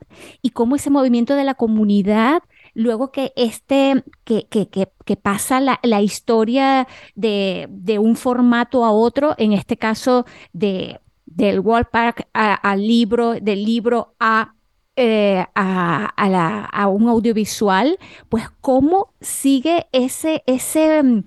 y 0.42 0.50
cómo 0.50 0.76
ese 0.76 0.90
movimiento 0.90 1.34
de 1.34 1.44
la 1.44 1.54
comunidad 1.54 2.42
luego 2.74 3.12
que 3.12 3.32
este, 3.36 4.02
que, 4.24 4.46
que, 4.48 4.68
que, 4.68 5.16
pasa 5.16 5.60
la, 5.60 5.78
la 5.82 6.00
historia 6.00 6.88
de, 7.14 7.66
de, 7.70 7.98
un 7.98 8.16
formato 8.16 8.84
a 8.84 8.92
otro, 8.92 9.34
en 9.38 9.52
este 9.52 9.76
caso 9.76 10.24
de, 10.52 10.98
del 11.26 11.60
Wallpark 11.60 12.28
al 12.32 12.86
libro, 12.86 13.34
del 13.34 13.64
libro 13.64 14.14
a, 14.18 14.54
eh, 14.96 15.44
a, 15.54 16.68
a, 16.72 16.88
un 16.88 17.08
audiovisual, 17.08 17.98
pues 18.28 18.48
cómo 18.60 19.12
sigue 19.20 19.86
ese, 19.92 20.42
ese, 20.46 21.24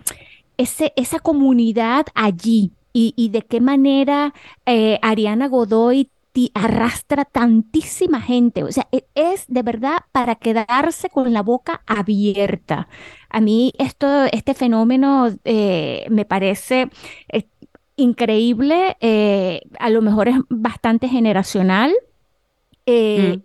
ese, 0.57 0.93
esa 0.95 1.19
comunidad 1.19 2.07
allí 2.15 2.71
y, 2.95 3.13
y 3.17 3.27
de 3.27 3.41
qué 3.41 3.59
manera 3.59 4.33
eh, 4.65 4.99
Ariana 5.01 5.49
Godoy 5.49 6.09
arrastra 6.53 7.25
tantísima 7.25 8.21
gente. 8.21 8.63
O 8.63 8.71
sea, 8.71 8.87
es 9.15 9.45
de 9.47 9.61
verdad 9.61 9.97
para 10.11 10.35
quedarse 10.35 11.09
con 11.09 11.33
la 11.33 11.41
boca 11.41 11.81
abierta. 11.85 12.87
A 13.29 13.41
mí 13.41 13.73
esto, 13.77 14.25
este 14.31 14.53
fenómeno 14.53 15.29
eh, 15.45 16.05
me 16.09 16.25
parece 16.25 16.89
eh, 17.29 17.43
increíble, 17.95 18.97
eh, 18.99 19.61
a 19.79 19.89
lo 19.89 20.01
mejor 20.01 20.27
es 20.27 20.35
bastante 20.49 21.07
generacional. 21.07 21.93
Mm. 22.87 23.41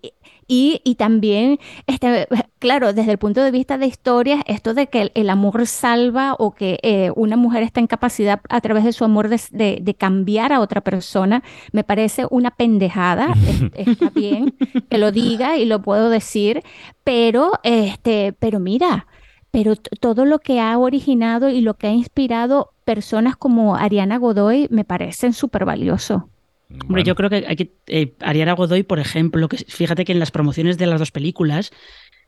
Y, 0.52 0.80
y, 0.82 0.96
también, 0.96 1.60
este, 1.86 2.26
claro, 2.58 2.92
desde 2.92 3.12
el 3.12 3.18
punto 3.18 3.40
de 3.40 3.52
vista 3.52 3.78
de 3.78 3.86
historias, 3.86 4.42
esto 4.46 4.74
de 4.74 4.88
que 4.88 5.02
el, 5.02 5.12
el 5.14 5.30
amor 5.30 5.64
salva 5.68 6.34
o 6.40 6.56
que 6.56 6.80
eh, 6.82 7.12
una 7.14 7.36
mujer 7.36 7.62
está 7.62 7.78
en 7.78 7.86
capacidad 7.86 8.40
a 8.48 8.60
través 8.60 8.82
de 8.82 8.92
su 8.92 9.04
amor 9.04 9.28
de, 9.28 9.40
de, 9.52 9.78
de 9.80 9.94
cambiar 9.94 10.52
a 10.52 10.58
otra 10.58 10.80
persona, 10.80 11.44
me 11.70 11.84
parece 11.84 12.26
una 12.30 12.50
pendejada. 12.50 13.32
está 13.74 14.10
bien 14.10 14.56
que 14.90 14.98
lo 14.98 15.12
diga 15.12 15.56
y 15.56 15.66
lo 15.66 15.82
puedo 15.82 16.10
decir, 16.10 16.64
pero, 17.04 17.52
este, 17.62 18.32
pero 18.32 18.58
mira, 18.58 19.06
pero 19.52 19.76
todo 19.76 20.24
lo 20.24 20.40
que 20.40 20.58
ha 20.58 20.76
originado 20.78 21.48
y 21.48 21.60
lo 21.60 21.74
que 21.74 21.86
ha 21.86 21.92
inspirado 21.92 22.72
personas 22.84 23.36
como 23.36 23.76
Ariana 23.76 24.18
Godoy 24.18 24.66
me 24.68 24.84
parecen 24.84 25.32
súper 25.32 25.64
valioso. 25.64 26.28
Bueno. 26.70 26.84
Hombre, 26.86 27.04
yo 27.04 27.14
creo 27.14 27.28
que 27.28 27.44
hay 27.46 27.56
que. 27.56 27.72
Eh, 27.88 28.14
Ariana 28.20 28.54
Godoy, 28.54 28.84
por 28.84 29.00
ejemplo, 29.00 29.48
que 29.48 29.58
fíjate 29.58 30.04
que 30.04 30.12
en 30.12 30.20
las 30.20 30.30
promociones 30.30 30.78
de 30.78 30.86
las 30.86 31.00
dos 31.00 31.10
películas, 31.10 31.72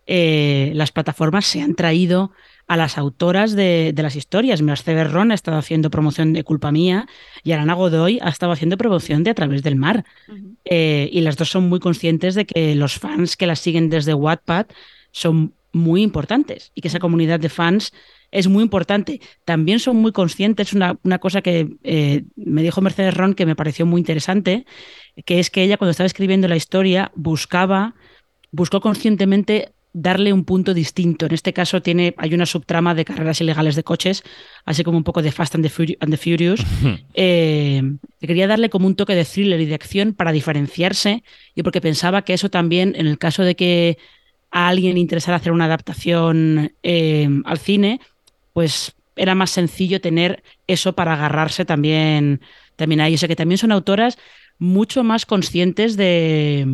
eh, 0.07 0.73
las 0.75 0.91
plataformas 0.91 1.47
se 1.47 1.63
han 1.63 1.75
traído 1.77 2.33
a 2.67 2.77
las 2.77 2.99
autoras 2.99 3.53
de, 3.53 3.93
de 3.95 4.03
las 4.03 4.17
historias. 4.17 4.61
Mercedes 4.61 5.13
Ron 5.13 5.31
ha 5.31 5.35
estado 5.35 5.59
haciendo 5.59 5.91
promoción 5.91 6.33
de 6.33 6.43
Culpa 6.43 6.73
Mía 6.73 7.07
y 7.45 7.53
Ariana 7.53 7.75
Godoy 7.75 8.19
ha 8.21 8.29
estado 8.29 8.53
haciendo 8.53 8.77
promoción 8.77 9.23
de 9.23 9.31
A 9.31 9.35
través 9.35 9.63
del 9.63 9.77
mar. 9.77 10.05
Uh 10.29 10.33
-huh. 10.33 10.57
eh, 10.65 11.09
y 11.13 11.21
las 11.21 11.37
dos 11.37 11.51
son 11.51 11.69
muy 11.69 11.79
conscientes 11.79 12.35
de 12.35 12.45
que 12.45 12.75
los 12.75 12.99
fans 12.99 13.37
que 13.37 13.47
las 13.47 13.61
siguen 13.61 13.91
desde 13.91 14.15
Wattpad 14.15 14.67
son 15.13 15.55
muy 15.73 16.03
importantes 16.03 16.73
y 16.75 16.81
que 16.81 16.89
esa 16.89 16.99
comunidad 16.99 17.41
de 17.41 17.49
fans 17.49 17.93
es 18.33 18.49
muy 18.49 18.65
importante. 18.65 19.21
También 19.45 19.79
son 19.79 19.97
muy 19.97 20.11
conscientes, 20.11 20.73
una, 20.73 20.99
una 21.05 21.19
cosa 21.19 21.43
que 21.43 21.69
eh, 21.85 22.25
me 22.35 22.63
dijo 22.63 22.81
Mercedes 22.81 23.15
Ron 23.15 23.35
que 23.35 23.47
me 23.47 23.55
pareció 23.55 23.87
muy 23.87 24.01
interesante, 24.01 24.67
que 25.25 25.39
es 25.39 25.51
que 25.51 25.63
ella 25.63 25.77
cuando 25.77 25.93
estaba 25.93 26.07
escribiendo 26.07 26.49
la 26.49 26.57
historia 26.57 27.13
buscaba, 27.15 27.95
buscó 28.51 28.81
conscientemente 28.81 29.73
darle 29.93 30.33
un 30.33 30.45
punto 30.45 30.73
distinto. 30.73 31.27
En 31.27 31.35
este 31.35 31.53
caso 31.53 31.83
tiene, 31.83 32.15
hay 32.17 32.33
una 32.33 32.47
subtrama 32.47 32.95
de 32.95 33.05
carreras 33.05 33.41
ilegales 33.43 33.77
de 33.77 33.85
coches, 33.85 34.23
así 34.65 34.83
como 34.85 34.97
un 34.97 35.05
poco 35.05 35.21
de 35.21 35.31
Fast 35.31 35.55
and 35.55 35.65
the, 35.65 35.69
Furi 35.69 35.97
and 36.01 36.11
the 36.11 36.17
Furious. 36.17 36.65
eh, 37.15 37.83
quería 38.19 38.47
darle 38.47 38.71
como 38.71 38.87
un 38.87 38.97
toque 38.97 39.15
de 39.15 39.27
thriller 39.27 39.61
y 39.61 39.67
de 39.67 39.75
acción 39.75 40.15
para 40.15 40.33
diferenciarse 40.33 41.23
y 41.55 41.63
porque 41.63 41.83
pensaba 41.83 42.23
que 42.23 42.33
eso 42.33 42.49
también, 42.49 42.95
en 42.97 43.07
el 43.07 43.19
caso 43.19 43.43
de 43.43 43.55
que 43.55 43.99
a 44.51 44.69
alguien 44.69 44.99
interesara 44.99 45.37
hacer 45.37 45.53
una 45.53 45.65
adaptación 45.65 46.73
eh, 46.83 47.29
al 47.45 47.59
cine, 47.59 48.01
pues 48.53 48.95
era 49.17 49.35
más 49.35 49.51
sencillo 49.51 50.01
tener 50.01 50.43
eso 50.67 50.95
para 50.95 51.15
agarrarse 51.15 51.65
también, 51.65 52.41
también 52.77 53.01
ahí. 53.01 53.15
O 53.15 53.19
sea 53.19 53.29
que 53.29 53.37
también 53.37 53.59
son 53.59 53.73
autoras 53.73 54.19
mucho 54.59 55.05
más 55.05 55.27
conscientes 55.27 55.97
de, 55.97 56.67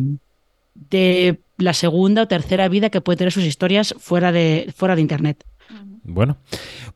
de 0.73 1.39
la 1.57 1.73
segunda 1.73 2.23
o 2.23 2.27
tercera 2.27 2.67
vida 2.69 2.89
que 2.89 3.01
puede 3.01 3.17
tener 3.17 3.33
sus 3.33 3.45
historias 3.45 3.95
fuera 3.99 4.31
de, 4.31 4.71
fuera 4.75 4.95
de 4.95 5.01
Internet. 5.01 5.43
Bueno, 6.03 6.37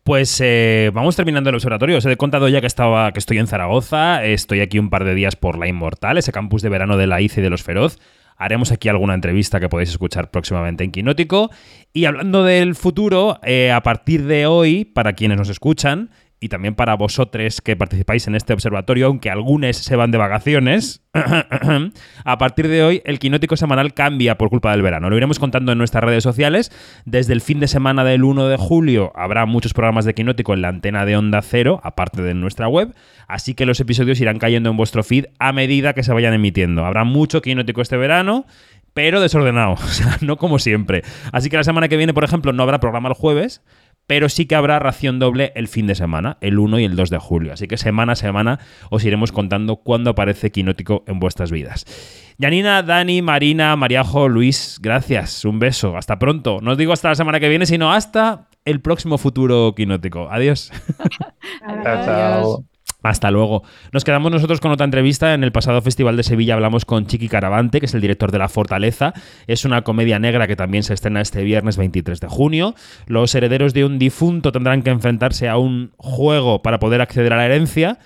pues 0.04 0.40
eh, 0.42 0.90
vamos 0.94 1.16
terminando 1.16 1.50
el 1.50 1.56
observatorio. 1.56 1.98
Os 1.98 2.06
he 2.06 2.18
contado 2.18 2.48
ya 2.50 2.62
que 2.62 2.68
estaba, 2.68 3.12
que 3.12 3.20
estoy 3.20 3.38
en 3.38 3.48
Zaragoza, 3.48 4.24
estoy 4.24 4.62
aquí 4.62 4.80
un 4.80 4.90
par 4.90 5.04
de 5.04 5.14
días 5.14 5.36
por 5.36 5.60
la 5.60 5.68
Inmortal, 5.68 6.18
ese 6.18 6.32
campus 6.32 6.64
de 6.64 6.70
verano 6.70 6.98
de 6.98 7.06
la 7.06 7.22
ICE 7.22 7.42
y 7.42 7.44
de 7.44 7.50
los 7.50 7.62
Feroz. 7.62 8.00
Haremos 8.44 8.74
aquí 8.74 8.90
alguna 8.90 9.14
entrevista 9.14 9.62
que 9.62 9.70
podéis 9.70 9.90
escuchar 9.92 10.30
próximamente 10.30 10.84
en 10.84 10.92
Quinótico. 10.92 11.50
Y 11.94 12.04
hablando 12.04 12.44
del 12.44 12.76
futuro, 12.76 13.40
eh, 13.42 13.72
a 13.72 13.82
partir 13.84 14.26
de 14.26 14.48
hoy, 14.48 14.84
para 14.84 15.14
quienes 15.14 15.38
nos 15.38 15.48
escuchan, 15.48 16.10
y 16.44 16.50
también 16.50 16.76
para 16.76 16.96
vosotros 16.96 17.62
que 17.62 17.78
participáis 17.78 18.28
en 18.28 18.36
este 18.36 18.52
observatorio, 18.52 19.08
aunque 19.08 19.30
algunos 19.30 19.78
se 19.78 19.96
van 19.96 20.12
de 20.12 20.18
vacaciones. 20.18 21.02
a 22.26 22.38
partir 22.38 22.68
de 22.68 22.84
hoy, 22.84 23.02
el 23.06 23.18
quinótico 23.18 23.56
semanal 23.56 23.94
cambia 23.94 24.38
por 24.38 24.50
culpa 24.50 24.72
del 24.72 24.82
verano. 24.82 25.10
Lo 25.10 25.16
iremos 25.16 25.40
contando 25.40 25.72
en 25.72 25.78
nuestras 25.78 26.04
redes 26.04 26.22
sociales. 26.22 26.70
Desde 27.06 27.32
el 27.32 27.40
fin 27.40 27.62
de 27.62 27.70
semana 27.70 28.04
del 28.04 28.26
1 28.26 28.50
de 28.50 28.58
julio 28.58 29.14
habrá 29.16 29.46
muchos 29.46 29.74
programas 29.74 30.04
de 30.04 30.14
quinótico 30.14 30.54
en 30.54 30.64
la 30.64 30.68
antena 30.68 31.06
de 31.06 31.16
Onda 31.16 31.42
Cero, 31.42 31.80
aparte 31.82 32.22
de 32.22 32.34
nuestra 32.34 32.68
web. 32.68 32.94
Así 33.30 33.54
que 33.54 33.66
los 33.66 33.80
episodios 33.80 34.20
irán 34.20 34.38
cayendo 34.38 34.70
en 34.70 34.76
vuestro 34.76 35.02
feed 35.02 35.28
a 35.40 35.54
medida 35.54 35.94
que 35.94 36.04
se 36.04 36.12
vayan 36.12 36.34
emitiendo. 36.34 36.86
Habrá 36.86 37.06
mucho 37.06 37.42
quinótico 37.42 37.82
este 37.82 37.96
verano 37.96 38.46
pero 38.94 39.22
desordenado, 39.22 39.72
o 39.74 39.78
sea, 39.78 40.18
no 40.22 40.38
como 40.38 40.60
siempre. 40.60 41.04
Así 41.32 41.50
que 41.50 41.58
la 41.58 41.64
semana 41.64 41.88
que 41.88 41.98
viene, 41.98 42.14
por 42.14 42.24
ejemplo, 42.24 42.54
no 42.54 42.64
habrá 42.64 42.80
programa 42.80 43.10
el 43.10 43.16
jueves, 43.16 43.62
pero 44.08 44.30
sí 44.30 44.46
que 44.46 44.56
habrá 44.56 44.80
ración 44.80 45.20
doble 45.20 45.52
el 45.56 45.68
fin 45.68 45.88
de 45.88 45.96
semana, 45.96 46.38
el 46.42 46.60
1 46.60 46.80
y 46.80 46.86
el 46.86 46.96
2 46.96 47.10
de 47.10 47.18
julio. 47.18 47.54
Así 47.54 47.68
que 47.68 47.78
semana 47.78 48.14
a 48.14 48.16
semana 48.16 48.60
os 48.90 49.04
iremos 49.06 49.32
contando 49.32 49.78
cuándo 49.78 50.12
aparece 50.12 50.52
Quinótico 50.52 51.04
en 51.08 51.20
vuestras 51.20 51.52
vidas. 51.52 51.86
Yanina, 52.38 52.84
Dani, 52.84 53.22
Marina, 53.22 53.76
Mariajo, 53.76 54.28
Luis, 54.28 54.80
gracias. 54.82 55.46
Un 55.46 55.60
beso. 55.60 55.96
Hasta 55.98 56.20
pronto. 56.20 56.60
No 56.62 56.72
os 56.72 56.78
digo 56.78 56.94
hasta 56.94 57.10
la 57.10 57.16
semana 57.16 57.40
que 57.40 57.50
viene, 57.50 57.66
sino 57.66 57.94
hasta 57.94 58.48
el 58.66 58.82
próximo 58.82 59.18
futuro 59.18 59.74
Quinótico. 59.76 60.30
Adiós. 60.30 60.72
Chao, 61.84 62.06
chao. 62.06 62.73
Hasta 63.04 63.30
luego. 63.32 63.64
Nos 63.92 64.06
quedamos 64.06 64.32
nosotros 64.32 64.62
con 64.62 64.72
otra 64.72 64.86
entrevista. 64.86 65.34
En 65.34 65.44
el 65.44 65.52
pasado 65.52 65.82
Festival 65.82 66.16
de 66.18 66.24
Sevilla 66.24 66.56
hablamos 66.56 66.86
con 66.86 67.06
Chiqui 67.06 67.28
Caravante, 67.28 67.82
que 67.82 67.86
es 67.86 67.94
el 67.94 68.02
director 68.02 68.32
de 68.32 68.40
La 68.40 68.48
Fortaleza. 68.48 69.14
Es 69.46 69.66
una 69.66 69.84
comedia 69.84 70.20
negra 70.20 70.48
que 70.48 70.56
también 70.56 70.84
se 70.84 70.94
estrena 70.94 71.22
este 71.22 71.44
viernes 71.44 71.78
23 71.78 72.22
de 72.22 72.28
junio. 72.28 72.76
Los 73.06 73.36
herederos 73.36 73.74
de 73.74 73.84
un 73.84 74.00
difunto 74.00 74.54
tendrán 74.54 74.82
que 74.82 74.90
enfrentarse 74.90 75.50
a 75.50 75.58
un 75.58 75.92
juego 75.98 76.62
para 76.62 76.80
poder 76.80 77.02
acceder 77.02 77.34
a 77.34 77.38
la 77.38 77.46
herencia 77.46 78.00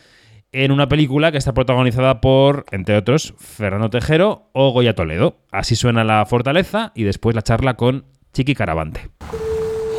en 0.51 0.71
una 0.71 0.89
película 0.89 1.31
que 1.31 1.37
está 1.37 1.53
protagonizada 1.53 2.19
por, 2.19 2.65
entre 2.71 2.97
otros, 2.97 3.35
Fernando 3.37 3.91
Tejero 3.91 4.49
o 4.53 4.71
Goya 4.71 4.95
Toledo. 4.95 5.37
Así 5.51 5.75
suena 5.75 6.03
La 6.03 6.25
Fortaleza 6.25 6.91
y 6.95 7.03
después 7.03 7.35
la 7.35 7.43
charla 7.43 7.75
con 7.75 8.05
Chiqui 8.33 8.55
Caravante. 8.55 9.11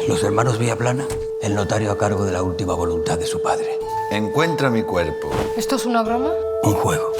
Los 0.09 0.25
hermanos 0.25 0.59
Villaplana, 0.59 1.05
el 1.43 1.55
notario 1.55 1.93
a 1.93 1.99
cargo 1.99 2.25
de 2.25 2.33
la 2.33 2.43
última 2.43 2.75
voluntad 2.75 3.19
de 3.19 3.27
su 3.27 3.43
padre. 3.43 3.67
Encuentra 4.11 4.71
mi 4.71 4.83
cuerpo. 4.83 5.31
¿Esto 5.59 5.77
es 5.77 5.85
una 5.85 6.03
broma? 6.03 6.31
Un 6.63 6.73
juego. 6.73 7.13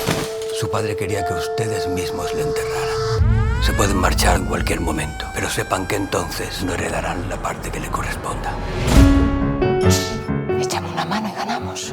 Su 0.59 0.71
padre 0.71 0.97
quería 0.97 1.23
que 1.27 1.35
ustedes 1.35 1.87
mismos 1.87 2.33
le 2.35 2.41
enterraran. 2.41 3.63
Se 3.63 3.75
pueden 3.75 3.99
marchar 3.99 4.37
en 4.37 4.47
cualquier 4.47 4.81
momento, 4.81 5.27
pero 5.35 5.51
sepan 5.51 5.87
que 5.87 5.97
entonces 5.97 6.65
no 6.65 6.73
heredarán 6.73 7.29
la 7.29 7.37
parte 7.37 7.71
que 7.71 7.79
le 7.79 7.89
corresponda. 7.89 8.57
Échame 10.59 10.91
una 10.91 11.05
mano 11.05 11.29
y 11.29 11.37
ganamos. 11.37 11.93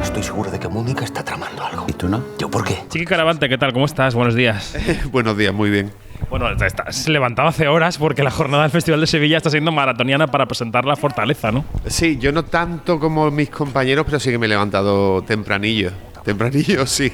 Estoy 0.00 0.22
seguro 0.22 0.50
de 0.50 0.58
que 0.58 0.68
Mónica 0.68 1.04
está 1.04 1.22
tramando 1.22 1.62
algo. 1.62 1.84
¿Y 1.86 1.92
tú 1.92 2.08
no? 2.08 2.24
¿Yo 2.38 2.50
por 2.50 2.64
qué? 2.64 2.82
Chiqui 2.88 3.04
Caravante, 3.04 3.46
¿qué 3.46 3.58
tal? 3.58 3.74
¿Cómo 3.74 3.84
estás? 3.84 4.14
Buenos 4.14 4.34
días. 4.34 4.74
Buenos 5.12 5.36
días, 5.36 5.52
muy 5.52 5.68
bien. 5.68 5.92
Bueno, 6.28 6.54
te 6.56 6.66
estás 6.66 7.08
levantado 7.08 7.48
hace 7.48 7.68
horas 7.68 7.98
porque 7.98 8.22
la 8.22 8.30
jornada 8.30 8.64
del 8.64 8.72
Festival 8.72 9.00
de 9.00 9.06
Sevilla 9.06 9.36
está 9.36 9.50
siendo 9.50 9.72
maratoniana 9.72 10.26
para 10.26 10.46
presentar 10.46 10.84
la 10.84 10.96
fortaleza, 10.96 11.50
¿no? 11.50 11.64
Sí, 11.86 12.18
yo 12.18 12.32
no 12.32 12.44
tanto 12.44 13.00
como 13.00 13.30
mis 13.30 13.50
compañeros, 13.50 14.04
pero 14.04 14.20
sí 14.20 14.30
que 14.30 14.38
me 14.38 14.46
he 14.46 14.48
levantado 14.48 15.22
tempranillo. 15.22 15.90
Tempranillo, 16.24 16.86
sí. 16.86 17.12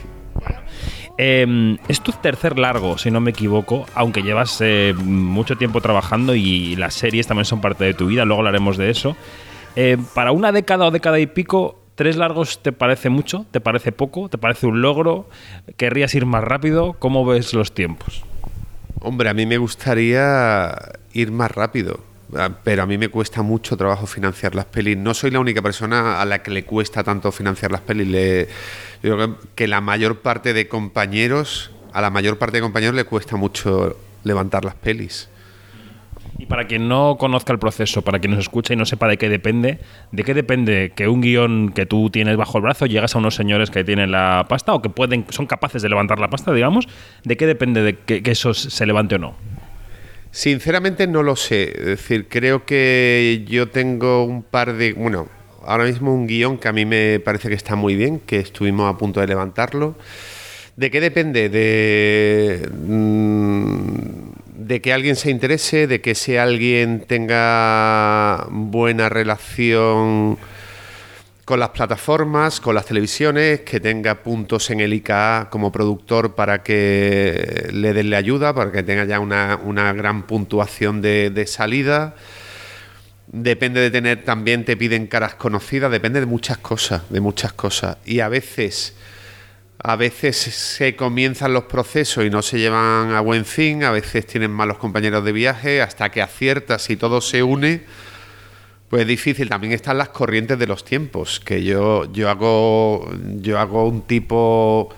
Eh, 1.19 1.79
es 1.89 2.01
tu 2.03 2.13
tercer 2.13 2.59
largo, 2.59 2.99
si 2.99 3.11
no 3.11 3.21
me 3.21 3.31
equivoco, 3.31 3.87
aunque 3.95 4.23
llevas 4.23 4.59
eh, 4.61 4.95
mucho 4.97 5.57
tiempo 5.57 5.81
trabajando 5.81 6.35
y 6.35 6.77
las 6.77 6.95
series 6.95 7.27
también 7.27 7.47
son 7.47 7.61
parte 7.61 7.85
de 7.85 7.95
tu 7.95 8.07
vida, 8.07 8.25
luego 8.25 8.41
hablaremos 8.41 8.77
de 8.77 8.91
eso. 8.91 9.17
Eh, 9.77 9.97
para 10.15 10.33
una 10.33 10.53
década 10.53 10.87
o 10.87 10.91
década 10.91 11.19
y 11.19 11.27
pico, 11.27 11.81
¿tres 11.95 12.17
largos 12.17 12.63
te 12.63 12.73
parece 12.73 13.09
mucho? 13.09 13.47
¿Te 13.51 13.61
parece 13.61 13.93
poco? 13.93 14.29
¿Te 14.29 14.37
parece 14.37 14.67
un 14.67 14.83
logro? 14.83 15.29
¿Querrías 15.79 16.15
ir 16.15 16.27
más 16.27 16.45
rápido? 16.45 16.95
¿Cómo 16.99 17.25
ves 17.25 17.55
los 17.55 17.73
tiempos? 17.73 18.25
Hombre, 19.01 19.29
a 19.29 19.35
mí 19.35 19.47
me 19.47 19.59
gustaría 19.59 20.75
ir 21.13 21.31
más 21.31 21.51
rápido, 21.51 22.01
ah, 22.37 22.51
pero 22.65 22.83
a 22.83 22.87
mí 22.87 22.99
me 22.99 23.09
cuesta 23.09 23.43
mucho 23.43 23.77
trabajo 23.77 24.07
financiar 24.07 24.55
las 24.55 24.65
pelis. 24.65 24.97
No 24.97 25.15
soy 25.15 25.31
la 25.31 25.39
única 25.41 25.63
persona 25.63 26.21
a 26.21 26.25
la 26.25 26.43
que 26.43 26.51
le 26.51 26.65
cuesta 26.65 27.05
tanto 27.05 27.31
financiar 27.31 27.71
las 27.71 27.83
pelis. 27.83 28.09
Le- 28.09 28.49
yo 29.03 29.15
creo 29.17 29.39
que- 29.39 29.49
que 29.55 29.67
la 29.69 29.81
mayor 29.81 30.21
parte 30.21 30.53
de 30.53 30.67
compañeros, 30.69 31.71
a 31.93 32.01
la 32.01 32.11
mayor 32.11 32.39
parte 32.39 32.57
de 32.57 32.63
compañeros 32.63 32.95
le 32.97 33.05
cuesta 33.05 33.37
mucho 33.37 33.97
levantar 34.25 34.65
las 34.65 34.75
pelis. 34.75 35.29
Y 36.39 36.47
para 36.47 36.67
quien 36.67 36.89
no 36.89 37.17
conozca 37.19 37.53
el 37.53 37.59
proceso, 37.59 38.03
para 38.03 38.19
quien 38.19 38.33
nos 38.33 38.41
escucha 38.41 38.75
y 38.75 38.77
no 38.77 38.85
sepa 38.85 39.09
de 39.09 39.17
qué 39.17 39.29
depende, 39.29 39.79
¿de 40.13 40.25
qué 40.25 40.35
depende 40.35 40.93
que 40.95 41.09
un 41.09 41.21
guion 41.21 41.73
que 41.73 41.87
tú 41.87 42.11
tienes 42.11 42.37
bajo 42.37 42.59
el 42.59 42.63
brazo 42.63 42.87
llegas 42.87 43.15
a 43.15 43.19
unos 43.19 43.35
señores 43.35 43.71
que 43.71 43.85
tienen 43.85 44.13
la 44.13 44.45
pasta 44.49 44.75
o 44.75 44.83
que 44.83 44.91
pueden, 44.91 45.25
son 45.31 45.47
capaces 45.47 45.83
de 45.83 45.89
levantar 45.89 46.19
la 46.19 46.29
pasta, 46.29 46.53
digamos? 46.53 46.89
¿De 47.25 47.37
qué 47.37 47.47
depende 47.47 47.83
de 47.83 47.97
que, 47.97 48.23
que 48.23 48.31
eso 48.31 48.53
se 48.55 48.85
levante 48.87 49.15
o 49.15 49.19
no? 49.19 49.35
Sinceramente 50.31 51.07
no 51.07 51.23
lo 51.23 51.35
sé. 51.37 51.71
Es 51.71 51.87
decir, 51.87 52.29
creo 52.29 52.67
que 52.67 53.45
yo 53.49 53.69
tengo 53.69 54.25
un 54.25 54.43
par 54.43 54.75
de... 54.75 54.93
Bueno, 54.93 55.29
ahora 55.65 55.85
mismo 55.85 56.13
un 56.13 56.27
guion 56.27 56.59
que 56.59 56.69
a 56.69 56.73
mí 56.73 56.85
me 56.85 57.21
parece 57.21 57.49
que 57.49 57.55
está 57.55 57.75
muy 57.75 57.97
bien, 57.97 58.21
que 58.21 58.39
estuvimos 58.39 58.93
a 58.93 58.99
punto 58.99 59.21
de 59.21 59.27
levantarlo. 59.29 59.97
¿De 60.77 60.91
qué 60.91 61.01
depende? 61.01 61.49
De, 61.49 62.69
mm, 62.71 63.76
de 64.67 64.81
que 64.81 64.93
alguien 64.93 65.15
se 65.15 65.31
interese, 65.31 65.87
de 65.87 66.01
que 66.01 66.11
ese 66.13 66.41
alguien 66.41 67.05
tenga 67.07 68.47
buena 68.51 69.09
relación 69.09 70.39
con 71.45 71.61
las 71.61 71.69
plataformas, 71.69 72.61
con 72.61 72.75
las 72.75 72.85
televisiones, 72.85 73.61
que 73.61 73.79
tenga 73.79 74.25
puntos 74.25 74.71
en 74.71 74.81
el 74.81 74.93
IKA 74.93 75.47
como 75.51 75.71
productor 75.71 76.35
para 76.35 76.65
que 76.65 77.69
le 77.73 77.93
den 77.93 78.11
la 78.11 78.17
ayuda, 78.17 78.53
para 78.55 78.73
que 78.73 78.83
tenga 78.83 79.05
ya 79.05 79.21
una, 79.21 79.57
una 79.63 79.93
gran 79.93 80.25
puntuación 80.25 81.01
de, 81.01 81.31
de 81.31 81.47
salida. 81.47 82.17
Depende 83.29 83.81
de 83.81 83.93
tener, 83.93 84.25
también 84.25 84.65
te 84.65 84.77
piden 84.77 85.07
caras 85.07 85.37
conocidas, 85.37 85.93
depende 85.93 86.19
de 86.19 86.27
muchas 86.27 86.59
cosas, 86.59 87.03
de 87.09 87.21
muchas 87.21 87.53
cosas. 87.53 87.99
Y 88.05 88.19
a 88.19 88.29
veces, 88.29 88.97
a 89.89 89.95
veces 89.95 90.37
se 90.37 90.97
comienzan 90.97 91.53
los 91.53 91.65
procesos 91.65 92.25
y 92.25 92.31
no 92.31 92.43
se 92.43 92.59
llevan 92.59 93.13
a 93.15 93.21
buen 93.21 93.45
fin, 93.45 93.85
a 93.85 93.93
veces 93.93 94.27
tienen 94.27 94.51
malos 94.51 94.79
compañeros 94.79 95.25
de 95.25 95.31
viaje, 95.31 95.81
hasta 95.81 96.11
que 96.11 96.21
aciertas 96.23 96.91
y 96.91 96.97
todo 96.97 97.21
se 97.21 97.45
une. 97.45 97.83
Pues 98.91 99.03
es 99.03 99.09
difícil, 99.09 99.49
también 99.49 99.73
están 99.73 99.99
las 99.99 100.09
corrientes 100.09 100.59
de 100.59 100.67
los 100.67 100.85
tiempos, 100.85 101.39
que 101.39 101.63
yo, 101.63 102.11
yo 102.13 102.29
hago 102.31 103.09
yo 103.41 103.59
hago 103.61 103.87
un 103.87 104.03
tipo 104.03 104.89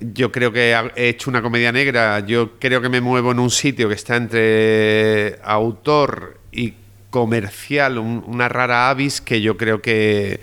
yo 0.00 0.30
creo 0.32 0.52
que 0.52 0.76
he 0.96 1.08
hecho 1.08 1.30
una 1.30 1.40
comedia 1.40 1.70
negra, 1.72 2.20
yo 2.20 2.58
creo 2.58 2.82
que 2.82 2.88
me 2.88 3.00
muevo 3.00 3.30
en 3.30 3.38
un 3.38 3.50
sitio 3.50 3.88
que 3.88 3.94
está 3.94 4.16
entre 4.16 5.38
autor 5.44 6.38
y 6.52 6.74
comercial, 7.10 7.98
un- 7.98 8.22
una 8.26 8.48
rara 8.48 8.90
avis 8.90 9.20
que 9.20 9.40
yo 9.40 9.56
creo 9.56 9.80
que 9.80 10.40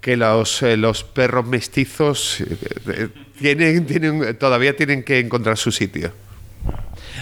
que 0.00 0.16
los, 0.16 0.62
eh, 0.62 0.76
los 0.76 1.04
perros 1.04 1.46
mestizos 1.46 2.40
eh, 2.40 2.56
eh, 2.88 3.08
tienen, 3.38 3.86
tienen, 3.86 4.36
todavía 4.38 4.74
tienen 4.76 5.02
que 5.02 5.18
encontrar 5.18 5.56
su 5.56 5.70
sitio. 5.70 6.12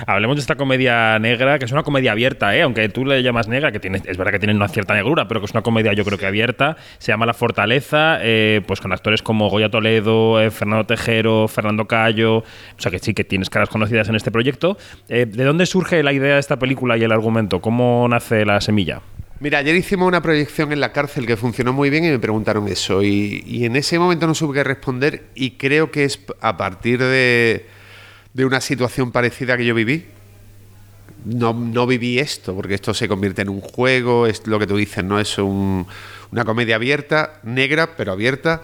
Hablemos 0.06 0.36
de 0.36 0.40
esta 0.40 0.56
comedia 0.56 1.18
negra, 1.18 1.58
que 1.58 1.64
es 1.64 1.72
una 1.72 1.82
comedia 1.82 2.12
abierta, 2.12 2.54
¿eh? 2.56 2.62
aunque 2.62 2.88
tú 2.88 3.04
le 3.04 3.22
llamas 3.22 3.48
negra, 3.48 3.72
que 3.72 3.80
tiene, 3.80 4.00
es 4.04 4.16
verdad 4.16 4.32
que 4.32 4.38
tiene 4.38 4.54
una 4.54 4.68
cierta 4.68 4.94
negrura, 4.94 5.26
pero 5.28 5.40
que 5.40 5.46
es 5.46 5.52
una 5.52 5.62
comedia 5.62 5.92
yo 5.92 6.04
creo 6.04 6.18
que 6.18 6.26
abierta. 6.26 6.76
Se 6.98 7.12
llama 7.12 7.26
La 7.26 7.34
Fortaleza, 7.34 8.18
eh, 8.20 8.62
pues 8.66 8.80
con 8.80 8.92
actores 8.92 9.22
como 9.22 9.48
Goya 9.48 9.70
Toledo, 9.70 10.40
eh, 10.40 10.50
Fernando 10.50 10.84
Tejero, 10.86 11.48
Fernando 11.48 11.86
Cayo, 11.86 12.38
o 12.38 12.44
sea 12.76 12.90
que 12.90 12.98
sí 12.98 13.14
que 13.14 13.24
tienes 13.24 13.50
caras 13.50 13.68
conocidas 13.68 14.08
en 14.08 14.14
este 14.14 14.30
proyecto. 14.30 14.76
Eh, 15.08 15.26
¿De 15.26 15.44
dónde 15.44 15.66
surge 15.66 16.02
la 16.02 16.12
idea 16.12 16.34
de 16.34 16.40
esta 16.40 16.58
película 16.58 16.96
y 16.96 17.04
el 17.04 17.12
argumento? 17.12 17.60
¿Cómo 17.60 18.06
nace 18.08 18.44
la 18.44 18.60
semilla? 18.60 19.00
Mira, 19.40 19.58
ayer 19.58 19.76
hicimos 19.76 20.08
una 20.08 20.20
proyección 20.20 20.72
en 20.72 20.80
la 20.80 20.92
cárcel 20.92 21.24
que 21.26 21.36
funcionó 21.36 21.72
muy 21.72 21.90
bien 21.90 22.04
y 22.04 22.08
me 22.10 22.18
preguntaron 22.18 22.66
eso. 22.66 23.02
Y, 23.04 23.64
en 23.64 23.76
ese 23.76 23.98
momento 23.98 24.26
no 24.26 24.34
supe 24.34 24.54
qué 24.54 24.64
responder 24.64 25.26
y 25.34 25.52
creo 25.52 25.92
que 25.92 26.04
es 26.04 26.18
a 26.40 26.56
partir 26.56 26.98
de, 26.98 27.66
de 28.34 28.44
una 28.44 28.60
situación 28.60 29.12
parecida 29.12 29.56
que 29.56 29.64
yo 29.64 29.74
viví. 29.74 30.06
No, 31.24 31.52
no 31.52 31.86
viví 31.86 32.18
esto, 32.18 32.54
porque 32.54 32.74
esto 32.74 32.94
se 32.94 33.06
convierte 33.06 33.42
en 33.42 33.48
un 33.48 33.60
juego, 33.60 34.26
es 34.26 34.44
lo 34.46 34.58
que 34.58 34.66
tú 34.66 34.76
dices, 34.76 35.04
¿no? 35.04 35.20
Es 35.20 35.38
un- 35.38 35.86
una 36.30 36.44
comedia 36.44 36.76
abierta, 36.76 37.40
negra, 37.42 37.96
pero 37.96 38.12
abierta, 38.12 38.60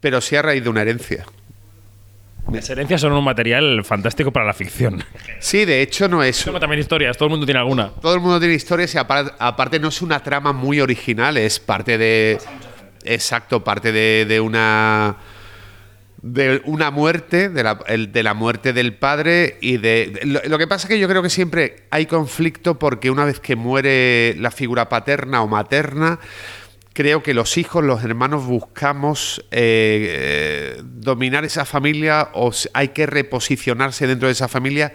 pero 0.00 0.20
sí 0.20 0.36
a 0.36 0.42
raíz 0.42 0.62
de 0.62 0.70
una 0.70 0.82
herencia. 0.82 1.24
Las 2.52 2.68
herencias 2.70 3.00
son 3.00 3.12
un 3.12 3.24
material 3.24 3.84
fantástico 3.84 4.30
para 4.30 4.44
la 4.46 4.52
ficción. 4.54 5.02
Sí, 5.40 5.64
de 5.64 5.80
hecho 5.82 6.08
no 6.08 6.22
es... 6.22 6.44
Como 6.44 6.60
también 6.60 6.80
historias, 6.80 7.16
todo 7.16 7.26
el 7.26 7.30
mundo 7.30 7.46
tiene 7.46 7.58
alguna. 7.58 7.90
Todo 8.00 8.14
el 8.14 8.20
mundo 8.20 8.38
tiene 8.38 8.54
historias 8.54 8.94
y 8.94 8.98
apar- 8.98 9.34
aparte 9.38 9.80
no 9.80 9.88
es 9.88 10.02
una 10.02 10.22
trama 10.22 10.52
muy 10.52 10.80
original, 10.80 11.36
es 11.36 11.58
parte 11.58 11.98
de... 11.98 12.38
Exacto, 13.04 13.64
parte 13.64 13.92
de, 13.92 14.24
de 14.26 14.40
una... 14.40 15.16
De 16.26 16.62
una 16.64 16.90
muerte, 16.90 17.50
de 17.50 17.62
la, 17.62 17.78
el- 17.86 18.10
de 18.12 18.22
la 18.22 18.34
muerte 18.34 18.72
del 18.72 18.94
padre 18.94 19.58
y 19.60 19.76
de... 19.78 20.20
Lo, 20.24 20.40
lo 20.46 20.58
que 20.58 20.66
pasa 20.66 20.86
es 20.86 20.90
que 20.94 20.98
yo 20.98 21.08
creo 21.08 21.22
que 21.22 21.30
siempre 21.30 21.84
hay 21.90 22.06
conflicto 22.06 22.78
porque 22.78 23.10
una 23.10 23.24
vez 23.24 23.40
que 23.40 23.56
muere 23.56 24.34
la 24.38 24.50
figura 24.50 24.88
paterna 24.88 25.42
o 25.42 25.48
materna, 25.48 26.18
creo 26.94 27.22
que 27.22 27.34
los 27.34 27.58
hijos, 27.58 27.84
los 27.84 28.02
hermanos 28.02 28.46
buscamos 28.46 29.44
eh, 29.50 30.80
dominar 30.82 31.44
esa 31.44 31.66
familia 31.66 32.30
o 32.32 32.50
hay 32.72 32.88
que 32.88 33.04
reposicionarse 33.04 34.06
dentro 34.06 34.28
de 34.28 34.32
esa 34.32 34.48
familia 34.48 34.94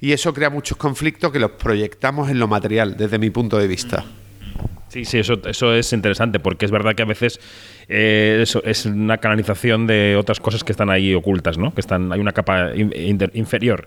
y 0.00 0.12
eso 0.12 0.32
crea 0.32 0.48
muchos 0.48 0.78
conflictos 0.78 1.30
que 1.32 1.38
los 1.38 1.50
proyectamos 1.52 2.30
en 2.30 2.38
lo 2.38 2.48
material, 2.48 2.96
desde 2.96 3.18
mi 3.18 3.28
punto 3.30 3.58
de 3.58 3.66
vista. 3.66 4.04
Sí, 4.88 5.04
sí, 5.04 5.18
eso, 5.18 5.34
eso 5.44 5.74
es 5.74 5.92
interesante, 5.92 6.40
porque 6.40 6.64
es 6.64 6.70
verdad 6.72 6.94
que 6.96 7.02
a 7.02 7.06
veces 7.06 7.38
eh, 7.88 8.40
eso 8.42 8.62
es 8.64 8.86
una 8.86 9.18
canalización 9.18 9.86
de 9.86 10.16
otras 10.16 10.40
cosas 10.40 10.64
que 10.64 10.72
están 10.72 10.90
ahí 10.90 11.14
ocultas, 11.14 11.58
¿no? 11.58 11.72
Que 11.74 11.80
están, 11.80 12.12
hay 12.12 12.18
una 12.18 12.32
capa 12.32 12.74
in- 12.74 12.92
inter- 12.96 13.30
inferior. 13.34 13.86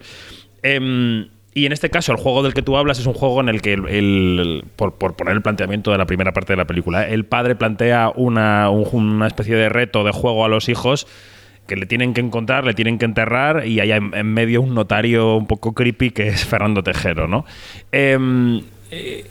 Y 1.56 1.66
en 1.68 1.72
este 1.72 1.90
caso, 1.90 2.12
el 2.12 2.18
juego 2.18 2.42
del 2.44 2.54
que 2.54 2.62
tú 2.64 2.78
hablas 2.78 2.98
es 3.00 3.06
un 3.06 3.14
juego 3.14 3.40
en 3.40 3.48
el 3.50 3.62
que, 3.62 3.74
el, 3.74 4.64
por, 4.76 4.96
por 4.96 5.16
poner 5.16 5.36
el 5.36 5.42
planteamiento 5.42 5.92
de 5.92 5.98
la 6.00 6.06
primera 6.06 6.32
parte 6.34 6.54
de 6.54 6.58
la 6.58 6.66
película, 6.66 7.08
¿eh? 7.08 7.14
el 7.14 7.26
padre 7.26 7.56
plantea 7.56 8.12
una, 8.16 8.70
un- 8.72 9.12
una 9.12 9.28
especie 9.28 9.56
de 9.56 9.70
reto 9.70 10.04
de 10.04 10.12
juego 10.12 10.46
a 10.46 10.48
los 10.48 10.68
hijos 10.70 11.06
que 11.68 11.76
le 11.76 11.86
tienen 11.86 12.14
que 12.14 12.22
encontrar, 12.22 12.66
le 12.66 12.74
tienen 12.74 12.98
que 12.98 13.06
enterrar 13.06 13.66
y 13.68 13.80
hay 13.80 13.92
en, 13.92 14.14
en 14.16 14.26
medio 14.34 14.62
un 14.62 14.74
notario 14.74 15.36
un 15.36 15.46
poco 15.48 15.74
creepy 15.74 16.10
que 16.12 16.28
es 16.28 16.44
Fernando 16.44 16.82
Tejero, 16.84 17.28
¿no? 17.28 17.46
Em, 17.92 18.62
eh, 18.92 19.24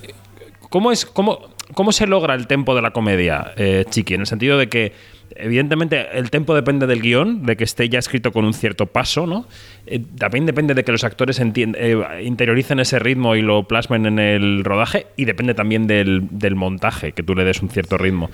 ¿Cómo 0.70 0.92
es, 0.92 1.04
cómo, 1.04 1.40
cómo 1.74 1.92
se 1.92 2.06
logra 2.06 2.34
el 2.34 2.46
tempo 2.46 2.74
de 2.74 2.82
la 2.82 2.92
comedia, 2.92 3.52
eh, 3.56 3.84
Chiqui? 3.90 4.14
En 4.14 4.20
el 4.20 4.26
sentido 4.26 4.56
de 4.56 4.68
que, 4.68 4.92
evidentemente, 5.36 6.18
el 6.18 6.30
tempo 6.30 6.54
depende 6.54 6.86
del 6.86 7.00
guion, 7.00 7.44
de 7.46 7.56
que 7.56 7.64
esté 7.64 7.88
ya 7.88 7.98
escrito 7.98 8.32
con 8.32 8.44
un 8.44 8.54
cierto 8.54 8.86
paso, 8.86 9.26
¿no? 9.26 9.46
Eh, 9.86 10.00
también 10.18 10.46
depende 10.46 10.74
de 10.74 10.84
que 10.84 10.92
los 10.92 11.04
actores 11.04 11.40
eh, 11.40 12.20
interioricen 12.22 12.80
ese 12.80 12.98
ritmo 12.98 13.36
y 13.36 13.42
lo 13.42 13.66
plasmen 13.68 14.06
en 14.06 14.18
el 14.18 14.64
rodaje, 14.64 15.06
y 15.16 15.24
depende 15.24 15.54
también 15.54 15.86
del, 15.86 16.28
montaje, 16.54 17.12
que 17.12 17.22
tú 17.22 17.34
le 17.34 17.44
des 17.44 17.62
un 17.62 17.68
cierto 17.68 17.98
ritmo. 17.98 18.30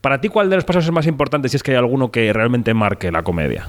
Para 0.00 0.20
ti, 0.20 0.28
¿cuál 0.28 0.50
de 0.50 0.56
los 0.56 0.64
pasos 0.64 0.84
es 0.84 0.90
más 0.90 1.06
importante 1.06 1.48
si 1.48 1.56
es 1.56 1.62
que 1.62 1.72
hay 1.72 1.76
alguno 1.76 2.10
que 2.10 2.32
realmente 2.32 2.74
marque 2.74 3.12
la 3.12 3.22
comedia? 3.22 3.68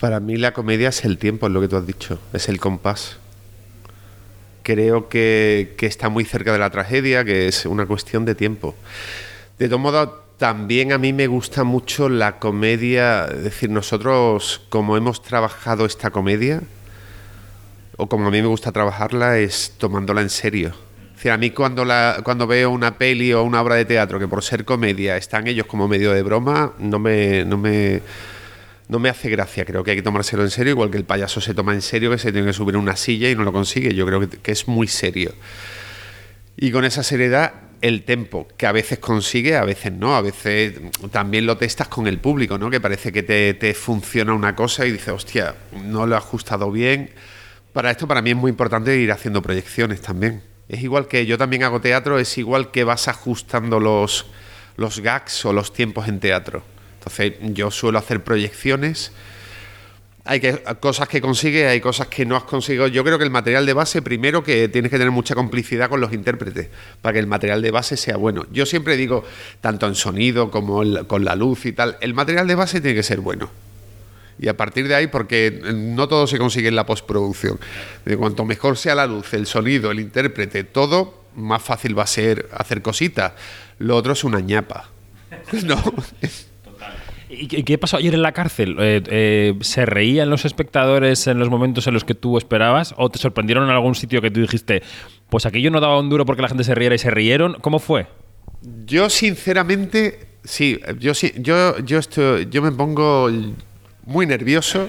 Para 0.00 0.20
mí 0.20 0.36
la 0.36 0.52
comedia 0.52 0.88
es 0.88 1.04
el 1.04 1.18
tiempo, 1.18 1.46
es 1.46 1.52
lo 1.52 1.60
que 1.60 1.68
tú 1.68 1.76
has 1.76 1.86
dicho, 1.86 2.18
es 2.32 2.48
el 2.48 2.60
compás. 2.60 3.18
Creo 4.62 5.08
que 5.08 5.76
está 5.80 6.08
muy 6.08 6.24
cerca 6.24 6.52
de 6.52 6.58
la 6.58 6.70
tragedia, 6.70 7.24
que 7.24 7.46
es 7.46 7.66
una 7.66 7.86
cuestión 7.86 8.24
de 8.24 8.34
tiempo. 8.34 8.74
De 9.58 9.68
todo 9.68 9.78
modo, 9.78 10.25
también 10.38 10.92
a 10.92 10.98
mí 10.98 11.12
me 11.12 11.26
gusta 11.26 11.64
mucho 11.64 12.08
la 12.08 12.38
comedia, 12.38 13.26
es 13.26 13.44
decir, 13.44 13.70
nosotros 13.70 14.62
como 14.68 14.96
hemos 14.96 15.22
trabajado 15.22 15.86
esta 15.86 16.10
comedia, 16.10 16.62
o 17.96 18.08
como 18.08 18.28
a 18.28 18.30
mí 18.30 18.42
me 18.42 18.48
gusta 18.48 18.72
trabajarla, 18.72 19.38
es 19.38 19.74
tomándola 19.78 20.20
en 20.20 20.28
serio. 20.28 20.74
Es 21.10 21.16
decir, 21.16 21.30
a 21.30 21.38
mí 21.38 21.50
cuando, 21.50 21.86
la, 21.86 22.20
cuando 22.22 22.46
veo 22.46 22.70
una 22.70 22.98
peli 22.98 23.32
o 23.32 23.42
una 23.42 23.62
obra 23.62 23.76
de 23.76 23.86
teatro 23.86 24.18
que 24.18 24.28
por 24.28 24.42
ser 24.42 24.66
comedia 24.66 25.16
están 25.16 25.46
ellos 25.46 25.64
como 25.64 25.88
medio 25.88 26.12
de 26.12 26.22
broma, 26.22 26.74
no 26.78 26.98
me, 26.98 27.46
no 27.46 27.56
me, 27.56 28.02
no 28.88 28.98
me 28.98 29.08
hace 29.08 29.30
gracia. 29.30 29.64
Creo 29.64 29.82
que 29.82 29.92
hay 29.92 29.96
que 29.96 30.02
tomárselo 30.02 30.42
en 30.42 30.50
serio, 30.50 30.72
igual 30.72 30.90
que 30.90 30.98
el 30.98 31.04
payaso 31.04 31.40
se 31.40 31.54
toma 31.54 31.72
en 31.72 31.80
serio 31.80 32.10
que 32.10 32.18
se 32.18 32.32
tiene 32.32 32.48
que 32.48 32.52
subir 32.52 32.74
a 32.74 32.78
una 32.78 32.96
silla 32.96 33.30
y 33.30 33.34
no 33.34 33.44
lo 33.44 33.52
consigue. 33.54 33.94
Yo 33.94 34.04
creo 34.04 34.20
que, 34.20 34.28
que 34.28 34.52
es 34.52 34.68
muy 34.68 34.88
serio. 34.88 35.32
Y 36.58 36.70
con 36.70 36.84
esa 36.84 37.02
seriedad, 37.02 37.54
el 37.80 38.04
tempo, 38.04 38.48
que 38.56 38.66
a 38.66 38.72
veces 38.72 38.98
consigue, 38.98 39.56
a 39.56 39.64
veces 39.64 39.92
no. 39.92 40.16
A 40.16 40.20
veces 40.20 40.74
también 41.10 41.46
lo 41.46 41.56
testas 41.56 41.88
con 41.88 42.06
el 42.06 42.18
público, 42.18 42.58
¿no? 42.58 42.70
Que 42.70 42.80
parece 42.80 43.12
que 43.12 43.22
te, 43.22 43.54
te 43.54 43.74
funciona 43.74 44.34
una 44.34 44.54
cosa 44.54 44.86
y 44.86 44.92
dices, 44.92 45.08
hostia, 45.08 45.54
no 45.84 46.06
lo 46.06 46.14
he 46.14 46.18
ajustado 46.18 46.70
bien. 46.70 47.10
Para 47.72 47.90
esto, 47.90 48.08
para 48.08 48.22
mí 48.22 48.30
es 48.30 48.36
muy 48.36 48.50
importante 48.50 48.96
ir 48.96 49.12
haciendo 49.12 49.42
proyecciones 49.42 50.00
también. 50.00 50.42
Es 50.68 50.82
igual 50.82 51.06
que 51.06 51.26
yo 51.26 51.38
también 51.38 51.62
hago 51.62 51.80
teatro, 51.80 52.18
es 52.18 52.38
igual 52.38 52.70
que 52.70 52.84
vas 52.84 53.08
ajustando 53.08 53.78
los, 53.78 54.26
los 54.76 55.00
gags 55.00 55.44
o 55.44 55.52
los 55.52 55.72
tiempos 55.72 56.08
en 56.08 56.18
teatro. 56.18 56.62
Entonces, 56.98 57.34
yo 57.54 57.70
suelo 57.70 57.98
hacer 57.98 58.24
proyecciones. 58.24 59.12
Hay 60.26 60.40
que, 60.40 60.62
cosas 60.80 61.08
que 61.08 61.20
consigue, 61.20 61.68
hay 61.68 61.80
cosas 61.80 62.08
que 62.08 62.26
no 62.26 62.36
has 62.36 62.42
conseguido. 62.42 62.88
Yo 62.88 63.04
creo 63.04 63.16
que 63.18 63.24
el 63.24 63.30
material 63.30 63.64
de 63.64 63.72
base, 63.72 64.02
primero 64.02 64.42
que 64.42 64.68
tienes 64.68 64.90
que 64.90 64.98
tener 64.98 65.12
mucha 65.12 65.34
complicidad 65.34 65.88
con 65.88 66.00
los 66.00 66.12
intérpretes 66.12 66.68
para 67.00 67.12
que 67.14 67.18
el 67.20 67.26
material 67.26 67.62
de 67.62 67.70
base 67.70 67.96
sea 67.96 68.16
bueno. 68.16 68.46
Yo 68.50 68.66
siempre 68.66 68.96
digo, 68.96 69.24
tanto 69.60 69.86
en 69.86 69.94
sonido 69.94 70.50
como 70.50 70.82
con 71.06 71.24
la 71.24 71.36
luz 71.36 71.66
y 71.66 71.72
tal, 71.72 71.96
el 72.00 72.12
material 72.14 72.46
de 72.46 72.54
base 72.56 72.80
tiene 72.80 72.96
que 72.96 73.02
ser 73.02 73.20
bueno. 73.20 73.50
Y 74.38 74.48
a 74.48 74.56
partir 74.56 74.86
de 74.88 74.94
ahí, 74.94 75.06
porque 75.06 75.62
no 75.74 76.08
todo 76.08 76.26
se 76.26 76.38
consigue 76.38 76.68
en 76.68 76.76
la 76.76 76.84
postproducción. 76.84 77.58
De 78.04 78.16
cuanto 78.16 78.44
mejor 78.44 78.76
sea 78.76 78.94
la 78.94 79.06
luz, 79.06 79.32
el 79.32 79.46
sonido, 79.46 79.90
el 79.90 80.00
intérprete, 80.00 80.64
todo, 80.64 81.24
más 81.36 81.62
fácil 81.62 81.98
va 81.98 82.02
a 82.02 82.06
ser 82.06 82.48
hacer 82.52 82.82
cositas. 82.82 83.32
Lo 83.78 83.96
otro 83.96 84.12
es 84.12 84.24
una 84.24 84.40
ñapa. 84.40 84.90
No. 85.64 85.82
¿Y 87.38 87.62
qué- 87.64 87.78
pasó 87.78 87.96
ayer 87.98 88.14
en 88.14 88.22
la 88.22 88.32
cárcel? 88.32 88.76
Eh, 88.78 89.02
eh, 89.08 89.54
¿Se 89.60 89.84
reían 89.86 90.30
los 90.30 90.44
espectadores 90.44 91.26
en 91.26 91.38
los 91.38 91.50
momentos 91.50 91.86
en 91.86 91.94
los 91.94 92.04
que 92.04 92.14
tú 92.14 92.38
esperabas? 92.38 92.94
¿O 92.96 93.10
te 93.10 93.18
sorprendieron 93.18 93.64
en 93.64 93.70
algún 93.70 93.94
sitio 93.94 94.22
que 94.22 94.30
tú 94.30 94.40
dijiste, 94.40 94.82
pues 95.28 95.44
aquí 95.46 95.60
yo 95.60 95.70
no 95.70 95.80
daba 95.80 95.98
un 95.98 96.08
duro 96.08 96.24
porque 96.24 96.42
la 96.42 96.48
gente 96.48 96.64
se 96.64 96.74
riera 96.74 96.94
y 96.94 96.98
se 96.98 97.10
rieron? 97.10 97.54
¿Cómo 97.60 97.78
fue? 97.78 98.06
Yo 98.86 99.10
sinceramente, 99.10 100.28
sí, 100.44 100.80
yo 100.98 101.12
yo, 101.38 101.78
yo 101.80 102.00
yo 102.50 102.62
me 102.62 102.72
pongo 102.72 103.30
muy 104.06 104.26
nervioso 104.26 104.88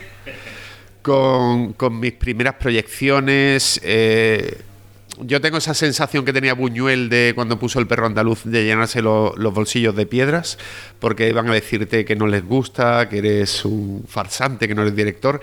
con, 1.02 1.74
con 1.74 2.00
mis 2.00 2.14
primeras 2.14 2.56
proyecciones. 2.56 3.80
eh, 3.84 4.58
yo 5.22 5.42
tengo 5.42 5.58
esa 5.58 5.74
sensación 5.74 6.26
que 6.26 6.34
tenía 6.34 6.54
Buñuel 6.54 7.10
de 7.10 7.34
cuando 7.36 7.58
puso 7.60 7.80
el 7.80 7.88
perro 7.88 8.06
andaluz 8.06 8.44
de 8.44 8.64
llenarse 8.66 9.02
lo- 9.02 9.34
los 9.38 9.54
bolsillos 9.54 9.96
de 9.96 10.06
piedras, 10.06 10.58
porque 11.00 11.32
van 11.34 11.50
a 11.50 11.54
decirte 11.54 12.06
que 12.06 12.16
no 12.16 12.28
les 12.28 12.46
gusta, 12.46 13.10
que 13.10 13.18
eres 13.20 13.66
un 13.66 14.04
farsante, 14.08 14.68
que 14.68 14.76
no 14.76 14.82
eres 14.84 14.96
director. 14.96 15.42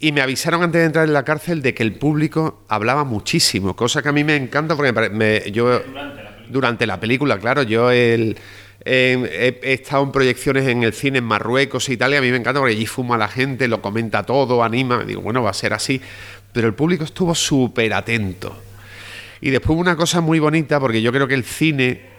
Y 0.00 0.10
me 0.12 0.20
avisaron 0.20 0.62
antes 0.62 0.80
de 0.80 0.86
entrar 0.86 1.06
en 1.06 1.12
la 1.12 1.24
cárcel 1.24 1.62
de 1.62 1.74
que 1.74 1.84
el 1.84 1.94
público 1.94 2.64
hablaba 2.68 3.04
muchísimo, 3.04 3.76
cosa 3.76 4.02
que 4.02 4.08
a 4.08 4.12
mí 4.12 4.24
me 4.24 4.34
encanta 4.36 4.74
porque 4.74 4.92
me 4.92 5.08
me- 5.10 5.50
yo 5.52 5.80
durante 6.48 6.86
la 6.86 6.98
película, 6.98 7.38
claro, 7.38 7.62
yo 7.62 7.90
he, 7.92 8.34
estado 8.84 10.02
en 10.02 10.10
proyecciones 10.10 10.66
en 10.66 10.82
el 10.82 10.92
cine 10.92 11.18
en 11.18 11.24
Marruecos 11.24 11.88
e 11.88 11.92
Italia, 11.92 12.18
a 12.18 12.20
mí 12.20 12.30
me 12.32 12.36
encanta 12.36 12.58
porque 12.58 12.74
allí 12.74 12.86
fuma 12.86 13.16
la 13.16 13.28
gente, 13.28 13.68
lo 13.68 13.80
comenta 13.80 14.24
todo, 14.24 14.64
anima, 14.64 15.04
digo, 15.04 15.20
bueno, 15.22 15.40
va 15.42 15.50
a 15.50 15.54
ser 15.54 15.72
así, 15.72 16.00
pero 16.52 16.66
el 16.66 16.74
público 16.74 17.04
estuvo 17.04 17.32
súper 17.34 17.94
atento. 17.94 18.56
Y 19.42 19.50
después 19.50 19.76
una 19.76 19.96
cosa 19.96 20.20
muy 20.20 20.38
bonita 20.38 20.78
porque 20.78 21.02
yo 21.02 21.12
creo 21.12 21.26
que 21.26 21.34
el 21.34 21.42
cine 21.42 22.12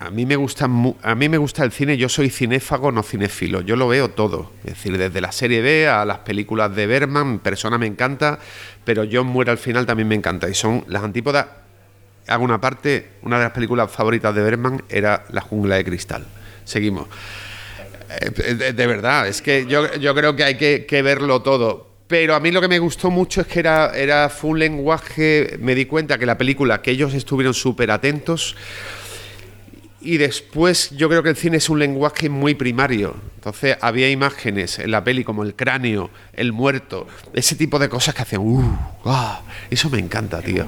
a 0.00 0.10
mí 0.10 0.26
me 0.26 0.34
gusta 0.34 0.64
a 0.64 1.14
mí 1.14 1.28
me 1.28 1.38
gusta 1.38 1.62
el 1.62 1.70
cine, 1.70 1.96
yo 1.96 2.08
soy 2.08 2.30
cinéfago, 2.30 2.90
no 2.90 3.04
cinéfilo, 3.04 3.60
yo 3.60 3.76
lo 3.76 3.86
veo 3.86 4.10
todo, 4.10 4.50
es 4.64 4.74
decir, 4.74 4.98
desde 4.98 5.20
la 5.20 5.30
serie 5.30 5.60
B 5.62 5.86
a 5.86 6.04
las 6.04 6.18
películas 6.18 6.74
de 6.74 6.88
Berman, 6.88 7.38
Persona 7.38 7.78
me 7.78 7.86
encanta, 7.86 8.40
pero 8.84 9.04
John 9.10 9.28
muere 9.28 9.52
al 9.52 9.58
final 9.58 9.86
también 9.86 10.08
me 10.08 10.16
encanta 10.16 10.48
y 10.50 10.54
son 10.54 10.84
las 10.88 11.04
antípodas. 11.04 11.46
Hago 12.26 12.42
una 12.42 12.60
parte, 12.60 13.10
una 13.22 13.38
de 13.38 13.44
las 13.44 13.52
películas 13.52 13.92
favoritas 13.92 14.34
de 14.34 14.42
Berman 14.42 14.82
era 14.88 15.24
La 15.30 15.40
jungla 15.40 15.76
de 15.76 15.84
cristal. 15.84 16.26
Seguimos. 16.64 17.06
Eh, 18.20 18.72
De, 18.72 18.86
verdad, 18.88 19.28
es 19.28 19.42
que 19.42 19.66
yo, 19.66 19.94
yo 19.94 20.14
creo 20.14 20.34
que 20.34 20.44
hay 20.44 20.56
que 20.56 21.02
verlo 21.02 21.42
todo. 21.42 21.91
Pero 22.12 22.34
a 22.34 22.40
mí 22.40 22.50
lo 22.50 22.60
que 22.60 22.68
me 22.68 22.78
gustó 22.78 23.10
mucho 23.10 23.40
es 23.40 23.46
que 23.46 23.60
era, 23.60 23.92
era 23.94 24.28
fue 24.28 24.50
un 24.50 24.58
lenguaje, 24.58 25.56
me 25.58 25.74
di 25.74 25.86
cuenta 25.86 26.18
que 26.18 26.26
la 26.26 26.36
película, 26.36 26.82
que 26.82 26.90
ellos 26.90 27.14
estuvieron 27.14 27.54
súper 27.54 27.90
atentos, 27.90 28.54
y 29.98 30.18
después 30.18 30.90
yo 30.90 31.08
creo 31.08 31.22
que 31.22 31.30
el 31.30 31.36
cine 31.36 31.56
es 31.56 31.70
un 31.70 31.78
lenguaje 31.78 32.28
muy 32.28 32.54
primario. 32.54 33.16
Entonces 33.36 33.78
había 33.80 34.10
imágenes 34.10 34.78
en 34.78 34.90
la 34.90 35.02
peli 35.02 35.24
como 35.24 35.42
el 35.42 35.54
cráneo, 35.54 36.10
el 36.34 36.52
muerto, 36.52 37.06
ese 37.32 37.56
tipo 37.56 37.78
de 37.78 37.88
cosas 37.88 38.14
que 38.14 38.20
hacían, 38.20 38.42
uh, 38.42 38.78
ah, 39.06 39.40
eso 39.70 39.88
me 39.88 39.98
encanta, 39.98 40.42
tío. 40.42 40.66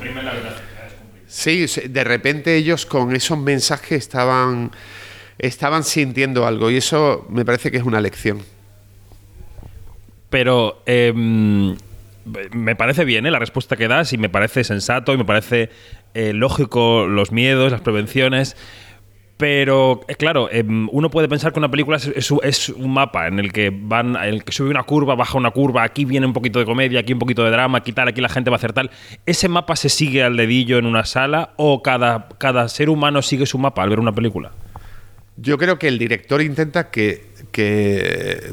Sí, 1.27 1.67
de 1.67 2.05
repente 2.05 2.57
ellos 2.57 2.87
con 2.87 3.15
esos 3.15 3.37
mensajes 3.37 3.99
estaban, 3.99 4.71
estaban 5.37 5.85
sintiendo 5.85 6.47
algo 6.47 6.71
y 6.71 6.79
eso 6.79 7.27
me 7.29 7.45
parece 7.45 7.71
que 7.71 7.77
es 7.77 7.85
una 7.85 8.01
lección. 8.01 8.41
Pero 10.35 10.83
em, 10.87 11.77
me 12.53 12.75
parece 12.75 13.05
bien 13.05 13.25
¿eh? 13.25 13.31
la 13.31 13.39
respuesta 13.39 13.77
que 13.77 13.87
das 13.87 14.13
y 14.13 14.19
me 14.19 14.29
parece 14.29 14.65
sensato 14.65 15.15
y 15.15 15.17
me 15.17 15.25
parece 15.25 15.71
eh, 16.15 16.33
lógico 16.33 17.07
los 17.07 17.31
miedos, 17.31 17.71
las 17.71 17.83
prevenciones. 17.83 18.57
Pero, 19.37 20.01
eh, 20.09 20.17
claro, 20.17 20.49
em, 20.51 20.89
uno 20.91 21.09
puede 21.09 21.29
pensar 21.29 21.53
que 21.53 21.61
una 21.61 21.71
película 21.71 21.99
es, 21.99 22.11
es- 22.43 22.69
un 22.69 22.93
mapa 22.93 23.29
en 23.29 23.39
el 23.39 23.53
que 23.53 23.71
van, 23.73 24.17
en 24.17 24.23
el 24.35 24.43
que 24.43 24.51
sube 24.51 24.71
una 24.71 24.83
curva, 24.83 25.15
baja 25.15 25.39
una 25.39 25.53
curva, 25.53 25.85
aquí 25.85 26.05
viene 26.05 26.27
un 26.27 26.33
poquito 26.33 26.59
de 26.59 26.65
comedia, 26.65 26.99
aquí 26.99 27.13
un 27.13 27.21
poquito 27.21 27.45
de 27.45 27.53
drama, 27.53 27.79
aquí 27.79 27.93
tal, 27.93 28.09
aquí 28.09 28.21
la 28.21 28.29
gente 28.29 28.51
va 28.51 28.57
a 28.57 28.59
hacer 28.59 28.73
tal. 28.73 28.91
¿Ese 29.27 29.49
mapa 29.49 29.77
se 29.77 29.89
sigue 29.89 30.25
al 30.25 30.37
dedillo 30.37 30.79
en 30.79 30.87
una 30.87 31.05
sala 31.05 31.51
o 31.55 31.81
cada, 31.81 32.27
cada 32.39 32.67
ser 32.69 32.89
humano 32.91 33.23
sigue 33.23 33.47
su 33.47 33.57
mapa 33.59 33.85
al 33.85 33.91
ver 33.91 34.01
una 34.01 34.13
película? 34.13 34.51
Yo 35.37 35.59
creo 35.59 35.79
que 35.79 35.87
el 35.87 35.99
director 35.99 36.43
intenta 36.43 36.91
que, 36.91 37.25
que, 37.53 38.53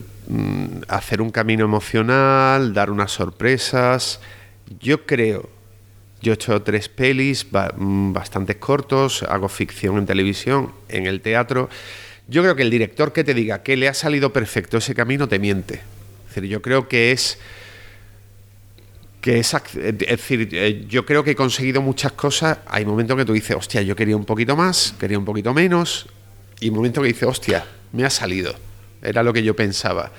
hacer 0.88 1.22
un 1.22 1.32
camino 1.32 1.66
emocional, 1.66 2.74
dar 2.74 2.92
unas 2.92 3.12
sorpresas. 3.12 4.20
Yo 4.80 5.06
creo 5.06 5.50
Yo 6.22 6.34
he 6.34 6.36
hecho 6.36 6.62
tres 6.62 6.88
pelis, 6.88 7.48
mm, 7.52 8.14
bastantes 8.14 8.58
cortos, 8.58 9.24
hago 9.24 9.50
ficción 9.50 9.98
en 9.98 10.06
televisión, 10.06 10.72
en 10.88 11.08
el 11.08 11.20
teatro. 11.22 11.68
Yo 12.28 12.44
creo 12.44 12.56
que 12.56 12.62
el 12.62 12.70
director 12.70 13.12
que 13.12 13.24
te 13.24 13.34
diga 13.34 13.64
que 13.64 13.76
le 13.76 13.88
ha 13.88 13.96
salido 13.96 14.32
perfecto 14.32 14.78
ese 14.78 14.94
camino 14.94 15.28
te 15.28 15.40
miente. 15.40 15.82
Yo 16.36 16.62
creo 16.62 16.88
que 16.88 17.12
es 17.12 17.40
que 19.20 19.40
es, 19.40 19.54
es 19.54 19.98
decir, 19.98 20.50
eh, 20.52 20.86
yo 20.88 21.06
creo 21.06 21.24
que 21.24 21.32
he 21.32 21.36
conseguido 21.36 21.82
muchas 21.82 22.12
cosas. 22.14 22.60
Hay 22.68 22.86
momentos 22.86 23.18
que 23.18 23.26
tú 23.26 23.34
dices, 23.34 23.56
hostia, 23.56 23.82
yo 23.82 23.96
quería 23.96 24.16
un 24.16 24.26
poquito 24.26 24.56
más, 24.56 24.96
quería 25.00 25.18
un 25.18 25.26
poquito 25.26 25.54
menos, 25.54 26.08
y 26.60 26.72
momentos 26.72 27.02
que 27.04 27.10
dices, 27.10 27.28
hostia, 27.28 27.66
me 27.92 28.04
ha 28.04 28.10
salido. 28.10 28.56
Era 29.02 29.24
lo 29.24 29.34
que 29.34 29.44
yo 29.44 29.56
pensaba. 29.56 30.12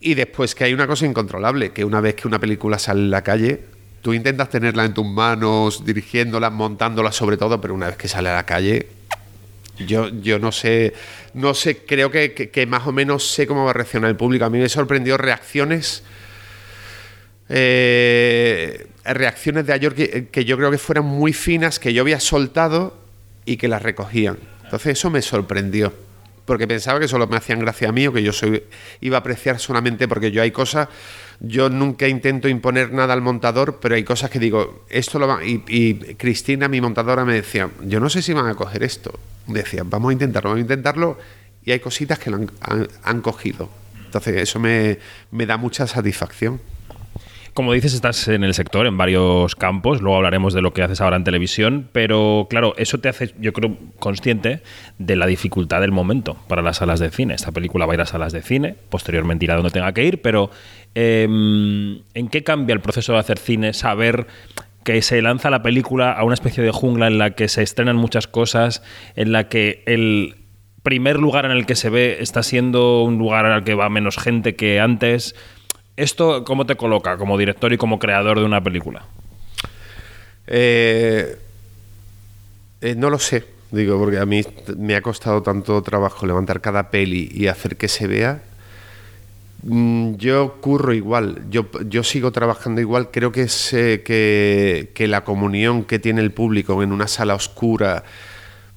Y 0.00 0.14
después 0.14 0.54
que 0.54 0.64
hay 0.64 0.74
una 0.74 0.86
cosa 0.86 1.06
incontrolable, 1.06 1.72
que 1.72 1.84
una 1.84 2.00
vez 2.00 2.14
que 2.14 2.28
una 2.28 2.38
película 2.38 2.78
sale 2.78 3.00
en 3.00 3.10
la 3.10 3.22
calle, 3.22 3.60
tú 4.02 4.12
intentas 4.12 4.50
tenerla 4.50 4.84
en 4.84 4.92
tus 4.92 5.06
manos, 5.06 5.84
dirigiéndola, 5.84 6.50
montándola 6.50 7.10
sobre 7.12 7.36
todo, 7.36 7.60
pero 7.60 7.72
una 7.74 7.86
vez 7.86 7.96
que 7.96 8.08
sale 8.08 8.28
a 8.28 8.34
la 8.34 8.44
calle, 8.44 8.88
yo, 9.78 10.08
yo 10.20 10.38
no 10.38 10.52
sé, 10.52 10.92
no 11.32 11.54
sé, 11.54 11.78
creo 11.78 12.10
que, 12.10 12.32
que- 12.34 12.66
más 12.66 12.86
o 12.86 12.92
menos 12.92 13.26
sé 13.26 13.46
cómo 13.46 13.64
va 13.64 13.70
a 13.70 13.74
reaccionar 13.74 14.10
el 14.10 14.16
público. 14.16 14.44
A 14.44 14.50
mí 14.50 14.58
me 14.58 14.68
sorprendió 14.68 15.16
reacciones, 15.16 16.02
eh, 17.48 18.86
reacciones 19.04 19.66
de 19.66 19.72
ayer 19.72 19.94
que, 19.94 20.28
que 20.28 20.44
yo 20.44 20.56
creo 20.56 20.70
que 20.70 20.78
fueran 20.78 21.04
muy 21.04 21.32
finas, 21.32 21.78
que 21.78 21.92
yo 21.92 22.02
había 22.02 22.20
soltado 22.20 22.96
y 23.44 23.56
que 23.56 23.68
las 23.68 23.82
recogían. 23.82 24.38
Entonces 24.64 24.98
eso 24.98 25.10
me 25.10 25.22
sorprendió, 25.22 25.92
porque 26.44 26.66
pensaba 26.68 27.00
que 27.00 27.08
solo 27.08 27.26
me 27.26 27.36
hacían 27.36 27.58
gracia 27.60 27.88
a 27.88 27.92
mí 27.92 28.06
o 28.06 28.12
que 28.12 28.22
yo 28.22 28.32
soy, 28.32 28.62
iba 29.00 29.16
a 29.16 29.20
apreciar 29.20 29.58
solamente 29.58 30.06
porque 30.08 30.30
yo 30.30 30.42
hay 30.42 30.50
cosas, 30.50 30.88
yo 31.40 31.70
nunca 31.70 32.06
intento 32.08 32.48
imponer 32.48 32.92
nada 32.92 33.12
al 33.14 33.20
montador, 33.22 33.78
pero 33.80 33.94
hay 33.94 34.04
cosas 34.04 34.30
que 34.30 34.38
digo, 34.38 34.84
esto 34.88 35.18
lo 35.18 35.26
va, 35.26 35.40
y, 35.44 35.94
Cristina, 36.16 36.68
mi 36.68 36.80
montadora, 36.80 37.24
me 37.24 37.34
decía, 37.34 37.70
yo 37.82 37.98
no 38.00 38.08
sé 38.10 38.22
si 38.22 38.32
van 38.32 38.46
a 38.46 38.54
coger 38.54 38.82
esto. 38.82 39.18
Decía, 39.46 39.82
vamos 39.84 40.10
a 40.10 40.12
intentarlo, 40.12 40.50
vamos 40.50 40.60
a 40.60 40.62
intentarlo, 40.62 41.18
y 41.64 41.72
hay 41.72 41.80
cositas 41.80 42.18
que 42.18 42.30
lo 42.30 42.36
han, 42.36 42.50
han- 42.60 42.88
han 43.02 43.20
cogido. 43.20 43.68
Entonces 44.04 44.36
eso 44.42 44.60
me, 44.60 44.98
me 45.32 45.44
da 45.46 45.56
mucha 45.56 45.86
satisfacción. 45.86 46.60
Como 47.54 47.72
dices, 47.72 47.94
estás 47.94 48.26
en 48.26 48.42
el 48.42 48.52
sector, 48.52 48.84
en 48.84 48.98
varios 48.98 49.54
campos. 49.54 50.02
Luego 50.02 50.16
hablaremos 50.16 50.54
de 50.54 50.60
lo 50.60 50.72
que 50.72 50.82
haces 50.82 51.00
ahora 51.00 51.16
en 51.16 51.22
televisión. 51.22 51.88
Pero 51.92 52.48
claro, 52.50 52.74
eso 52.78 52.98
te 52.98 53.08
hace, 53.08 53.32
yo 53.38 53.52
creo, 53.52 53.76
consciente 54.00 54.60
de 54.98 55.14
la 55.14 55.26
dificultad 55.26 55.80
del 55.80 55.92
momento 55.92 56.36
para 56.48 56.62
las 56.62 56.78
salas 56.78 56.98
de 56.98 57.10
cine. 57.10 57.34
Esta 57.34 57.52
película 57.52 57.86
va 57.86 57.92
a 57.92 57.94
ir 57.94 58.00
a 58.00 58.06
salas 58.06 58.32
de 58.32 58.42
cine, 58.42 58.74
posteriormente 58.88 59.44
irá 59.44 59.54
donde 59.54 59.70
tenga 59.70 59.92
que 59.92 60.04
ir. 60.04 60.20
Pero, 60.20 60.50
eh, 60.96 61.28
¿en 61.28 62.28
qué 62.28 62.42
cambia 62.42 62.74
el 62.74 62.80
proceso 62.80 63.12
de 63.12 63.20
hacer 63.20 63.38
cine? 63.38 63.72
Saber 63.72 64.26
que 64.82 65.00
se 65.00 65.22
lanza 65.22 65.48
la 65.48 65.62
película 65.62 66.10
a 66.10 66.24
una 66.24 66.34
especie 66.34 66.64
de 66.64 66.72
jungla 66.72 67.06
en 67.06 67.18
la 67.18 67.30
que 67.30 67.46
se 67.46 67.62
estrenan 67.62 67.94
muchas 67.94 68.26
cosas, 68.26 68.82
en 69.14 69.30
la 69.30 69.48
que 69.48 69.84
el 69.86 70.34
primer 70.82 71.18
lugar 71.18 71.46
en 71.46 71.52
el 71.52 71.66
que 71.66 71.76
se 71.76 71.88
ve 71.88 72.18
está 72.20 72.42
siendo 72.42 73.02
un 73.04 73.16
lugar 73.16 73.46
al 73.46 73.62
que 73.62 73.74
va 73.74 73.88
menos 73.88 74.18
gente 74.18 74.56
que 74.56 74.80
antes. 74.80 75.36
¿Esto 75.96 76.44
cómo 76.44 76.66
te 76.66 76.76
coloca 76.76 77.16
como 77.16 77.38
director 77.38 77.72
y 77.72 77.76
como 77.78 77.98
creador 77.98 78.38
de 78.40 78.44
una 78.44 78.62
película? 78.62 79.04
Eh, 80.46 81.36
eh, 82.80 82.94
no 82.96 83.10
lo 83.10 83.18
sé, 83.18 83.44
digo, 83.70 83.98
porque 83.98 84.18
a 84.18 84.26
mí 84.26 84.42
me 84.76 84.96
ha 84.96 85.02
costado 85.02 85.42
tanto 85.42 85.80
trabajo 85.82 86.26
levantar 86.26 86.60
cada 86.60 86.90
peli 86.90 87.30
y 87.32 87.46
hacer 87.46 87.76
que 87.76 87.88
se 87.88 88.06
vea. 88.08 88.42
Mm, 89.62 90.16
Yo 90.16 90.56
curro 90.60 90.92
igual, 90.92 91.44
yo, 91.48 91.66
yo 91.86 92.02
sigo 92.02 92.32
trabajando 92.32 92.80
igual. 92.80 93.10
Creo 93.10 93.30
que, 93.30 93.42
es, 93.42 93.68
que, 93.70 94.90
que 94.94 95.08
la 95.08 95.22
comunión 95.24 95.84
que 95.84 95.98
tiene 96.00 96.20
el 96.22 96.32
público 96.32 96.82
en 96.82 96.92
una 96.92 97.06
sala 97.06 97.34
oscura, 97.34 98.02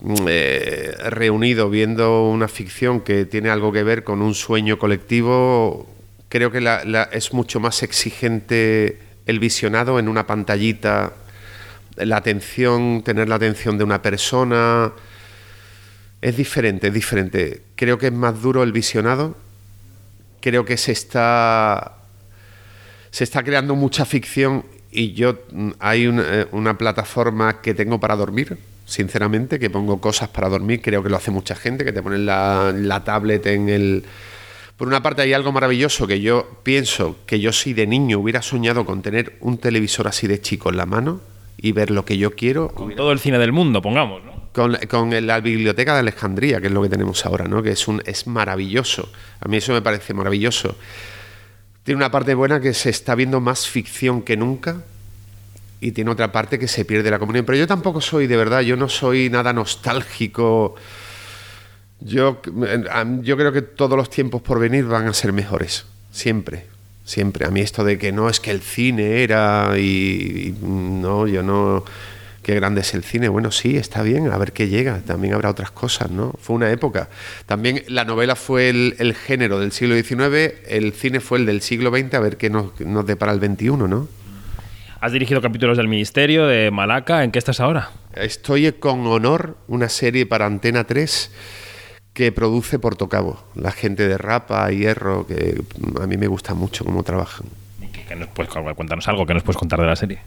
mm, 0.01 0.15
eh, 0.29 0.91
reunido 1.09 1.69
viendo 1.71 2.29
una 2.29 2.47
ficción 2.47 3.01
que 3.01 3.25
tiene 3.25 3.49
algo 3.49 3.71
que 3.71 3.83
ver 3.83 4.03
con 4.03 4.21
un 4.21 4.35
sueño 4.35 4.77
colectivo, 4.77 5.87
creo 6.29 6.51
que 6.51 6.61
la- 6.61 7.09
es 7.11 7.33
mucho 7.33 7.59
más 7.59 7.83
exigente 7.83 8.99
el 9.25 9.39
visionado 9.39 9.99
en 9.99 10.07
una 10.07 10.25
pantallita, 10.27 11.13
la 11.97 12.17
atención, 12.17 13.01
tener 13.03 13.27
la 13.29 13.35
atención 13.35 13.77
de 13.77 13.83
una 13.83 14.01
persona. 14.01 14.91
Es 16.21 16.37
diferente, 16.37 16.87
es 16.87 16.93
diferente. 16.93 17.61
Creo 17.75 17.97
que 17.97 18.07
es 18.07 18.13
más 18.13 18.41
duro 18.41 18.63
el 18.63 18.71
visionado. 18.71 19.35
Creo 20.41 20.65
que 20.65 20.77
se 20.77 20.91
está. 20.91 21.95
Se 23.11 23.23
está 23.23 23.43
creando 23.43 23.75
mucha 23.75 24.05
ficción 24.05 24.63
y 24.91 25.13
yo 25.13 25.39
mm, 25.51 25.71
hay 25.79 26.07
una, 26.07 26.23
eh, 26.41 26.47
una 26.51 26.77
plataforma 26.77 27.61
que 27.61 27.73
tengo 27.73 27.99
para 27.99 28.15
dormir, 28.15 28.57
sinceramente, 28.85 29.59
que 29.59 29.69
pongo 29.69 29.99
cosas 29.99 30.29
para 30.29 30.49
dormir. 30.49 30.81
Creo 30.81 31.01
que 31.03 31.09
lo 31.09 31.17
hace 31.17 31.31
mucha 31.31 31.55
gente, 31.55 31.83
que 31.83 31.93
te 31.93 32.03
ponen 32.03 32.25
la, 32.25 32.73
la 32.75 33.03
tablet 33.03 33.45
en 33.47 33.69
el. 33.69 34.05
Por 34.77 34.87
una 34.87 35.01
parte 35.01 35.23
hay 35.23 35.33
algo 35.33 35.51
maravilloso 35.51 36.05
que 36.05 36.21
yo 36.21 36.47
pienso 36.61 37.17
que 37.25 37.39
yo 37.39 37.51
si 37.51 37.73
de 37.73 37.87
niño 37.87 38.19
hubiera 38.19 38.43
soñado 38.43 38.85
con 38.85 39.01
tener 39.01 39.35
un 39.39 39.57
televisor 39.57 40.07
así 40.07 40.27
de 40.27 40.39
chico 40.39 40.69
en 40.69 40.77
la 40.77 40.85
mano 40.85 41.19
y 41.57 41.71
ver 41.71 41.89
lo 41.89 42.05
que 42.05 42.19
yo 42.19 42.35
quiero. 42.35 42.69
Con 42.69 42.95
todo 42.95 43.11
el 43.11 43.19
cine 43.19 43.39
del 43.39 43.51
mundo, 43.51 43.81
pongamos, 43.81 44.23
¿no? 44.23 44.37
Con, 44.53 44.77
con 44.87 45.25
la 45.25 45.39
biblioteca 45.39 45.93
de 45.93 45.99
Alejandría, 45.99 46.61
que 46.61 46.67
es 46.67 46.73
lo 46.73 46.83
que 46.83 46.89
tenemos 46.89 47.25
ahora, 47.25 47.45
¿no? 47.45 47.63
Que 47.63 47.71
es 47.71 47.87
un 47.87 48.03
es 48.05 48.27
maravilloso. 48.27 49.11
A 49.39 49.47
mí 49.47 49.57
eso 49.57 49.73
me 49.73 49.81
parece 49.81 50.13
maravilloso. 50.13 50.75
Tiene 51.83 51.97
una 51.97 52.11
parte 52.11 52.35
buena 52.35 52.59
que 52.59 52.75
se 52.75 52.91
está 52.91 53.15
viendo 53.15 53.39
más 53.39 53.67
ficción 53.67 54.21
que 54.21 54.37
nunca 54.37 54.83
y 55.81 55.91
tiene 55.91 56.11
otra 56.11 56.31
parte 56.31 56.59
que 56.59 56.67
se 56.67 56.85
pierde 56.85 57.09
la 57.09 57.17
comunión. 57.17 57.45
Pero 57.45 57.57
yo 57.57 57.65
tampoco 57.65 57.99
soy, 57.99 58.27
de 58.27 58.37
verdad, 58.37 58.61
yo 58.61 58.77
no 58.77 58.89
soy 58.89 59.29
nada 59.29 59.53
nostálgico. 59.53 60.75
Yo, 61.99 62.41
yo 63.21 63.37
creo 63.37 63.51
que 63.51 63.61
todos 63.61 63.97
los 63.97 64.09
tiempos 64.09 64.41
por 64.41 64.59
venir 64.59 64.85
van 64.85 65.07
a 65.07 65.13
ser 65.13 65.33
mejores, 65.33 65.85
siempre, 66.11 66.65
siempre. 67.03 67.45
A 67.45 67.49
mí 67.49 67.61
esto 67.61 67.83
de 67.83 67.97
que 67.97 68.11
no 68.11 68.29
es 68.29 68.39
que 68.39 68.51
el 68.51 68.61
cine 68.61 69.23
era 69.23 69.73
y, 69.77 70.53
y 70.61 70.65
no, 70.65 71.27
yo 71.27 71.41
no, 71.41 71.83
qué 72.43 72.55
grande 72.55 72.81
es 72.81 72.93
el 72.93 73.03
cine. 73.03 73.29
Bueno, 73.29 73.51
sí, 73.51 73.77
está 73.77 74.03
bien, 74.03 74.31
a 74.31 74.37
ver 74.37 74.53
qué 74.53 74.69
llega. 74.69 75.01
También 75.01 75.33
habrá 75.33 75.49
otras 75.49 75.71
cosas, 75.71 76.11
¿no? 76.11 76.33
Fue 76.39 76.55
una 76.55 76.71
época. 76.71 77.09
También 77.45 77.83
la 77.87 78.05
novela 78.05 78.35
fue 78.35 78.69
el, 78.69 78.95
el 78.99 79.15
género 79.15 79.59
del 79.59 79.71
siglo 79.71 79.95
XIX, 79.95 80.53
el 80.67 80.93
cine 80.93 81.19
fue 81.19 81.39
el 81.39 81.45
del 81.45 81.61
siglo 81.61 81.89
XX, 81.89 82.13
a 82.13 82.19
ver 82.19 82.37
qué 82.37 82.49
nos, 82.49 82.79
nos 82.79 83.05
depara 83.05 83.33
el 83.33 83.39
XXI, 83.39 83.71
¿no? 83.71 84.07
Has 85.01 85.11
dirigido 85.11 85.41
capítulos 85.41 85.77
del 85.77 85.87
Ministerio, 85.87 86.47
de 86.47 86.71
Malaca. 86.71 87.23
¿En 87.23 87.31
qué 87.31 87.39
estás 87.39 87.59
ahora? 87.59 87.91
Estoy 88.15 88.71
con 88.71 89.05
honor 89.07 89.57
una 89.67 89.89
serie 89.89 90.25
para 90.25 90.45
Antena 90.45 90.85
3 90.85 91.31
que 92.17 92.31
produce 92.31 92.79
Portocabo, 92.79 93.43
la 93.53 93.69
gente 93.69 94.07
de 94.07 94.17
Rapa, 94.17 94.71
Hierro, 94.71 95.27
que 95.27 95.61
a 96.01 96.07
mí 96.07 96.17
me 96.17 96.25
gusta 96.25 96.55
mucho 96.55 96.83
cómo 96.83 97.03
trabajan. 97.03 97.45
¿Qué 98.07 98.15
nos 98.15 98.29
puedes, 98.29 98.51
cuéntanos 98.75 99.07
algo 99.07 99.27
que 99.27 99.35
nos 99.35 99.43
puedes 99.43 99.59
contar 99.59 99.79
de 99.79 99.85
la 99.85 99.95
serie. 99.95 100.17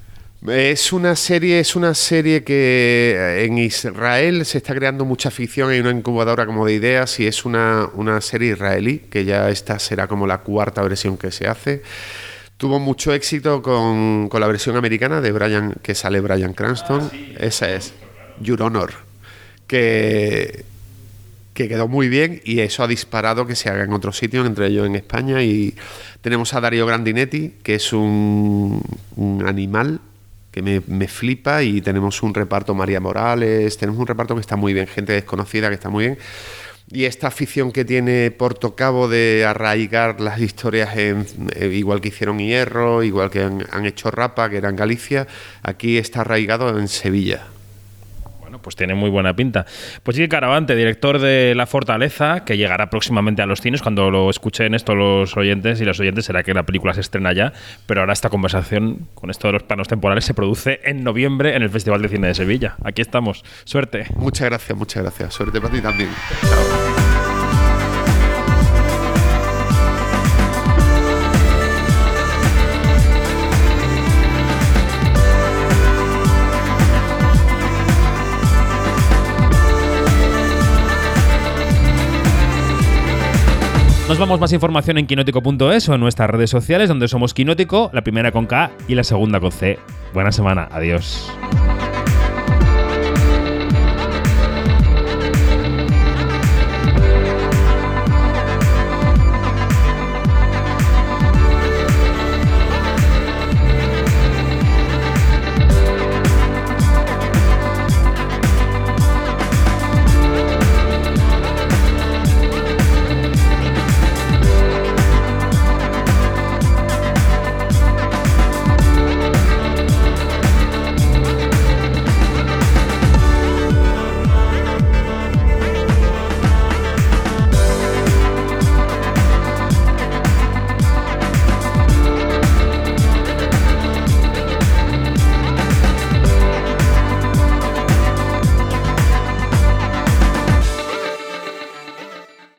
Es 0.47 0.93
una 0.93 1.17
serie, 1.17 1.59
es 1.59 1.75
una 1.75 1.95
serie 1.95 2.45
que 2.45 3.45
en 3.45 3.59
Israel 3.59 4.47
se 4.47 4.59
está 4.59 4.73
creando 4.73 5.05
mucha 5.05 5.33
ficción, 5.33 5.71
hay 5.71 5.81
una 5.81 5.91
incubadora 5.91 6.47
como 6.47 6.65
de 6.65 6.75
ideas 6.75 7.19
y 7.19 7.27
es 7.27 7.45
una, 7.45 7.89
una 7.95 8.21
serie 8.21 8.53
israelí, 8.53 8.99
que 9.11 9.25
ya 9.25 9.51
esta 9.51 9.81
será 9.81 10.07
como 10.07 10.29
la 10.29 10.43
cuarta 10.43 10.83
versión 10.83 11.19
que 11.19 11.33
se 11.33 11.49
hace. 11.49 11.83
Tuvo 12.57 12.79
mucho 12.79 13.13
éxito 13.13 13.63
con, 13.63 14.29
con 14.29 14.41
la 14.41 14.47
versión 14.47 14.77
americana 14.77 15.21
de 15.21 15.33
Brian, 15.33 15.75
que 15.83 15.97
sale 15.97 16.21
Brian 16.21 16.55
Cranston. 16.55 17.01
Ah, 17.03 17.09
sí. 17.11 17.35
Esa 17.37 17.69
es, 17.75 17.95
Your 18.41 18.63
Honor. 18.63 18.93
Que, 19.67 20.71
que 21.61 21.69
quedó 21.69 21.89
muy 21.89 22.09
bien 22.09 22.41
y 22.45 22.61
eso 22.61 22.83
ha 22.83 22.89
disparado 22.89 23.47
que 23.47 23.55
se 23.55 23.69
haga 23.69 23.85
en 23.85 23.93
otros 23.93 24.17
sitios, 24.17 24.47
entre 24.47 24.69
ellos 24.69 24.87
en 24.87 24.97
España. 24.97 25.43
Y 25.43 25.75
tenemos 26.23 26.55
a 26.55 26.61
Dario 26.61 26.87
Grandinetti, 26.87 27.55
que 27.63 27.75
es 27.75 27.93
un, 27.93 28.83
animal 29.45 30.01
que 30.51 30.63
me, 30.63 30.83
me, 30.87 31.07
flipa 31.07 31.63
y 31.63 31.81
tenemos 31.81 32.23
un 32.23 32.35
reparto 32.35 32.75
María 32.75 32.99
Morales, 32.99 33.77
tenemos 33.77 34.01
un 34.01 34.07
reparto 34.07 34.35
que 34.35 34.41
está 34.41 34.57
muy 34.57 34.73
bien, 34.73 34.87
gente 34.87 35.13
desconocida 35.13 35.69
que 35.69 35.75
está 35.75 35.91
muy 35.91 36.07
bien. 36.07 36.19
Y 36.93 37.05
esta 37.05 37.29
afición 37.29 37.71
que 37.71 37.85
tiene 37.85 38.33
Porto 38.33 38.75
Cabo 38.75 39.07
de 39.07 39.45
arraigar 39.47 40.21
las 40.21 40.41
historias 40.41 40.97
en, 40.97 41.27
igual 41.61 42.01
que 42.01 42.09
hicieron 42.09 42.39
Hierro, 42.39 43.05
igual 43.05 43.31
que 43.31 43.43
han, 43.43 43.65
han 43.71 43.87
hecho 43.87 44.11
Rapa, 44.11 44.51
que 44.51 44.57
era 44.57 44.71
en 44.71 44.77
Galicia, 44.77 45.29
aquí 45.63 45.99
está 45.99 46.23
arraigado 46.23 46.77
en 46.79 46.89
Sevilla. 46.89 47.47
Pues 48.63 48.77
tiene 48.77 48.95
muy 48.95 49.11
buena 49.11 49.35
pinta. 49.35 49.67
Pues 50.03 50.17
sí, 50.17 50.29
Caravante, 50.29 50.77
director 50.77 51.19
de 51.19 51.55
La 51.55 51.67
Fortaleza, 51.67 52.45
que 52.45 52.57
llegará 52.57 52.91
próximamente 52.91 53.43
a 53.43 53.47
los 53.47 53.61
cines. 53.61 53.83
Cuando 53.83 54.11
lo 54.11 54.31
escuchen 54.31 54.75
esto 54.75 54.95
los 54.95 55.37
oyentes 55.37 55.81
y 55.81 55.85
los 55.85 55.99
oyentes, 56.01 56.25
será 56.25 56.43
que 56.43 56.55
la 56.55 56.65
película 56.65 56.95
se 56.95 57.01
estrena 57.01 57.33
ya. 57.33 57.53
Pero 57.87 58.01
ahora 58.01 58.13
esta 58.13 58.29
conversación 58.29 59.09
con 59.15 59.31
esto 59.31 59.49
de 59.49 59.53
los 59.53 59.63
planos 59.63 59.89
temporales 59.89 60.25
se 60.25 60.35
produce 60.35 60.81
en 60.85 61.05
noviembre 61.05 61.57
en 61.57 61.63
el 61.63 61.71
Festival 61.71 62.03
de 62.03 62.09
Cine 62.09 62.29
de 62.29 62.35
Sevilla. 62.35 62.77
Aquí 62.85 63.03
estamos. 63.03 63.45
Suerte. 63.65 64.07
Muchas 64.17 64.49
gracias, 64.49 64.77
muchas 64.77 65.03
gracias. 65.03 65.35
Suerte 65.35 65.61
para 65.61 65.73
ti 65.73 65.81
también. 65.81 66.11
Chao. 66.43 66.90
Nos 84.11 84.19
vamos 84.19 84.41
más 84.41 84.53
información 84.53 84.99
en 84.99 85.07
quinótico.es 85.07 85.89
o 85.89 85.95
en 85.95 86.01
nuestras 86.01 86.29
redes 86.29 86.51
sociales 86.51 86.89
donde 86.89 87.07
somos 87.07 87.33
Quinótico, 87.33 87.91
la 87.93 88.03
primera 88.03 88.33
con 88.33 88.45
K 88.45 88.73
y 88.89 88.97
la 88.97 89.05
segunda 89.05 89.39
con 89.39 89.53
C. 89.53 89.79
Buena 90.13 90.33
semana, 90.33 90.67
adiós. 90.73 91.31